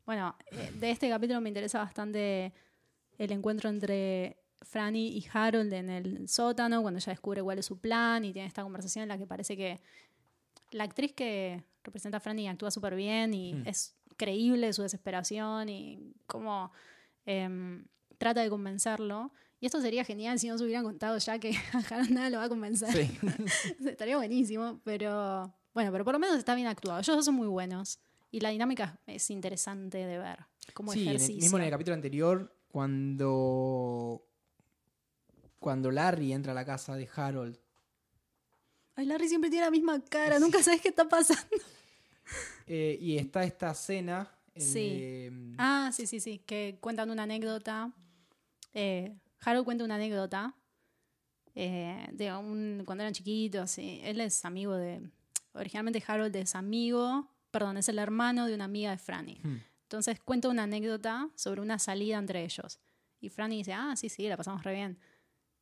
Bueno, 0.05 0.35
eh, 0.51 0.71
de 0.79 0.91
este 0.91 1.09
capítulo 1.09 1.39
me 1.41 1.49
interesa 1.49 1.79
bastante 1.79 2.53
el 3.17 3.31
encuentro 3.31 3.69
entre 3.69 4.37
Franny 4.61 5.07
y 5.17 5.25
Harold 5.31 5.71
en 5.73 5.89
el 5.89 6.27
sótano, 6.27 6.81
cuando 6.81 6.97
ella 6.99 7.11
descubre 7.11 7.41
cuál 7.41 7.59
es 7.59 7.65
su 7.65 7.79
plan 7.79 8.25
y 8.25 8.33
tiene 8.33 8.47
esta 8.47 8.63
conversación 8.63 9.03
en 9.03 9.09
la 9.09 9.17
que 9.17 9.27
parece 9.27 9.55
que 9.55 9.79
la 10.71 10.83
actriz 10.85 11.13
que 11.13 11.63
representa 11.83 12.17
a 12.17 12.19
Franny 12.19 12.47
actúa 12.47 12.71
súper 12.71 12.95
bien 12.95 13.33
y 13.33 13.53
Hmm. 13.53 13.67
es 13.67 13.95
creíble 14.17 14.71
su 14.73 14.81
desesperación 14.81 15.69
y 15.69 16.13
cómo 16.27 16.71
em, 17.25 17.85
trata 18.17 18.41
de 18.41 18.49
convencerlo. 18.49 19.31
Y 19.59 19.65
esto 19.65 19.79
sería 19.79 20.03
genial 20.03 20.39
si 20.39 20.49
no 20.49 20.57
se 20.57 20.65
hubieran 20.65 20.83
contado 20.83 21.17
ya 21.17 21.39
que 21.39 21.51
a 21.73 21.77
Harold 21.89 22.11
nada 22.11 22.29
lo 22.29 22.37
va 22.39 22.45
a 22.45 22.49
convencer. 22.49 22.91
Sí. 22.91 23.17
Estaría 23.87 24.17
buenísimo, 24.17 24.81
pero 24.83 25.53
bueno, 25.73 25.91
pero 25.91 26.03
por 26.03 26.13
lo 26.13 26.19
menos 26.19 26.37
está 26.37 26.55
bien 26.55 26.67
actuado. 26.67 26.99
Ellos 26.99 27.15
dos 27.15 27.25
son 27.25 27.35
muy 27.35 27.47
buenos 27.47 27.99
y 28.33 28.39
la 28.41 28.49
dinámica 28.49 28.99
es 29.07 29.29
interesante 29.29 29.99
de 29.99 30.17
ver 30.17 30.39
como 30.73 30.91
Sí, 30.91 31.03
en 31.03 31.07
el- 31.09 31.15
ejercicio. 31.15 31.41
mismo 31.41 31.57
en 31.59 31.63
el 31.65 31.69
capítulo 31.69 31.93
anterior, 31.95 32.53
cuando, 32.67 34.25
cuando 35.59 35.91
Larry 35.91 36.33
entra 36.33 36.51
a 36.51 36.55
la 36.55 36.65
casa 36.65 36.95
de 36.95 37.07
Harold. 37.15 37.57
Ay, 38.95 39.05
Larry 39.05 39.27
siempre 39.27 39.49
tiene 39.49 39.65
la 39.65 39.71
misma 39.71 40.03
cara, 40.03 40.39
nunca 40.39 40.61
sabes 40.63 40.81
qué 40.81 40.89
está 40.89 41.07
pasando. 41.07 41.41
eh, 42.67 42.97
y 42.99 43.17
está 43.17 43.43
esta 43.43 43.71
escena. 43.71 44.29
en 44.55 44.61
Sí. 44.61 44.79
de- 44.89 45.55
Ah, 45.57 45.91
sí, 45.93 46.05
sí, 46.07 46.19
sí, 46.19 46.39
que 46.39 46.77
cuentan 46.79 47.09
una 47.09 47.23
anécdota. 47.23 47.91
Eh, 48.73 49.15
Harold 49.41 49.65
cuenta 49.65 49.83
una 49.83 49.95
anécdota 49.95 50.55
eh, 51.55 52.07
de 52.13 52.33
un, 52.33 52.83
cuando 52.85 53.03
eran 53.03 53.13
chiquitos. 53.13 53.77
y 53.77 53.99
él 54.03 54.21
es 54.21 54.43
amigo 54.45 54.73
de. 54.75 55.07
Originalmente 55.53 56.03
Harold 56.07 56.35
es 56.35 56.55
amigo, 56.55 57.27
perdón, 57.53 57.77
es 57.77 57.87
el 57.87 57.99
hermano 57.99 58.47
de 58.47 58.55
una 58.55 58.65
amiga 58.65 58.89
de 58.89 58.97
Franny. 58.97 59.39
Hmm. 59.43 59.61
Entonces 59.83 60.19
cuenta 60.19 60.49
una 60.49 60.63
anécdota 60.63 61.29
sobre 61.35 61.61
una 61.61 61.77
salida 61.77 62.17
entre 62.17 62.43
ellos. 62.43 62.79
Y 63.21 63.29
Franny 63.29 63.57
dice, 63.57 63.73
ah, 63.73 63.95
sí, 63.95 64.09
sí, 64.09 64.27
la 64.27 64.35
pasamos 64.35 64.63
re 64.63 64.73
bien. 64.73 64.97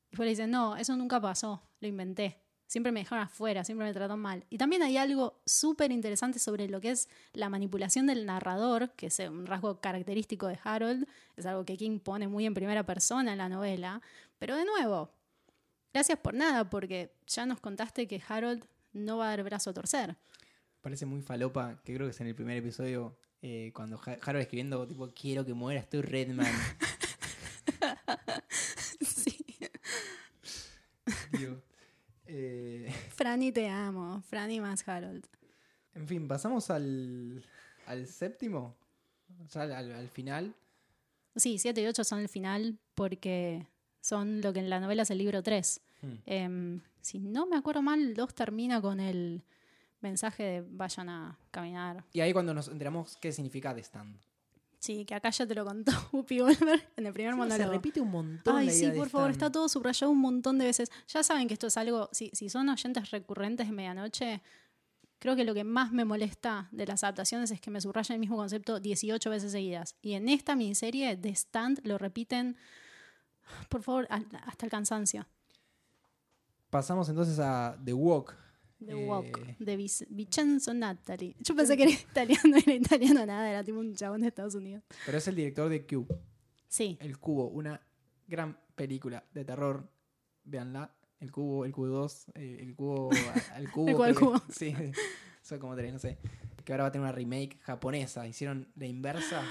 Y 0.07 0.11
después 0.11 0.25
le 0.25 0.29
dice, 0.29 0.47
no, 0.47 0.77
eso 0.77 0.95
nunca 0.95 1.19
pasó, 1.19 1.61
lo 1.81 1.87
inventé. 1.89 2.41
Siempre 2.65 2.93
me 2.93 3.01
dejaron 3.01 3.25
afuera, 3.25 3.65
siempre 3.65 3.85
me 3.85 3.91
trataron 3.91 4.21
mal. 4.21 4.45
Y 4.49 4.57
también 4.57 4.81
hay 4.83 4.95
algo 4.95 5.41
súper 5.45 5.91
interesante 5.91 6.39
sobre 6.39 6.69
lo 6.69 6.79
que 6.79 6.91
es 6.91 7.09
la 7.33 7.49
manipulación 7.49 8.07
del 8.07 8.25
narrador, 8.25 8.91
que 8.91 9.07
es 9.07 9.19
un 9.19 9.45
rasgo 9.45 9.81
característico 9.81 10.47
de 10.47 10.57
Harold, 10.63 11.05
es 11.35 11.45
algo 11.45 11.65
que 11.65 11.75
King 11.75 11.99
pone 11.99 12.29
muy 12.29 12.45
en 12.45 12.53
primera 12.53 12.85
persona 12.85 13.33
en 13.33 13.37
la 13.37 13.49
novela. 13.49 14.01
Pero 14.39 14.55
de 14.55 14.63
nuevo, 14.63 15.11
gracias 15.93 16.17
por 16.19 16.33
nada, 16.35 16.69
porque 16.69 17.13
ya 17.27 17.45
nos 17.45 17.59
contaste 17.59 18.07
que 18.07 18.23
Harold 18.25 18.63
no 18.93 19.17
va 19.17 19.25
a 19.25 19.29
dar 19.31 19.43
brazo 19.43 19.71
a 19.71 19.73
torcer. 19.73 20.15
Parece 20.81 21.05
muy 21.05 21.21
falopa, 21.21 21.79
que 21.83 21.93
creo 21.93 22.07
que 22.07 22.11
es 22.11 22.21
en 22.21 22.27
el 22.27 22.35
primer 22.35 22.57
episodio, 22.57 23.15
eh, 23.41 23.71
cuando 23.73 23.99
Ha- 24.05 24.17
Harold 24.23 24.41
escribiendo, 24.41 24.87
tipo, 24.87 25.11
quiero 25.13 25.45
que 25.45 25.53
muera, 25.53 25.79
estoy 25.79 26.01
Redman. 26.01 26.47
sí. 29.01 29.37
Digo, 31.31 31.61
eh, 32.25 32.91
Franny 33.15 33.51
te 33.51 33.69
amo, 33.69 34.21
Franny 34.21 34.59
más 34.59 34.87
Harold. 34.87 35.25
en 35.93 36.07
fin, 36.07 36.27
pasamos 36.27 36.69
al, 36.69 37.43
al 37.85 38.07
séptimo, 38.07 38.75
ya 39.51 39.61
al, 39.63 39.71
al- 39.73 39.91
al 39.93 40.09
final. 40.09 40.55
Sí, 41.35 41.59
7 41.59 41.81
y 41.81 41.85
8 41.87 42.03
son 42.03 42.19
el 42.19 42.29
final 42.29 42.77
porque 42.95 43.65
son 44.01 44.41
lo 44.41 44.51
que 44.51 44.59
en 44.59 44.69
la 44.69 44.79
novela 44.79 45.03
es 45.03 45.11
el 45.11 45.19
libro 45.19 45.41
3. 45.43 45.79
Hmm. 46.01 46.13
Em, 46.25 46.81
si 47.01 47.19
no 47.19 47.45
me 47.45 47.55
acuerdo 47.55 47.81
mal, 47.81 48.01
el 48.01 48.13
2 48.15 48.33
termina 48.35 48.81
con 48.81 48.99
el 48.99 49.43
mensaje 50.01 50.43
de 50.43 50.61
vayan 50.69 51.09
a 51.09 51.37
caminar. 51.51 52.03
Y 52.13 52.21
ahí 52.21 52.33
cuando 52.33 52.53
nos 52.53 52.67
enteramos 52.67 53.17
qué 53.17 53.31
significa 53.31 53.73
The 53.73 53.81
Stand. 53.81 54.17
Sí, 54.79 55.05
que 55.05 55.13
acá 55.13 55.29
ya 55.29 55.45
te 55.45 55.53
lo 55.53 55.63
contó 55.63 55.91
Whoopi 56.11 56.39
Goldberg 56.39 56.81
en 56.97 57.05
el 57.05 57.13
primer 57.13 57.33
Se 57.33 57.37
monólogo. 57.37 57.71
repite 57.71 58.01
un 58.01 58.09
montón. 58.09 58.55
Ay, 58.55 58.65
la 58.65 58.71
sí, 58.71 58.79
idea 58.79 58.91
de 58.91 58.97
por 58.97 59.09
favor, 59.09 59.29
está 59.29 59.51
todo 59.51 59.69
subrayado 59.69 60.11
un 60.11 60.17
montón 60.19 60.57
de 60.57 60.65
veces. 60.65 60.91
Ya 61.07 61.21
saben 61.21 61.47
que 61.47 61.53
esto 61.53 61.67
es 61.67 61.77
algo, 61.77 62.09
si, 62.11 62.31
si 62.33 62.49
son 62.49 62.67
oyentes 62.67 63.11
recurrentes 63.11 63.67
de 63.67 63.73
medianoche, 63.73 64.41
creo 65.19 65.35
que 65.35 65.43
lo 65.43 65.53
que 65.53 65.63
más 65.63 65.91
me 65.91 66.03
molesta 66.03 66.67
de 66.71 66.87
las 66.87 67.03
adaptaciones 67.03 67.51
es 67.51 67.61
que 67.61 67.69
me 67.69 67.79
subrayan 67.79 68.15
el 68.15 68.19
mismo 68.19 68.37
concepto 68.37 68.79
18 68.79 69.29
veces 69.29 69.51
seguidas. 69.51 69.95
Y 70.01 70.13
en 70.13 70.27
esta 70.29 70.55
miniserie 70.55 71.15
de 71.15 71.29
Stand 71.29 71.81
lo 71.85 71.99
repiten, 71.99 72.57
por 73.69 73.83
favor, 73.83 74.07
hasta 74.09 74.65
el 74.65 74.71
cansancio. 74.71 75.27
Pasamos 76.71 77.07
entonces 77.09 77.37
a 77.37 77.77
The 77.85 77.93
Walk, 77.93 78.35
The 78.85 78.91
Eh, 78.93 79.05
Walk, 79.07 79.57
de 79.59 79.77
Vic- 79.77 80.07
Vincenzo 80.09 80.73
Natali. 80.73 81.35
Yo 81.39 81.55
pensé 81.55 81.77
que 81.77 81.83
era 81.83 81.91
italiano, 81.91 82.41
no 82.49 82.57
era 82.65 82.73
italiano 82.73 83.25
nada, 83.25 83.49
era 83.49 83.63
tipo 83.63 83.79
un 83.79 83.93
chabón 83.95 84.21
de 84.21 84.27
Estados 84.27 84.55
Unidos. 84.55 84.83
Pero 85.05 85.17
es 85.19 85.27
el 85.27 85.35
director 85.35 85.69
de 85.69 85.85
Cube. 85.85 86.07
Sí, 86.67 86.97
El 87.01 87.17
Cubo, 87.19 87.47
una 87.49 87.79
gran 88.27 88.57
película 88.75 89.23
de 89.33 89.45
terror. 89.45 89.89
Véanla. 90.43 90.95
El 91.19 91.31
Cubo, 91.31 91.65
el 91.65 91.71
Cubo 91.71 91.87
2, 91.87 92.25
eh, 92.33 92.57
el 92.61 92.75
Cubo 92.75 93.11
a- 93.13 93.55
al 93.55 93.71
Cubo. 93.71 93.87
El 93.89 93.93
Cubo 93.95 94.03
al 94.05 94.15
creo 94.15 94.31
que- 94.33 94.39
Cubo. 94.39 94.43
Sí, 94.53 94.73
son 95.43 95.59
como 95.59 95.75
tres, 95.75 95.93
no 95.93 95.99
sé. 95.99 96.17
Que 96.65 96.73
ahora 96.73 96.85
va 96.85 96.87
a 96.87 96.91
tener 96.91 97.03
una 97.03 97.11
remake 97.11 97.59
japonesa. 97.61 98.27
Hicieron 98.27 98.71
la 98.75 98.87
inversa, 98.87 99.43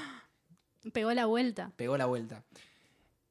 pegó 0.92 1.12
la 1.12 1.26
vuelta. 1.26 1.72
pegó 1.76 1.96
la 1.96 2.06
vuelta. 2.06 2.44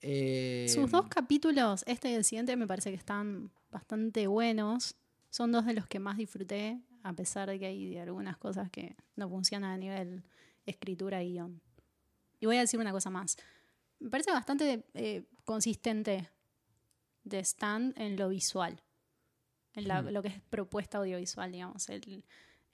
Eh, 0.01 0.67
Sus 0.73 0.89
dos 0.91 1.07
capítulos, 1.09 1.83
este 1.87 2.09
y 2.11 2.13
el 2.13 2.23
siguiente, 2.23 2.55
me 2.55 2.67
parece 2.67 2.89
que 2.91 2.95
están 2.95 3.51
bastante 3.71 4.27
buenos. 4.27 4.95
Son 5.29 5.51
dos 5.51 5.65
de 5.65 5.73
los 5.73 5.87
que 5.87 5.99
más 5.99 6.17
disfruté, 6.17 6.81
a 7.03 7.13
pesar 7.13 7.49
de 7.49 7.59
que 7.59 7.67
hay 7.67 7.97
algunas 7.97 8.37
cosas 8.37 8.69
que 8.71 8.95
no 9.15 9.29
funcionan 9.29 9.71
a 9.71 9.77
nivel 9.77 10.23
escritura 10.65 11.23
y 11.23 11.33
guion. 11.33 11.61
Y 12.39 12.45
voy 12.45 12.57
a 12.57 12.61
decir 12.61 12.79
una 12.79 12.91
cosa 12.91 13.09
más. 13.09 13.37
Me 13.99 14.09
parece 14.09 14.31
bastante 14.31 14.85
eh, 14.93 15.25
consistente 15.45 16.29
de 17.23 17.39
Stan 17.39 17.93
en 17.97 18.15
lo 18.17 18.29
visual, 18.29 18.81
en 19.73 19.87
la- 19.87 20.01
Hmm. 20.01 20.09
lo 20.09 20.21
que 20.21 20.29
es 20.29 20.41
propuesta 20.49 20.97
audiovisual, 20.99 21.51
digamos, 21.51 21.89
el- 21.89 22.25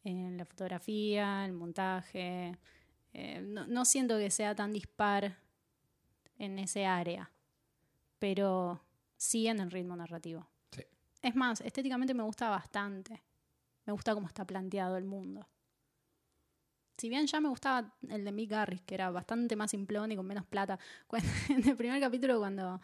en 0.04 0.38
la 0.38 0.46
fotografía, 0.46 1.46
el 1.46 1.54
montaje. 1.54 2.58
Eh, 3.14 3.42
no, 3.42 3.66
no 3.68 3.86
siento 3.86 4.18
que 4.18 4.30
sea 4.30 4.54
tan 4.56 4.72
dispar 4.72 5.38
en 6.38 6.60
ese 6.60 6.86
área, 6.86 7.32
pero 8.20 8.82
sí 9.18 9.48
en 9.48 9.60
el 9.62 9.72
ritmo 9.72 9.96
narrativo. 9.96 10.48
Es 11.26 11.36
más, 11.36 11.60
estéticamente 11.62 12.14
me 12.14 12.22
gusta 12.22 12.50
bastante. 12.50 13.24
Me 13.88 13.94
gusta 13.94 14.14
cómo 14.14 14.28
está 14.28 14.46
planteado 14.46 14.96
el 14.96 15.06
mundo. 15.06 15.50
Si 17.00 17.10
bien 17.10 17.26
ya 17.26 17.42
me 17.42 17.50
gustaba 17.50 17.96
el 18.08 18.24
de 18.24 18.32
Mick 18.32 18.52
Garris, 18.52 18.84
que 18.84 18.94
era 18.94 19.10
bastante 19.10 19.56
más 19.56 19.72
simplón 19.72 20.12
y 20.12 20.16
con 20.16 20.28
menos 20.28 20.46
plata. 20.46 20.78
En 21.50 21.68
el 21.68 21.76
primer 21.76 22.00
capítulo, 22.00 22.38
cuando 22.38 22.80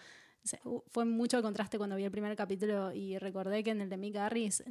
fue 0.88 1.06
mucho 1.06 1.38
el 1.38 1.44
contraste 1.44 1.78
cuando 1.78 1.96
vi 1.96 2.04
el 2.04 2.10
primer 2.10 2.36
capítulo 2.36 2.92
y 2.92 3.20
recordé 3.20 3.64
que 3.64 3.70
en 3.70 3.82
el 3.82 3.89
de 3.92 3.98
Mick 3.98 4.16
Garris 4.16 4.64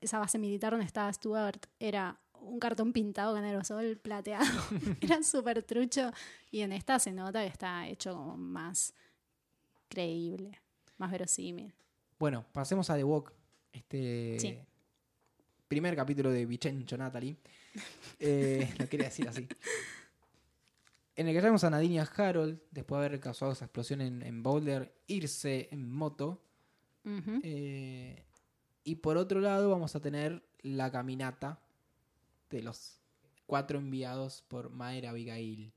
esa 0.00 0.18
base 0.18 0.38
militar 0.38 0.70
donde 0.72 0.86
estaba 0.86 1.12
Stuart 1.12 1.66
era 1.78 2.18
un 2.40 2.58
cartón 2.58 2.94
pintado 2.94 3.34
con 3.34 3.44
aerosol 3.44 3.98
plateado. 3.98 4.46
era 5.02 5.22
súper 5.22 5.62
trucho. 5.64 6.10
Y 6.50 6.62
en 6.62 6.72
esta 6.72 6.98
se 6.98 7.12
nota 7.12 7.42
que 7.42 7.48
está 7.48 7.86
hecho 7.88 8.14
como 8.14 8.38
más 8.38 8.94
creíble, 9.90 10.62
más 10.96 11.10
verosímil. 11.10 11.74
Bueno, 12.22 12.44
pasemos 12.52 12.88
a 12.88 12.94
The 12.94 13.02
Walk. 13.02 13.32
Este 13.72 14.36
Sí. 14.38 14.56
primer 15.66 15.96
capítulo 15.96 16.30
de 16.30 16.46
Vicencio 16.46 16.96
Natalie. 16.96 17.36
Eh, 18.20 18.72
lo 18.78 18.88
quería 18.88 19.06
decir 19.06 19.26
así. 19.26 19.48
En 21.16 21.26
el 21.26 21.34
que 21.34 21.40
vemos 21.40 21.64
a 21.64 21.70
Nadine 21.70 21.94
y 21.94 21.98
a 21.98 22.04
Harold, 22.04 22.60
después 22.70 23.00
de 23.00 23.06
haber 23.06 23.18
causado 23.18 23.50
esa 23.50 23.64
explosión 23.64 24.00
en, 24.00 24.22
en 24.22 24.40
Boulder, 24.40 24.94
irse 25.08 25.68
en 25.72 25.90
moto. 25.90 26.40
Eh, 27.42 28.22
y 28.84 28.94
por 28.94 29.16
otro 29.16 29.40
lado 29.40 29.70
vamos 29.70 29.96
a 29.96 30.00
tener 30.00 30.44
la 30.60 30.92
caminata 30.92 31.58
de 32.50 32.62
los 32.62 33.00
cuatro 33.46 33.80
enviados 33.80 34.44
por 34.46 34.70
Maera 34.70 35.10
Abigail. 35.10 35.72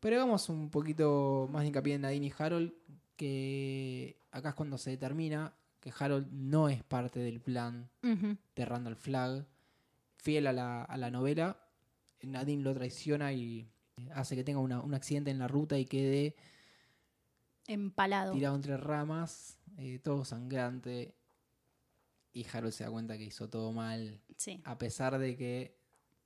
Pero 0.00 0.16
hagamos 0.16 0.48
un 0.48 0.70
poquito 0.70 1.48
más 1.52 1.62
de 1.62 1.68
hincapié 1.68 1.94
en 1.94 2.00
Nadine 2.00 2.26
y 2.26 2.32
Harold, 2.36 2.72
que 3.14 4.16
acá 4.32 4.48
es 4.48 4.54
cuando 4.56 4.76
se 4.76 4.90
determina 4.90 5.54
que 5.84 5.92
Harold 5.98 6.26
no 6.32 6.70
es 6.70 6.82
parte 6.82 7.20
del 7.20 7.40
plan 7.42 7.90
Ujú. 8.02 8.38
de 8.56 8.64
Randall 8.64 8.96
Flagg. 8.96 9.44
Fiel 10.16 10.46
a 10.46 10.52
la, 10.54 10.82
a 10.82 10.96
la 10.96 11.10
novela, 11.10 11.58
Nadine 12.22 12.62
lo 12.62 12.72
traiciona 12.72 13.34
y 13.34 13.68
hace 14.14 14.34
que 14.34 14.42
tenga 14.44 14.60
una- 14.60 14.80
un 14.80 14.94
accidente 14.94 15.30
en 15.30 15.38
la 15.38 15.46
ruta 15.46 15.78
y 15.78 15.84
quede 15.84 16.34
Empalado. 17.66 18.32
tirado 18.32 18.56
entre 18.56 18.76
ramas, 18.78 19.58
eh, 19.78 19.98
todo 20.02 20.24
sangrante. 20.24 21.14
Y 22.32 22.46
Harold 22.52 22.72
se 22.72 22.84
da 22.84 22.90
cuenta 22.90 23.16
que 23.18 23.24
hizo 23.24 23.48
todo 23.50 23.70
mal, 23.72 24.20
Sí. 24.36 24.60
a 24.64 24.76
pesar 24.78 25.18
de 25.18 25.36
que 25.36 25.76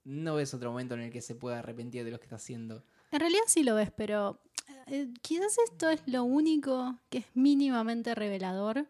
no 0.05 0.37
ves 0.37 0.55
otro 0.55 0.71
momento 0.71 0.95
en 0.95 1.01
el 1.01 1.11
que 1.13 1.21
se 1.21 1.35
pueda 1.35 1.59
arrepentir 1.59 2.05
de 2.05 2.13
lo 2.13 2.19
que 2.19 2.25
está 2.27 2.37
haciendo. 2.37 2.85
En 3.11 3.19
realidad 3.21 3.43
sí 3.49 3.65
lo 3.65 3.75
ves, 3.75 3.91
pero 3.91 4.41
eh, 4.87 5.13
quizás 5.23 5.57
esto 5.71 5.91
es 5.91 6.01
lo 6.07 6.23
único 6.25 6.99
que 7.11 7.19
es 7.19 7.27
mínimamente 7.35 8.15
revelador 8.15 8.87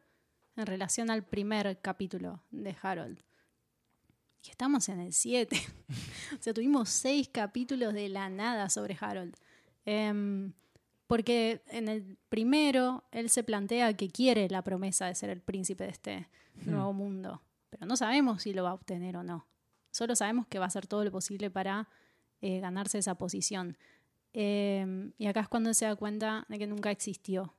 en 0.58 0.66
relación 0.66 1.10
al 1.10 1.24
primer 1.24 1.80
capítulo 1.80 2.42
de 2.50 2.76
Harold. 2.82 3.20
Y 4.44 4.50
estamos 4.50 4.88
en 4.88 5.00
el 5.00 5.12
7. 5.12 5.56
o 6.38 6.42
sea, 6.42 6.54
tuvimos 6.54 6.88
seis 6.88 7.28
capítulos 7.28 7.94
de 7.94 8.08
la 8.08 8.28
nada 8.28 8.68
sobre 8.68 8.96
Harold. 9.00 9.34
Em, 9.84 10.52
porque 11.06 11.62
en 11.68 11.88
el 11.88 12.18
primero 12.28 13.04
él 13.10 13.30
se 13.30 13.42
plantea 13.42 13.94
que 13.94 14.10
quiere 14.10 14.48
la 14.48 14.62
promesa 14.62 15.06
de 15.06 15.14
ser 15.14 15.30
el 15.30 15.40
príncipe 15.40 15.84
de 15.84 15.90
este 15.90 16.28
nuevo 16.64 16.92
mundo. 16.92 17.42
Pero 17.70 17.86
no 17.86 17.96
sabemos 17.96 18.42
si 18.42 18.52
lo 18.52 18.64
va 18.64 18.70
a 18.70 18.74
obtener 18.74 19.16
o 19.16 19.22
no. 19.22 19.46
Solo 19.90 20.14
sabemos 20.14 20.46
que 20.46 20.58
va 20.58 20.66
a 20.66 20.68
hacer 20.68 20.86
todo 20.86 21.04
lo 21.04 21.10
posible 21.10 21.50
para 21.50 21.88
eh, 22.40 22.60
ganarse 22.60 22.98
esa 22.98 23.16
posición. 23.16 23.76
Eh, 24.34 25.12
y 25.18 25.26
acá 25.26 25.40
es 25.40 25.48
cuando 25.48 25.72
se 25.72 25.86
da 25.86 25.96
cuenta 25.96 26.46
de 26.48 26.58
que 26.58 26.66
nunca 26.66 26.90
existió 26.90 27.54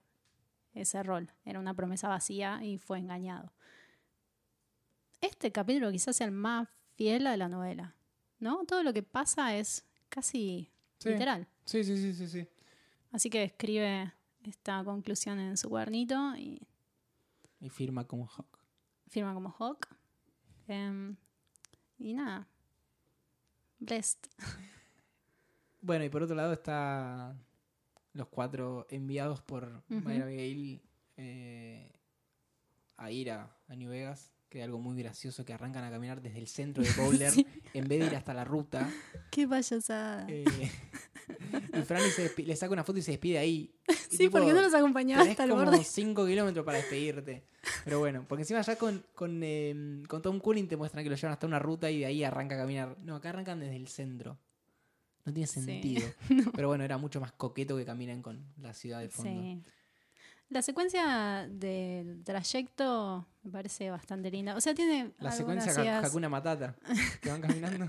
ese 0.74 1.02
rol. 1.04 1.32
Era 1.46 1.60
una 1.60 1.74
promesa 1.74 2.08
vacía 2.08 2.64
y 2.64 2.78
fue 2.78 3.00
engañado. 3.00 3.54
Este 5.22 5.52
capítulo 5.52 5.92
quizás 5.92 6.16
sea 6.16 6.26
el 6.28 6.32
más 6.32 6.68
fiel 6.96 7.28
a 7.28 7.36
la 7.38 7.48
novela. 7.50 7.96
¿No? 8.40 8.64
Todo 8.66 8.84
lo 8.84 8.94
que 8.94 9.04
pasa 9.04 9.56
es 9.58 9.86
casi 10.08 10.72
Sí. 11.00 11.10
literal. 11.10 11.48
Sí, 11.66 11.84
sí, 11.84 11.98
sí, 11.98 12.14
sí, 12.14 12.28
sí. 12.28 12.48
Así 13.12 13.30
que 13.30 13.44
escribe 13.44 14.14
esta 14.44 14.84
conclusión 14.84 15.40
en 15.40 15.58
su 15.58 15.70
cuadernito 15.70 16.36
y 16.38 16.66
Y 17.60 17.70
firma 17.70 18.06
como 18.06 18.28
Hawk. 18.28 18.60
firma 19.10 19.34
como 19.34 19.50
Hawk. 19.60 19.88
Em, 20.68 21.16
y 21.98 22.14
nada. 22.14 22.48
Blessed. 23.80 24.20
Bueno, 25.82 26.06
y 26.06 26.10
por 26.10 26.24
otro 26.24 26.36
lado 26.36 26.54
está 26.54 27.36
los 28.20 28.28
cuatro 28.28 28.86
enviados 28.90 29.42
por 29.42 29.82
Ujú. 29.90 30.02
Mayra 30.02 30.26
Abigail 30.26 30.82
eh, 31.18 31.92
a 32.98 33.10
ir 33.12 33.32
a, 33.32 33.50
a 33.68 33.76
New 33.76 33.90
Vegas. 33.90 34.32
Que 34.50 34.60
es 34.60 34.66
algo 34.66 34.80
muy 34.80 34.98
gracioso 34.98 35.46
que 35.46 35.54
arrancan 35.54 35.84
a 35.84 35.92
caminar 35.92 36.22
desde 36.24 36.40
el 36.40 36.48
centro 36.48 36.82
de 36.84 36.90
Boulder 36.98 37.32
Sí. 37.32 37.46
en 37.76 37.88
vez 37.88 38.00
de 38.00 38.06
ir 38.08 38.16
hasta 38.16 38.34
la 38.34 38.44
ruta. 38.44 38.90
Qué 39.32 39.48
payasada. 39.48 40.26
Eh, 40.28 40.44
y 41.72 41.76
despi- 41.78 42.46
le 42.46 42.56
saca 42.56 42.74
una 42.74 42.84
foto 42.84 42.98
y 43.00 43.02
se 43.04 43.12
despide 43.12 43.38
ahí. 43.38 43.74
Sí, 44.10 44.18
tipo, 44.18 44.40
porque 44.40 44.54
no 44.54 44.62
los 44.62 44.74
acompañaba 44.74 45.22
hasta 45.22 45.44
el 45.44 45.52
como 45.52 45.66
borde. 45.66 45.84
5 45.84 46.26
kilómetros 46.26 46.66
para 46.66 46.80
despedirte. 46.80 47.44
Pero 47.86 48.00
bueno, 48.00 48.26
porque 48.28 48.42
encima 48.42 48.60
ya 48.62 48.76
con, 48.76 49.04
con, 49.14 49.40
eh, 49.44 50.02
con 50.08 50.24
Tom 50.24 50.40
Cooling 50.40 50.68
te 50.68 50.76
muestran 50.78 51.04
que 51.04 51.12
lo 51.12 51.16
llevan 51.16 51.34
hasta 51.34 51.46
una 51.46 51.60
ruta 51.60 51.92
y 51.92 52.00
de 52.00 52.06
ahí 52.08 52.24
arranca 52.24 52.56
a 52.56 52.58
caminar. 52.58 52.98
No, 53.04 53.16
acá 53.18 53.30
arrancan 53.30 53.60
desde 53.60 53.76
el 53.76 53.88
centro. 53.88 54.40
No 55.30 55.34
tiene 55.34 55.48
Sí. 55.48 55.62
sentido. 55.62 56.08
Pero 56.56 56.68
bueno, 56.68 56.84
era 56.84 56.98
mucho 56.98 57.20
más 57.22 57.32
coqueto 57.32 57.78
que 57.78 57.86
caminen 57.86 58.22
con 58.22 58.44
la 58.62 58.74
ciudad 58.74 59.00
de 59.00 59.10
fondo. 59.10 59.42
Sí. 59.42 59.62
La 60.50 60.62
secuencia 60.64 61.48
del 61.52 62.24
trayecto 62.24 63.28
me 63.44 63.52
parece 63.52 63.92
bastante 63.92 64.32
linda. 64.32 64.56
O 64.56 64.62
sea, 64.62 64.74
tiene 64.74 65.12
La 65.20 65.32
secuencia 65.32 65.72
ideas, 65.74 66.04
Hakuna 66.04 66.28
Matata, 66.30 66.76
que 67.22 67.30
van 67.30 67.42
caminando 67.42 67.88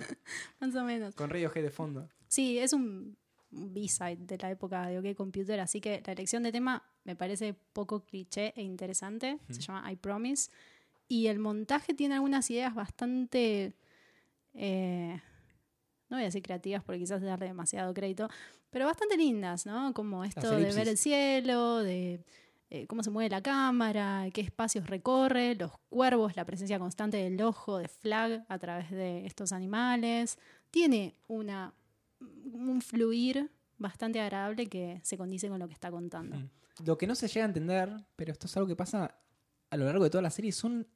más 0.61 0.75
o 0.75 0.85
menos. 0.85 1.15
con 1.15 1.31
Radiohead 1.31 1.63
de 1.63 1.71
fondo. 1.71 2.09
Sí, 2.29 2.59
es 2.59 2.73
un 2.73 3.17
un 3.53 3.75
B-side 3.75 4.19
de 4.27 4.39
la 4.39 4.49
época 4.53 4.87
de 4.87 5.01
OK 5.01 5.17
Computer, 5.17 5.59
así 5.59 5.81
que 5.81 6.01
la 6.07 6.13
elección 6.13 6.45
de 6.45 6.53
tema 6.53 6.85
me 7.03 7.17
parece 7.17 7.53
poco 7.73 8.05
cliché 8.05 8.53
e 8.55 8.63
interesante. 8.63 9.39
Se 9.49 9.61
llama 9.61 9.91
I 9.91 9.97
Promise. 9.97 10.53
Y 11.09 11.27
el 11.27 11.41
montaje 11.41 11.93
tiene 11.93 12.15
algunas 12.15 12.49
ideas 12.51 12.73
bastante. 12.77 13.75
eh, 14.55 15.21
no 16.11 16.17
voy 16.17 16.23
a 16.23 16.27
decir 16.27 16.43
creativas 16.43 16.83
porque 16.83 16.99
quizás 16.99 17.23
darle 17.23 17.47
demasiado 17.47 17.95
crédito, 17.95 18.29
pero 18.71 18.87
bastante 18.87 19.17
lindas, 19.17 19.65
¿no? 19.65 19.95
Como 19.95 20.25
esto 20.25 20.51
de 20.51 20.73
ver 20.73 20.89
el 20.89 20.99
cielo, 20.99 21.79
de 21.79 22.21
eh, 22.71 22.87
cómo 22.87 23.03
se 23.03 23.11
mueve 23.11 23.31
la 23.31 23.43
cámara, 23.43 24.27
qué 24.33 24.41
espacios 24.41 24.87
recorre, 24.87 25.55
los 25.55 25.73
cuervos, 25.89 26.37
la 26.37 26.45
presencia 26.45 26.79
constante 26.79 27.17
del 27.17 27.41
ojo 27.43 27.79
de 27.79 27.89
Flag 27.89 28.45
a 28.49 28.59
través 28.59 28.91
de 28.91 29.27
estos 29.27 29.53
animales. 29.53 30.39
Tiene 30.71 31.17
una, 31.27 31.75
un 32.21 32.81
fluir 32.81 33.51
bastante 33.79 34.21
agradable 34.21 34.67
que 34.67 35.01
se 35.03 35.17
condice 35.17 35.49
con 35.49 35.59
lo 35.59 35.67
que 35.67 35.75
está 35.75 35.91
contando. 35.91 36.37
Mm. 36.37 36.51
Lo 36.85 36.97
que 36.97 37.07
no 37.07 37.15
se 37.15 37.29
llega 37.29 37.45
a 37.45 37.49
entender, 37.49 37.93
pero 38.15 38.33
esto 38.33 38.47
es 38.47 38.57
algo 38.57 38.69
que 38.69 38.77
pasa 38.77 39.17
a 39.71 39.77
lo 39.77 39.85
largo 39.85 40.05
de 40.05 40.11
toda 40.11 40.23
la 40.23 40.31
serie, 40.31 40.53
son 40.53 40.87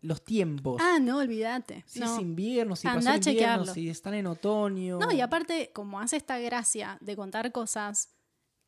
los 0.00 0.24
tiempos. 0.24 0.80
Ah, 0.82 0.98
no, 1.00 1.18
olvídate. 1.18 1.84
si 1.86 2.00
no. 2.00 2.14
es 2.14 2.20
invierno, 2.20 2.76
si 2.76 2.86
Andá 2.86 2.98
pasó 2.98 3.10
el 3.10 3.16
invierno, 3.16 3.32
chequearlo. 3.32 3.74
si 3.74 3.88
están 3.88 4.14
en 4.14 4.26
otoño. 4.26 4.98
No, 4.98 5.10
y 5.12 5.20
aparte, 5.20 5.70
como 5.72 6.00
hace 6.00 6.16
esta 6.16 6.38
gracia 6.38 6.98
de 7.00 7.16
contar 7.16 7.50
cosas 7.52 8.10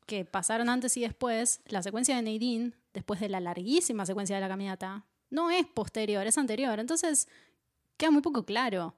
que 0.06 0.24
pasaron 0.24 0.68
antes 0.68 0.96
y 0.96 1.02
después, 1.02 1.60
la 1.66 1.82
secuencia 1.82 2.16
de 2.16 2.22
Nadine, 2.22 2.72
después 2.92 3.20
de 3.20 3.28
la 3.28 3.40
larguísima 3.40 4.04
secuencia 4.06 4.36
de 4.36 4.40
la 4.40 4.48
caminata, 4.48 5.06
No 5.30 5.50
es 5.50 5.64
posterior, 5.66 6.26
es 6.26 6.36
anterior. 6.36 6.80
Entonces, 6.80 7.28
queda 7.96 8.10
muy 8.10 8.20
poco 8.22 8.44
claro 8.44 8.96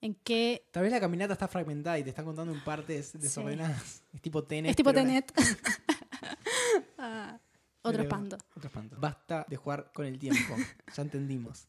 en 0.00 0.14
qué... 0.14 0.68
Tal 0.70 0.84
vez 0.84 0.92
la 0.92 1.00
caminata 1.00 1.32
está 1.32 1.48
fragmentada 1.48 1.98
y 1.98 2.04
te 2.04 2.10
está 2.10 2.22
contando 2.22 2.52
en 2.52 2.62
partes 2.62 3.12
desordenadas. 3.18 4.04
Es 4.12 4.20
tipo 4.20 4.44
Tenet. 4.44 4.70
Es 4.70 4.76
tipo 4.76 4.92
Tenet. 4.92 5.32
Ah, 6.98 7.40
otro 7.82 8.02
espanto. 8.02 8.38
Otro 8.56 8.66
espanto. 8.68 8.96
Basta 8.98 9.44
de 9.48 9.56
jugar 9.56 9.90
con 9.92 10.06
el 10.06 10.18
tiempo. 10.18 10.54
ya 10.94 11.02
entendimos. 11.02 11.66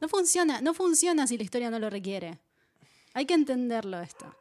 No 0.00 0.08
funciona, 0.08 0.60
no 0.60 0.72
funciona 0.74 1.26
si 1.26 1.36
la 1.36 1.44
historia 1.44 1.70
no 1.70 1.78
lo 1.78 1.90
requiere. 1.90 2.38
Hay 3.14 3.26
que 3.26 3.34
entenderlo 3.34 4.00
esto. 4.00 4.34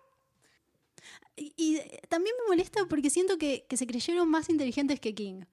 Y, 1.36 1.54
y 1.58 1.80
también 2.10 2.36
me 2.44 2.50
molesta 2.50 2.86
porque 2.86 3.10
siento 3.10 3.38
que, 3.38 3.66
que 3.68 3.78
se 3.78 3.88
creyeron 3.88 4.30
más 4.30 4.50
inteligentes 4.50 5.00
que 5.00 5.14
King. 5.16 5.44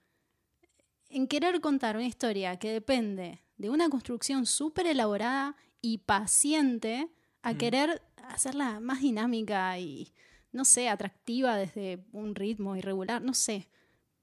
En 1.09 1.27
querer 1.29 1.61
contar 1.61 1.97
una 1.97 2.07
historia 2.07 2.59
que 2.59 2.73
depende 2.73 3.41
de 3.57 3.71
una 3.71 3.89
construcción 3.89 4.45
súper 4.47 4.87
elaborada 4.87 5.57
y 5.81 5.99
paciente, 5.99 7.09
a 7.43 7.53
Mm. 7.53 7.59
querer 7.59 8.03
hacerla 8.29 8.81
más 8.81 9.01
dinámica 9.01 9.79
y, 9.79 10.13
no 10.53 10.65
sé, 10.65 10.89
atractiva 10.89 11.57
desde 11.57 12.05
un 12.13 12.35
ritmo 12.35 12.75
irregular, 12.77 13.23
no 13.23 13.35
sé. 13.35 13.69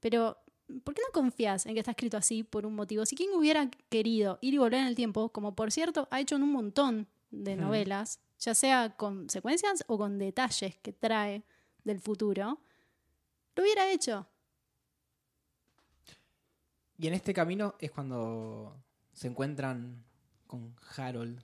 Pero, 0.00 0.36
¿por 0.82 0.94
qué 0.94 1.02
no 1.06 1.12
confías 1.12 1.66
en 1.66 1.74
que 1.74 1.80
está 1.80 1.92
escrito 1.92 2.16
así 2.16 2.42
por 2.42 2.66
un 2.66 2.74
motivo? 2.74 3.04
Si 3.06 3.14
King 3.16 3.28
hubiera 3.34 3.70
querido 3.88 4.38
ir 4.40 4.54
y 4.54 4.58
volver 4.58 4.80
en 4.80 4.86
el 4.86 4.94
tiempo, 4.96 5.28
como 5.30 5.54
por 5.54 5.70
cierto 5.72 6.08
ha 6.10 6.20
hecho 6.20 6.36
en 6.36 6.42
un 6.42 6.52
montón 6.52 7.06
de 7.30 7.56
novelas, 7.56 8.20
ya 8.38 8.54
sea 8.54 8.96
con 8.96 9.28
secuencias 9.30 9.84
o 9.86 9.98
con 9.98 10.18
detalles 10.18 10.76
que 10.78 10.92
trae 10.92 11.42
del 11.84 12.00
futuro, 12.00 12.60
lo 13.56 13.62
hubiera 13.62 13.90
hecho. 13.90 14.26
Y 16.96 17.08
en 17.08 17.14
este 17.14 17.34
camino 17.34 17.74
es 17.80 17.90
cuando 17.90 18.76
se 19.12 19.28
encuentran 19.28 20.04
con 20.46 20.74
Harold. 20.96 21.40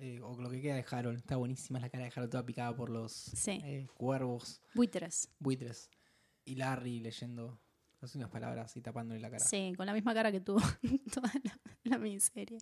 eh, 0.00 0.20
o 0.22 0.40
lo 0.40 0.48
que 0.48 0.60
queda 0.62 0.76
de 0.76 0.84
Harold. 0.88 1.18
Está 1.18 1.34
buenísima 1.36 1.80
la 1.80 1.88
cara 1.90 2.04
de 2.04 2.10
Harold 2.14 2.30
toda 2.30 2.46
picada 2.46 2.72
por 2.76 2.88
los 2.88 3.12
Sí. 3.12 3.60
eh, 3.64 3.88
cuervos, 3.96 4.62
Buitres. 4.72 5.28
buitres. 5.40 5.90
Y 6.44 6.54
Larry 6.54 7.00
leyendo 7.00 7.58
las 8.00 8.14
unas 8.14 8.28
palabras 8.30 8.76
y 8.76 8.80
tapándole 8.80 9.20
la 9.20 9.30
cara. 9.30 9.44
Sí, 9.44 9.72
con 9.76 9.86
la 9.86 9.92
misma 9.92 10.14
cara 10.14 10.30
que 10.32 10.40
tuvo 10.40 10.60
toda 11.14 11.32
la, 11.42 11.58
la 11.84 11.98
miniserie. 11.98 12.58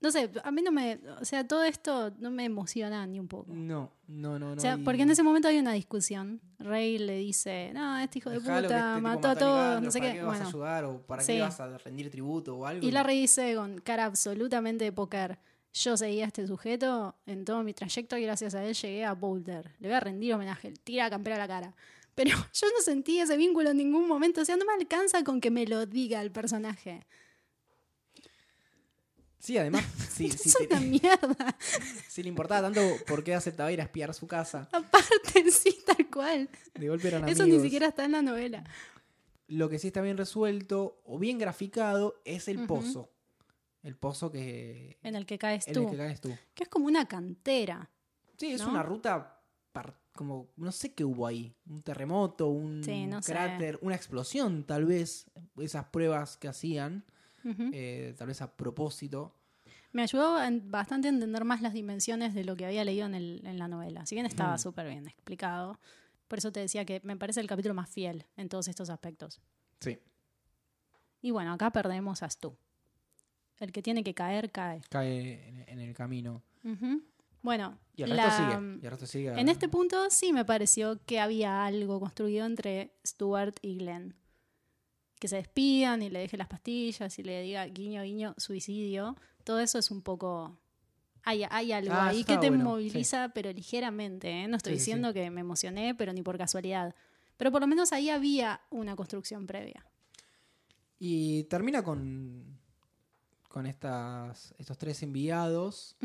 No 0.00 0.12
sé, 0.12 0.30
a 0.44 0.50
mí 0.52 0.62
no 0.62 0.70
me. 0.70 1.00
O 1.20 1.24
sea, 1.24 1.46
todo 1.48 1.64
esto 1.64 2.14
no 2.20 2.30
me 2.30 2.44
emociona 2.44 3.04
ni 3.08 3.18
un 3.18 3.26
poco. 3.26 3.52
No, 3.52 3.90
no, 4.06 4.38
no, 4.38 4.50
no. 4.50 4.56
O 4.56 4.60
sea, 4.60 4.76
y- 4.78 4.84
porque 4.84 5.02
en 5.02 5.10
ese 5.10 5.24
momento 5.24 5.48
hay 5.48 5.58
una 5.58 5.72
discusión. 5.72 6.40
Rey 6.60 6.98
le 6.98 7.16
dice, 7.16 7.72
no, 7.74 7.98
este 7.98 8.18
hijo 8.20 8.30
de 8.30 8.38
Dejalo 8.38 8.68
puta 8.68 8.90
este 8.92 9.00
mató 9.02 9.28
a 9.28 9.34
todos, 9.34 9.82
no 9.82 9.90
sé 9.90 9.98
¿Para 9.98 10.12
qué. 10.12 10.18
qué 10.18 10.24
vas 10.24 10.40
a 10.40 10.46
ayudar 10.46 10.84
o 10.84 11.00
para 11.04 11.22
Sí. 11.24 11.32
qué 11.32 11.40
vas 11.40 11.58
a 11.58 11.78
rendir 11.78 12.10
tributo 12.10 12.56
o 12.58 12.64
algo? 12.66 12.86
Y 12.86 12.92
Larry 12.92 13.20
dice 13.22 13.56
con 13.56 13.78
cara 13.80 14.04
absolutamente 14.04 14.84
de 14.84 14.92
póker, 14.92 15.38
yo 15.72 15.96
seguía 15.96 16.24
a 16.24 16.26
este 16.28 16.46
sujeto 16.46 17.16
en 17.26 17.44
todo 17.44 17.64
mi 17.64 17.74
trayecto 17.74 18.16
y 18.16 18.22
gracias 18.22 18.54
a 18.54 18.64
él 18.64 18.74
llegué 18.74 19.04
a 19.04 19.14
Boulder. 19.14 19.72
Le 19.80 19.88
voy 19.88 19.96
a 19.96 20.00
rendir 20.00 20.32
homenaje, 20.32 20.74
tira 20.84 21.04
la 21.04 21.10
campera 21.10 21.34
a 21.36 21.38
la 21.40 21.48
cara. 21.48 21.74
Pero 22.18 22.30
yo 22.52 22.66
no 22.76 22.82
sentí 22.82 23.20
ese 23.20 23.36
vínculo 23.36 23.70
en 23.70 23.76
ningún 23.76 24.08
momento, 24.08 24.40
o 24.40 24.44
sea, 24.44 24.56
no 24.56 24.64
me 24.64 24.72
alcanza 24.72 25.22
con 25.22 25.40
que 25.40 25.52
me 25.52 25.66
lo 25.66 25.86
diga 25.86 26.20
el 26.20 26.32
personaje. 26.32 27.06
Sí, 29.38 29.56
además, 29.56 29.84
sí, 30.10 30.30
sí, 30.32 30.48
es 30.48 30.54
te- 30.56 30.66
una 30.66 30.80
mierda. 30.84 31.56
si 32.08 32.22
le 32.22 32.28
importaba 32.28 32.62
tanto 32.72 32.80
por 33.06 33.22
qué 33.22 33.34
aceptaba 33.34 33.70
ir 33.70 33.80
a 33.80 33.84
espiar 33.84 34.12
su 34.12 34.26
casa. 34.26 34.68
Aparte, 34.72 35.50
sí, 35.52 35.78
tal 35.86 36.10
cual. 36.10 36.48
De 36.74 36.88
golpe 36.88 37.08
eran 37.08 37.28
Eso 37.28 37.46
ni 37.46 37.60
siquiera 37.60 37.86
está 37.88 38.04
en 38.04 38.12
la 38.12 38.22
novela. 38.22 38.64
Lo 39.46 39.68
que 39.68 39.78
sí 39.78 39.86
está 39.86 40.02
bien 40.02 40.16
resuelto 40.18 41.00
o 41.04 41.18
bien 41.18 41.38
graficado 41.38 42.20
es 42.24 42.48
el 42.48 42.66
pozo. 42.66 43.10
El 43.84 43.96
pozo 43.96 44.30
que, 44.32 44.98
En 45.02 45.14
el 45.14 45.24
que 45.24 45.38
caes 45.38 45.68
en 45.68 45.74
tú. 45.74 45.84
el 45.84 45.90
que 45.92 45.96
caes 45.96 46.20
tú. 46.20 46.36
Que 46.54 46.64
es 46.64 46.68
como 46.68 46.86
una 46.86 47.06
cantera. 47.06 47.88
Sí, 48.36 48.52
es 48.52 48.60
¿No? 48.60 48.70
una 48.70 48.82
ruta 48.82 49.40
par- 49.72 49.96
como, 50.18 50.48
no 50.56 50.72
sé 50.72 50.92
qué 50.94 51.04
hubo 51.04 51.26
ahí. 51.28 51.54
Un 51.68 51.80
terremoto, 51.82 52.48
un 52.48 52.82
Sí, 52.82 53.06
no 53.06 53.22
sé. 53.22 53.32
cráter, 53.32 53.78
una 53.82 53.94
explosión 53.94 54.64
tal 54.64 54.84
vez. 54.84 55.30
Esas 55.58 55.84
pruebas 55.86 56.36
que 56.36 56.48
hacían, 56.48 57.04
eh, 57.72 58.14
tal 58.18 58.26
vez 58.26 58.42
a 58.42 58.56
propósito. 58.56 59.32
Me 59.92 60.02
ayudó 60.02 60.36
bastante 60.64 61.06
a 61.08 61.10
entender 61.12 61.44
más 61.44 61.62
las 61.62 61.72
dimensiones 61.72 62.34
de 62.34 62.44
lo 62.44 62.56
que 62.56 62.66
había 62.66 62.84
leído 62.84 63.06
en, 63.06 63.14
el- 63.14 63.42
en 63.46 63.58
la 63.58 63.68
novela. 63.68 64.04
Si 64.06 64.16
bien 64.16 64.26
estaba 64.26 64.54
Mm. 64.56 64.58
súper 64.58 64.88
bien 64.88 65.06
explicado. 65.06 65.78
Por 66.26 66.38
eso 66.38 66.50
te 66.52 66.60
decía 66.60 66.84
que 66.84 67.00
me 67.04 67.16
parece 67.16 67.40
el 67.40 67.46
capítulo 67.46 67.72
más 67.74 67.88
fiel 67.88 68.26
en 68.36 68.48
todos 68.48 68.68
estos 68.68 68.90
aspectos. 68.90 69.40
Sí. 69.80 69.98
Y 71.22 71.30
bueno, 71.30 71.52
acá 71.52 71.70
perdemos 71.70 72.22
a 72.22 72.28
Stu. 72.28 72.54
El 73.60 73.72
que 73.72 73.82
tiene 73.82 74.04
que 74.04 74.14
caer, 74.14 74.50
cae. 74.52 74.82
Cae 74.90 75.64
en, 75.68 75.78
el 75.80 75.94
camino. 75.94 76.42
Bueno, 77.42 77.78
Y 77.96 78.02
el 78.02 78.10
resto 78.10 78.26
la- 78.26 78.36
sigue. 78.36 78.78
Y 78.82 78.84
el 78.84 78.90
resto 78.90 79.06
sigue. 79.06 79.40
en 79.40 79.48
este 79.48 79.68
punto 79.68 80.10
sí 80.10 80.32
me 80.32 80.44
pareció 80.44 80.98
que 81.06 81.20
había 81.20 81.64
algo 81.64 82.00
construido 82.00 82.44
entre 82.46 82.92
Stuart 83.06 83.56
y 83.62 83.76
Glenn. 83.78 84.14
Que 85.20 85.28
se 85.28 85.36
despidan 85.36 86.02
y 86.02 86.10
le 86.10 86.20
deje 86.20 86.36
las 86.36 86.46
pastillas 86.48 87.18
y 87.18 87.22
le 87.22 87.42
diga 87.42 87.64
guiño, 87.66 88.02
guiño, 88.02 88.34
suicidio. 88.38 89.16
Todo 89.44 89.60
eso 89.60 89.78
es 89.78 89.90
un 89.90 90.02
poco... 90.02 90.58
Hay, 91.24 91.42
hay 91.50 91.72
algo 91.72 91.92
Ah, 91.94 92.08
ahí 92.08 92.22
que 92.24 92.38
te 92.38 92.48
bueno, 92.48 92.64
moviliza, 92.64 93.30
pero 93.34 93.52
ligeramente. 93.52 94.30
¿eh? 94.30 94.48
No 94.48 94.56
estoy 94.56 94.74
Sí, 94.74 94.78
sí, 94.78 94.84
sí. 94.84 94.90
diciendo 94.92 95.12
que 95.12 95.28
me 95.30 95.40
emocioné, 95.40 95.94
pero 95.94 96.12
ni 96.12 96.22
por 96.22 96.38
casualidad. 96.38 96.94
Pero 97.36 97.50
por 97.52 97.60
lo 97.60 97.66
menos 97.66 97.92
ahí 97.92 98.08
había 98.10 98.60
una 98.70 98.94
construcción 98.96 99.46
previa. 99.46 99.84
Y 101.00 101.44
termina 101.44 101.82
con, 101.82 102.58
con 103.48 103.66
estas, 103.66 104.54
estos 104.58 104.78
tres 104.78 105.02
enviados. 105.02 105.96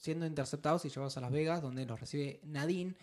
Siendo 0.00 0.26
interceptados 0.26 0.84
y 0.84 0.88
llevados 0.88 1.16
a 1.16 1.20
Las 1.20 1.30
Vegas, 1.30 1.62
donde 1.62 1.86
los 1.86 2.00
recibe 2.00 2.40
Nadine. 2.44 2.94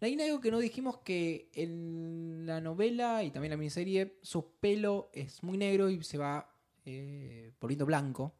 Nadine, 0.00 0.24
algo 0.24 0.40
que 0.40 0.50
no 0.50 0.58
dijimos 0.58 0.98
que 0.98 1.48
en 1.54 2.44
la 2.46 2.60
novela 2.60 3.22
y 3.24 3.30
también 3.30 3.52
en 3.52 3.58
la 3.58 3.60
miniserie, 3.60 4.18
su 4.22 4.52
pelo 4.60 5.10
es 5.12 5.42
muy 5.42 5.56
negro 5.58 5.88
y 5.88 6.02
se 6.02 6.18
va 6.18 6.54
eh, 6.84 7.52
volviendo 7.60 7.86
blanco. 7.86 8.34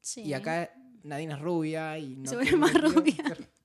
Sí. 0.00 0.22
Y 0.22 0.32
acá 0.34 0.72
Nadine 1.02 1.32
es 1.34 1.40
rubia 1.40 1.98
y 1.98 2.16
no 2.16 2.28
Se 2.28 2.36
vuelve 2.36 2.56
más 2.56 2.74
rubia. 2.74 3.36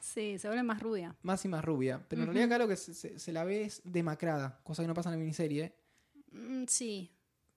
Sí, 0.00 0.38
se 0.38 0.46
vuelve 0.48 0.62
más 0.62 0.80
rubia. 0.82 1.16
Más 1.22 1.42
y 1.44 1.48
más 1.48 1.64
rubia. 1.64 2.04
Pero 2.08 2.22
en 2.22 2.26
realidad 2.26 2.46
acá 2.46 2.58
lo 2.58 2.68
que 2.68 2.76
se, 2.76 2.92
se- 2.92 3.18
se 3.18 3.32
la 3.32 3.44
ve 3.44 3.62
es 3.64 3.80
demacrada, 3.84 4.60
cosa 4.62 4.82
que 4.82 4.88
no 4.88 4.92
pasa 4.94 5.08
en 5.08 5.14
la 5.14 5.18
miniserie. 5.20 5.74
Mm, 6.32 6.64
Sí, 6.66 7.10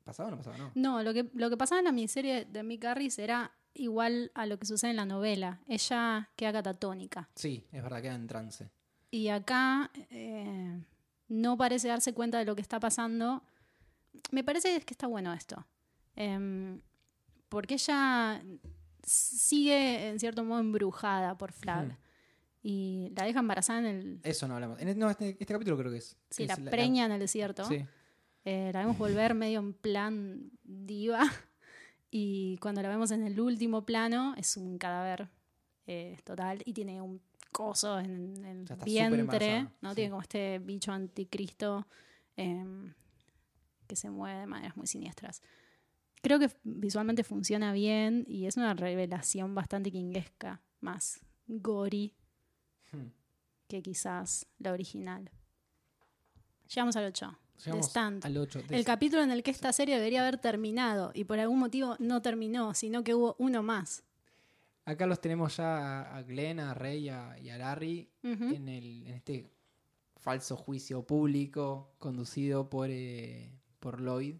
¿Pasaba 0.05 0.27
o 0.29 0.31
no 0.31 0.37
pasaba? 0.37 0.57
No. 0.57 0.71
No, 0.75 1.03
lo 1.03 1.13
que, 1.13 1.29
lo 1.33 1.49
que 1.49 1.57
pasaba 1.57 1.79
en 1.79 1.85
la 1.85 1.91
miniserie 1.91 2.45
de 2.45 2.63
Mick 2.63 2.85
Harris 2.85 3.17
era 3.19 3.51
igual 3.75 4.31
a 4.33 4.45
lo 4.45 4.57
que 4.57 4.65
sucede 4.65 4.91
en 4.91 4.97
la 4.97 5.05
novela. 5.05 5.61
Ella 5.67 6.29
queda 6.35 6.53
catatónica. 6.53 7.29
Sí, 7.35 7.65
es 7.71 7.83
verdad, 7.83 8.01
queda 8.01 8.15
en 8.15 8.27
trance. 8.27 8.69
Y 9.11 9.29
acá 9.29 9.91
eh, 10.09 10.81
no 11.27 11.57
parece 11.57 11.87
darse 11.87 12.13
cuenta 12.13 12.39
de 12.39 12.45
lo 12.45 12.55
que 12.55 12.61
está 12.61 12.79
pasando. 12.79 13.43
Me 14.31 14.43
parece 14.43 14.81
que 14.81 14.93
está 14.93 15.07
bueno 15.07 15.33
esto. 15.33 15.65
Em, 16.15 16.81
porque 17.49 17.75
ella 17.75 18.41
sigue, 19.03 20.09
en 20.09 20.19
cierto 20.19 20.43
modo, 20.43 20.59
embrujada 20.59 21.37
por 21.37 21.51
Flag. 21.51 21.97
Y 22.63 23.11
la 23.15 23.25
deja 23.25 23.39
embarazada 23.39 23.79
en 23.79 23.85
el... 23.85 24.19
Eso 24.23 24.47
no 24.47 24.55
hablamos. 24.55 24.79
En 24.81 24.87
este, 24.87 24.99
no, 24.99 25.09
este, 25.09 25.29
este 25.39 25.53
capítulo 25.53 25.77
creo 25.77 25.91
que 25.91 25.99
es. 25.99 26.17
Sí, 26.31 26.43
es 26.43 26.59
la 26.59 26.71
preña 26.71 27.05
en 27.05 27.11
el 27.11 27.19
desierto. 27.19 27.63
Sí. 27.65 27.85
Eh, 28.43 28.71
la 28.73 28.79
vemos 28.79 28.97
volver 28.97 29.35
medio 29.35 29.59
en 29.59 29.73
plan 29.73 30.51
diva. 30.63 31.23
Y 32.17 32.57
cuando 32.59 32.81
la 32.81 32.87
vemos 32.87 33.11
en 33.11 33.27
el 33.27 33.37
último 33.41 33.85
plano, 33.85 34.35
es 34.37 34.55
un 34.55 34.77
cadáver 34.77 35.27
eh, 35.85 36.17
total 36.23 36.61
y 36.63 36.71
tiene 36.71 37.01
un 37.01 37.21
coso 37.51 37.99
en, 37.99 38.37
en 38.45 38.65
el 38.69 38.77
vientre. 38.85 39.67
¿no? 39.81 39.89
sí. 39.89 39.95
Tiene 39.95 40.09
como 40.11 40.21
este 40.21 40.59
bicho 40.59 40.93
anticristo 40.93 41.85
em, 42.37 42.93
que 43.85 43.97
se 43.97 44.09
mueve 44.09 44.39
de 44.39 44.47
maneras 44.47 44.77
muy 44.77 44.87
siniestras. 44.87 45.41
Creo 46.21 46.39
que 46.39 46.49
visualmente 46.63 47.25
funciona 47.25 47.73
bien 47.73 48.23
y 48.29 48.45
es 48.45 48.55
una 48.55 48.73
revelación 48.73 49.53
bastante 49.53 49.91
kinguesca, 49.91 50.61
más 50.79 51.19
gory 51.47 52.13
Hmm. 52.91 53.09
que 53.67 53.81
quizás 53.81 54.47
la 54.59 54.71
original. 54.71 55.31
Llegamos 56.69 56.95
al 56.95 57.05
8. 57.05 57.37
Llegamos 57.63 57.87
Stand. 57.87 58.25
al 58.25 58.37
8. 58.37 58.63
El 58.69 58.83
capítulo 58.85 59.23
en 59.23 59.31
el 59.31 59.41
que 59.43 59.51
esta 59.51 59.71
serie 59.73 59.95
debería 59.95 60.21
haber 60.21 60.37
terminado 60.37 61.11
y 61.13 61.23
por 61.23 61.39
algún 61.39 61.59
motivo 61.59 61.95
no 61.99 62.21
terminó, 62.21 62.73
sino 62.73 63.03
que 63.03 63.13
hubo 63.15 63.35
uno 63.39 63.63
más. 63.63 64.03
Acá 64.85 65.07
los 65.07 65.19
tenemos 65.19 65.57
ya 65.57 66.01
a- 66.15 66.21
Glenn, 66.23 66.59
a 66.59 66.73
Rey 66.73 67.05
y 67.05 67.09
a, 67.09 67.39
y 67.39 67.49
a 67.49 67.57
Larry 67.57 68.09
en, 68.23 68.67
el, 68.69 69.07
en 69.07 69.13
este 69.15 69.49
falso 70.17 70.55
juicio 70.57 71.03
público 71.05 71.93
conducido 71.97 72.69
por, 72.69 72.89
eh, 72.91 73.51
por 73.79 74.01
Lloyd. 74.01 74.35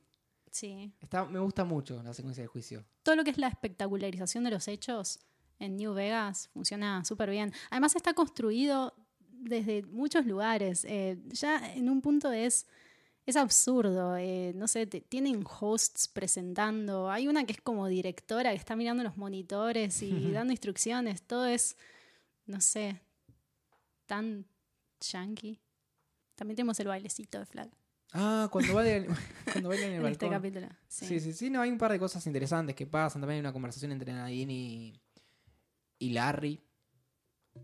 Sí. 0.51 0.91
Está, 1.01 1.25
me 1.25 1.39
gusta 1.39 1.63
mucho 1.65 2.01
la 2.03 2.13
secuencia 2.13 2.43
de 2.43 2.47
juicio. 2.47 2.85
Todo 3.03 3.15
lo 3.15 3.23
que 3.23 3.31
es 3.31 3.37
la 3.37 3.47
espectacularización 3.47 4.43
de 4.43 4.51
los 4.51 4.67
hechos 4.67 5.19
en 5.59 5.77
New 5.77 5.93
Vegas 5.93 6.49
funciona 6.53 7.03
súper 7.05 7.29
bien. 7.29 7.51
Además 7.71 7.95
está 7.95 8.13
construido 8.13 8.93
desde 9.31 9.83
muchos 9.83 10.25
lugares. 10.25 10.85
Eh, 10.85 11.17
ya 11.29 11.73
en 11.73 11.89
un 11.89 12.01
punto 12.01 12.31
es 12.31 12.67
es 13.25 13.35
absurdo. 13.35 14.15
eh, 14.17 14.53
no 14.55 14.67
sé, 14.67 14.85
te- 14.87 15.01
tienen 15.01 15.43
hosts 15.59 16.07
presentando. 16.07 17.09
Hay 17.09 17.27
una 17.27 17.45
que 17.45 17.53
es 17.53 17.61
como 17.61 17.87
directora 17.87 18.51
que 18.51 18.57
está 18.57 18.75
mirando 18.75 19.03
los 19.03 19.17
monitores 19.17 20.01
y 20.03 20.09
dando 20.31 20.51
instrucciones. 20.53 21.21
Todo 21.23 21.45
es, 21.45 21.75
no 22.45 22.61
sé, 22.61 23.01
tan 24.05 24.45
yankee. 25.01 25.59
También 26.35 26.55
tenemos 26.55 26.79
el 26.79 26.87
bailecito 26.87 27.39
de 27.39 27.45
Flag 27.45 27.69
Ah, 28.17 28.47
cuando 28.51 28.73
bailan, 28.73 29.07
cuando 29.51 29.73
en 29.73 29.83
el 29.83 29.93
en 29.95 30.05
este 30.05 30.29
capítulo. 30.29 30.67
Sí. 30.87 31.05
Sí, 31.05 31.19
sí, 31.19 31.33
sí, 31.33 31.49
no, 31.49 31.61
hay 31.61 31.69
un 31.69 31.77
par 31.77 31.91
de 31.91 31.99
cosas 31.99 32.25
interesantes 32.27 32.75
que 32.75 32.85
pasan. 32.87 33.21
También 33.21 33.35
hay 33.37 33.39
una 33.41 33.51
conversación 33.53 33.91
entre 33.91 34.13
Nadine 34.13 34.53
y, 34.53 35.01
y 35.99 36.09
Larry. 36.11 36.61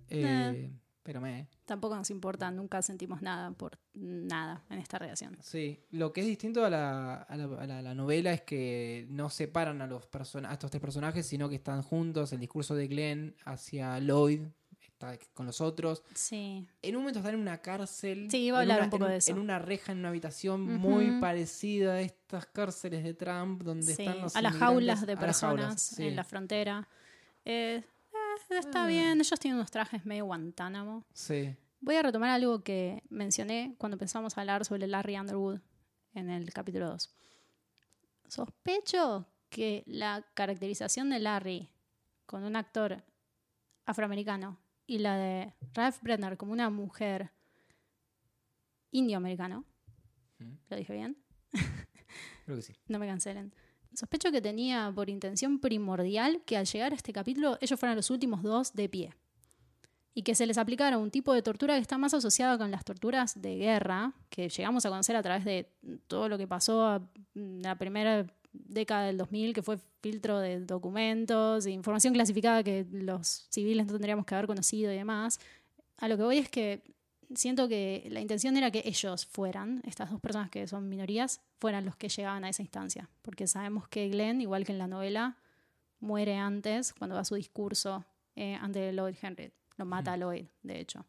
Eh, 0.10 0.72
Pero 1.04 1.20
me. 1.20 1.48
Tampoco 1.66 1.96
nos 1.96 2.12
importa, 2.12 2.52
nunca 2.52 2.82
sentimos 2.84 3.22
nada 3.24 3.50
por 3.52 3.80
nada 3.94 4.64
en 4.70 4.78
esta 4.78 5.00
relación. 5.00 5.36
Sí, 5.42 5.80
lo 5.90 6.14
que 6.14 6.22
es 6.22 6.28
distinto 6.28 6.64
a 6.64 6.70
la, 6.70 7.16
a 7.24 7.36
la, 7.38 7.44
a 7.46 7.66
la- 7.68 7.80
a 7.80 7.82
la 7.82 7.96
novela 7.96 8.32
es 8.34 8.42
que 8.42 9.08
no 9.10 9.30
separan 9.32 9.82
a, 9.82 9.88
los 9.88 10.10
person- 10.12 10.46
a 10.48 10.54
estos 10.54 10.70
tres 10.70 10.80
personajes, 10.82 11.26
sino 11.26 11.50
que 11.50 11.56
están 11.56 11.82
juntos. 11.82 12.34
El 12.34 12.40
discurso 12.40 12.76
de 12.76 12.88
Glenn 12.88 13.36
hacia 13.46 13.98
Lloyd 14.00 14.42
está 14.80 15.18
con 15.34 15.48
los 15.48 15.60
otros. 15.60 16.04
Sí. 16.14 16.68
En 16.84 16.96
un 16.96 17.02
momento 17.02 17.18
están 17.20 17.34
en 17.34 17.42
una 17.42 17.58
cárcel. 17.58 18.28
Sí, 18.30 18.38
iba 18.46 18.60
a 18.60 18.62
hablar 18.62 18.78
una- 18.78 18.86
un 18.86 18.90
poco 18.92 19.06
en 19.06 19.12
de 19.12 19.18
eso. 19.18 19.32
En 19.32 19.40
una 19.40 19.58
reja, 19.58 19.94
en 19.94 19.98
una 20.00 20.10
habitación 20.10 20.62
muy 20.78 21.20
parecida 21.20 21.94
a 21.94 22.02
estas 22.02 22.46
cárceles 22.46 23.04
de 23.04 23.16
Trump, 23.16 23.64
donde 23.64 23.88
Sí, 23.96 24.04
están 24.04 24.22
los 24.22 24.36
a 24.36 24.42
las 24.44 24.56
jaulas 24.56 25.04
de 25.08 25.14
a 25.14 25.16
las 25.16 25.40
jaulas, 25.40 25.66
personas 25.66 25.82
sí. 25.82 26.04
en 26.06 26.16
la 26.16 26.24
frontera. 26.24 26.88
Eh, 27.44 27.82
está 28.50 28.84
Ah. 28.84 28.88
bien, 28.88 29.20
ellos 29.20 29.40
tienen 29.40 29.58
unos 29.58 29.72
trajes 29.72 30.06
medio 30.06 30.26
Guantánamo. 30.26 31.06
Sí. 31.14 31.56
Voy 31.80 31.96
a 31.96 32.04
retomar 32.04 32.30
algo 32.30 32.64
que 32.64 33.04
mencioné 33.10 33.76
cuando 33.78 33.96
empezamos 33.96 34.38
a 34.38 34.42
hablar 34.42 34.66
sobre 34.66 34.88
Larry 34.88 35.18
Underwood 35.18 35.60
en 36.14 36.30
el 36.30 36.52
capítulo 36.54 36.88
2. 36.90 37.14
Sospecho 38.28 39.28
que 39.50 39.84
la 39.88 40.26
caracterización 40.34 41.10
de 41.10 41.20
Larry 41.20 41.70
con 42.26 42.44
un 42.44 42.56
actor 42.56 43.04
afroamericano 43.86 44.58
y 44.86 45.00
la 45.00 45.18
de 45.18 45.54
Ralph 45.74 46.02
Brenner 46.02 46.38
como 46.38 46.52
una 46.54 46.70
mujer 46.70 47.32
indioamericano, 48.92 49.66
Mm. 50.40 50.54
¿lo 50.70 50.76
dije 50.78 50.94
bien? 50.94 51.18
Creo 52.46 52.56
que 52.58 52.62
sí. 52.64 52.74
No 52.88 53.00
me 53.00 53.08
cancelen. 53.08 53.54
Sospecho 53.94 54.32
que 54.32 54.42
tenía 54.42 54.92
por 54.96 55.10
intención 55.10 55.60
primordial 55.60 56.42
que 56.46 56.58
al 56.58 56.66
llegar 56.66 56.94
a 56.94 56.96
este 56.96 57.12
capítulo 57.12 57.58
ellos 57.60 57.80
fueran 57.80 57.96
los 57.96 58.10
últimos 58.10 58.42
dos 58.42 58.74
de 58.74 58.88
pie. 58.88 59.14
Y 60.14 60.24
que 60.24 60.36
se 60.36 60.46
les 60.46 60.58
aplicara 60.58 60.98
un 60.98 61.12
tipo 61.12 61.34
de 61.34 61.42
tortura 61.42 61.76
que 61.76 61.82
está 61.82 61.98
más 61.98 62.14
asociado 62.14 62.58
con 62.58 62.72
las 62.72 62.84
torturas 62.84 63.42
de 63.42 63.56
guerra, 63.56 64.14
que 64.30 64.50
llegamos 64.50 64.86
a 64.86 64.90
conocer 64.90 65.16
a 65.16 65.24
través 65.24 65.46
de 65.46 65.70
todo 66.08 66.28
lo 66.28 66.38
que 66.38 66.48
pasó 66.48 67.02
en 67.34 67.62
la 67.62 67.78
primera 67.78 68.26
década 68.52 69.06
del 69.06 69.18
2000, 69.18 69.54
que 69.54 69.62
fue 69.62 69.78
filtro 70.02 70.40
de 70.40 70.60
documentos, 70.66 71.66
e 71.66 71.72
información 71.72 72.14
clasificada 72.14 72.64
que 72.64 72.86
los 72.92 73.48
civiles 73.50 73.86
no 73.86 73.94
tendríamos 73.94 74.26
que 74.26 74.36
haber 74.36 74.48
conocido 74.48 74.92
y 74.92 74.98
demás. 74.98 75.40
A 75.98 76.08
lo 76.08 76.18
que 76.18 76.24
voy 76.24 76.38
es 76.40 76.50
que 76.50 76.82
siento 77.36 77.68
que 77.68 78.08
la 78.10 78.22
intención 78.22 78.58
era 78.58 78.72
que 78.72 78.84
ellos 78.86 79.26
fueran, 79.26 79.82
estas 79.86 80.12
dos 80.12 80.20
personas 80.20 80.50
que 80.50 80.68
son 80.68 80.90
minorías, 80.90 81.42
fueran 81.60 81.86
los 81.86 81.96
que 81.96 82.10
llegaban 82.10 82.44
a 82.44 82.50
esa 82.50 82.62
instancia. 82.62 83.10
Porque 83.22 83.48
sabemos 83.48 83.88
que 83.88 84.10
Glenn, 84.10 84.42
igual 84.42 84.66
que 84.66 84.72
en 84.72 84.78
la 84.78 84.88
novela, 84.88 85.38
muere 86.00 86.38
antes 86.38 86.94
cuando 86.94 87.16
da 87.16 87.24
su 87.24 87.36
discurso 87.36 88.06
eh, 88.36 88.56
ante 88.56 88.92
Lloyd 88.92 89.16
Henry. 89.22 89.52
Lo 89.78 89.86
mata 89.86 90.14
a 90.14 90.18
Lloyd, 90.18 90.46
de 90.64 90.80
hecho. 90.80 91.06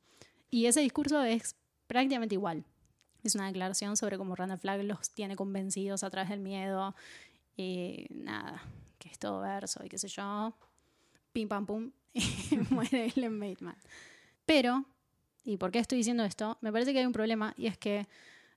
Y 0.50 0.66
ese 0.66 0.80
discurso 0.80 1.22
es 1.22 1.56
prácticamente 1.86 2.34
igual. 2.34 2.64
Es 3.22 3.34
una 3.34 3.46
declaración 3.46 3.96
sobre 3.96 4.18
cómo 4.18 4.34
Randall 4.34 4.58
Flagg 4.58 4.82
los 4.84 5.10
tiene 5.10 5.36
convencidos 5.36 6.02
a 6.04 6.10
través 6.10 6.30
del 6.30 6.40
miedo. 6.40 6.94
Y 7.56 8.06
nada, 8.10 8.62
que 8.98 9.08
es 9.08 9.18
todo 9.18 9.40
verso 9.40 9.84
y 9.84 9.88
qué 9.88 9.98
sé 9.98 10.08
yo. 10.08 10.54
Pim 11.32 11.48
pam 11.48 11.66
pum. 11.66 11.90
Y 12.14 12.56
muere 12.70 13.08
Glenn 13.10 13.38
Bateman. 13.40 13.76
Pero 14.44 14.84
¿Y 15.44 15.56
por 15.56 15.70
qué 15.70 15.78
estoy 15.78 15.98
diciendo 15.98 16.24
esto? 16.24 16.58
Me 16.60 16.72
parece 16.72 16.92
que 16.92 17.00
hay 17.00 17.06
un 17.06 17.12
problema 17.12 17.54
y 17.56 17.66
es 17.66 17.76
que 17.76 18.06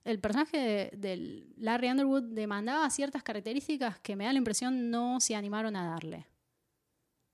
el 0.04 0.20
personaje 0.20 0.90
de, 0.96 1.44
Larry 1.56 1.90
Underwood 1.90 2.22
demandaba 2.22 2.88
ciertas 2.90 3.24
características 3.24 3.98
que 3.98 4.14
me 4.14 4.24
da 4.24 4.32
la 4.32 4.38
impresión 4.38 4.90
no 4.90 5.18
se 5.20 5.34
animaron 5.34 5.74
a 5.74 5.88
darle. 5.88 6.26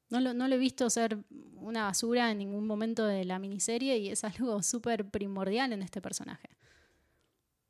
No 0.09 0.21
lo, 0.21 0.33
no 0.33 0.49
lo 0.49 0.55
he 0.55 0.59
visto 0.59 0.89
ser 0.89 1.19
una 1.57 1.85
basura 1.85 2.31
en 2.31 2.39
ningún 2.39 2.67
momento 2.67 3.05
de 3.05 3.25
la 3.25 3.39
miniserie 3.39 3.99
y 3.99 4.09
es 4.09 4.25
algo 4.25 4.63
súper 4.63 5.11
primordial 5.11 5.73
en 5.73 5.83
este 5.83 6.01
personaje. 6.01 6.49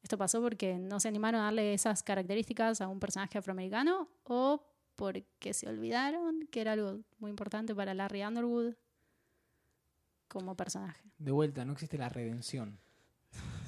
¿Esto 0.03 0.16
pasó 0.18 0.41
porque 0.41 0.78
no 0.78 1.01
se 1.01 1.09
animaron 1.09 1.41
a 1.41 1.45
darle 1.45 1.74
esas 1.74 2.03
características 2.03 2.80
a 2.80 2.89
un 2.89 3.01
personaje 3.01 3.39
afroamericano 3.39 4.09
o 4.24 4.64
porque 4.95 5.53
se 5.53 5.68
olvidaron 5.68 6.47
que 6.51 6.61
era 6.61 6.72
algo 6.72 7.01
muy 7.18 7.30
importante 7.30 7.74
para 7.74 7.95
Larry 7.95 8.22
Underwood 8.22 8.74
como 10.33 10.57
personaje? 10.57 11.01
De 11.18 11.30
vuelta, 11.30 11.64
no 11.64 11.72
existe 11.72 11.99
la 11.99 12.09
redención. 12.09 12.78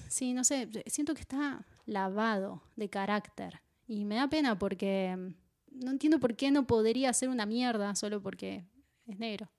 Sí, 0.08 0.32
no 0.32 0.44
sé, 0.44 0.68
siento 0.86 1.14
que 1.14 1.20
está 1.20 1.64
lavado 1.86 2.62
de 2.76 2.88
carácter. 2.88 3.60
Y 3.86 4.04
me 4.04 4.14
da 4.16 4.28
pena 4.28 4.58
porque 4.58 5.14
mm, 5.16 5.84
no 5.84 5.90
entiendo 5.90 6.18
por 6.20 6.34
qué 6.36 6.50
no 6.50 6.66
podría 6.66 7.12
ser 7.12 7.28
una 7.28 7.46
mierda 7.46 7.94
solo 7.94 8.22
porque 8.22 8.64
es 9.06 9.18
negro. 9.18 9.50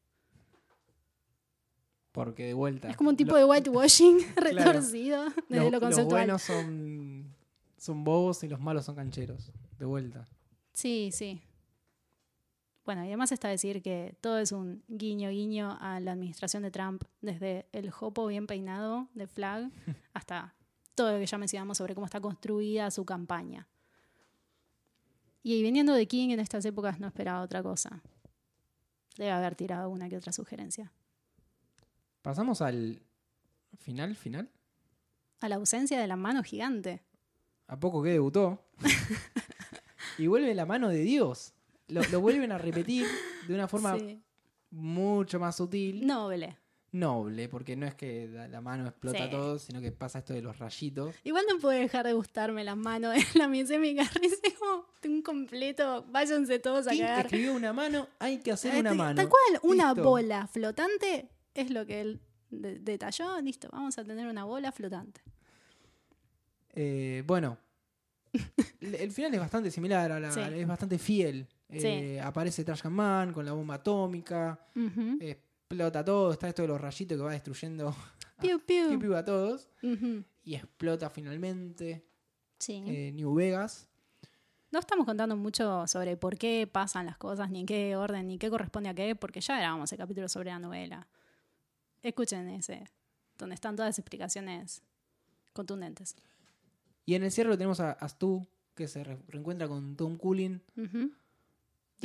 Porque 2.12 2.45
de 2.45 2.53
vuelta. 2.53 2.89
Es 2.89 2.95
como 2.97 3.10
un 3.10 3.18
tipo 3.18 3.32
lo- 3.32 3.38
de 3.38 3.45
whitewashing 3.45 4.18
Claro. 4.36 4.56
retorcido 4.74 5.26
desde 5.49 5.64
los, 5.64 5.66
lo 5.66 5.72
los 5.72 5.80
conceptual. 5.82 6.08
buenos 6.22 6.41
son, 6.41 7.36
son 7.78 8.03
bobos 8.03 8.41
y 8.43 8.47
los 8.47 8.60
malos 8.60 8.86
son 8.86 8.95
cancheros. 8.95 9.51
De 9.78 9.86
vuelta. 9.86 10.28
Sí, 10.74 11.10
sí. 11.12 11.41
Bueno, 12.86 13.04
y 13.04 13.08
además 13.08 13.32
está 13.32 13.48
decir 13.48 13.82
que 13.82 14.16
todo 14.22 14.38
es 14.38 14.52
un 14.52 14.84
guiño 14.88 15.32
guiño 15.32 15.76
a 15.82 16.00
la 16.00 16.12
administración 16.12 16.62
de 16.62 16.70
Trump, 16.70 17.04
desde 17.20 17.66
el 17.72 17.90
jopo 17.90 18.28
bien 18.28 18.46
peinado 18.46 19.08
de 19.16 19.26
Flag 19.26 19.72
hasta 20.14 20.54
todo 20.94 21.12
lo 21.12 21.20
que 21.20 21.26
ya 21.26 21.40
mencionamos 21.40 21.80
sobre 21.80 21.96
cómo 21.96 22.06
está 22.06 22.22
construida 22.22 22.92
su 22.92 23.04
campaña. 23.04 23.68
Y 25.42 25.62
viniendo 25.64 25.94
de 25.94 26.08
King 26.08 26.30
en 26.30 26.40
estas 26.40 26.64
épocas 26.66 27.00
no 27.00 27.08
esperaba 27.08 27.42
otra 27.42 27.64
cosa. 27.64 28.02
Debe 29.18 29.32
haber 29.32 29.56
tirado 29.56 29.90
una 29.90 30.08
que 30.08 30.18
otra 30.18 30.32
sugerencia. 30.32 30.92
Pasamos 32.22 32.62
al 32.62 33.02
final, 33.78 34.16
final. 34.16 34.50
A 35.42 35.50
la 35.50 35.56
ausencia 35.56 36.00
de 36.00 36.08
la 36.08 36.16
mano 36.16 36.44
gigante. 36.44 37.04
A 37.68 37.80
poco 37.80 38.04
que 38.04 38.12
debutó. 38.12 38.64
y 40.18 40.28
vuelve 40.28 40.54
la 40.54 40.66
mano 40.66 40.90
de 40.90 41.00
Dios. 41.00 41.55
Lo, 41.88 42.02
lo 42.12 42.22
vuelven 42.22 42.52
a 42.52 42.58
repetir 42.58 43.06
de 43.48 43.54
una 43.54 43.68
forma 43.68 43.98
Sí. 44.00 44.22
mucho 44.72 45.40
más 45.40 45.56
sutil. 45.56 46.06
Noble. 46.06 46.58
Noble, 46.92 47.50
porque 47.50 47.76
no 47.76 47.86
es 47.86 47.94
que 47.94 48.28
la, 48.50 48.62
mano 48.62 48.88
explota 48.88 49.26
Sí. 49.26 49.30
todo, 49.30 49.60
sino 49.60 49.82
que 49.82 49.92
pasa 49.92 50.20
esto 50.20 50.34
de 50.34 50.42
los 50.42 50.58
rayitos. 50.60 51.14
Igual 51.26 51.44
no 51.50 51.60
puede 51.60 51.80
dejar 51.82 52.06
de 52.06 52.14
gustarme 52.14 52.64
las 52.64 52.78
manos 52.78 53.14
de 53.14 53.20
la 53.40 53.48
misémica. 53.50 54.04
Es 54.22 54.40
como 54.58 54.86
un 55.04 55.22
completo. 55.22 56.06
Váyanse 56.10 56.58
todos 56.60 56.88
a 56.88 56.92
¿Quién 56.92 57.06
cagar. 57.06 57.26
escribió 57.26 57.54
una 57.54 57.74
mano? 57.74 58.08
Hay 58.20 58.40
que 58.40 58.52
hacer 58.54 58.72
una 58.80 58.92
Este, 58.92 58.98
mano. 58.98 59.16
Tal 59.16 59.28
cual, 59.30 59.60
una 59.64 59.94
Listo. 59.94 60.04
bola 60.10 60.48
flotante 60.48 61.30
es 61.54 61.70
lo 61.70 61.86
que 61.86 62.00
él 62.02 62.22
de- 62.50 62.80
detalló. 62.80 63.42
Listo, 63.42 63.68
vamos 63.74 63.98
a 63.98 64.06
tener 64.06 64.26
una 64.28 64.46
bola 64.46 64.72
flotante. 64.72 65.22
Eh, 66.74 67.24
bueno, 67.26 67.58
el, 68.82 68.96
el 68.96 69.12
final 69.12 69.34
es 69.34 69.40
bastante 69.40 69.70
similar, 69.72 70.12
a 70.12 70.20
la, 70.20 70.32
Sí. 70.32 70.40
es 70.42 70.68
bastante 70.68 70.98
fiel. 70.98 71.48
Eh, 71.70 72.20
Aparece 72.22 72.63
Trash 72.63 72.86
Man 72.86 73.34
con 73.34 73.45
la 73.45 73.51
bomba 73.53 73.76
atómica, 73.76 74.59
explota 75.20 76.05
todo, 76.05 76.32
está 76.32 76.47
esto 76.49 76.61
de 76.61 76.68
los 76.68 76.80
rayitos 76.80 77.18
que 77.18 77.24
va 77.24 77.32
destruyendo 77.32 77.95
Piu, 78.39 78.59
piu. 78.59 79.16
a 79.16 79.26
todos 79.26 79.70
y 80.43 80.55
explota 80.55 81.09
finalmente 81.09 82.05
Sí. 82.59 82.84
eh, 82.88 83.11
New 83.13 83.34
Vegas. 83.34 83.88
No 84.72 84.80
estamos 84.80 85.05
contando 85.05 85.36
mucho 85.36 85.88
sobre 85.88 86.18
por 86.18 86.38
qué 86.38 86.68
pasan 86.72 87.05
las 87.05 87.18
cosas, 87.18 87.49
ni 87.49 87.61
en 87.61 87.66
qué 87.66 87.95
orden, 87.95 88.28
ni 88.28 88.38
qué 88.38 88.49
corresponde 88.49 88.89
a 88.89 88.93
qué, 88.93 89.16
porque 89.16 89.39
ya 89.41 89.57
grabamos 89.57 89.91
el 89.91 89.97
capítulo 89.97 90.28
sobre 90.30 90.49
la 90.51 90.59
novela. 90.59 91.07
Escuchen 92.03 92.49
ese, 92.49 92.84
donde 93.38 93.55
están 93.55 93.76
todas 93.76 93.89
las 93.89 93.99
explicaciones 93.99 94.84
contundentes. 95.53 96.16
Y 97.05 97.16
en 97.16 97.24
el 97.24 97.32
cierre 97.32 97.49
lo 97.49 97.57
tenemos 97.57 97.80
a, 97.80 97.91
a 97.93 98.09
Stu, 98.09 98.45
que 98.76 98.88
se 98.88 99.03
re- 99.03 99.18
reencuentra 99.28 99.68
con 99.68 99.95
Tom 99.95 100.18
Cullen. 100.18 100.61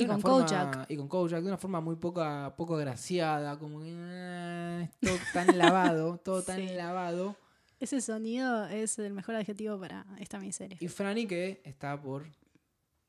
Y 0.03 0.07
con 0.07 0.21
forma- 0.21 0.45
Kojak. 0.45 0.89
Y 0.91 0.97
con 0.97 1.07
Kojak, 1.07 1.41
de 1.41 1.47
una 1.47 1.57
forma 1.57 1.81
muy 1.81 1.95
poca, 1.95 2.53
poco 2.57 2.75
agraciada, 2.75 3.57
como 3.59 3.81
que 3.81 3.89
eh, 3.93 4.89
todo 5.01 5.15
tan 5.33 5.57
lavado, 5.57 6.17
todo 6.23 6.43
tan 6.43 6.57
Sí. 6.57 6.69
lavado. 6.73 7.35
Ese 7.79 7.99
sonido 8.01 8.65
es 8.67 8.99
el 8.99 9.13
mejor 9.13 9.35
adjetivo 9.35 9.79
para 9.79 10.05
esta 10.19 10.39
miseria. 10.39 10.77
Y 10.79 10.87
Franny 10.87 11.25
que 11.25 11.61
está 11.65 11.99
por 11.99 12.25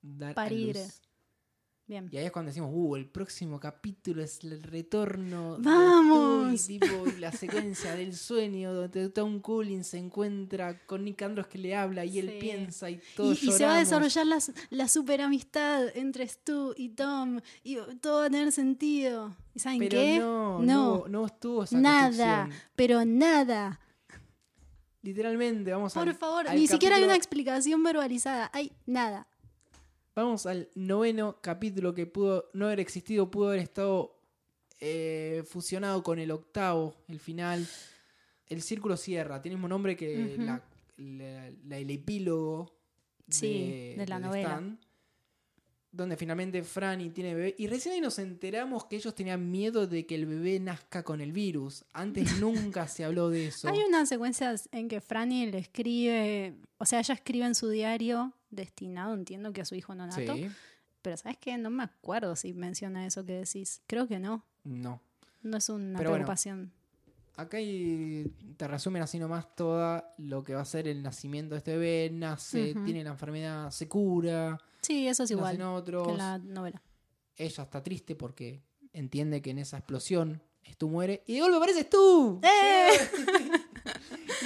dar 0.00 0.30
a 0.32 0.34
Parir. 0.34 0.76
luz. 0.76 1.00
Bien. 1.92 2.08
Y 2.10 2.16
ahí 2.16 2.24
es 2.24 2.32
cuando 2.32 2.48
decimos, 2.48 2.70
uh, 2.72 2.96
el 2.96 3.04
próximo 3.06 3.60
capítulo 3.60 4.22
es 4.22 4.42
el 4.44 4.62
retorno. 4.62 5.56
de 5.58 5.62
¡Vamos! 5.62 6.58
Stu", 6.58 6.72
y, 6.72 6.78
tipo, 6.78 7.06
y 7.06 7.20
la 7.20 7.30
secuencia 7.32 7.94
del 7.94 8.16
sueño 8.16 8.72
donde 8.72 9.10
Tom 9.10 9.40
Cullen 9.40 9.84
se 9.84 9.98
encuentra 9.98 10.78
con 10.86 11.04
Nick 11.04 11.20
Andros 11.20 11.48
que 11.48 11.58
le 11.58 11.76
habla 11.76 12.06
y 12.06 12.18
él 12.18 12.38
piensa 12.40 12.88
y 12.88 12.94
Y, 12.94 13.00
todos 13.14 13.42
y 13.42 13.52
se 13.52 13.66
va 13.66 13.76
a 13.76 13.78
desarrollar 13.80 14.26
la, 14.26 14.38
la 14.70 14.88
super 14.88 15.20
amistad 15.20 15.94
entre 15.94 16.26
Stu 16.26 16.72
y 16.78 16.88
Tom. 16.90 17.40
Y 17.62 17.76
todo 18.00 18.20
va 18.20 18.26
a 18.26 18.30
tener 18.30 18.52
sentido. 18.52 19.36
¿Y 19.54 19.58
saben 19.58 19.80
Pero 19.80 19.90
qué? 19.98 20.18
no, 20.18 20.62
No. 20.62 20.98
no, 20.98 21.08
no 21.08 21.26
estuvo 21.26 21.64
esa 21.64 21.78
Nada. 21.78 22.48
Pero 22.74 23.04
nada. 23.04 23.78
Literalmente, 25.02 25.72
vamos 25.72 25.92
Por 25.94 26.08
al- 26.08 26.14
favor, 26.14 26.46
al 26.48 26.56
ni 26.56 26.68
siquiera 26.68 26.96
hay 26.96 27.02
una 27.02 27.16
explicación 27.16 27.82
verbalizada. 27.82 28.50
Hay 28.54 28.72
nada. 28.86 29.26
Vamos 30.14 30.44
al 30.46 30.68
noveno 30.74 31.38
capítulo 31.40 31.94
que 31.94 32.06
pudo 32.06 32.50
no 32.52 32.66
haber 32.66 32.80
existido, 32.80 33.30
pudo 33.30 33.48
haber 33.48 33.60
estado 33.60 34.18
eh, 34.80 35.42
fusionado 35.46 36.02
con 36.02 36.18
el 36.18 36.30
octavo, 36.30 36.94
el 37.08 37.18
final. 37.18 37.66
El 38.46 38.60
círculo 38.62 38.96
cierra, 38.98 39.40
tiene 39.40 39.54
el 39.54 39.58
mismo 39.58 39.68
nombre 39.68 39.96
que 39.96 40.36
la- 40.38 40.62
la- 40.98 41.50
la- 41.64 41.78
el 41.78 41.90
epílogo 41.90 42.76
Sí, 43.28 43.94
de 43.96 44.06
la 44.06 44.18
novela. 44.18 44.48
Stan, 44.50 44.80
donde 45.92 46.16
finalmente 46.16 46.62
Franny 46.62 47.10
tiene 47.10 47.34
bebé. 47.34 47.54
Y 47.58 47.66
recién 47.66 47.94
ahí 47.94 48.00
nos 48.00 48.18
enteramos 48.18 48.86
que 48.86 48.96
ellos 48.96 49.14
tenían 49.14 49.50
miedo 49.50 49.86
de 49.86 50.06
que 50.06 50.14
el 50.14 50.26
bebé 50.26 50.58
nazca 50.58 51.02
con 51.02 51.20
el 51.20 51.32
virus. 51.32 51.84
Antes 51.92 52.24
nunca 52.40 52.88
se 52.88 53.04
habló 53.04 53.28
de 53.28 53.48
eso. 53.48 53.68
Hay 53.68 53.80
unas 53.86 54.08
secuencias 54.08 54.68
en 54.72 54.88
que 54.88 55.00
Franny 55.00 55.50
le 55.50 55.58
escribe, 55.58 56.54
o 56.78 56.86
sea, 56.86 57.00
ella 57.00 57.14
escribe 57.14 57.44
en 57.44 57.54
su 57.54 57.68
diario 57.68 58.32
destinado, 58.50 59.14
entiendo 59.14 59.52
que 59.52 59.60
a 59.60 59.64
su 59.64 59.74
hijo 59.74 59.94
no 59.94 60.06
nato, 60.06 60.34
Sí, 60.34 60.48
pero 61.02 61.16
¿sabes 61.16 61.36
qué? 61.38 61.58
No 61.58 61.68
me 61.68 61.82
acuerdo 61.82 62.36
si 62.36 62.54
menciona 62.54 63.06
eso 63.06 63.24
que 63.24 63.32
decís. 63.32 63.82
Creo 63.86 64.06
que 64.06 64.18
no. 64.18 64.44
no. 64.64 65.00
No 65.42 65.56
es 65.56 65.68
una 65.68 65.98
Pero 65.98 66.10
bueno. 66.10 66.26
Acá 67.36 67.56
hay- 67.56 68.30
te 68.56 68.68
resumen 68.68 69.02
así 69.02 69.18
nomás 69.18 69.54
toda 69.56 70.14
lo 70.18 70.42
que 70.44 70.54
va 70.54 70.60
a 70.60 70.64
ser 70.66 70.86
el 70.86 71.02
nacimiento 71.02 71.54
de 71.54 71.58
este 71.58 71.72
bebé. 71.76 72.10
Nace, 72.12 72.74
tiene 72.84 73.02
la 73.04 73.10
enfermedad, 73.10 73.70
se 73.70 73.88
cura, 73.88 74.58
Sí, 74.82 75.06
eso 75.08 75.22
es 75.22 75.30
igual 75.30 75.60
otros. 75.62 76.06
que 76.06 76.12
en 76.12 76.18
la 76.18 76.38
novela. 76.38 76.82
Ella 77.36 77.62
está 77.62 77.82
triste 77.82 78.14
porque 78.16 78.62
entiende 78.92 79.40
que 79.40 79.50
en 79.50 79.58
esa 79.58 79.78
explosión 79.78 80.42
Stu 80.64 80.88
muere. 80.88 81.22
Y 81.26 81.34
de 81.34 81.40
golpe 81.40 81.56
apareces 81.56 81.88
tú. 81.90 82.40
¡Eh! 82.42 82.88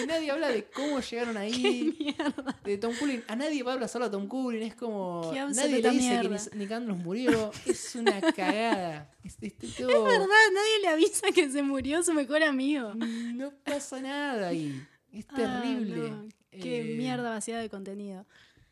y 0.02 0.06
nadie 0.06 0.30
habla 0.30 0.48
de 0.48 0.64
cómo 0.64 1.00
llegaron 1.00 1.34
¡Qué 1.34 1.38
ahí. 1.40 2.16
De 2.64 2.78
Tom 2.78 2.94
Cullen. 2.98 3.24
A 3.28 3.36
nadie 3.36 3.62
va 3.62 3.72
a 3.72 3.74
hablar 3.74 3.88
solo 3.88 4.06
a 4.06 4.10
Tom 4.10 4.26
Cullen. 4.28 4.62
Es 4.62 4.74
como. 4.74 5.30
Nadie 5.32 5.80
le 5.82 5.90
dice 5.90 6.20
mierda. 6.22 6.66
que 6.68 6.74
Andrews 6.74 6.98
murió. 6.98 7.50
Es 7.66 7.94
una 7.94 8.20
cagada. 8.36 9.10
Es, 9.24 9.36
es 9.40 9.54
todo- 9.76 9.88
Es 9.90 10.02
verdad, 10.04 10.26
nadie 10.54 10.80
le 10.82 10.88
avisa 10.88 11.26
que 11.34 11.50
se 11.50 11.62
murió 11.62 12.02
su 12.02 12.12
mejor 12.14 12.42
amigo. 12.42 12.94
No 12.94 13.50
pasa 13.64 14.00
nada 14.00 14.48
ahí. 14.48 14.82
Es 15.12 15.24
Ah, 15.30 15.34
terrible. 15.36 16.10
no, 16.10 16.28
Qué 16.50 16.80
Eh, 16.80 16.96
mierda 16.96 17.30
vacía 17.30 17.58
de 17.58 17.68
contenido. 17.68 18.24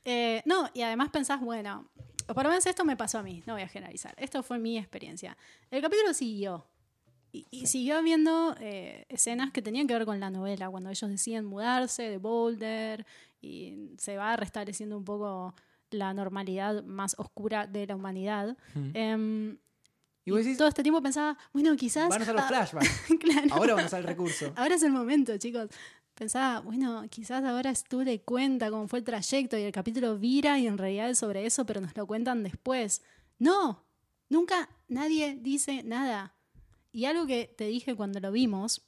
Eh, 0.05 0.43
no, 0.47 0.71
y 0.75 0.83
además 0.83 1.11
pensás, 1.11 1.41
bueno, 1.41 1.89
o 2.29 2.35
por 2.35 2.45
lo 2.45 2.51
menos 2.51 2.65
esto 2.67 2.85
me 2.85 2.97
pasó 2.97 3.19
a 3.19 3.23
mí, 3.23 3.43
no 3.47 3.55
voy 3.55 3.63
a 3.63 3.69
generalizar. 3.69 4.15
Esto 4.19 4.43
fue 4.43 4.59
mi 4.59 4.79
experiencia. 4.79 5.37
El 5.71 5.83
capítulo 5.83 6.13
siguió. 6.15 6.67
Y, 7.35 7.49
y 7.51 7.66
siguió 7.66 7.99
habiendo 7.99 8.55
eh, 8.61 9.07
escenas 9.09 9.51
que 9.51 9.61
tenían 9.61 9.89
que 9.89 9.95
ver 9.95 10.07
con 10.07 10.20
la 10.20 10.30
novela, 10.30 10.70
cuando 10.70 10.91
ellos 10.91 11.11
deciden 11.11 11.45
mudarse 11.45 12.05
de 12.05 12.18
Boulder 12.18 13.05
y 13.41 13.91
se 13.99 14.16
va 14.16 14.37
restableciendo 14.37 14.97
un 14.97 15.05
poco 15.05 15.53
la 15.91 16.14
normalidad 16.14 16.85
más 16.85 17.16
oscura 17.18 17.66
de 17.66 17.89
la 17.89 17.97
humanidad. 17.97 18.57
Mm. 18.74 18.91
Em, 18.95 19.59
Y 20.24 20.30
vos 20.30 20.45
decís, 20.45 20.57
todo 20.57 20.68
este 20.68 20.85
tiempo 20.85 21.03
pensaba, 21.03 21.37
bueno, 21.53 21.74
quizás... 21.74 22.09
van 22.09 22.20
a 22.20 22.22
usar 22.22 22.35
los 22.37 22.45
ah, 22.45 22.49
flashbacks. 22.49 23.03
claro. 23.20 23.49
Ahora 23.51 23.74
van 23.74 23.85
a 23.85 23.87
usar 23.89 24.01
el 24.01 24.07
recurso. 24.07 24.53
Ahora 24.57 24.76
es 24.76 24.82
el 24.85 24.93
momento, 24.93 25.37
chicos. 25.37 25.70
Pensaba, 26.14 26.61
bueno, 26.61 27.03
quizás 27.11 27.43
ahora 27.43 27.74
Stu 27.74 28.03
le 28.03 28.20
cuenta 28.20 28.70
cómo 28.70 28.87
fue 28.87 29.01
el 29.01 29.05
trayecto 29.05 29.59
y 29.59 29.62
el 29.62 29.72
capítulo 29.72 30.16
vira 30.16 30.61
y 30.61 30.68
en 30.68 30.78
realidad 30.78 31.11
es 31.11 31.18
sobre 31.18 31.45
eso, 31.45 31.66
pero 31.66 31.80
nos 31.80 31.97
lo 31.97 32.07
cuentan 32.07 32.45
después. 32.45 33.03
No, 33.41 33.85
nunca 34.28 34.68
nadie 34.87 35.37
dice 35.41 35.82
nada. 35.82 36.32
Y 36.95 37.07
algo 37.07 37.27
que 37.27 37.53
te 37.59 37.67
dije 37.67 37.97
cuando 37.97 38.21
lo 38.21 38.31
vimos, 38.31 38.81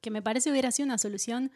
que 0.00 0.10
me 0.10 0.20
parece 0.20 0.50
hubiera 0.50 0.72
sido 0.72 0.86
una 0.86 0.98
solución, 0.98 1.52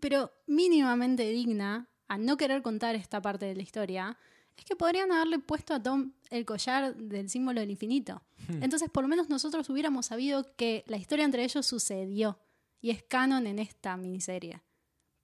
pero 0.00 0.32
mínimamente 0.46 1.28
digna 1.28 1.90
a 2.08 2.16
no 2.16 2.38
querer 2.38 2.62
contar 2.62 2.94
esta 2.94 3.20
parte 3.20 3.44
de 3.44 3.54
la 3.54 3.62
historia, 3.62 4.16
es 4.56 4.64
que 4.64 4.76
podrían 4.76 5.12
haberle 5.12 5.40
puesto 5.40 5.74
a 5.74 5.82
Tom 5.82 6.12
el 6.30 6.46
collar 6.46 6.96
del 6.96 7.28
símbolo 7.28 7.60
del 7.60 7.70
infinito. 7.70 8.22
Entonces, 8.62 8.88
por 8.88 9.04
lo 9.04 9.08
menos 9.08 9.28
nosotros 9.28 9.68
hubiéramos 9.68 10.06
sabido 10.06 10.56
que 10.56 10.84
la 10.86 10.96
historia 10.96 11.26
entre 11.26 11.44
ellos 11.44 11.66
sucedió 11.66 12.40
y 12.80 12.92
es 12.92 13.02
canon 13.02 13.46
en 13.46 13.58
esta 13.58 13.94
miniserie. 13.98 14.62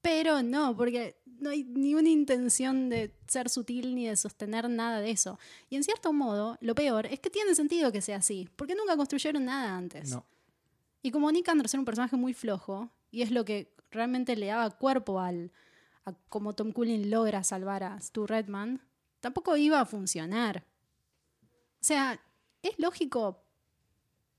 Pero 0.03 0.43
no, 0.43 0.77
porque 0.77 1.20
no 1.41 1.51
hay 1.51 1.64
ni 1.64 1.95
una 1.95 2.09
intención 2.09 2.88
de 2.88 3.14
ser 3.26 3.49
sutil 3.49 3.95
ni 3.95 4.07
de 4.07 4.16
sostener 4.16 4.68
nada 4.68 5.01
de 5.01 5.11
eso. 5.11 5.38
Y 5.68 5.76
en 5.76 5.84
cierto 5.84 6.12
modo, 6.12 6.59
lo 6.61 6.74
peor 6.74 7.07
es 7.07 7.20
que 7.20 7.30
tiene 7.30 7.55
sentido 7.55 7.93
que 7.93 8.01
sea 8.01 8.16
así, 8.16 8.49
porque 8.57 8.74
nunca 8.74 8.97
construyeron 8.97 9.45
nada 9.45 9.76
antes. 9.76 10.11
No. 10.11 10.26
Y 11.03 11.11
como 11.11 11.30
Nick 11.32 11.49
Anderson 11.49 11.78
era 11.78 11.82
un 11.82 11.86
personaje 11.86 12.16
muy 12.16 12.34
flojo, 12.34 12.91
y 13.11 13.22
es 13.22 13.30
lo 13.30 13.45
que 13.45 13.72
realmente 13.91 14.36
le 14.36 14.47
daba 14.47 14.70
cuerpo 14.70 15.20
al 15.20 15.53
a 16.05 16.14
cómo 16.28 16.55
Tom 16.55 16.72
Cullen 16.72 17.11
logra 17.11 17.45
salvar 17.45 17.82
a 17.82 18.01
Stu 18.01 18.26
Redman, 18.26 18.80
tampoco 19.20 19.57
iba 19.57 19.80
a 19.80 19.84
funcionar. 19.84 20.64
O 21.43 21.84
sea, 21.84 22.20
es 22.62 22.78
lógico, 22.78 23.45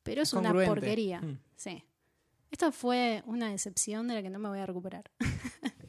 pero 0.04 0.22
es 0.22 0.34
una 0.34 0.54
porquería. 0.54 1.22
Mm. 1.22 1.40
Sí. 1.56 1.84
Esto 2.50 2.72
fue 2.72 3.24
una 3.26 3.50
decepción 3.50 4.08
de 4.08 4.16
la 4.16 4.22
que 4.22 4.30
no 4.30 4.40
me 4.40 4.50
voy 4.50 4.60
a 4.60 4.66
recuperar. 4.66 5.10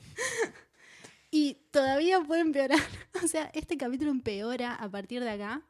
y 1.32 1.56
todavía 1.72 2.20
puede 2.20 2.42
empeorar. 2.42 2.78
O 3.24 3.26
sea, 3.28 3.50
este 3.54 3.76
capítulo 3.76 4.10
empeora 4.12 4.74
a 4.74 4.88
partir 4.90 5.22
de 5.22 5.30
acá 5.30 5.62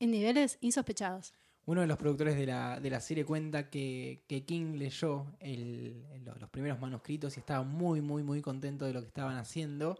en 0.00 0.10
niveles 0.10 0.58
insospechados. 0.60 1.32
Uno 1.66 1.82
de 1.82 1.86
los 1.86 1.98
productores 1.98 2.34
de 2.36 2.46
la, 2.46 2.80
de 2.80 2.88
la 2.90 3.00
serie 3.00 3.24
cuenta 3.26 3.68
que, 3.68 4.24
que 4.26 4.44
King 4.44 4.76
leyó 4.76 5.26
el- 5.40 6.02
los 6.40 6.48
primeros 6.50 6.80
manuscritos 6.80 7.36
y 7.36 7.40
estaba 7.40 7.62
muy, 7.62 8.00
muy, 8.00 8.22
muy 8.22 8.40
contento 8.40 8.84
de 8.86 8.92
lo 8.94 9.00
que 9.02 9.08
estaban 9.08 9.36
haciendo. 9.36 9.98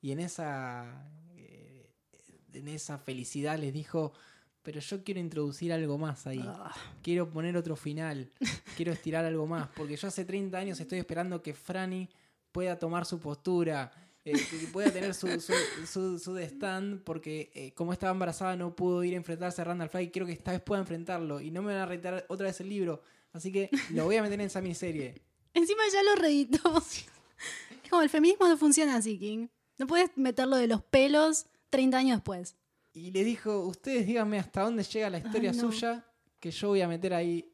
Y 0.00 0.12
en 0.12 0.20
esa, 0.20 1.04
eh, 1.36 1.90
en 2.52 2.68
esa 2.68 2.98
felicidad 2.98 3.58
les 3.58 3.72
dijo, 3.72 4.12
pero 4.62 4.78
yo 4.78 5.02
quiero 5.02 5.18
introducir 5.20 5.72
algo 5.72 5.98
más 5.98 6.26
ahí. 6.28 6.44
Ah, 6.46 6.72
Quiero 7.02 7.28
poner 7.30 7.56
otro 7.56 7.74
final. 7.76 8.30
Quiero 8.76 8.92
estirar 8.92 9.24
algo 9.24 9.46
más. 9.46 9.68
Porque 9.76 9.96
yo 9.96 10.06
hace 10.06 10.24
30 10.24 10.56
años 10.58 10.78
estoy 10.78 10.98
esperando 11.00 11.42
que 11.42 11.54
Franny 11.54 12.08
pueda 12.52 12.78
tomar 12.78 13.04
su 13.04 13.18
postura. 13.18 13.90
Eh, 14.24 14.32
que 14.32 14.66
pueda 14.72 14.90
tener 14.90 15.14
su, 15.14 15.28
su, 15.40 15.52
su, 15.86 16.18
su 16.18 16.34
de 16.34 16.44
stand. 16.44 17.02
Porque 17.04 17.50
eh, 17.54 17.72
como 17.74 17.92
estaba 17.92 18.12
embarazada 18.12 18.56
no 18.56 18.74
pudo 18.76 19.02
ir 19.04 19.14
a 19.14 19.16
enfrentarse 19.16 19.60
a 19.60 19.64
Randall 19.64 19.88
Fly. 19.88 20.10
Quiero 20.10 20.26
que 20.26 20.32
esta 20.32 20.52
vez 20.52 20.60
pueda 20.60 20.80
enfrentarlo. 20.80 21.40
Y 21.40 21.50
no 21.50 21.62
me 21.62 21.72
van 21.72 21.82
a 21.82 21.86
reiterar 21.86 22.26
otra 22.28 22.46
vez 22.46 22.60
el 22.60 22.68
libro. 22.68 23.02
Así 23.32 23.52
que 23.52 23.70
lo 23.90 24.04
voy 24.04 24.16
a 24.16 24.22
meter 24.22 24.40
en 24.40 24.46
esa 24.46 24.60
miniserie. 24.60 25.22
Encima 25.54 25.82
ya 25.92 26.02
lo 26.02 26.14
reeditó. 26.16 26.82
Es 27.82 27.88
como 27.90 28.02
el 28.02 28.10
feminismo 28.10 28.46
no 28.46 28.56
funciona 28.56 28.94
así, 28.96 29.18
King. 29.18 29.48
No 29.78 29.86
puedes 29.86 30.10
meterlo 30.16 30.56
de 30.56 30.68
los 30.68 30.82
pelos 30.82 31.46
30 31.70 31.96
años 31.98 32.16
después. 32.18 32.54
Y 32.92 33.10
le 33.10 33.24
dijo, 33.24 33.66
ustedes 33.66 34.06
díganme 34.06 34.38
hasta 34.38 34.60
dónde 34.62 34.82
llega 34.84 35.10
la 35.10 35.18
historia 35.18 35.50
Ay, 35.50 35.56
no. 35.56 35.72
suya. 35.72 36.06
Que 36.38 36.50
yo 36.50 36.68
voy 36.68 36.82
a 36.82 36.88
meter 36.88 37.14
ahí 37.14 37.50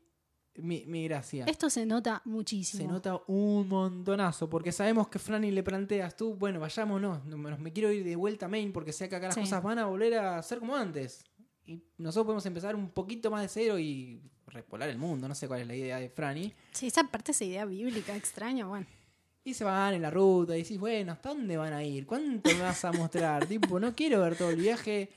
mi, 0.58 0.84
mi 0.86 1.04
gracia. 1.04 1.44
Esto 1.46 1.68
se 1.70 1.86
nota 1.86 2.22
muchísimo. 2.24 2.82
Se 2.82 2.88
nota 2.88 3.20
un 3.26 3.68
montonazo, 3.68 4.48
porque 4.48 4.72
sabemos 4.72 5.08
que 5.08 5.18
Franny 5.18 5.50
le 5.50 5.62
planteas 5.62 6.16
tú, 6.16 6.34
bueno, 6.34 6.60
vayámonos, 6.60 7.24
no, 7.24 7.36
me, 7.38 7.56
me 7.56 7.72
quiero 7.72 7.90
ir 7.92 8.04
de 8.04 8.16
vuelta 8.16 8.46
a 8.46 8.48
Maine 8.48 8.72
porque 8.72 8.92
sé 8.92 9.08
que 9.08 9.16
acá 9.16 9.26
las 9.26 9.34
Sí. 9.34 9.40
cosas 9.42 9.62
van 9.62 9.78
a 9.78 9.86
volver 9.86 10.14
a 10.14 10.42
ser 10.42 10.58
como 10.58 10.74
antes. 10.76 11.24
Y 11.66 11.82
nosotros 11.98 12.26
podemos 12.26 12.46
empezar 12.46 12.76
un 12.76 12.90
poquito 12.90 13.30
más 13.30 13.42
de 13.42 13.48
cero 13.48 13.78
y 13.78 14.20
repolar 14.46 14.88
el 14.88 14.98
mundo, 14.98 15.26
no 15.28 15.34
sé 15.34 15.48
cuál 15.48 15.62
es 15.62 15.66
la 15.66 15.74
idea 15.74 15.98
de 15.98 16.08
Franny. 16.08 16.52
Sí, 16.72 16.86
esa 16.86 17.04
parte, 17.04 17.32
esa 17.32 17.44
idea 17.44 17.64
bíblica 17.64 18.14
extraña, 18.16 18.66
bueno. 18.66 18.86
Y 19.44 19.54
se 19.54 19.62
van 19.64 19.94
en 19.94 20.02
la 20.02 20.10
ruta 20.10 20.56
y 20.56 20.62
decís, 20.62 20.78
bueno, 20.78 21.12
¿hasta 21.12 21.28
dónde 21.28 21.56
van 21.56 21.72
a 21.72 21.82
ir? 21.84 22.04
¿Cuánto 22.06 22.50
me 22.52 22.60
vas 22.62 22.84
a 22.84 22.92
mostrar? 22.92 23.46
tipo, 23.48 23.78
no 23.78 23.94
quiero 23.94 24.20
ver 24.22 24.36
todo 24.36 24.50
el 24.50 24.56
viaje. 24.56 25.08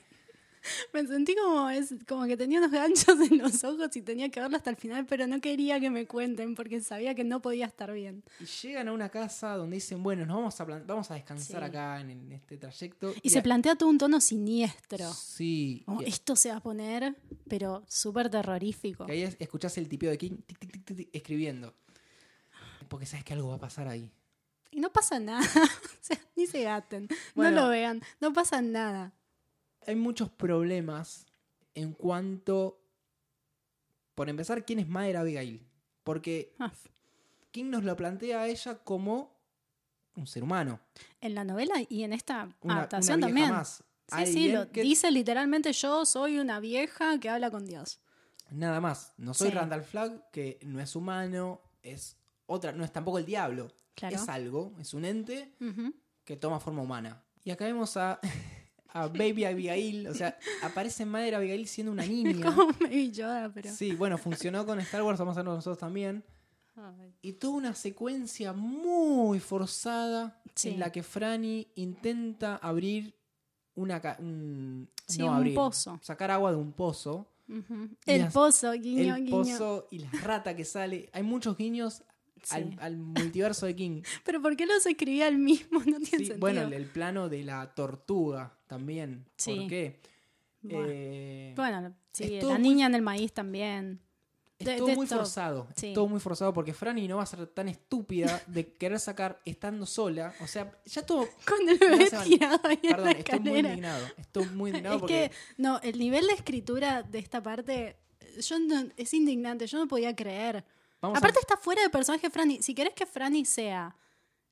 Me 0.92 1.06
sentí 1.06 1.34
como, 1.34 1.70
es, 1.70 1.94
como 2.06 2.26
que 2.26 2.36
tenía 2.36 2.58
unos 2.58 2.70
ganchos 2.72 3.18
en 3.30 3.38
los 3.38 3.64
ojos 3.64 3.94
y 3.96 4.02
tenía 4.02 4.28
que 4.30 4.40
verlo 4.40 4.56
hasta 4.56 4.70
el 4.70 4.76
final, 4.76 5.06
pero 5.06 5.26
no 5.26 5.40
quería 5.40 5.80
que 5.80 5.90
me 5.90 6.06
cuenten 6.06 6.54
porque 6.54 6.80
sabía 6.80 7.14
que 7.14 7.24
no 7.24 7.40
podía 7.40 7.66
estar 7.66 7.92
bien. 7.92 8.22
Y 8.40 8.44
llegan 8.44 8.88
a 8.88 8.92
una 8.92 9.08
casa 9.08 9.56
donde 9.56 9.76
dicen, 9.76 10.02
bueno, 10.02 10.26
nos 10.26 10.36
vamos 10.36 10.60
a, 10.60 10.64
vamos 10.64 11.10
a 11.10 11.14
descansar 11.14 11.62
Sí. 11.62 11.66
acá 11.68 12.00
en, 12.00 12.10
en 12.10 12.32
este 12.32 12.58
trayecto. 12.58 13.14
Y 13.22 13.30
se 13.30 13.42
plantea 13.42 13.74
todo 13.76 13.88
un 13.88 13.98
tono 13.98 14.20
siniestro. 14.20 15.12
Sí. 15.12 15.82
Como, 15.86 16.02
esto 16.02 16.36
se 16.36 16.50
va 16.50 16.56
a 16.56 16.60
poner, 16.62 17.16
pero 17.48 17.84
súper 17.88 18.28
terrorífico. 18.30 19.06
Que 19.06 19.12
ahí 19.12 19.22
es- 19.22 19.36
escuchás 19.38 19.76
el 19.78 19.88
tipeo 19.88 20.10
de 20.10 20.18
King 20.18 20.36
tic, 20.46 20.58
tic, 20.58 20.72
tic, 20.72 20.84
tic, 20.84 20.96
tic, 20.96 21.08
escribiendo. 21.12 21.74
Porque 22.88 23.06
sabes 23.06 23.24
que 23.24 23.32
algo 23.32 23.48
va 23.50 23.54
a 23.56 23.60
pasar 23.60 23.88
ahí. 23.88 24.10
Y 24.72 24.80
no 24.80 24.92
pasa 24.92 25.18
nada. 25.18 25.40
o 25.74 25.98
sea, 26.00 26.18
ni 26.36 26.46
se 26.46 26.62
gaten. 26.62 27.08
Bueno. 27.34 27.56
no 27.56 27.62
lo 27.62 27.68
vean. 27.68 28.02
No 28.20 28.32
pasa 28.32 28.60
nada. 28.62 29.12
Hay 29.86 29.96
muchos 29.96 30.28
problemas 30.30 31.26
en 31.74 31.92
cuanto, 31.92 32.80
por 34.14 34.28
empezar, 34.28 34.64
quién 34.64 34.78
es 34.80 34.88
Mother 34.88 35.16
Abigail. 35.18 35.66
Porque 36.04 36.54
Ah, 36.58 36.72
King 37.50 37.66
nos 37.70 37.84
lo 37.84 37.96
plantea 37.96 38.42
a 38.42 38.48
ella 38.48 38.78
como 38.84 39.36
un 40.16 40.26
ser 40.26 40.42
humano. 40.42 40.80
En 41.20 41.34
la 41.34 41.44
novela 41.44 41.74
y 41.88 42.02
en 42.02 42.12
esta 42.12 42.48
Una, 42.62 42.76
adaptación 42.78 43.18
una 43.18 43.26
también. 43.28 43.50
más. 43.50 43.84
Sí, 44.16 44.26
sí, 44.26 44.52
lo 44.52 44.70
que- 44.72 44.82
dice 44.82 45.10
literalmente 45.10 45.72
yo 45.72 46.04
soy 46.04 46.38
una 46.38 46.58
vieja 46.58 47.18
que 47.20 47.28
habla 47.28 47.50
con 47.50 47.64
Dios. 47.64 48.00
Nada 48.50 48.80
más. 48.80 49.12
No 49.16 49.34
soy 49.34 49.50
Sí. 49.50 49.54
Randall 49.54 49.84
Flagg, 49.84 50.30
que 50.32 50.58
no 50.64 50.80
es 50.80 50.96
humano, 50.96 51.60
es 51.82 52.16
otra, 52.46 52.72
no 52.72 52.84
es 52.84 52.92
tampoco 52.92 53.18
el 53.18 53.24
diablo. 53.26 53.70
Claro. 53.94 54.16
Es 54.16 54.28
algo, 54.28 54.74
es 54.80 54.94
un 54.94 55.04
ente 55.04 55.54
que 56.24 56.36
toma 56.36 56.58
forma 56.58 56.82
humana. 56.82 57.22
Y 57.44 57.50
acá 57.52 57.64
vemos 57.66 57.96
a, 57.96 58.18
a 58.92 59.06
Baby 59.08 59.44
Abigail, 59.44 60.06
o 60.08 60.14
sea, 60.14 60.36
aparece 60.62 61.04
Madre 61.04 61.34
Abigail 61.34 61.66
siendo 61.68 61.92
una 61.92 62.04
niña. 62.06 62.52
Como 62.54 62.72
Baby 62.80 63.10
Yoda, 63.12 63.50
pero. 63.52 63.70
Sí, 63.72 63.92
bueno, 63.94 64.18
funcionó 64.18 64.64
con 64.66 64.78
Star 64.80 65.02
Wars, 65.02 65.18
vamos 65.18 65.32
a 65.36 65.40
hacerlo 65.40 65.54
nosotros 65.54 65.78
también. 65.78 66.24
Ay. 66.76 67.12
Y 67.22 67.32
toda 67.34 67.54
una 67.54 67.74
secuencia 67.74 68.52
muy 68.52 69.38
forzada 69.40 70.40
Sí. 70.54 70.70
en 70.70 70.80
la 70.80 70.90
que 70.90 71.02
Franny 71.02 71.68
intenta 71.76 72.56
abrir 72.56 73.14
una... 73.74 74.00
un, 74.18 74.88
Sí, 75.06 75.18
no 75.20 75.26
un 75.28 75.34
abrir, 75.34 75.54
pozo. 75.54 75.98
Sacar 76.02 76.30
agua 76.30 76.50
de 76.52 76.56
un 76.56 76.72
pozo. 76.72 77.26
El 78.06 78.22
las- 78.22 78.32
pozo, 78.32 78.70
guiño, 78.72 79.16
el 79.16 79.24
guiño. 79.24 79.38
pozo 79.38 79.88
y 79.90 79.98
la 79.98 80.10
rata 80.22 80.54
que 80.54 80.64
sale. 80.64 81.10
Hay 81.12 81.22
muchos 81.24 81.56
guiños 81.56 82.02
Sí. 82.42 82.56
al, 82.56 82.76
al 82.80 82.96
multiverso 82.96 83.66
de 83.66 83.74
King. 83.76 84.02
Pero 84.24 84.40
¿por 84.42 84.56
qué 84.56 84.66
los 84.66 84.84
escribía 84.86 85.28
el 85.28 85.38
mismo? 85.38 85.78
No 85.86 85.98
tiene 85.98 86.06
Sí, 86.06 86.16
sentido. 86.16 86.38
bueno, 86.38 86.62
el, 86.62 86.72
el 86.72 86.86
plano 86.86 87.28
de 87.28 87.42
la 87.44 87.74
tortuga 87.74 88.56
también. 88.66 89.26
Sí. 89.36 89.56
¿Por 89.56 89.68
qué? 89.68 90.00
Bueno. 90.62 90.86
Eh, 90.90 91.52
Bueno, 91.56 91.94
sí, 92.12 92.40
la 92.40 92.58
muy- 92.58 92.58
niña 92.68 92.86
en 92.86 92.94
el 92.94 93.02
maíz 93.02 93.32
también. 93.32 94.00
es 94.58 94.76
todo 94.76 94.88
muy 94.88 95.06
forzado. 95.06 95.68
Es 95.74 95.94
todo 95.94 96.06
muy 96.06 96.20
forzado 96.20 96.52
porque 96.52 96.74
Franny 96.74 97.08
no 97.08 97.16
va 97.16 97.22
a 97.22 97.26
ser 97.26 97.46
tan 97.46 97.68
estúpida 97.68 98.42
de 98.46 98.74
querer 98.74 99.00
sacar 99.00 99.40
estando 99.46 99.86
sola. 99.86 100.34
O 100.42 100.46
sea, 100.46 100.70
ya 100.84 101.00
todo. 101.06 101.26
Tirado 102.24 102.60
ahí 102.64 102.78
en 102.82 102.90
Perdón, 102.90 103.04
la 103.06 103.10
estoy 103.12 103.40
muy 103.40 103.58
indignado. 103.60 104.06
Estoy 104.18 104.46
muy 104.48 104.70
indignado 104.70 104.96
es 104.96 105.00
porque. 105.00 105.30
que, 105.30 105.36
no, 105.62 105.80
el 105.82 105.98
nivel 105.98 106.26
de 106.26 106.34
escritura 106.34 107.02
de 107.02 107.18
esta 107.18 107.42
parte 107.42 107.96
yo 108.46 108.58
no- 108.58 108.86
es 108.96 109.14
indignante. 109.14 109.66
Yo 109.66 109.78
no 109.78 109.88
podía 109.88 110.14
creer. 110.14 110.64
Vamos 111.02 111.16
a- 111.16 111.18
Aparte 111.18 111.40
está 111.40 111.56
fuera 111.56 111.82
de 111.82 111.90
personaje 111.90 112.28
Franny. 112.30 112.62
Si 112.62 112.74
querés 112.74 112.94
que 112.94 113.06
Franny 113.06 113.44
sea, 113.44 113.96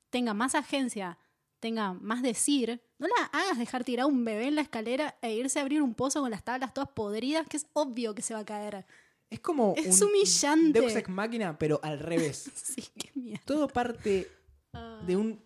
tenga 0.09 0.33
más 0.33 0.55
agencia, 0.55 1.17
tenga 1.59 1.93
más 1.93 2.21
decir, 2.21 2.81
no 2.97 3.07
la 3.07 3.25
hagas 3.25 3.57
dejar 3.57 3.83
tirar 3.83 4.05
un 4.07 4.23
bebé 4.25 4.47
en 4.47 4.55
la 4.55 4.61
escalera 4.61 5.17
e 5.21 5.33
irse 5.33 5.59
a 5.59 5.61
abrir 5.61 5.81
un 5.81 5.93
pozo 5.93 6.21
con 6.21 6.31
las 6.31 6.43
tablas 6.43 6.73
todas 6.73 6.89
podridas, 6.91 7.47
que 7.47 7.57
es 7.57 7.67
obvio 7.73 8.15
que 8.15 8.21
se 8.21 8.33
va 8.33 8.39
a 8.41 8.45
caer. 8.45 8.85
es 9.29 9.39
como. 9.41 9.73
es 9.77 10.01
un 10.01 10.09
humillante. 10.09 10.79
Deus 10.79 10.95
Ex 10.95 11.07
Máquina, 11.09 11.57
pero 11.59 11.79
al 11.83 11.99
revés. 11.99 12.49
Sí, 12.55 12.83
qué 12.97 13.11
mierda. 13.15 13.43
todo 13.45 13.67
parte 13.67 14.29
de 15.05 15.15
un. 15.17 15.39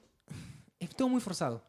Es 0.79 0.89
todo 0.95 1.09
muy 1.09 1.19
forzado. 1.21 1.63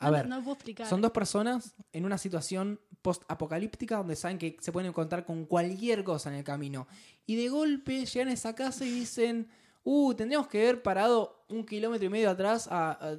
A 0.00 0.06
No, 0.06 0.12
ver, 0.12 0.28
no 0.28 0.38
puedo 0.42 0.54
explicar. 0.54 0.88
son 0.88 1.00
dos 1.00 1.12
personas 1.12 1.74
en 1.92 2.04
una 2.04 2.18
situación 2.18 2.80
post-apocalíptica 3.04 3.98
donde 3.98 4.16
saben 4.16 4.38
que 4.38 4.56
se 4.60 4.72
pueden 4.72 4.88
encontrar 4.88 5.24
con 5.24 5.44
cualquier 5.44 6.02
cosa 6.02 6.30
en 6.30 6.36
el 6.36 6.44
camino. 6.44 6.88
Y 7.26 7.36
de 7.36 7.48
golpe 7.48 8.04
llegan 8.06 8.28
a 8.28 8.32
esa 8.32 8.54
casa 8.56 8.84
y 8.84 8.90
dicen. 8.90 9.46
Uh, 9.86 10.14
tendríamos 10.14 10.48
que 10.48 10.62
haber 10.62 10.82
parado 10.82 11.44
un 11.50 11.62
kilómetro 11.66 12.06
y 12.06 12.08
medio 12.08 12.30
atrás 12.30 12.68
a, 12.70 12.92
a- 12.92 13.18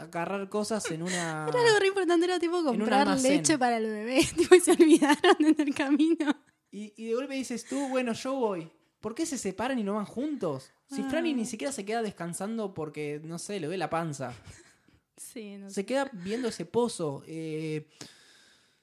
agarrar 0.00 0.48
cosas 0.48 0.90
en 0.90 1.02
una. 1.02 1.46
Era 1.50 1.60
algo 1.60 1.78
re 1.78 1.86
importante, 1.88 2.24
era 2.24 2.38
tipo 2.38 2.64
comprar 2.64 3.20
leche 3.20 3.58
para 3.58 3.76
el 3.76 3.84
bebé. 3.84 4.26
Tipo, 4.36 4.54
y 4.54 4.60
se 4.60 4.72
olvidaron 4.72 5.36
en 5.40 5.54
el 5.60 5.74
camino. 5.74 6.34
Y, 6.70 6.94
y 6.96 7.08
de 7.08 7.14
golpe 7.14 7.34
dices 7.34 7.66
tú, 7.66 7.88
bueno, 7.90 8.14
yo 8.14 8.32
voy. 8.32 8.70
¿Por 9.02 9.14
qué 9.14 9.26
se 9.26 9.36
separan 9.36 9.78
y 9.78 9.82
no 9.84 9.96
van 9.96 10.06
juntos? 10.06 10.70
Si 10.90 11.02
Franny 11.02 11.32
Ah. 11.32 11.36
ni 11.36 11.44
siquiera 11.44 11.72
se 11.72 11.84
queda 11.84 12.00
descansando 12.00 12.72
porque, 12.72 13.20
no 13.22 13.38
sé, 13.38 13.60
le 13.60 13.68
ve 13.68 13.76
la 13.76 13.90
panza. 13.90 14.32
Sí, 15.18 15.58
no 15.58 15.68
sé. 15.68 15.74
Se 15.74 15.84
queda 15.84 16.08
viendo 16.12 16.48
ese 16.48 16.64
pozo. 16.64 17.22
eh, 17.26 17.86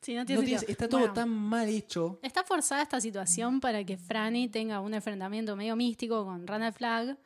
Sí, 0.05 0.13
no 0.13 0.19
no 0.19 0.25
tiene 0.27 0.41
tiene- 0.43 0.59
sentido. 0.59 0.71
está 0.71 0.87
todo 0.87 0.99
Bueno, 0.99 1.13
tan 1.15 1.29
mal 1.29 1.67
hecho. 1.67 2.19
Está 2.21 2.43
forzada 2.43 2.83
esta 2.83 3.01
situación 3.01 3.59
para 3.59 3.83
que 3.83 3.97
Franny 3.97 4.49
tenga 4.49 4.79
un 4.79 4.93
enfrentamiento 4.93 5.55
medio 5.55 5.75
místico 5.75 6.23
con 6.25 6.45
Randall 6.45 6.73
Flagg 6.73 7.17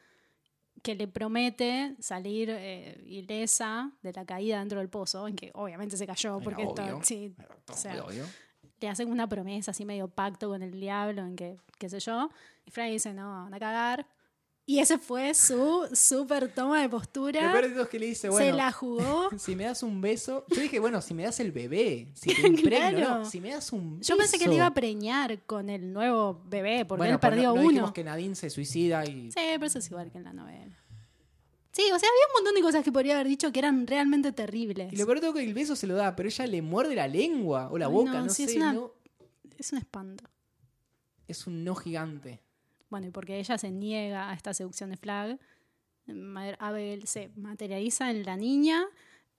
que 0.82 0.96
le 0.96 1.10
promete 1.10 1.96
salir 2.00 2.50
eh, 2.50 3.04
ilesa 3.06 3.92
de 4.02 4.14
la 4.14 4.24
caída 4.26 4.60
dentro 4.60 4.80
del 4.80 4.88
pozo, 4.88 5.28
en 5.28 5.36
que 5.36 5.52
obviamente 5.56 5.98
se 5.98 6.08
cayó 6.08 6.36
Era 6.38 6.44
porque 6.44 6.64
esto, 6.64 6.82
obvio. 6.82 7.00
sí, 7.04 7.36
Todo 7.66 7.76
o 7.78 7.78
sea, 7.78 8.02
obvio. 8.06 8.24
le 8.80 8.88
hacen 8.88 9.12
una 9.12 9.28
promesa 9.28 9.72
así 9.72 9.84
medio 9.84 10.08
pacto 10.08 10.48
con 10.48 10.64
el 10.64 10.80
diablo 10.80 11.22
en 11.24 11.36
que, 11.36 11.58
qué 11.78 11.90
sé 11.90 12.00
yo, 12.00 12.30
y 12.66 12.72
Franny 12.72 12.94
dice, 12.94 13.14
no, 13.14 13.44
anda 13.44 13.58
a 13.58 13.60
cagar. 13.60 14.08
Y 14.70 14.78
ese 14.78 15.00
fue 15.00 15.34
su 15.34 15.90
súper 15.94 16.54
toma 16.54 16.78
de 16.78 16.84
Lo 16.84 16.92
postura. 16.92 17.52
peor 17.52 17.64
de 17.68 17.72
todo 17.72 17.84
es 17.86 17.90
que 17.90 17.98
le 17.98 18.06
dice, 18.06 18.22
se 18.22 18.30
bueno, 18.30 18.56
la 18.56 18.72
jugó. 18.72 19.30
si 19.40 19.56
me 19.56 19.64
das 19.64 19.82
un 19.82 20.00
beso. 20.00 20.46
Yo 20.50 20.62
dije, 20.62 20.78
bueno, 20.80 21.02
si 21.02 21.16
me 21.16 21.24
das 21.24 21.40
el 21.40 21.52
bebé, 21.52 22.08
si 22.14 22.36
te 22.36 22.42
impregno, 22.48 23.00
Claro. 23.00 23.20
no, 23.22 23.26
si 23.26 23.42
me 23.42 23.50
das 23.50 23.74
un 23.74 23.98
beso. 23.98 24.14
Yo 24.14 24.18
pensé 24.18 24.38
que 24.38 24.48
le 24.48 24.56
iba 24.56 24.68
a 24.68 24.74
preñar 24.76 25.42
con 25.48 25.70
el 25.72 25.92
nuevo 25.92 26.44
bebé, 26.46 26.86
porque 26.86 27.00
Bueno, 27.00 27.14
él 27.16 27.20
perdió 27.20 27.56
no, 27.56 27.62
no 27.64 27.68
uno. 27.68 27.94
que 27.94 28.04
Nadine 28.04 28.36
se 28.36 28.52
suicida 28.52 29.04
y. 29.06 29.32
Sí, 29.32 29.40
pero 29.54 29.66
eso 29.66 29.80
es 29.80 29.88
igual 29.90 30.12
que 30.12 30.20
en 30.20 30.26
la 30.26 30.34
novela. 30.34 30.78
Sí, 31.72 31.84
o 31.92 31.98
sea, 31.98 32.10
había 32.10 32.28
un 32.28 32.34
montón 32.36 32.54
de 32.54 32.62
cosas 32.62 32.84
que 32.84 32.92
podría 32.92 33.16
haber 33.16 33.28
dicho 33.28 33.52
que 33.52 33.58
eran 33.60 33.88
realmente 33.88 34.32
terribles. 34.34 34.94
Y 34.94 34.98
lo 34.98 35.06
peor 35.06 35.18
de 35.18 35.22
todo 35.28 35.32
es 35.40 35.44
que 35.44 35.50
el 35.50 35.54
beso 35.56 35.76
se 35.76 35.88
lo 35.88 35.96
da, 35.96 36.16
pero 36.16 36.30
ella 36.30 36.46
le 36.46 36.62
muerde 36.62 36.94
la 36.94 37.08
lengua 37.08 37.70
o 37.72 37.78
la 37.80 37.88
boca, 37.88 38.14
no, 38.14 38.26
no, 38.26 38.30
sí, 38.30 38.46
sé. 38.46 38.52
es 38.52 38.58
una- 38.58 38.74
no- 38.74 38.94
Es 39.58 39.72
un 39.72 39.80
espanto. 39.80 40.26
es 41.28 41.48
un 41.48 41.64
no 41.64 41.74
gigante. 41.74 42.42
Bueno, 42.90 43.08
y 43.08 43.12
porque 43.12 43.40
ella 43.40 43.58
se 43.58 43.70
niega 43.72 44.30
a 44.30 44.34
esta 44.34 44.54
seducción 44.54 44.90
de 44.90 44.98
Flag, 44.98 45.40
Abel 46.60 47.06
se 47.08 47.30
materializa 47.36 48.10
en 48.10 48.26
la 48.26 48.36
niña 48.36 48.84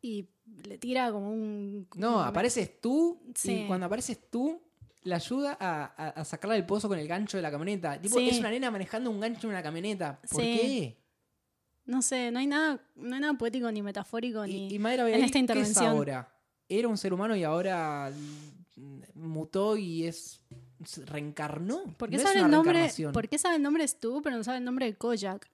y 0.01 0.28
le 0.64 0.78
tira 0.78 1.10
como 1.10 1.31
un... 1.32 1.89
No, 1.97 2.20
apareces 2.22 2.81
tú 2.81 3.20
Sí. 3.35 3.62
y 3.62 3.66
cuando 3.66 3.86
apareces 3.86 4.31
tú 4.31 4.62
la 5.02 5.16
ayuda 5.16 5.56
a, 5.59 5.85
a- 5.97 6.09
a 6.10 6.24
sacarla 6.24 6.55
del 6.55 6.66
pozo 6.66 6.86
con 6.89 6.98
el 6.98 7.09
gancho 7.09 7.39
de 7.39 7.43
la 7.43 7.51
camioneta. 7.51 8.01
Tipo, 8.01 8.18
Sí. 8.18 8.28
es 8.28 8.39
una 8.39 8.51
nena 8.51 8.70
manejando 8.70 9.10
un 9.10 9.18
gancho 9.18 9.47
en 9.47 9.51
una 9.52 9.62
camioneta. 9.62 10.20
¿Por 10.31 10.40
Sí. 10.43 10.59
qué? 10.59 10.97
No 11.86 12.02
sé, 12.02 12.31
no 12.31 12.39
hay 12.39 12.47
nada, 12.47 12.81
no 12.94 13.14
hay 13.16 13.20
nada 13.20 13.35
poético 13.35 13.70
ni 13.72 13.82
metafórico 13.82 14.47
Y, 14.47 14.52
ni... 14.52 14.74
y 14.74 14.78
Madre 14.78 15.02
Abigail, 15.02 15.24
esta 15.24 15.32
¿qué 15.32 15.39
es 15.39 15.43
intervención. 15.43 15.86
ahora? 15.86 16.32
Era 16.68 16.86
un 16.86 16.97
ser 16.98 17.12
humano 17.12 17.35
y 17.35 17.43
ahora 17.43 18.12
mm, 18.77 19.01
mutó 19.14 19.77
y 19.77 20.06
es 20.06 20.40
reencarnó. 21.07 21.85
¿Por 21.97 22.11
qué, 22.11 22.16
No 22.16 22.23
sabe 22.23 22.40
el 22.40 22.51
nombre. 22.51 22.90
¿Por 23.12 23.28
qué 23.28 23.39
sabe 23.39 23.57
el 23.57 23.62
nombre 23.62 23.86
Stu, 23.86 24.20
pero 24.23 24.36
no 24.36 24.44
sabe 24.44 24.59
el 24.59 24.65
nombre 24.65 24.86
de 24.86 24.97
Kojak? 24.97 25.51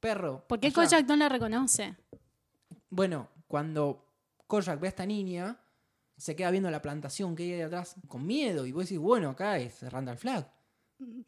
Perro. 0.00 0.44
¿Por 0.48 0.60
qué 0.60 0.68
allá. 0.68 0.74
Kojak 0.74 1.06
no 1.08 1.16
la 1.16 1.28
reconoce? 1.28 1.96
Bueno, 2.88 3.28
cuando 3.48 4.06
Kojak 4.46 4.80
ve 4.80 4.88
a 4.88 4.90
esta 4.90 5.06
niña, 5.06 5.58
se 6.16 6.34
queda 6.36 6.50
viendo 6.50 6.70
la 6.70 6.80
plantación 6.82 7.34
que 7.36 7.42
hay 7.44 7.52
ahí 7.54 7.60
atrás 7.62 7.96
con 8.08 8.26
miedo. 8.26 8.66
Y 8.66 8.72
vos 8.72 8.84
decís, 8.84 8.98
bueno, 8.98 9.30
acá 9.30 9.58
es 9.58 9.82
Randall 9.90 10.16
Flagg. 10.18 10.50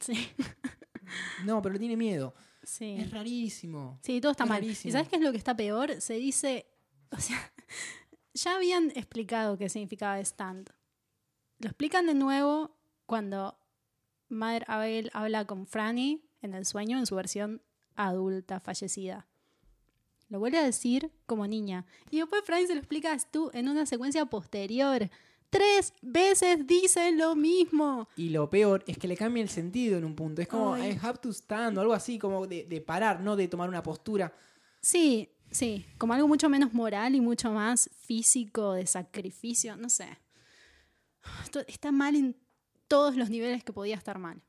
Sí, 0.01 0.29
No, 1.45 1.61
pero 1.61 1.79
tiene 1.79 1.97
miedo. 1.97 2.35
sí. 2.63 2.97
Es 2.99 3.11
rarísimo. 3.11 3.99
Sí, 4.03 4.21
todo 4.21 4.33
está 4.33 4.45
Es 4.45 4.51
mal. 4.51 4.61
rarísimo. 4.61 4.89
¿Y 4.89 4.93
sabes 4.93 5.09
qué 5.09 5.17
es 5.17 5.23
lo 5.23 5.31
que 5.33 5.39
está 5.39 5.55
peor? 5.57 6.01
Se 6.01 6.15
dice, 6.15 6.67
o 7.11 7.19
sea, 7.19 7.37
ya 8.35 8.57
habían 8.57 8.91
explicado 8.95 9.59
qué 9.59 9.69
significaba 9.69 10.19
stand. 10.21 10.71
Lo 11.59 11.69
explican 11.69 12.07
de 12.07 12.15
nuevo 12.15 12.77
cuando 13.13 13.59
Mother 14.31 14.65
Abel 14.69 15.11
habla 15.13 15.45
con 15.45 15.67
Franny 15.67 16.25
en 16.41 16.55
el 16.55 16.65
sueño 16.65 16.97
en 16.97 17.05
su 17.05 17.15
versión 17.15 17.61
adulta, 17.95 18.59
fallecida. 18.59 19.27
Lo 20.31 20.39
vuelve 20.39 20.57
a 20.57 20.65
decir 20.65 21.13
como 21.27 21.47
niña. 21.47 21.85
Y 22.11 22.21
después 22.21 22.43
Franny 22.43 22.67
se 22.67 22.75
lo 22.75 22.81
explica 22.81 23.13
a 23.13 23.19
Stu 23.19 23.51
en 23.53 23.69
una 23.69 23.85
secuencia 23.85 24.25
posterior. 24.25 25.11
Tres 25.51 25.93
veces 26.01 26.67
dice 26.67 27.13
lo 27.13 27.37
mismo. 27.37 28.09
Y 28.17 28.31
lo 28.31 28.49
peor 28.49 28.83
es 28.87 28.97
que 28.97 29.09
le 29.09 29.17
cambia 29.19 29.43
el 29.43 29.51
sentido 29.51 29.99
en 29.99 30.07
un 30.07 30.17
punto. 30.17 30.41
Es 30.41 30.49
como, 30.49 30.73
Ay. 30.73 30.93
I 30.93 30.99
have 31.03 31.19
to 31.19 31.35
stand 31.35 31.77
o 31.77 31.83
algo 31.83 31.93
así, 31.93 32.19
como 32.19 32.47
de, 32.47 32.65
de 32.65 32.81
parar, 32.81 33.21
no 33.21 33.37
de 33.37 33.47
tomar 33.47 33.69
una 33.69 33.83
postura. 33.83 34.33
Sí, 34.81 35.29
sí, 35.51 35.85
como 35.99 36.15
algo 36.15 36.29
mucho 36.29 36.49
menos 36.49 36.73
moral 36.73 37.15
y 37.15 37.21
mucho 37.21 37.53
más 37.53 37.91
físico, 38.07 38.73
de 38.73 38.87
sacrificio, 38.87 39.77
no 39.77 39.91
sé. 39.91 40.09
Esto 41.45 41.61
está 41.69 41.93
mal 41.93 42.17
en 42.17 42.42
todos 42.93 43.17
los 43.17 43.31
niveles 43.31 43.65
que 43.65 43.73
podía 43.73 43.97
estar 43.97 44.19
mal. 44.19 44.43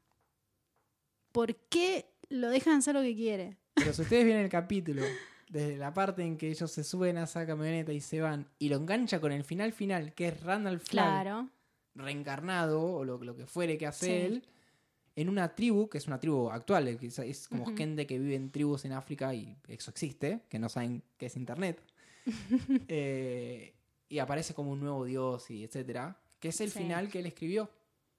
¿Por 1.31 1.55
qué 1.55 2.05
lo 2.27 2.49
dejan 2.49 2.79
hacer 2.79 2.93
lo 2.93 3.01
que 3.01 3.15
quiere? 3.15 3.55
Pero 3.73 3.93
si 3.93 4.01
ustedes 4.01 4.25
ven 4.25 4.35
el 4.35 4.49
capítulo, 4.49 5.01
desde 5.49 5.77
la 5.77 5.93
parte 5.93 6.23
en 6.23 6.37
que 6.37 6.49
ellos 6.49 6.69
se 6.69 6.83
suben 6.83 7.17
a 7.17 7.23
esa 7.23 7.45
camioneta 7.47 7.93
y 7.93 8.01
se 8.01 8.19
van, 8.19 8.49
y 8.59 8.67
lo 8.67 8.75
engancha 8.75 9.21
con 9.21 9.31
el 9.31 9.45
final 9.45 9.71
final, 9.71 10.13
que 10.13 10.27
es 10.27 10.43
Randall 10.43 10.81
Flagg 10.81 11.23
Claro, 11.23 11.49
reencarnado, 11.95 12.83
o 12.83 13.05
lo, 13.05 13.17
lo 13.23 13.33
que 13.33 13.45
fuere 13.47 13.77
que 13.77 13.87
hace 13.87 14.05
Sí. 14.07 14.11
él, 14.11 14.43
en 15.15 15.29
una 15.29 15.55
tribu, 15.55 15.87
que 15.87 15.97
es 15.99 16.07
una 16.07 16.19
tribu 16.19 16.49
actual, 16.49 16.89
es, 16.89 17.47
como 17.47 17.65
gente 17.77 18.05
que 18.05 18.19
vive 18.19 18.35
en 18.35 18.51
tribus 18.51 18.83
en 18.83 18.91
África 18.91 19.33
y 19.33 19.55
eso 19.69 19.89
existe, 19.89 20.41
que 20.49 20.59
no 20.59 20.67
saben 20.67 21.01
qué 21.17 21.27
es 21.27 21.37
internet. 21.37 21.81
Eh, 22.89 23.73
y 24.09 24.19
aparece 24.19 24.53
como 24.53 24.71
un 24.71 24.81
nuevo 24.81 25.05
dios 25.05 25.49
y 25.49 25.63
etcétera, 25.63 26.19
que 26.41 26.49
es 26.49 26.59
el 26.59 26.71
Sí. 26.71 26.79
final 26.79 27.07
que 27.09 27.19
él 27.19 27.25
escribió. 27.27 27.69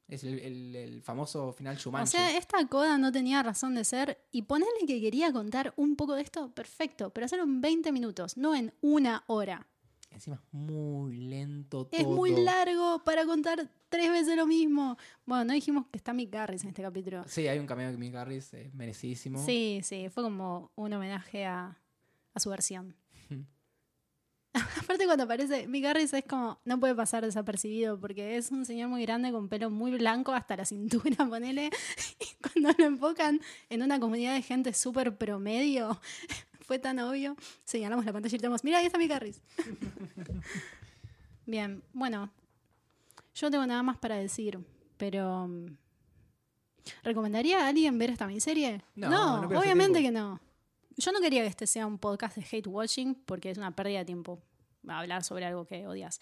Es 0.08 0.22
el, 0.24 0.38
el- 0.40 0.76
el 0.76 1.02
famoso 1.02 1.52
final 1.52 1.76
O 1.76 1.78
Shumanji. 1.78 2.10
sea, 2.12 2.36
esta 2.36 2.66
coda 2.68 2.98
no 2.98 3.10
tenía 3.10 3.42
razón 3.42 3.74
de 3.74 3.84
ser 3.84 4.18
y 4.30 4.42
ponerle 4.42 4.86
que 4.86 5.00
quería 5.00 5.32
contar 5.32 5.72
un 5.76 5.96
poco 5.96 6.14
de 6.14 6.22
esto, 6.22 6.50
perfecto, 6.52 7.10
pero 7.10 7.24
hacerlo 7.24 7.44
en 7.44 7.60
20 7.60 7.90
minutos, 7.92 8.36
no 8.36 8.54
en 8.54 8.74
una 8.82 9.24
hora. 9.28 9.66
Encima 10.10 10.36
es 10.36 10.42
muy 10.52 11.16
lento 11.16 11.86
todo. 11.86 12.00
Es 12.00 12.06
muy 12.06 12.30
largo 12.36 13.02
para 13.02 13.24
contar 13.26 13.68
tres 13.88 14.10
veces 14.10 14.36
lo 14.36 14.46
mismo. 14.46 14.96
Bueno, 15.26 15.46
no 15.46 15.52
dijimos 15.54 15.86
que 15.90 15.96
está 15.96 16.12
Mick 16.12 16.30
Garris 16.32 16.62
en 16.62 16.68
este 16.68 16.82
capítulo. 16.82 17.24
Sí, 17.26 17.48
hay 17.48 17.58
un 17.58 17.66
cameo 17.66 17.90
de 17.90 17.96
Mick 17.98 18.14
Harris, 18.14 18.54
eh, 18.54 18.70
merecidísimo. 18.74 19.44
Sí, 19.44 19.80
sí, 19.82 20.08
fue 20.10 20.22
como 20.22 20.70
un 20.76 20.92
homenaje 20.92 21.46
a, 21.46 21.80
a 22.32 22.40
su 22.40 22.48
versión. 22.50 22.94
Aparte 24.82 25.04
cuando 25.04 25.24
aparece 25.24 25.66
Mick 25.66 25.82
Garris 25.82 26.12
es 26.12 26.24
como, 26.24 26.60
no 26.64 26.78
puede 26.78 26.94
pasar 26.94 27.24
desapercibido 27.24 27.98
porque 27.98 28.36
es 28.36 28.52
un 28.52 28.64
señor 28.64 28.88
muy 28.88 29.02
grande 29.02 29.32
con 29.32 29.48
pelo 29.48 29.68
muy 29.68 29.90
blanco 29.92 30.32
hasta 30.32 30.56
la 30.56 30.64
cintura, 30.64 31.16
ponele. 31.28 31.70
Y 32.20 32.26
cuando 32.40 32.70
lo 32.78 32.84
enfocan 32.84 33.40
en 33.68 33.82
una 33.82 33.98
comunidad 33.98 34.34
de 34.34 34.42
gente 34.42 34.72
súper 34.72 35.16
promedio, 35.16 36.00
fue 36.60 36.78
tan 36.78 37.00
obvio. 37.00 37.36
Señalamos 37.64 38.04
la 38.04 38.12
pantalla 38.12 38.34
y 38.34 38.38
gritamos, 38.38 38.62
mira, 38.62 38.78
ahí 38.78 38.86
está 38.86 38.98
Mick 38.98 39.10
Garris. 39.10 39.42
Bien, 41.46 41.82
bueno, 41.92 42.30
yo 43.34 43.48
no 43.48 43.50
tengo 43.50 43.66
nada 43.66 43.82
más 43.82 43.98
para 43.98 44.16
decir, 44.16 44.58
pero... 44.96 45.48
mm, 45.48 45.76
¿Recomendaría 47.02 47.64
a 47.64 47.68
alguien 47.68 47.98
ver 47.98 48.10
esta 48.10 48.26
miniserie? 48.26 48.82
No, 48.94 49.40
obviamente 49.40 50.02
que 50.02 50.10
no. 50.10 50.38
Yo 50.96 51.12
no 51.12 51.20
quería 51.20 51.42
que 51.42 51.48
este 51.48 51.66
sea 51.66 51.86
un 51.86 51.98
podcast 51.98 52.36
de 52.36 52.44
hate 52.50 52.66
watching 52.66 53.14
porque 53.14 53.50
es 53.50 53.58
una 53.58 53.74
pérdida 53.74 54.00
de 54.00 54.04
tiempo 54.04 54.40
hablar 54.88 55.24
sobre 55.24 55.44
algo 55.44 55.64
que 55.64 55.86
odias. 55.86 56.20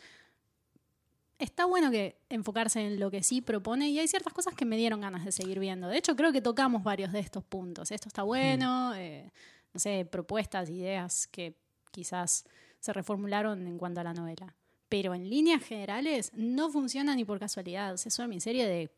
Está 1.39 1.65
bueno 1.65 1.91
que 1.91 2.17
enfocarse 2.29 2.81
en 2.81 3.01
lo 3.01 3.11
que 3.11 3.23
sí 3.23 3.41
propone 3.41 3.91
y 3.91 3.99
hay 3.99 4.07
ciertas 4.07 4.33
cosas 4.33 4.55
que 4.55 4.65
me 4.65 4.77
dieron 4.77 5.01
ganas 5.01 5.25
de 5.25 5.33
seguir 5.33 5.59
viendo. 5.59 5.89
De 5.89 5.99
hecho, 5.99 6.15
creo 6.15 6.33
que 6.33 6.41
tocamos 6.41 6.85
varios 6.85 7.13
de 7.13 7.19
estos 7.19 7.43
puntos. 7.43 7.91
Esto 7.91 8.09
está 8.09 8.23
bueno, 8.23 8.95
eh, 8.95 9.33
no 9.75 9.81
sé, 9.81 10.05
propuestas, 10.05 10.71
ideas 10.71 11.27
que 11.27 11.57
quizás 11.91 12.45
se 12.79 12.93
reformularon 12.93 13.67
en 13.67 13.77
cuanto 13.77 14.01
a 14.01 14.05
la 14.05 14.15
novela. 14.15 14.55
Pero 14.89 15.15
en 15.15 15.29
líneas 15.29 15.65
generales 15.65 16.31
no 16.35 16.71
funciona 16.71 17.17
ni 17.17 17.25
por 17.25 17.41
casualidad. 17.41 17.95
O 17.95 17.97
sea, 17.97 18.09
es 18.09 18.19
una 18.19 18.29
miniserie 18.29 18.67
de, 18.67 18.91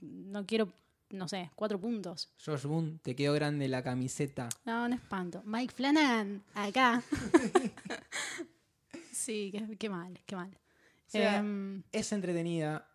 no 0.00 0.46
quiero, 0.46 0.72
no 1.10 1.28
sé, 1.28 1.50
cuatro 1.54 1.80
puntos. 1.80 2.32
George 2.38 2.66
Boone, 2.66 2.98
te 3.02 3.14
quedó 3.16 3.32
grande 3.34 3.68
la 3.68 3.82
camiseta. 3.82 4.48
No, 4.64 4.88
no 4.88 4.94
espanto. 4.94 5.42
Mike 5.44 5.74
Flanagan, 5.74 6.42
acá. 6.54 7.02
sí, 9.12 9.50
qué, 9.52 9.76
qué 9.78 9.88
mal, 9.90 10.18
qué 10.26 10.36
mal. 10.36 10.50
O 10.50 11.10
sea, 11.10 11.38
Em, 11.38 11.82
es 11.92 12.12
entretenida, 12.12 12.86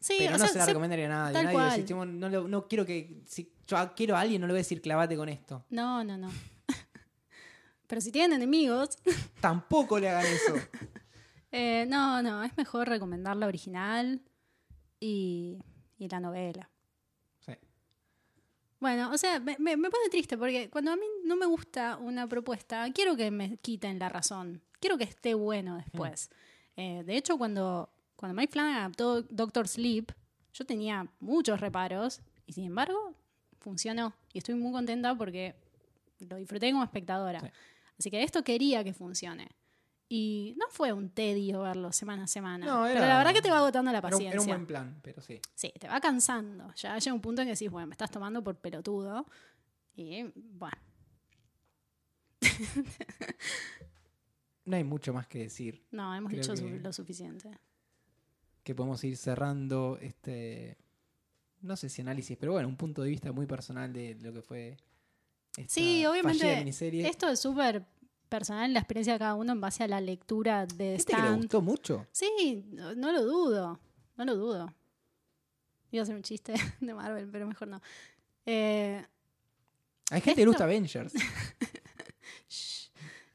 sí, 0.00 0.14
pero 0.18 0.32
no 0.32 0.38
sea, 0.38 0.48
se 0.48 0.58
la 0.58 0.64
se- 0.64 0.70
recomendaría 0.70 1.06
a 1.06 1.08
nadie. 1.08 1.32
tal 1.34 1.44
nadie 1.44 1.56
va 1.56 1.62
a 1.62 1.66
cual. 1.66 1.70
decir, 1.78 1.88
"Chimo, 1.88 2.06
no, 2.06 2.28
lo- 2.28 2.48
no 2.48 2.66
quiero 2.68 2.86
que. 2.86 3.22
Si 3.26 3.52
yo 3.66 3.94
quiero 3.94 4.16
a 4.16 4.20
alguien, 4.20 4.40
no 4.40 4.46
le 4.46 4.52
voy 4.54 4.58
a 4.58 4.62
decir 4.62 4.80
clavate 4.80 5.16
con 5.16 5.28
esto. 5.28 5.64
No, 5.70 6.02
no, 6.04 6.16
no. 6.16 6.30
pero 7.86 8.00
si 8.00 8.10
tienen 8.10 8.36
enemigos, 8.36 8.98
Tampoco 9.40 9.98
le 9.98 10.08
hagan 10.08 10.26
eso. 10.26 10.54
eh, 11.52 11.84
no, 11.88 12.22
no, 12.22 12.42
es 12.42 12.56
mejor 12.56 12.88
recomendar 12.88 13.36
la 13.36 13.46
original 13.46 14.22
y, 15.00 15.58
y 16.04 16.08
la 16.08 16.20
novela. 16.20 16.68
Sí. 17.40 17.52
Bueno, 18.80 19.10
o 19.12 19.18
sea, 19.18 19.40
me, 19.40 19.56
me- 19.58 19.76
me 19.76 19.90
pone 19.90 20.08
triste 20.10 20.36
porque 20.36 20.68
cuando 20.70 20.92
a 20.92 20.96
mí 20.96 21.06
no 21.24 21.36
me 21.36 21.46
gusta 21.46 21.96
una 21.96 22.26
propuesta, 22.28 22.86
quiero 22.92 23.16
que 23.16 23.30
me 23.30 23.56
quiten 23.58 23.98
la 23.98 24.08
razón. 24.08 24.60
Quiero 24.80 24.98
que 24.98 25.04
esté 25.04 25.34
bueno 25.34 25.76
después. 25.76 26.30
Eh, 26.76 27.02
de 27.04 27.16
hecho, 27.16 27.38
cuando, 27.38 27.88
cuando 28.16 28.34
Mike 28.38 28.52
Flanagan 28.52 28.78
adaptó 28.80 29.22
Doctor 29.22 29.66
Sleep, 29.68 30.12
yo 30.52 30.66
tenía 30.66 31.06
muchos 31.20 31.60
reparos 31.60 32.20
y 32.46 32.52
sin 32.52 32.64
embargo 32.66 33.14
funcionó. 33.60 34.12
Y 34.32 34.38
estoy 34.38 34.54
muy 34.56 34.72
contenta 34.72 35.14
porque 35.14 35.54
lo 36.18 36.36
disfruté 36.36 36.70
como 36.70 36.84
espectadora. 36.84 37.40
Sí. 37.40 37.46
Así 37.98 38.10
que 38.10 38.22
esto 38.22 38.42
quería 38.44 38.84
que 38.84 38.92
funcione. 38.92 39.48
Y 40.16 40.54
no 40.58 40.66
fue 40.70 40.92
un 40.92 41.08
tedio 41.10 41.62
verlo 41.62 41.90
semana 41.90 42.22
a 42.24 42.26
semana. 42.28 42.64
No, 42.64 42.86
era- 42.86 43.00
pero 43.00 43.08
la 43.08 43.18
verdad 43.18 43.32
que 43.32 43.42
te 43.42 43.50
va 43.50 43.56
agotando 43.58 43.90
la 43.90 43.98
Era 43.98 44.06
un, 44.06 44.12
paciencia. 44.12 44.30
era 44.32 44.40
un 44.42 44.46
buen 44.46 44.66
plan, 44.66 45.00
pero 45.02 45.20
sí. 45.20 45.40
Sí, 45.56 45.72
te 45.80 45.88
va 45.88 46.00
cansando. 46.00 46.72
Ya 46.74 46.96
llega 46.98 47.12
un 47.14 47.20
punto 47.20 47.42
en 47.42 47.48
que 47.48 47.52
decís, 47.54 47.68
bueno, 47.68 47.88
me 47.88 47.94
estás 47.94 48.12
tomando 48.12 48.42
por 48.44 48.54
pelotudo. 48.56 49.26
Y 49.96 50.22
bueno, 50.36 50.78
No 54.66 54.76
hay 54.76 54.84
mucho 54.84 55.12
más 55.12 55.26
que 55.26 55.40
decir. 55.40 55.84
no, 55.90 56.14
hemos 56.14 56.30
Creo 56.32 56.42
dicho 56.42 56.54
que- 56.54 56.78
lo 56.80 56.92
suficiente. 56.92 57.50
Que 58.62 58.74
podemos 58.74 59.02
ir 59.04 59.16
cerrando 59.16 59.98
este. 60.00 60.78
No 61.60 61.76
sé 61.76 61.88
si 61.90 62.00
análisis, 62.02 62.36
pero 62.38 62.52
bueno, 62.52 62.68
un 62.68 62.76
punto 62.76 63.02
de 63.02 63.10
vista 63.10 63.30
muy 63.32 63.46
personal 63.46 63.92
de 63.92 64.14
lo 64.20 64.32
que 64.32 64.42
fue. 64.42 64.76
Esta 65.56 65.72
Sí, 65.74 66.04
obviamente, 66.06 66.56
miniserie. 66.56 67.06
Esto 67.08 67.28
es 67.28 67.40
súper 67.40 67.84
personal, 68.28 68.72
la 68.72 68.80
experiencia 68.80 69.12
de 69.14 69.18
cada 69.18 69.34
uno 69.34 69.52
en 69.52 69.60
base 69.60 69.84
a 69.84 69.88
la 69.88 70.00
lectura 70.00 70.66
de 70.66 70.94
¿Viste 70.94 71.12
que 71.12 71.18
le 71.20 71.26
Stan. 71.26 71.36
gustó 71.38 71.60
mucho? 71.62 72.06
Sí, 72.12 72.64
no, 72.72 72.94
no 72.94 73.12
lo 73.12 73.24
dudo. 73.24 73.80
No 74.16 74.24
lo 74.24 74.36
dudo. 74.36 74.74
Iba 75.90 76.00
a 76.00 76.04
hacer 76.04 76.14
un 76.16 76.22
chiste 76.22 76.54
de 76.80 76.94
Marvel, 76.94 77.28
pero 77.30 77.46
mejor 77.46 77.68
no. 77.68 77.80
Eh, 78.46 79.04
Hay 80.10 80.20
gente 80.20 80.36
que 80.36 80.42
le 80.42 80.48
gusta 80.48 80.64
Avengers. 80.64 81.12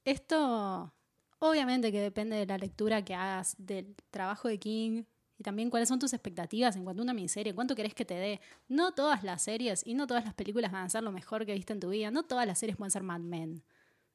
Esto, 0.06 0.94
obviamente 1.40 1.92
que 1.92 2.02
depende 2.02 2.36
de 2.38 2.46
la 2.46 2.58
lectura 2.58 3.04
que 3.04 3.14
hagas, 3.14 3.56
del 3.58 3.96
trabajo 4.10 4.48
de 4.48 4.58
King 4.58 5.04
y 5.38 5.44
también 5.44 5.70
cuáles 5.70 5.88
son 5.90 6.00
tus 6.00 6.14
expectativas 6.14 6.76
en 6.76 6.84
cuanto 6.84 7.02
a 7.02 7.04
una 7.04 7.14
miniserie, 7.14 7.54
cuánto 7.54 7.76
querés 7.76 7.94
que 7.94 8.06
te 8.06 8.16
dé. 8.16 8.42
No 8.68 8.94
todas 8.94 9.24
las 9.24 9.42
series 9.44 9.86
y 9.86 9.94
no 9.94 10.08
todas 10.08 10.26
las 10.26 10.34
películas 10.34 10.72
van 10.72 10.86
a 10.86 10.90
ser 10.90 11.04
lo 11.04 11.12
mejor 11.12 11.46
que 11.46 11.54
viste 11.54 11.74
en 11.74 11.80
tu 11.80 11.90
vida. 11.90 12.12
No 12.12 12.24
todas 12.24 12.46
las 12.48 12.58
series 12.60 12.78
pueden 12.78 12.92
ser 12.92 13.04
Mad 13.04 13.20
Men. 13.22 13.64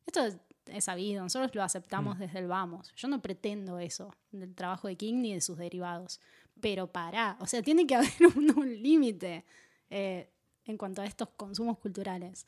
Esto 0.06 0.26
es, 0.66 0.85
sabido, 0.85 1.23
nosotros 1.23 1.55
lo 1.55 1.62
aceptamos 1.62 2.19
desde 2.19 2.39
el 2.39 2.49
vamos. 2.49 2.93
Yo 2.97 3.09
no 3.09 3.20
pretendo 3.20 3.78
eso 3.78 4.15
del 4.31 4.55
trabajo 4.55 4.89
de 4.89 4.97
King 4.97 5.23
ni 5.23 5.35
de 5.35 5.41
sus 5.41 5.59
derivados. 5.59 6.20
Pero 6.61 6.86
pará, 6.86 7.36
o 7.41 7.47
sea, 7.47 7.62
tiene 7.62 7.86
que 7.86 7.95
haber 7.97 8.12
un, 8.36 8.57
un 8.57 8.82
límite 8.82 9.45
eh, 9.91 10.31
en 10.65 10.77
cuanto 10.78 11.03
a 11.03 11.07
estos 11.07 11.28
consumos 11.31 11.78
culturales. 11.78 12.47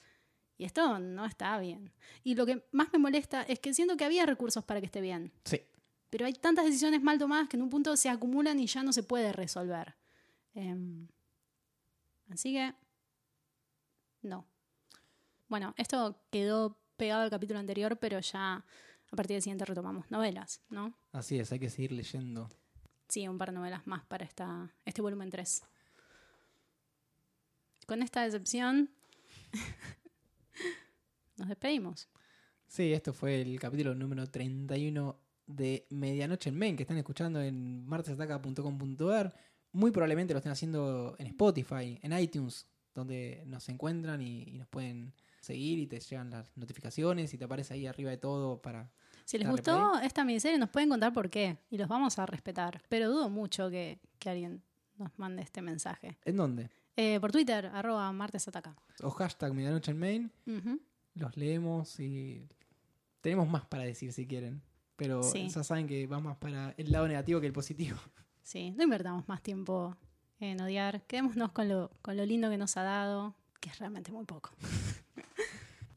Y 0.58 0.64
esto 0.64 0.98
no 0.98 1.24
está 1.26 1.58
bien. 1.58 1.92
Y 2.24 2.34
lo 2.34 2.46
que 2.46 2.64
más 2.72 2.88
me 2.92 2.98
molesta 2.98 3.42
es 3.42 3.60
que 3.60 3.74
siento 3.74 3.96
que 3.96 4.04
había 4.04 4.24
recursos 4.24 4.64
para 4.64 4.80
que 4.80 4.86
esté 4.86 5.00
bien. 5.00 5.32
Sí. 5.44 5.60
Pero 6.08 6.24
hay 6.24 6.32
tantas 6.32 6.64
decisiones 6.64 7.02
mal 7.02 7.18
tomadas 7.18 7.48
que 7.48 7.56
en 7.56 7.62
un 7.62 7.70
punto 7.70 7.96
se 7.96 8.08
acumulan 8.08 8.58
y 8.58 8.66
ya 8.66 8.82
no 8.82 8.92
se 8.92 9.02
puede 9.02 9.32
resolver. 9.32 9.96
Em, 10.54 11.08
así 12.30 12.54
que, 12.54 12.72
no. 14.22 14.46
Bueno, 15.48 15.74
esto 15.76 16.18
quedó 16.30 16.78
pegado 16.96 17.22
al 17.22 17.30
capítulo 17.30 17.58
anterior, 17.58 17.98
pero 17.98 18.18
ya 18.20 18.64
a 19.10 19.16
partir 19.16 19.34
del 19.34 19.42
siguiente 19.42 19.64
retomamos 19.64 20.10
novelas, 20.10 20.60
¿no? 20.68 20.94
Así 21.12 21.38
es, 21.38 21.52
hay 21.52 21.58
que 21.58 21.70
seguir 21.70 21.92
leyendo. 21.92 22.48
Sí, 23.08 23.28
un 23.28 23.38
par 23.38 23.50
de 23.50 23.54
novelas 23.54 23.86
más 23.86 24.04
para 24.04 24.24
esta, 24.24 24.74
este 24.84 25.02
volumen 25.02 25.30
3. 25.30 25.62
Con 27.86 28.02
esta 28.02 28.22
decepción, 28.22 28.90
nos 31.36 31.48
despedimos. 31.48 32.08
Sí, 32.66 32.92
esto 32.92 33.12
fue 33.12 33.40
el 33.40 33.60
capítulo 33.60 33.94
número 33.94 34.26
31 34.26 35.16
de 35.46 35.86
Medianoche 35.90 36.50
en 36.50 36.58
Main, 36.58 36.76
que 36.76 36.82
están 36.82 36.98
escuchando 36.98 37.40
en 37.40 37.86
martesataca.com.ar. 37.86 39.34
Muy 39.70 39.92
probablemente 39.92 40.34
lo 40.34 40.38
estén 40.38 40.52
haciendo 40.52 41.14
en 41.18 41.28
Spotify, 41.28 42.00
en 42.02 42.18
iTunes, 42.18 42.66
donde 42.92 43.44
nos 43.46 43.68
encuentran 43.68 44.20
y, 44.20 44.42
y 44.42 44.58
nos 44.58 44.66
pueden 44.66 45.14
seguir 45.46 45.78
y 45.78 45.86
te 45.86 45.98
llegan 46.00 46.30
las 46.30 46.56
notificaciones 46.56 47.32
y 47.32 47.38
te 47.38 47.44
aparece 47.44 47.74
ahí 47.74 47.86
arriba 47.86 48.10
de 48.10 48.18
todo 48.18 48.60
para... 48.60 48.90
Si 49.24 49.38
les 49.38 49.48
gustó 49.48 49.98
esta 50.00 50.24
miniserie, 50.24 50.58
nos 50.58 50.68
pueden 50.70 50.88
contar 50.88 51.12
por 51.12 51.30
qué 51.30 51.56
y 51.70 51.78
los 51.78 51.88
vamos 51.88 52.18
a 52.18 52.26
respetar. 52.26 52.82
Pero 52.88 53.10
dudo 53.10 53.28
mucho 53.28 53.70
que, 53.70 53.98
que 54.18 54.30
alguien 54.30 54.62
nos 54.98 55.18
mande 55.18 55.42
este 55.42 55.62
mensaje. 55.62 56.16
¿En 56.24 56.36
dónde? 56.36 56.70
Eh, 56.96 57.18
por 57.20 57.32
Twitter, 57.32 57.66
arroba 57.66 58.10
martesataca. 58.12 58.76
O 59.02 59.10
hashtag 59.10 59.52
Medianoche 59.52 59.90
en 59.90 59.98
Main. 59.98 60.32
Los 61.14 61.36
leemos 61.36 61.98
y 62.00 62.46
tenemos 63.20 63.48
más 63.48 63.64
para 63.66 63.82
decir 63.84 64.12
si 64.12 64.26
quieren. 64.26 64.62
Pero 64.96 65.22
Sí. 65.22 65.48
ya 65.48 65.62
saben 65.64 65.86
que 65.86 66.06
va 66.06 66.20
más 66.20 66.36
para 66.38 66.72
el 66.78 66.90
lado 66.92 67.06
negativo 67.08 67.40
que 67.40 67.46
el 67.46 67.52
positivo. 67.52 67.98
Sí, 68.42 68.70
no 68.70 68.84
invertamos 68.84 69.26
más 69.26 69.42
tiempo 69.42 69.96
en 70.38 70.60
odiar. 70.60 71.02
Quedémonos 71.08 71.50
con 71.50 71.68
lo, 71.68 71.90
con 72.00 72.16
lo 72.16 72.24
lindo 72.24 72.48
que 72.48 72.56
nos 72.56 72.76
ha 72.76 72.84
dado, 72.84 73.34
que 73.60 73.70
es 73.70 73.78
realmente 73.80 74.12
muy 74.12 74.24
poco. 74.24 74.50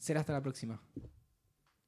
Será 0.10 0.22
hasta 0.22 0.34
la 0.34 0.41
próxima. 0.41 0.81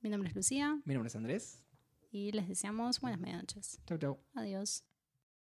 Mi 0.02 0.12
nombre 0.12 0.30
es 0.30 0.36
Lucía 0.36 0.80
Mi 0.86 0.94
nombre 0.94 1.08
es 1.08 1.16
Andrés. 1.16 1.64
y 2.12 2.32
les 2.34 2.48
deseamos 2.48 3.02
buenas 3.02 3.20
medianoches. 3.20 3.82
Chau, 3.88 3.98
chau. 3.98 4.20
Adiós. 4.36 4.86